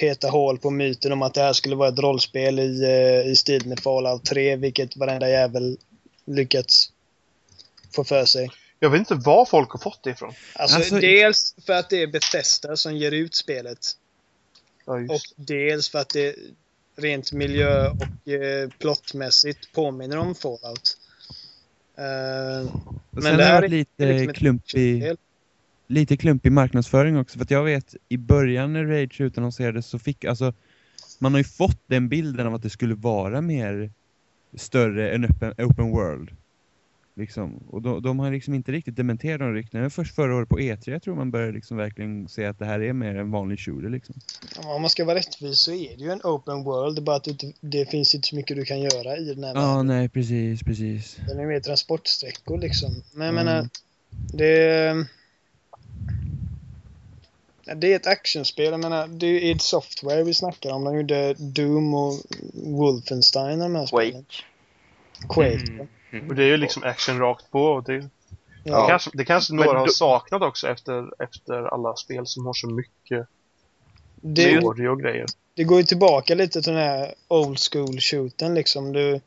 peta 0.00 0.28
hål 0.28 0.58
på 0.58 0.70
myten 0.70 1.12
om 1.12 1.22
att 1.22 1.34
det 1.34 1.40
här 1.40 1.52
skulle 1.52 1.76
vara 1.76 1.88
ett 1.88 1.98
rollspel 1.98 2.58
i, 2.58 2.82
eh, 2.84 3.30
i 3.32 3.36
stil 3.36 3.66
med 3.66 3.80
Fallout 3.80 4.24
3, 4.24 4.56
vilket 4.56 4.96
varenda 4.96 5.28
jävel 5.28 5.78
lyckats 6.24 6.92
få 7.94 8.04
för 8.04 8.24
sig. 8.24 8.48
Jag 8.82 8.90
vet 8.90 8.98
inte 8.98 9.14
var 9.14 9.44
folk 9.44 9.70
har 9.70 9.78
fått 9.78 10.02
det 10.02 10.10
ifrån. 10.10 10.32
Alltså, 10.54 10.76
Alltså- 10.76 10.96
dels 10.96 11.54
för 11.66 11.72
att 11.72 11.90
det 11.90 12.02
är 12.02 12.06
Bethesda 12.06 12.76
som 12.76 12.96
ger 12.96 13.12
ut 13.12 13.34
spelet 13.34 13.78
Ja, 14.86 15.00
just. 15.00 15.10
och 15.10 15.44
dels 15.44 15.88
för 15.88 15.98
att 15.98 16.08
det 16.08 16.36
rent 16.96 17.32
miljö 17.32 17.88
och 17.88 18.28
eh, 18.32 18.68
plottmässigt 18.78 19.72
påminner 19.72 20.16
om 20.16 20.34
Fallout. 20.34 20.96
Och 23.10 23.22
Men 23.22 23.36
det 23.36 23.44
här 23.44 23.62
är 23.62 23.68
lite 23.68 24.12
liksom 24.12 24.34
klumpig, 24.34 25.16
lite 25.86 26.16
klumpig 26.16 26.52
marknadsföring 26.52 27.18
också. 27.18 27.38
För 27.38 27.44
att 27.44 27.50
jag 27.50 27.64
vet, 27.64 27.94
i 28.08 28.16
början 28.16 28.72
när 28.72 28.84
Rage 28.84 29.20
utannonserades 29.20 29.86
så 29.86 29.98
fick, 29.98 30.24
alltså, 30.24 30.52
man 31.18 31.32
har 31.32 31.38
ju 31.38 31.44
fått 31.44 31.80
den 31.86 32.08
bilden 32.08 32.46
av 32.46 32.54
att 32.54 32.62
det 32.62 32.70
skulle 32.70 32.94
vara 32.94 33.40
mer 33.40 33.90
större 34.56 35.10
än 35.10 35.24
open, 35.24 35.54
open 35.58 35.90
world. 35.90 36.30
Liksom. 37.20 37.56
Och 37.70 37.82
de, 37.82 38.02
de 38.02 38.18
har 38.18 38.30
liksom 38.30 38.54
inte 38.54 38.72
riktigt 38.72 38.96
dementerat 38.96 39.40
de 39.40 39.54
ryktena. 39.54 39.90
Först 39.90 40.14
förra 40.14 40.36
året 40.36 40.48
på 40.48 40.58
E3 40.58 40.90
jag 40.90 41.02
tror 41.02 41.14
man 41.16 41.30
började 41.30 41.52
liksom 41.52 41.76
verkligen 41.76 42.28
se 42.28 42.44
att 42.44 42.58
det 42.58 42.64
här 42.64 42.80
är 42.80 42.92
mer 42.92 43.14
en 43.14 43.30
vanlig 43.30 43.58
shooter 43.60 43.88
liksom. 43.88 44.14
Om 44.64 44.80
man 44.82 44.90
ska 44.90 45.04
vara 45.04 45.16
rättvis 45.18 45.58
så 45.58 45.72
är 45.72 45.96
det 45.96 46.04
ju 46.04 46.10
en 46.10 46.20
open 46.24 46.62
world, 46.64 47.02
bara 47.04 47.16
att 47.16 47.24
det, 47.24 47.52
det 47.60 47.90
finns 47.90 48.14
inte 48.14 48.28
så 48.28 48.36
mycket 48.36 48.56
du 48.56 48.64
kan 48.64 48.80
göra 48.80 49.16
i 49.16 49.34
den 49.34 49.44
här 49.44 49.54
Ja, 49.54 49.60
världen. 49.70 49.86
nej 49.86 50.08
precis, 50.08 50.62
precis. 50.62 51.16
Den 51.28 51.38
är 51.40 51.46
mer 51.46 51.60
transportsträckor 51.60 52.58
liksom. 52.58 52.90
Men 53.14 53.26
jag 53.26 53.34
Mm. 53.34 53.46
menar, 53.46 53.68
det... 54.32 55.06
Ja, 57.64 57.74
Det 57.74 57.92
är 57.92 57.96
ett 57.96 58.06
actionspel. 58.06 58.64
Jag 58.70 58.80
menar, 58.80 59.08
det 59.08 59.26
är 59.26 59.40
id 59.50 59.60
Software 59.60 60.22
vi 60.22 60.34
snackar 60.34 60.70
om. 60.70 60.84
De 60.84 60.96
gjorde 60.96 61.34
Doom 61.38 61.94
och 61.94 62.14
Wolfenstein 62.64 63.58
de 63.58 63.74
här 63.74 63.86
spelen. 63.86 64.24
Quake. 65.28 65.50
Quake. 65.58 65.72
Mm. 65.72 65.86
Och 66.28 66.34
det 66.34 66.42
är 66.42 66.46
ju 66.48 66.56
liksom 66.56 66.82
action 66.84 67.18
rakt 67.18 67.50
på. 67.50 67.62
Och 67.62 67.84
det, 67.84 67.98
det, 67.98 68.08
Ja. 68.64 68.88
kanske, 68.88 69.10
det 69.14 69.24
kanske 69.24 69.54
några 69.54 69.78
har 69.78 69.88
saknat 69.88 70.42
också 70.42 70.68
efter, 70.68 71.22
efter 71.22 71.74
alla 71.74 71.96
spel 71.96 72.26
som 72.26 72.46
har 72.46 72.52
så 72.52 72.70
mycket 72.70 73.26
Det, 74.20 74.58
story 74.60 74.86
och 74.86 75.00
grejer. 75.00 75.26
det 75.54 75.64
går 75.64 75.78
ju 75.78 75.84
tillbaka 75.84 76.34
lite 76.34 76.62
till 76.62 76.72
den 76.72 76.82
här 76.82 77.14
old 77.28 77.58
school 77.72 78.00
shooten 78.00 78.54
liksom. 78.54 78.92
Du, 78.92 79.20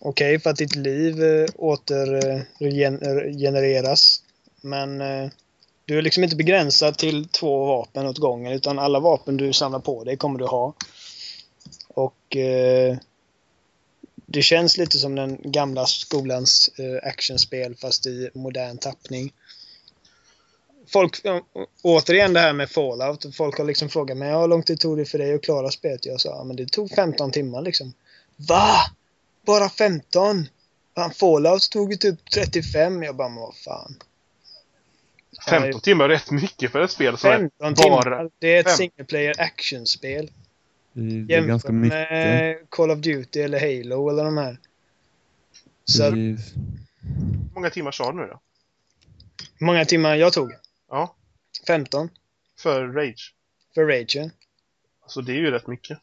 Okej, 0.00 0.40
för 0.40 0.50
att 0.50 0.56
ditt 0.56 0.76
liv 0.76 1.22
eh, 1.24 1.46
återgenereras. 1.54 4.22
Men 4.60 5.00
eh, 5.00 5.28
du 5.84 5.98
är 5.98 6.02
liksom 6.02 6.24
inte 6.24 6.36
begränsad 6.36 6.98
till 6.98 7.28
två 7.28 7.64
vapen 7.66 8.06
åt 8.06 8.18
gången 8.18 8.52
utan 8.52 8.78
alla 8.78 9.00
vapen 9.00 9.36
du 9.36 9.52
samlar 9.52 9.78
på 9.80 10.04
dig 10.04 10.16
kommer 10.16 10.38
du 10.38 10.46
ha. 10.46 10.74
Och 11.88 12.36
eh, 12.36 12.96
det 14.26 14.42
känns 14.42 14.76
lite 14.76 14.98
som 14.98 15.14
den 15.14 15.38
gamla 15.42 15.86
skolans 15.86 16.70
eh, 16.78 17.08
actionspel 17.08 17.74
fast 17.74 18.06
i 18.06 18.30
modern 18.34 18.78
tappning. 18.78 19.32
Folk, 20.88 21.22
återigen 21.82 22.32
det 22.32 22.40
här 22.40 22.52
med 22.52 22.70
Fallout. 22.70 23.36
Folk 23.36 23.58
har 23.58 23.64
liksom 23.64 23.88
frågat 23.88 24.16
mig 24.16 24.32
hur 24.32 24.48
lång 24.48 24.62
tid 24.62 24.80
tog 24.80 24.96
det 24.96 25.04
för 25.04 25.18
dig 25.18 25.34
att 25.34 25.42
klara 25.42 25.70
spelet? 25.70 26.06
Jag 26.06 26.20
sa 26.20 26.44
men 26.44 26.56
det 26.56 26.72
tog 26.72 26.90
15 26.90 27.30
timmar 27.30 27.62
liksom. 27.62 27.92
Va? 28.36 28.74
Bara 29.46 29.68
15? 29.68 30.48
Fan, 30.94 31.10
Fallout 31.10 31.70
tog 31.70 31.92
ju 31.92 31.96
typ 31.96 32.30
35. 32.30 33.02
Jag 33.02 33.16
bara, 33.16 33.28
men 33.28 33.42
vad 33.42 33.56
fan. 33.56 33.96
15 35.48 35.80
timmar 35.80 36.04
är 36.04 36.08
rätt 36.08 36.30
mycket 36.30 36.72
för 36.72 36.80
ett 36.80 36.90
spel 36.90 37.18
som 37.18 37.30
15 37.30 37.72
är 37.72 37.74
timmar. 37.74 38.04
bara... 38.04 38.30
Det 38.38 38.56
är 38.56 38.60
ett 38.60 38.76
single 38.76 39.04
player 39.04 39.40
actionspel. 39.40 40.30
Det, 40.98 41.34
är 41.34 41.40
ganska 41.46 41.72
mycket. 41.72 42.10
med 42.10 42.56
Call 42.68 42.90
of 42.90 42.98
Duty 42.98 43.40
eller 43.40 43.60
Halo 43.60 44.08
eller 44.10 44.24
de 44.24 44.36
här. 44.36 44.58
Så 45.84 46.04
att. 46.04 46.12
Hur 46.14 46.38
många 47.54 47.70
timmar 47.70 47.90
sa 47.90 48.12
du 48.12 48.18
nu 48.18 48.26
då? 48.26 48.40
hur 49.58 49.66
många 49.66 49.84
timmar 49.84 50.14
jag 50.14 50.32
tog? 50.32 50.52
Ja, 50.90 51.14
15. 51.66 52.08
för 52.58 52.86
Rage. 52.86 53.34
För 53.74 53.84
Ragen. 53.86 54.30
Alltså 55.02 55.20
det 55.20 55.32
är 55.32 55.36
ju 55.36 55.50
rätt 55.50 55.66
mycket. 55.66 55.98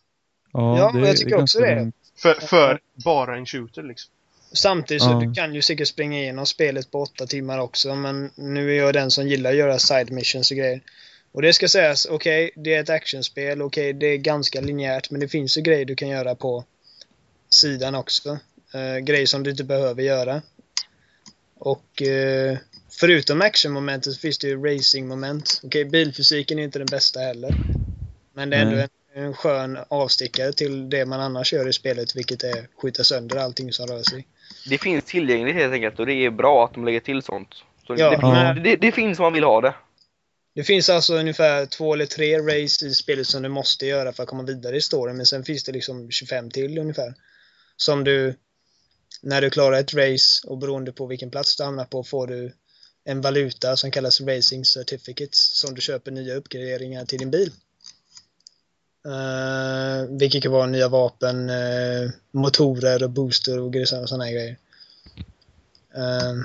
Ja, 0.51 0.77
Ja, 0.77 0.91
det, 0.99 1.07
jag 1.07 1.17
tycker 1.17 1.41
också 1.41 1.59
det. 1.59 1.75
långt. 1.75 1.95
För, 2.15 2.33
för 2.33 2.79
bara 3.03 3.37
en 3.37 3.45
shooter 3.45 3.83
liksom. 3.83 4.11
Samtidigt 4.53 5.03
så 5.03 5.09
Ja. 5.09 5.19
du 5.19 5.33
kan 5.33 5.55
ju 5.55 5.61
säkert 5.61 5.87
springa 5.87 6.19
igenom 6.19 6.45
spelet 6.45 6.91
på 6.91 7.01
8 7.01 7.27
timmar 7.27 7.59
också. 7.59 7.95
Men 7.95 8.31
nu 8.35 8.71
är 8.71 8.77
jag 8.77 8.93
den 8.93 9.11
som 9.11 9.27
gillar 9.27 9.49
att 9.49 9.55
göra 9.57 9.79
side 9.79 10.11
missions 10.11 10.51
och 10.51 10.57
grejer. 10.57 10.81
Och 11.33 11.41
det 11.41 11.53
ska 11.53 11.67
sägas, 11.67 12.05
okej, 12.05 12.51
det 12.55 12.73
är 12.73 12.79
ett 12.79 12.89
actionspel. 12.89 13.61
Okej, 13.61 13.93
det 13.93 14.07
är 14.07 14.17
ganska 14.17 14.61
linjärt. 14.61 15.09
Men 15.09 15.19
det 15.19 15.27
finns 15.27 15.57
ju 15.57 15.61
grejer 15.61 15.85
du 15.85 15.95
kan 15.95 16.09
göra 16.09 16.35
på 16.35 16.65
sidan 17.49 17.95
också. 17.95 18.37
Eh, 18.73 18.97
grejer 18.97 19.25
som 19.25 19.43
du 19.43 19.51
inte 19.51 19.63
behöver 19.63 20.03
göra. 20.03 20.41
Och 21.57 22.01
eh, 22.01 22.57
förutom 22.99 23.41
actionmomentet 23.41 24.13
så 24.13 24.19
finns 24.19 24.37
det 24.37 24.47
ju 24.47 24.63
racingmoment. 24.63 25.61
Okej, 25.63 25.85
bilfysiken 25.85 26.59
är 26.59 26.63
inte 26.63 26.79
den 26.79 26.87
bästa 26.91 27.19
heller. 27.19 27.55
Men 28.33 28.49
det 28.49 28.57
är 28.57 28.61
ändå 28.61 28.77
en, 28.77 29.23
en 29.23 29.33
skön 29.33 29.77
avstickare 29.87 30.53
till 30.53 30.89
det 30.89 31.05
man 31.05 31.19
annars 31.19 31.53
gör 31.53 31.69
i 31.69 31.73
spelet, 31.73 32.15
vilket 32.15 32.43
är 32.43 32.67
skjuta 32.81 33.03
sönder 33.03 33.37
allting 33.37 33.73
som 33.73 33.87
rör 33.87 34.03
sig. 34.03 34.27
Det 34.69 34.77
finns 34.77 35.03
tillgängligt 35.03 35.55
helt 35.55 35.73
enkelt 35.73 35.99
och 35.99 36.05
det 36.05 36.13
är 36.13 36.31
bra 36.31 36.65
att 36.65 36.73
de 36.73 36.85
lägger 36.85 36.99
till 36.99 37.21
sånt. 37.21 37.49
Så 37.87 37.95
Ja, 37.97 38.53
det, 38.53 38.61
det, 38.61 38.75
det 38.75 38.91
finns 38.91 39.19
om 39.19 39.23
man 39.23 39.33
vill 39.33 39.43
ha 39.43 39.61
det. 39.61 39.73
Det 40.55 40.63
finns 40.63 40.89
alltså 40.89 41.15
ungefär 41.15 41.65
två 41.65 41.93
eller 41.93 42.05
tre 42.05 42.39
race 42.39 42.85
i 42.85 42.93
spelet 42.93 43.27
som 43.27 43.41
du 43.41 43.49
måste 43.49 43.85
göra 43.85 44.13
för 44.13 44.23
att 44.23 44.29
komma 44.29 44.43
vidare 44.43 44.77
i 44.77 44.81
storyn, 44.81 45.17
men 45.17 45.25
sen 45.25 45.43
finns 45.43 45.63
det 45.63 45.71
liksom 45.71 46.11
25 46.11 46.51
till 46.51 46.77
ungefär. 46.77 47.15
Som 47.77 48.03
du, 48.03 48.35
när 49.21 49.41
du 49.41 49.49
klarar 49.49 49.79
ett 49.79 49.93
race 49.93 50.47
och 50.47 50.57
beroende 50.57 50.91
på 50.91 51.05
vilken 51.05 51.31
plats 51.31 51.57
du 51.57 51.63
hamnar 51.63 51.85
på 51.85 52.03
får 52.03 52.27
du 52.27 52.53
en 53.05 53.21
valuta 53.21 53.77
som 53.77 53.91
kallas 53.91 54.21
Racing 54.21 54.65
Certificates 54.65 55.59
som 55.59 55.75
du 55.75 55.81
köper 55.81 56.11
nya 56.11 56.35
uppgraderingar 56.35 57.05
till 57.05 57.19
din 57.19 57.31
bil. 57.31 57.51
Uh, 59.07 60.17
vilket 60.19 60.43
kan 60.43 60.51
vara 60.51 60.65
nya 60.65 60.87
vapen, 60.87 61.49
uh, 61.49 62.11
motorer 62.31 63.03
och 63.03 63.09
booster 63.09 63.59
och 63.59 63.73
grejer- 63.73 64.05
sådana 64.05 64.31
grejer. 64.31 64.57
Uh, 65.97 66.43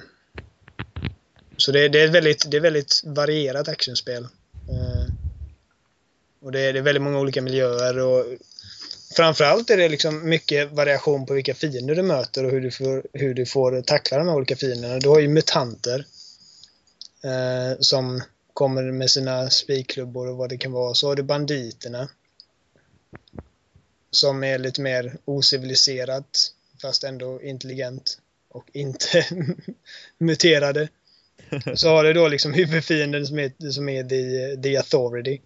så 1.59 1.72
det, 1.72 1.88
det, 1.88 2.00
är 2.00 2.04
ett 2.04 2.14
väldigt, 2.14 2.50
det 2.50 2.56
är 2.56 2.61
väldigt 2.61 3.02
varierat 3.04 3.68
actionspel. 3.68 4.22
Eh, 4.68 5.14
och 6.40 6.52
det 6.52 6.61
är, 6.61 6.72
det 6.72 6.78
är 6.78 6.82
väldigt 6.82 7.02
många 7.02 7.20
olika 7.20 7.42
miljöer 7.42 7.98
och 7.98 8.24
framförallt 9.16 9.70
är 9.70 9.76
det 9.76 9.88
liksom 9.88 10.28
mycket 10.28 10.72
variation 10.72 11.26
på 11.26 11.34
vilka 11.34 11.54
fiender 11.54 11.94
du 11.94 12.02
möter 12.02 12.44
och 12.44 12.50
hur 12.50 12.61
du 12.61 12.70
får, 12.70 13.06
hur 13.12 13.34
du 13.34 13.46
får 13.46 13.82
tackla 13.82 14.18
de 14.18 14.28
här 14.28 14.34
olika 14.34 14.56
fienderna. 14.56 14.98
Du 14.98 15.09
har 15.09 15.20
ju 15.20 15.28
mutanter 15.28 16.06
eh, 17.24 17.78
som 17.80 18.22
kommer 18.52 18.82
med 18.82 19.11
sina 19.11 19.50
spikklubbor 19.50 20.28
och 20.28 20.36
vad 20.36 20.48
det 20.48 20.59
kan 20.59 20.72
vara. 20.72 20.94
Så 20.94 21.09
har 21.09 21.16
du 21.16 21.22
banditerna 21.22 22.09
som 24.11 24.44
är 24.44 24.59
lite 24.59 24.80
mer 24.80 25.16
ociviliserat 25.24 26.52
fast 26.82 27.04
ändå 27.04 27.42
intelligent 27.42 28.18
och 28.48 28.70
inte 28.72 29.26
muterade. 30.18 30.88
Så 31.74 31.88
har 31.88 32.05
du 32.05 32.12
då 32.12 32.28
liksom 32.28 32.53
huvudfienden 32.55 33.26
som 33.26 33.38
är, 33.38 33.70
som 33.70 33.88
är 33.88 34.05
the, 34.05 34.62
the 34.62 34.76
Authority. 34.76 35.40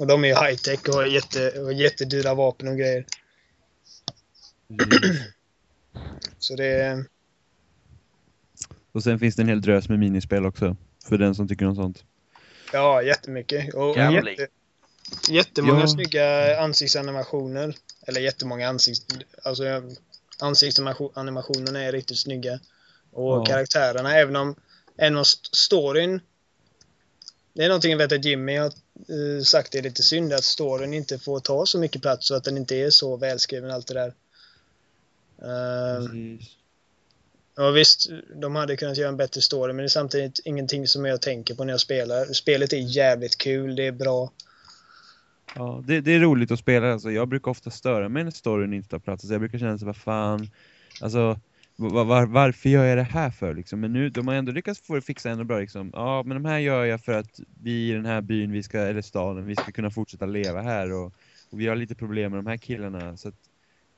Och 0.00 0.06
de 0.06 0.24
är 0.24 0.28
ju 0.28 0.34
high-tech 0.34 0.88
och 0.88 0.94
har 0.94 1.06
jätte, 1.06 1.50
och 1.60 1.72
jättedyra 1.72 2.34
vapen 2.34 2.68
och 2.68 2.76
grejer. 2.76 3.06
Precis. 4.78 5.20
Så 6.38 6.56
det. 6.56 7.04
Och 8.92 9.02
sen 9.02 9.18
finns 9.18 9.36
det 9.36 9.42
en 9.42 9.48
hel 9.48 9.60
drös 9.60 9.88
med 9.88 9.98
minispel 9.98 10.46
också. 10.46 10.76
För 11.08 11.18
den 11.18 11.34
som 11.34 11.48
tycker 11.48 11.66
om 11.66 11.74
sånt. 11.74 12.04
Ja, 12.72 13.02
jättemycket. 13.02 13.74
Och 13.74 13.94
Gambling. 13.96 14.36
jätte, 14.38 14.52
jättemånga 15.32 15.80
Ja. 15.80 15.86
snygga 15.88 16.60
ansiktsanimationer. 16.60 17.74
Eller 18.06 18.20
jättemånga 18.20 18.68
ansikts... 18.68 19.06
Alltså 19.42 19.64
ansiktsanimationerna 20.40 21.80
är 21.82 21.92
riktigt 21.92 22.18
snygga. 22.18 22.60
Och 23.10 23.38
Ja. 23.38 23.44
karaktärerna, 23.44 24.14
även 24.16 24.36
om 24.36 24.54
av 24.98 25.22
st- 25.22 25.48
storyn 25.52 26.20
det 27.52 27.64
är 27.64 27.68
någonting 27.68 27.90
jag 27.90 27.98
vet 27.98 28.12
att 28.12 28.24
Jimmy 28.24 28.56
har 28.56 28.66
eh, 28.66 29.42
sagt 29.44 29.74
är 29.74 29.82
lite 29.82 30.02
synd 30.02 30.32
att 30.32 30.44
storyn 30.44 30.94
inte 30.94 31.18
får 31.18 31.40
ta 31.40 31.66
så 31.66 31.78
mycket 31.78 32.02
plats 32.02 32.30
och 32.30 32.36
att 32.36 32.44
den 32.44 32.56
inte 32.56 32.76
är 32.76 32.90
så 32.90 33.16
välskriven 33.16 33.70
allt 33.70 33.86
det 33.86 33.94
där. 33.94 34.14
Precis. 35.38 36.56
Ja 37.56 37.70
visst, 37.70 38.10
de 38.34 38.56
hade 38.56 38.76
kunnat 38.76 38.96
göra 38.96 39.08
en 39.08 39.16
bättre 39.16 39.40
story 39.40 39.72
men 39.72 39.76
det 39.76 39.86
är 39.86 39.88
samtidigt 39.88 40.40
ingenting 40.44 40.86
som 40.86 41.04
jag 41.04 41.22
tänker 41.22 41.54
på 41.54 41.64
när 41.64 41.72
jag 41.72 41.80
spelar. 41.80 42.32
Spelet 42.32 42.72
är 42.72 42.76
jävligt 42.76 43.38
kul, 43.38 43.76
det 43.76 43.86
är 43.86 43.92
bra. 43.92 44.32
Ja, 45.54 45.84
det, 45.86 46.00
det 46.00 46.14
är 46.14 46.20
roligt 46.20 46.50
att 46.50 46.58
spela 46.58 46.92
alltså. 46.92 47.10
Jag 47.10 47.28
brukar 47.28 47.50
ofta 47.50 47.70
störa 47.70 48.08
mig 48.08 48.24
när 48.24 48.30
storyn 48.30 48.72
inte 48.72 48.88
tar 48.88 48.98
plats. 48.98 49.26
Så 49.26 49.34
jag 49.34 49.40
brukar 49.40 49.58
känna 49.58 49.78
så 49.78 49.86
vad 49.86 49.96
fan. 49.96 50.50
Alltså, 51.00 51.40
var, 51.80 52.04
var, 52.04 52.26
varför 52.26 52.68
gör 52.68 52.84
jag 52.84 52.98
det 52.98 53.02
här 53.02 53.30
för 53.30 53.54
liksom? 53.54 53.80
Men 53.80 53.92
nu, 53.92 54.10
de 54.10 54.28
har 54.28 54.34
ändå 54.34 54.52
lyckats 54.52 54.80
få 54.80 54.94
det 54.94 55.02
fixa 55.02 55.30
ändå 55.30 55.44
bra 55.44 55.58
liksom. 55.58 55.90
Ja, 55.94 56.22
men 56.26 56.42
de 56.42 56.48
här 56.48 56.58
gör 56.58 56.84
jag 56.84 57.04
för 57.04 57.12
att 57.12 57.40
vi 57.62 57.88
i 57.88 57.92
den 57.92 58.06
här 58.06 58.20
byn, 58.20 58.52
vi 58.52 58.62
ska, 58.62 58.78
eller 58.78 59.02
staden, 59.02 59.46
vi 59.46 59.56
ska 59.56 59.72
kunna 59.72 59.90
fortsätta 59.90 60.26
leva 60.26 60.62
här 60.62 60.92
och, 60.92 61.12
och 61.50 61.60
vi 61.60 61.66
har 61.66 61.76
lite 61.76 61.94
problem 61.94 62.32
med 62.32 62.38
de 62.38 62.46
här 62.46 62.56
killarna. 62.56 63.16
Så 63.16 63.28
att 63.28 63.34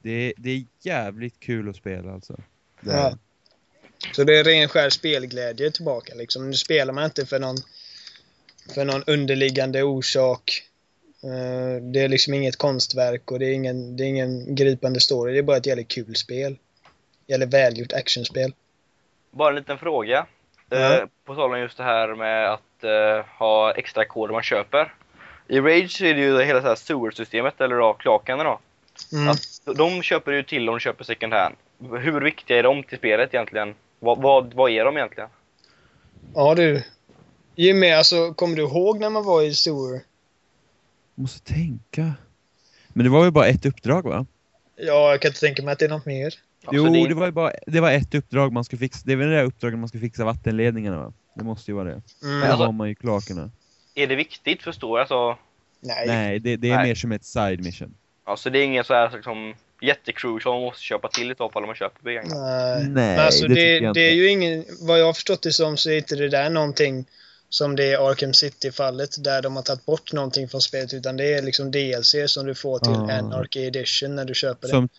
det, 0.03 0.33
det 0.37 0.51
är 0.51 0.65
jävligt 0.83 1.41
kul 1.41 1.69
att 1.69 1.77
spela 1.77 2.13
alltså. 2.13 2.37
Det 2.81 2.93
Ja. 2.93 3.19
Så 4.13 4.25
det 4.25 4.39
är 4.39 4.45
ren 4.45 4.69
skär 4.69 4.91
spelglädje 4.91 5.71
tillbaka 5.71 6.15
liksom. 6.15 6.51
Nu 6.51 6.55
spelar 6.57 6.93
man 6.93 7.05
inte 7.05 7.27
för 7.27 7.39
någon, 7.39 7.57
för 8.75 8.85
någon 8.85 9.05
underliggande 9.07 9.83
orsak. 9.83 10.63
Eh, 11.23 11.83
Det 11.83 12.01
är 12.01 12.09
liksom 12.09 12.35
inget 12.35 12.57
konstverk 12.57 13.31
och 13.31 13.39
det 13.39 13.47
är 13.47 13.53
ingen, 13.53 13.97
det 13.97 14.05
är 14.05 14.09
ingen 14.09 14.55
gripande 14.55 15.01
story. 15.01 15.33
Det 15.33 15.39
är 15.39 15.43
bara 15.43 15.57
ett 15.57 15.67
jävligt 15.67 15.89
kul 15.89 16.17
spel. 16.17 16.59
Eller 17.35 17.47
välgjort 17.47 17.93
actionspel. 17.93 18.53
Bara 19.31 19.49
en 19.49 19.55
liten 19.55 19.79
fråga. 19.79 20.27
Ja. 20.71 20.97
Eh, 20.97 21.05
på 21.25 21.35
tal 21.35 21.53
om 21.53 21.59
just 21.59 21.77
det 21.77 21.85
här 21.85 22.15
med 22.15 22.53
att 22.53 22.85
eh, 22.85 23.27
ha 23.39 23.73
extra 23.73 24.05
koder 24.05 24.33
man 24.33 24.43
köper. 24.43 24.95
I 25.49 25.61
Rage 25.61 25.91
så 25.91 26.05
är 26.05 26.15
det 26.15 26.21
ju 26.21 26.43
hela 26.43 26.61
det 26.61 26.69
här 26.69 26.75
sewer-systemet, 26.75 27.61
eller 27.61 27.77
då 27.77 27.93
klakarna 27.93 28.45
då. 28.45 28.61
Mm. 29.13 29.29
Att 29.29 29.77
de 29.77 30.03
köper 30.03 30.33
ju 30.33 30.43
till 30.43 30.69
om 30.69 30.75
de 30.75 30.81
köper 30.81 31.05
second 31.05 31.33
hand. 31.33 31.55
Hur 31.81 32.21
viktiga 32.21 32.59
är 32.59 32.63
de 32.63 32.83
till 32.83 32.99
spelet 32.99 33.35
egentligen? 33.35 33.75
Vad, 33.99 34.23
vad, 34.23 34.55
vad 34.55 34.71
är 34.71 34.85
de 34.85 34.97
egentligen? 34.97 35.29
Ja 36.35 36.55
du. 36.55 36.85
Jimmy, 37.55 37.91
alltså 37.91 38.35
kommer 38.35 38.57
du 38.57 38.63
ihåg 38.63 39.01
när 39.01 39.11
man 39.11 39.25
var 39.25 39.43
i 39.43 39.55
Sewer? 39.55 40.01
Måste 41.15 41.53
tänka. 41.53 42.13
Men 42.89 43.05
det 43.05 43.11
var 43.11 43.25
ju 43.25 43.31
bara 43.31 43.47
ett 43.47 43.67
uppdrag 43.67 44.03
va? 44.03 44.27
Ja, 44.77 45.11
jag 45.11 45.21
kan 45.21 45.29
inte 45.29 45.41
tänka 45.41 45.63
mig 45.63 45.73
att 45.73 45.79
det 45.79 45.85
är 45.85 45.89
något 45.89 46.07
mer. 46.07 46.35
Jo, 46.63 46.87
Alltså, 46.87 47.05
det... 47.09 47.15
var 47.15 47.27
ju 47.27 47.33
bara 47.33 47.53
det 47.67 47.81
var 47.81 47.91
ett 47.93 48.15
uppdrag 48.15 48.53
man 48.53 48.65
skulle 48.65 48.81
fixa. 48.81 49.01
Det 49.05 49.13
är 49.13 49.17
väl 49.17 49.29
det 49.29 49.37
där 49.37 49.45
uppdraget 49.45 49.79
man 49.79 49.89
ska 49.89 49.99
fixa 49.99 50.25
vattenledningarna 50.25 50.97
va? 50.99 51.13
Det 51.35 51.45
måste 51.45 51.71
ju 51.71 51.75
vara 51.75 51.85
det. 51.89 52.03
Mm. 52.23 52.43
Alltså- 52.43 52.65
har 52.65 52.73
man 52.73 52.89
ju 52.89 52.95
klakerna. 52.95 53.51
Är 53.95 54.07
det 54.07 54.17
viktigt 54.17 54.63
för 54.63 54.73
story? 54.73 55.01
Alltså, 55.01 55.37
Nej. 55.81 56.05
Nej, 56.07 56.39
det, 56.39 56.57
det 56.57 56.71
är 56.71 56.77
Nej. 56.77 56.87
mer 56.89 56.95
som 56.95 57.13
ett 57.13 57.25
side 57.25 57.65
mission. 57.65 57.95
alltså 58.25 58.51
det 58.51 58.59
är 58.59 58.65
ingen 58.65 58.85
så 58.85 58.95
här 58.95 59.11
liksom 59.15 59.55
jättecrucial 59.83 60.55
man 60.55 60.63
måste 60.63 60.83
köpa 60.83 61.09
till 61.09 61.31
i 61.33 61.35
så 61.35 61.51
fall 61.51 61.63
om 61.63 61.67
man 61.67 61.77
köper 61.77 62.03
begagnat. 62.03 62.33
Nej. 62.37 62.89
Nej, 62.89 63.19
alltså, 63.19 63.43
det 63.49 63.55
det, 63.55 63.55
tycker 63.55 63.85
jag 63.85 63.95
det 63.95 64.01
är 64.11 64.15
ju 64.15 64.29
ingen, 64.29 64.65
vad 64.81 65.01
jag 65.01 65.07
har 65.07 65.13
förstått 65.13 65.43
det 65.43 65.53
som 65.53 65.77
så 65.77 65.91
är 65.91 65.97
inte 65.99 66.17
det 66.17 66.29
där 66.29 66.51
någonting 66.51 67.05
som 67.49 67.77
det 67.77 67.85
är 67.93 68.11
Arkham 68.11 68.33
City-fallet 68.33 69.25
där 69.25 69.43
de 69.43 69.57
har 69.57 69.63
tagit 69.63 69.87
bort 69.87 70.13
någonting 70.13 70.49
från 70.49 70.61
spelet 70.61 70.95
utan 70.95 71.17
det 71.17 71.35
är 71.35 71.43
liksom 71.43 71.71
DLC 71.71 72.15
som 72.27 72.47
du 72.47 72.55
får 72.55 72.79
till 72.79 72.93
Ah. 72.93 73.19
Anarchy 73.19 73.61
Edition 73.67 74.17
när 74.17 74.25
du 74.25 74.35
köper 74.35 74.69
det. 74.69 74.75
Som, 74.75 74.87
det, 74.87 74.91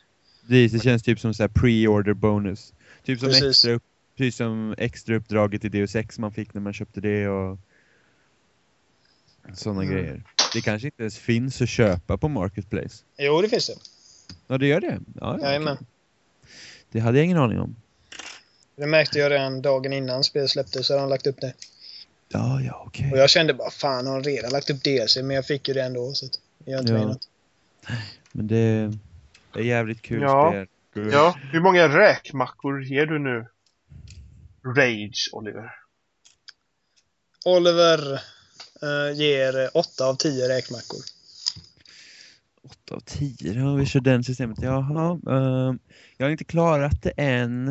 det 0.48 0.84
känns 0.84 1.04
typ 1.04 1.20
som 1.20 1.34
så 1.34 1.44
här 1.44 1.48
pre-order 1.48 2.14
bonus. 2.14 2.74
Typ 3.04 3.20
som 3.20 3.28
Precis. 3.30 3.44
extra, 3.66 3.80
precis 4.18 4.36
som 4.36 4.76
extra 4.78 5.16
uppdraget 5.16 5.66
i 5.66 5.70
Deus 5.70 5.96
Ex 5.96 6.20
man 6.20 6.32
fick 6.32 6.54
när 6.54 6.62
man 6.62 6.74
köpte 6.74 7.02
det 7.02 7.28
och 7.28 7.58
sådana 9.54 9.84
Mm. 9.84 9.94
grejer. 9.96 10.24
Det 10.54 10.62
kanske 10.62 10.88
inte 10.88 11.04
ens 11.04 11.18
finns 11.18 11.62
att 11.62 11.70
köpa 11.70 12.18
på 12.18 12.28
Marketplace. 12.28 13.04
Jo, 13.18 13.42
det 13.42 13.50
finns 13.50 13.68
det. 13.68 13.74
Ja, 14.48 14.58
det 14.58 14.68
gör 14.68 14.82
det? 14.82 15.00
Ja, 15.20 15.38
ja, 15.42 15.46
Jajamän. 15.48 15.78
Det 16.92 17.00
hade 17.00 17.18
jag 17.18 17.26
ingen 17.26 17.38
aning 17.38 17.60
om. 17.60 17.76
Det 18.76 18.88
märkte 18.88 19.20
jag 19.20 19.32
redan 19.32 19.62
dagen 19.62 19.94
innan 19.94 20.24
spelet 20.24 20.50
släpptes 20.50 20.88
så 20.88 20.94
hade 20.94 21.04
de 21.04 21.10
lagt 21.10 21.28
upp 21.28 21.42
det. 21.42 21.54
Ja, 22.30 22.62
ja, 22.62 22.84
okej. 22.88 23.12
Och 23.12 23.18
jag 23.18 23.30
kände 23.30 23.54
bara 23.54 23.72
fan 23.72 24.08
har 24.08 24.22
de 24.22 24.30
redan 24.30 24.52
lagt 24.52 24.70
upp 24.70 24.84
DLC? 24.84 25.18
Men 25.18 25.30
jag 25.36 25.46
fick 25.46 25.68
ju 25.68 25.74
det 25.74 25.84
ändå 25.84 26.14
så 26.14 26.26
det 26.66 26.72
gör 26.72 26.80
inte 26.80 26.92
Ja. 26.94 26.98
mig 26.98 27.08
något. 27.08 27.28
Men 28.32 28.48
det 28.48 28.98
är 29.60 29.64
jävligt 29.64 30.02
kul 30.02 30.22
Ja. 30.22 30.50
spel. 30.92 31.10
Ja, 31.12 31.36
hur 31.52 31.60
många 31.62 31.88
räkmackor 31.88 32.84
ger 32.84 33.06
du 33.06 33.20
nu? 33.20 33.46
Rage, 34.78 35.30
Oliver. 35.34 35.72
Oliver 37.46 38.14
eh, 38.82 39.18
ger 39.18 39.78
8 39.78 40.06
av 40.06 40.16
10 40.16 40.50
räkmackor. 40.50 41.00
8 42.64 42.96
av 42.96 43.00
10, 43.00 43.54
ja 43.54 43.74
vi 43.76 43.86
kör 43.86 44.00
den 44.00 44.24
systemet. 44.24 44.58
Jaha, 44.62 45.12
ehm, 45.12 45.80
jag 46.18 46.26
har 46.26 46.32
inte 46.32 46.44
klarat 46.44 47.02
det 47.04 47.14
än. 47.18 47.66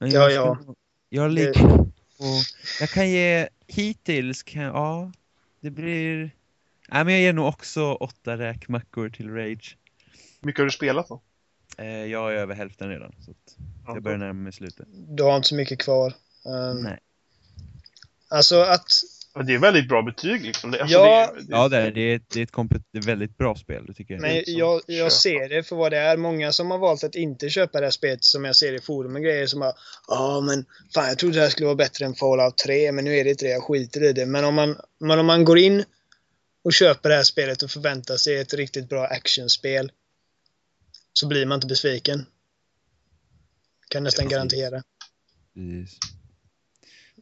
Men 0.00 0.10
Ja, 0.10 0.30
jag, 0.30 0.32
ja. 0.32 0.58
ska- 0.62 0.74
jag 1.08 1.30
ligger 1.30 1.52
på... 1.52 1.92
Jag 2.80 2.88
kan 2.90 3.10
ge 3.10 3.48
hittills, 3.66 4.42
kan, 4.42 4.62
ja, 4.62 5.12
det 5.60 5.70
blir... 5.70 6.30
Nej 6.88 7.04
men 7.04 7.14
jag 7.14 7.22
ger 7.22 7.32
nog 7.32 7.46
också 7.48 7.92
8 7.94 8.36
räkmackor 8.38 9.08
till 9.08 9.30
Rage. 9.34 9.76
Mycket 10.42 10.58
har 10.58 10.64
du 10.64 10.70
spelat 10.70 11.08
då? 11.08 11.22
Eh, 11.78 11.86
jag 11.86 12.32
är 12.32 12.36
över 12.36 12.54
hälften 12.54 12.88
redan, 12.88 13.14
så 13.24 13.30
att 13.30 13.56
jag 13.86 14.02
börjar 14.02 14.18
närma 14.18 14.42
mig 14.42 14.52
slutet. 14.52 14.86
Du 14.90 15.22
har 15.22 15.36
inte 15.36 15.48
så 15.48 15.54
mycket 15.54 15.78
kvar. 15.78 16.14
Um, 16.44 16.82
Nej. 16.82 16.98
Alltså 18.28 18.60
att... 18.60 18.86
Det 19.46 19.54
är 19.54 19.58
väldigt 19.58 19.88
bra 19.88 20.02
betyg 20.02 20.42
liksom. 20.42 20.70
Det, 20.70 20.80
alltså, 20.80 20.98
Ja. 20.98 21.32
det, 21.34 21.40
det, 21.40 21.46
Ja, 21.48 21.68
det 21.68 21.76
är, 21.76 21.90
det 21.90 22.00
är 22.00 22.16
ett, 22.16 22.30
det 22.30 22.40
är 22.40 22.44
ett 22.44 22.50
komplet, 22.50 22.82
det 22.92 22.98
är 22.98 23.02
väldigt 23.02 23.38
bra 23.38 23.54
spel, 23.54 23.86
det 23.86 23.94
tycker 23.94 24.14
jag. 24.14 24.20
Men 24.20 24.42
jag, 24.46 24.80
jag 24.86 25.12
ser 25.12 25.48
det 25.48 25.62
för 25.62 25.76
vad 25.76 25.92
det 25.92 25.98
är. 25.98 26.16
Många 26.16 26.52
som 26.52 26.70
har 26.70 26.78
valt 26.78 27.04
att 27.04 27.14
inte 27.14 27.48
köpa 27.48 27.80
det 27.80 27.86
här 27.86 27.90
spelet 27.90 28.24
som 28.24 28.44
jag 28.44 28.56
ser 28.56 28.72
i 28.72 28.80
forum 28.80 29.16
och 29.16 29.22
grejer 29.22 29.46
som 29.46 29.60
bara 29.60 29.72
Ja 30.08 30.40
men 30.40 30.64
fan 30.94 31.08
jag 31.08 31.18
trodde 31.18 31.34
det 31.34 31.42
här 31.42 31.48
skulle 31.48 31.66
vara 31.66 31.76
bättre 31.76 32.04
än 32.04 32.14
Fallout 32.14 32.58
3 32.58 32.92
men 32.92 33.04
nu 33.04 33.16
är 33.16 33.24
det 33.24 33.30
inte 33.30 33.44
det. 33.44 33.50
Jag 33.50 33.62
skiter 33.62 34.04
i 34.04 34.12
det. 34.12 34.26
Men 34.26 34.44
om 34.44 34.54
man, 34.54 34.76
men 35.00 35.18
om 35.18 35.26
man 35.26 35.44
går 35.44 35.58
in 35.58 35.84
och 36.64 36.72
köper 36.72 37.08
det 37.08 37.14
här 37.14 37.22
spelet 37.22 37.62
och 37.62 37.70
förväntar 37.70 38.16
sig 38.16 38.38
ett 38.38 38.54
riktigt 38.54 38.88
bra 38.88 39.06
actionspel 39.06 39.92
så 41.12 41.26
blir 41.26 41.46
man 41.46 41.56
inte 41.56 41.66
besviken. 41.66 42.26
Kan 43.88 44.02
nästan 44.02 44.22
Precis. 44.24 44.32
garantera. 44.36 44.82
Precis. 45.54 45.98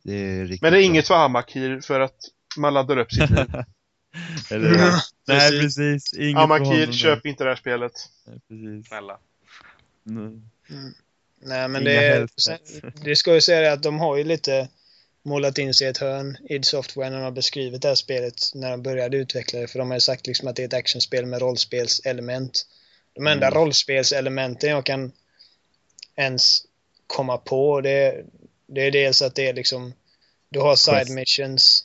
Det 0.02 0.12
är 0.14 0.38
Men 0.38 0.48
det 0.48 0.54
är 0.66 0.70
bra. 0.70 0.80
inget 0.80 1.06
för 1.08 1.14
Amakir 1.14 1.80
för 1.80 2.00
att 2.00 2.16
man 2.56 2.74
laddar 2.74 2.96
upp 2.96 3.12
sitt 3.12 3.30
liv. 3.30 3.38
Eller? 4.50 4.78
Ja, 4.78 5.00
Nej, 5.28 5.50
precis. 5.50 5.76
precis. 5.76 6.14
Inget 6.14 6.36
för 6.36 6.42
Amakir, 6.42 6.64
honom 6.80 6.92
köp 6.92 7.26
inte 7.26 7.44
det 7.44 7.50
här 7.50 7.56
spelet. 7.56 7.92
Nej, 8.26 8.40
precis. 8.48 8.88
Snälla. 8.88 9.18
Mm. 10.06 10.42
Nej 11.42 11.68
men 11.68 11.82
Inga 11.82 11.90
det, 12.00 12.28
sen, 12.36 12.58
det 13.04 13.16
ska 13.16 13.34
ju 13.34 13.40
säga 13.40 13.72
att 13.72 13.82
de 13.82 13.98
har 13.98 14.16
ju 14.16 14.24
lite 14.24 14.68
målat 15.22 15.58
in 15.58 15.74
sig 15.74 15.86
i 15.86 15.90
ett 15.90 15.98
hörn, 15.98 16.36
id 16.48 16.64
Software, 16.64 17.10
när 17.10 17.16
de 17.16 17.24
har 17.24 17.30
beskrivit 17.30 17.82
det 17.82 17.88
här 17.88 17.94
spelet 17.94 18.34
när 18.54 18.70
de 18.70 18.82
började 18.82 19.16
utveckla 19.16 19.60
det. 19.60 19.68
För 19.68 19.78
de 19.78 19.88
har 19.90 19.96
ju 19.96 20.00
sagt 20.00 20.26
liksom 20.26 20.48
att 20.48 20.56
det 20.56 20.62
är 20.62 20.66
ett 20.66 20.74
actionspel 20.74 21.26
med 21.26 21.40
rollspelselement. 21.40 22.66
De 23.14 23.26
enda 23.26 23.46
Mm. 23.46 23.58
rollspelselementen 23.58 24.70
jag 24.70 24.86
kan 24.86 25.12
ens 26.16 26.62
komma 27.06 27.36
på, 27.38 27.80
det, 27.80 28.24
det 28.66 28.80
är 28.86 28.90
dels 28.90 29.22
att 29.22 29.34
det 29.34 29.48
är 29.48 29.54
liksom 29.54 29.92
du 30.48 30.60
har 30.60 30.76
side 30.76 30.96
Quest. 30.96 31.10
missions, 31.10 31.84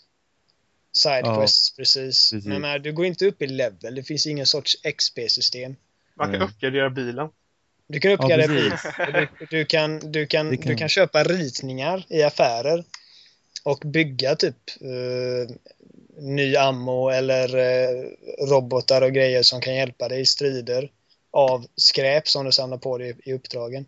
side 0.91 1.21
Ja, 1.25 1.39
quests 1.41 1.75
precis. 1.75 2.29
precis. 2.31 2.45
Men, 2.45 2.61
men 2.61 2.81
du 2.81 2.93
går 2.93 3.05
inte 3.05 3.25
upp 3.25 3.41
i 3.41 3.47
level, 3.47 3.95
det 3.95 4.03
finns 4.03 4.27
ingen 4.27 4.45
sorts 4.45 4.75
XP-system. 4.83 5.75
Man 6.15 6.27
kan 6.27 6.35
Mm. 6.35 6.47
uppgradera 6.47 6.89
bilen. 6.89 7.29
Du 7.87 7.99
kan 7.99 8.11
uppgradera 8.11 8.47
precis. 8.47 8.81
bil. 8.97 9.27
Du, 9.39 9.47
du, 9.57 9.65
kan, 9.65 9.99
du, 10.11 10.27
kan, 10.27 10.49
Det 10.49 10.57
kan- 10.57 10.67
du 10.71 10.75
kan 10.75 10.89
köpa 10.89 11.23
ritningar 11.23 12.05
i 12.09 12.23
affärer 12.23 12.83
och 13.63 13.79
bygga 13.85 14.35
typ 14.35 14.55
eh, 14.81 15.55
ny 16.17 16.55
ammo 16.55 17.09
eller 17.09 17.55
eh, 17.57 18.09
robotar 18.49 19.01
och 19.01 19.11
grejer 19.13 19.43
som 19.43 19.61
kan 19.61 19.75
hjälpa 19.75 20.07
dig 20.09 20.21
i 20.21 20.25
strider 20.25 20.91
av 21.35 21.67
skräp 21.75 22.27
som 22.27 22.45
du 22.45 22.51
samlar 22.51 22.77
på 22.77 22.97
dig 22.97 23.15
i, 23.23 23.33
uppdragen. 23.33 23.85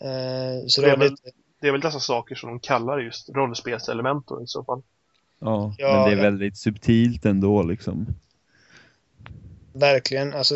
Eh, 0.00 0.66
så 0.66 0.80
Det 0.80 0.90
är 0.90 0.96
väl- 0.96 1.10
lite, 1.10 1.30
Det 1.60 1.68
är 1.68 1.72
väl 1.72 1.80
dessa 1.80 2.00
saker 2.00 2.34
som 2.34 2.48
de 2.48 2.60
kallar 2.60 2.98
just 2.98 3.28
rollspelselement 3.28 4.26
i 4.42 4.46
så 4.46 4.64
fall. 4.64 4.82
Ja, 5.38 5.74
Ja, 5.78 5.92
men 5.96 6.04
det 6.08 6.12
är 6.12 6.16
ja. 6.16 6.22
väldigt 6.22 6.56
subtilt 6.58 7.24
ändå 7.24 7.62
liksom. 7.62 8.06
verkligen, 9.72 10.34
alltså 10.34 10.54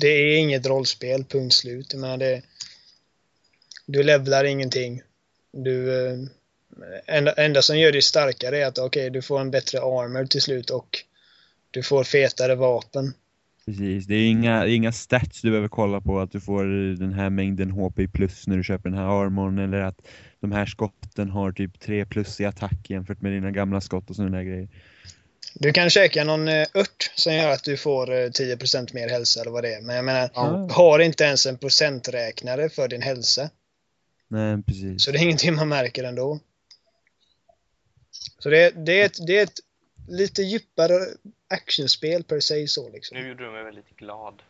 det 0.00 0.08
är 0.08 0.38
inget 0.38 0.66
rollspel, 0.66 1.24
punkt 1.24 1.54
slut. 1.54 1.92
Jag 1.92 2.00
menar, 2.00 2.16
det, 2.16 2.42
du 3.86 4.02
levlar 4.02 4.44
ingenting. 4.44 5.02
Du, 5.52 6.06
eh, 6.06 6.18
enda, 7.06 7.32
enda 7.32 7.62
som 7.62 7.78
gör 7.78 7.92
dig 7.92 8.02
starkare 8.02 8.58
är 8.62 8.66
att 8.66 8.78
okej, 8.78 9.10
du 9.10 9.22
får 9.22 9.40
en 9.40 9.50
bättre 9.50 9.78
armor 9.80 10.24
till 10.26 10.42
slut 10.42 10.70
och 10.70 10.98
du 11.70 11.82
får 11.82 12.04
fetare 12.04 12.54
vapen. 12.54 13.14
Precis, 13.66 14.06
det 14.06 14.14
är 14.14 14.28
inga, 14.30 14.66
inga 14.66 14.92
stats 14.92 15.42
du 15.42 15.50
behöver 15.50 15.68
kolla 15.68 16.00
på 16.00 16.20
att 16.20 16.32
du 16.32 16.40
får 16.40 16.64
den 16.96 17.12
här 17.12 17.30
mängden 17.30 17.70
HP 17.70 17.98
plus 18.12 18.46
när 18.46 18.56
du 18.56 18.64
köper 18.64 18.90
den 18.90 18.98
här 18.98 19.22
armorn 19.24 19.58
eller 19.58 19.80
att 19.80 20.06
de 20.40 20.52
här 20.52 20.66
skotten 20.66 21.30
har 21.30 21.52
typ 21.52 21.80
3 21.80 22.06
plus 22.06 22.40
i 22.40 22.44
attack 22.44 22.90
jämfört 22.90 23.20
med 23.20 23.32
dina 23.32 23.50
gamla 23.50 23.80
skott 23.80 24.10
och 24.10 24.16
sådana 24.16 24.36
där 24.36 24.44
grejer. 24.44 24.68
Du 25.54 25.72
kan 25.72 25.90
käka 25.90 26.24
någon 26.24 26.48
eh, 26.48 26.66
ört 26.74 27.10
som 27.14 27.34
gör 27.34 27.50
att 27.50 27.64
du 27.64 27.76
får 27.76 28.12
eh, 28.12 28.26
10% 28.26 28.94
mer 28.94 29.08
hälsa 29.08 29.40
eller 29.40 29.50
vad 29.50 29.64
det 29.64 29.74
är. 29.74 29.82
Men 29.82 29.96
jag 29.96 30.04
menar, 30.04 30.30
Ja. 30.34 30.68
har 30.70 30.98
inte 30.98 31.24
ens 31.24 31.46
en 31.46 31.58
procenträknare 31.58 32.68
för 32.68 32.88
din 32.88 33.02
hälsa. 33.02 33.50
Nej, 34.28 34.62
precis. 34.62 35.04
Så 35.04 35.10
det 35.10 35.18
är 35.18 35.22
ingenting 35.22 35.54
man 35.54 35.68
märker 35.68 36.04
ändå. 36.04 36.40
Så 38.38 38.48
det, 38.48 38.86
det, 38.86 39.00
är, 39.00 39.06
ett, 39.06 39.26
det 39.26 39.38
är 39.38 39.42
ett 39.42 39.58
lite 40.08 40.42
djupare 40.42 40.94
actionspel 41.48 42.24
per 42.24 42.40
se 42.40 42.68
så 42.68 42.90
liksom. 42.90 43.18
Nu 43.18 43.28
gjorde 43.28 43.44
du 43.44 43.50
mig 43.50 43.64
väldigt 43.64 43.96
glad. 43.96 44.42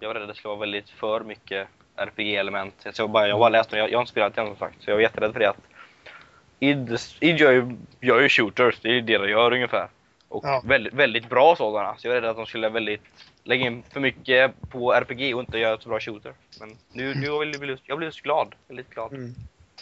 Jag 0.00 0.08
var 0.08 0.14
rädd 0.14 0.22
att 0.22 0.28
det 0.28 0.34
skulle 0.34 0.48
vara 0.48 0.60
väldigt 0.60 0.90
för 0.90 1.20
mycket 1.20 1.68
RPG-element. 1.96 2.74
Jag, 2.96 3.10
bara, 3.10 3.28
jag 3.28 3.34
har 3.34 3.40
bara 3.40 3.48
läst 3.48 3.70
det, 3.70 3.78
jag, 3.78 3.90
jag 3.90 3.98
har 3.98 4.02
inte 4.02 4.10
spelat 4.10 4.38
än 4.38 4.46
som 4.46 4.56
sagt. 4.56 4.82
Så 4.82 4.90
jag 4.90 4.94
var 4.94 5.02
jätterädd 5.02 5.32
för 5.32 5.40
det 5.40 5.48
att 5.50 5.56
id, 6.60 6.98
id 7.20 7.36
gör, 7.40 7.52
ju, 7.52 7.76
gör 8.00 8.20
ju 8.20 8.28
shooters, 8.28 8.78
det 8.82 8.88
är 8.88 8.92
ju 8.92 9.00
det 9.00 9.18
de 9.18 9.30
gör 9.30 9.52
ungefär. 9.52 9.88
Och 10.28 10.44
Ja. 10.44 10.62
väldigt, 10.64 10.94
väldigt 10.94 11.28
bra 11.28 11.56
sådana. 11.56 11.96
Så 11.98 12.06
jag 12.08 12.16
är 12.16 12.20
rädd 12.20 12.30
att 12.30 12.36
de 12.36 12.46
skulle 12.46 12.68
väldigt 12.68 13.02
lägga 13.44 13.66
in 13.66 13.82
för 13.92 14.00
mycket 14.00 14.52
på 14.70 14.92
RPG 14.92 15.34
och 15.34 15.40
inte 15.40 15.58
göra 15.58 15.74
ett 15.74 15.82
så 15.82 15.88
bra 15.88 16.00
shooter. 16.00 16.32
Men 16.60 16.76
nu, 16.92 17.14
nu 17.14 17.30
har 17.30 17.44
jag 17.44 17.60
blivit, 17.60 17.80
jag 17.84 17.98
blev 17.98 18.12
glad. 18.22 18.54
Väldigt 18.68 18.90
glad. 18.90 19.12
Mm. 19.12 19.34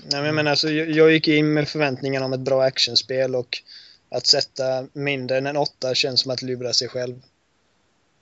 Nej, 0.02 0.20
men 0.20 0.24
jag, 0.24 0.34
menar, 0.34 0.50
alltså, 0.50 0.68
jag, 0.68 0.90
jag 0.90 1.12
gick 1.12 1.28
in 1.28 1.54
med 1.54 1.68
förväntningar 1.68 2.24
om 2.24 2.32
ett 2.32 2.40
bra 2.40 2.62
actionspel 2.62 3.34
och 3.34 3.62
att 4.10 4.26
sätta 4.26 4.86
mindre 4.92 5.38
än 5.38 5.46
en 5.46 5.56
åtta 5.56 5.94
känns 5.94 6.20
som 6.20 6.30
att 6.30 6.42
lura 6.42 6.72
sig 6.72 6.88
själv. 6.88 7.22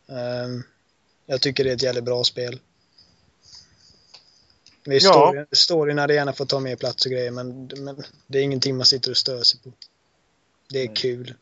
Ehm, 0.08 0.62
jag 1.26 1.40
tycker 1.42 1.64
det 1.64 1.70
är 1.70 1.74
ett 1.74 1.82
jävligt 1.82 2.04
bra 2.04 2.24
spel. 2.24 2.60
Visst, 4.84 5.04
Ja. 5.06 5.12
storyn, 5.12 5.46
storyn 5.52 5.98
hade 5.98 6.14
gärna 6.14 6.32
fått 6.32 6.48
ta 6.48 6.60
mer 6.60 6.76
plats 6.76 7.06
och 7.06 7.12
grejer, 7.12 7.30
men, 7.30 7.70
men 7.76 8.04
det 8.26 8.38
är 8.38 8.42
ingenting 8.42 8.76
man 8.76 8.86
sitter 8.86 9.10
och 9.10 9.16
stör 9.16 9.42
sig 9.42 9.60
på. 9.60 9.72
Det 10.68 10.78
är 10.78 10.84
Mm. 10.84 10.94
kul. 10.94 11.34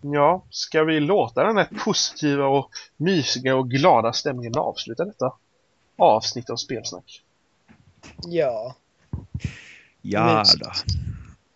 Ja, 0.00 0.44
ska 0.50 0.84
vi 0.84 1.00
låta 1.00 1.44
den 1.44 1.56
här 1.56 1.68
positiva 1.84 2.46
och 2.46 2.70
mysiga 2.96 3.56
och 3.56 3.70
glada 3.70 4.12
stämningen 4.12 4.58
avsluta 4.58 5.04
detta 5.04 5.32
avsnitt 5.98 6.50
av 6.50 6.56
Spelsnack? 6.56 7.22
Ja. 8.26 8.76
Ja 10.02 10.38
Mysigt. 10.38 10.64
då. 10.64 10.70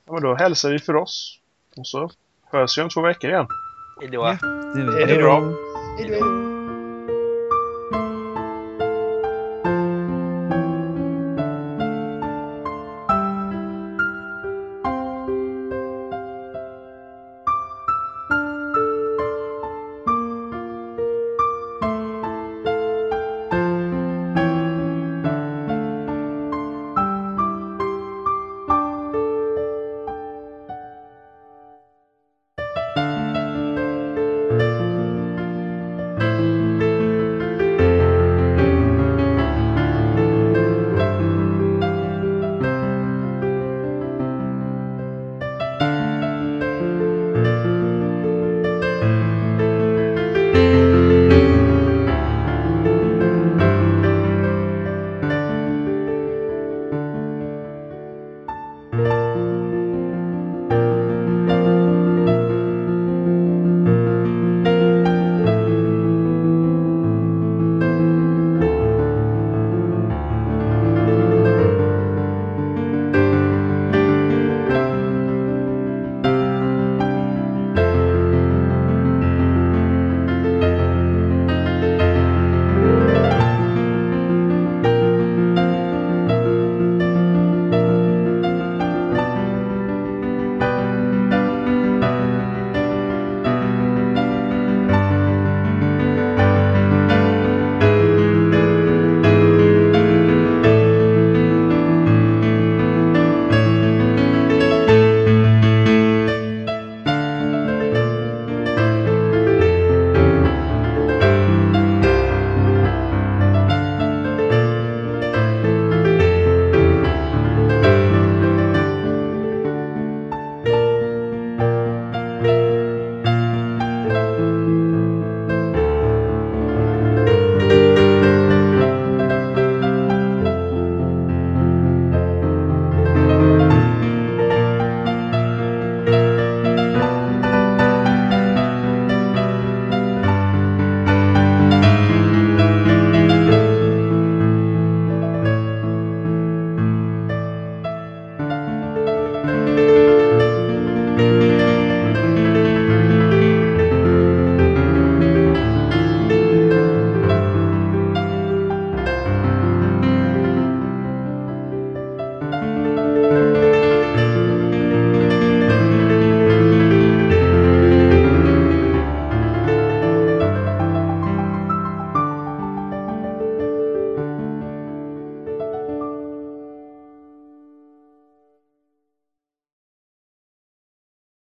Ja, 0.08 0.14
men 0.14 0.22
då 0.22 0.34
hälsar 0.34 0.70
vi 0.70 0.78
för 0.78 0.96
oss. 0.96 1.38
Och 1.76 1.86
så 1.86 2.10
hörs 2.50 2.78
vi 2.78 2.82
om 2.82 2.88
två 2.88 3.00
veckor 3.00 3.30
igen. 3.30 3.46
Hejdå. 4.00 4.22
Det 4.22 5.02
Är 5.02 5.06
det 5.06 5.22
bra? 5.22 5.52
Hej 5.98 6.20
då! 6.20 6.57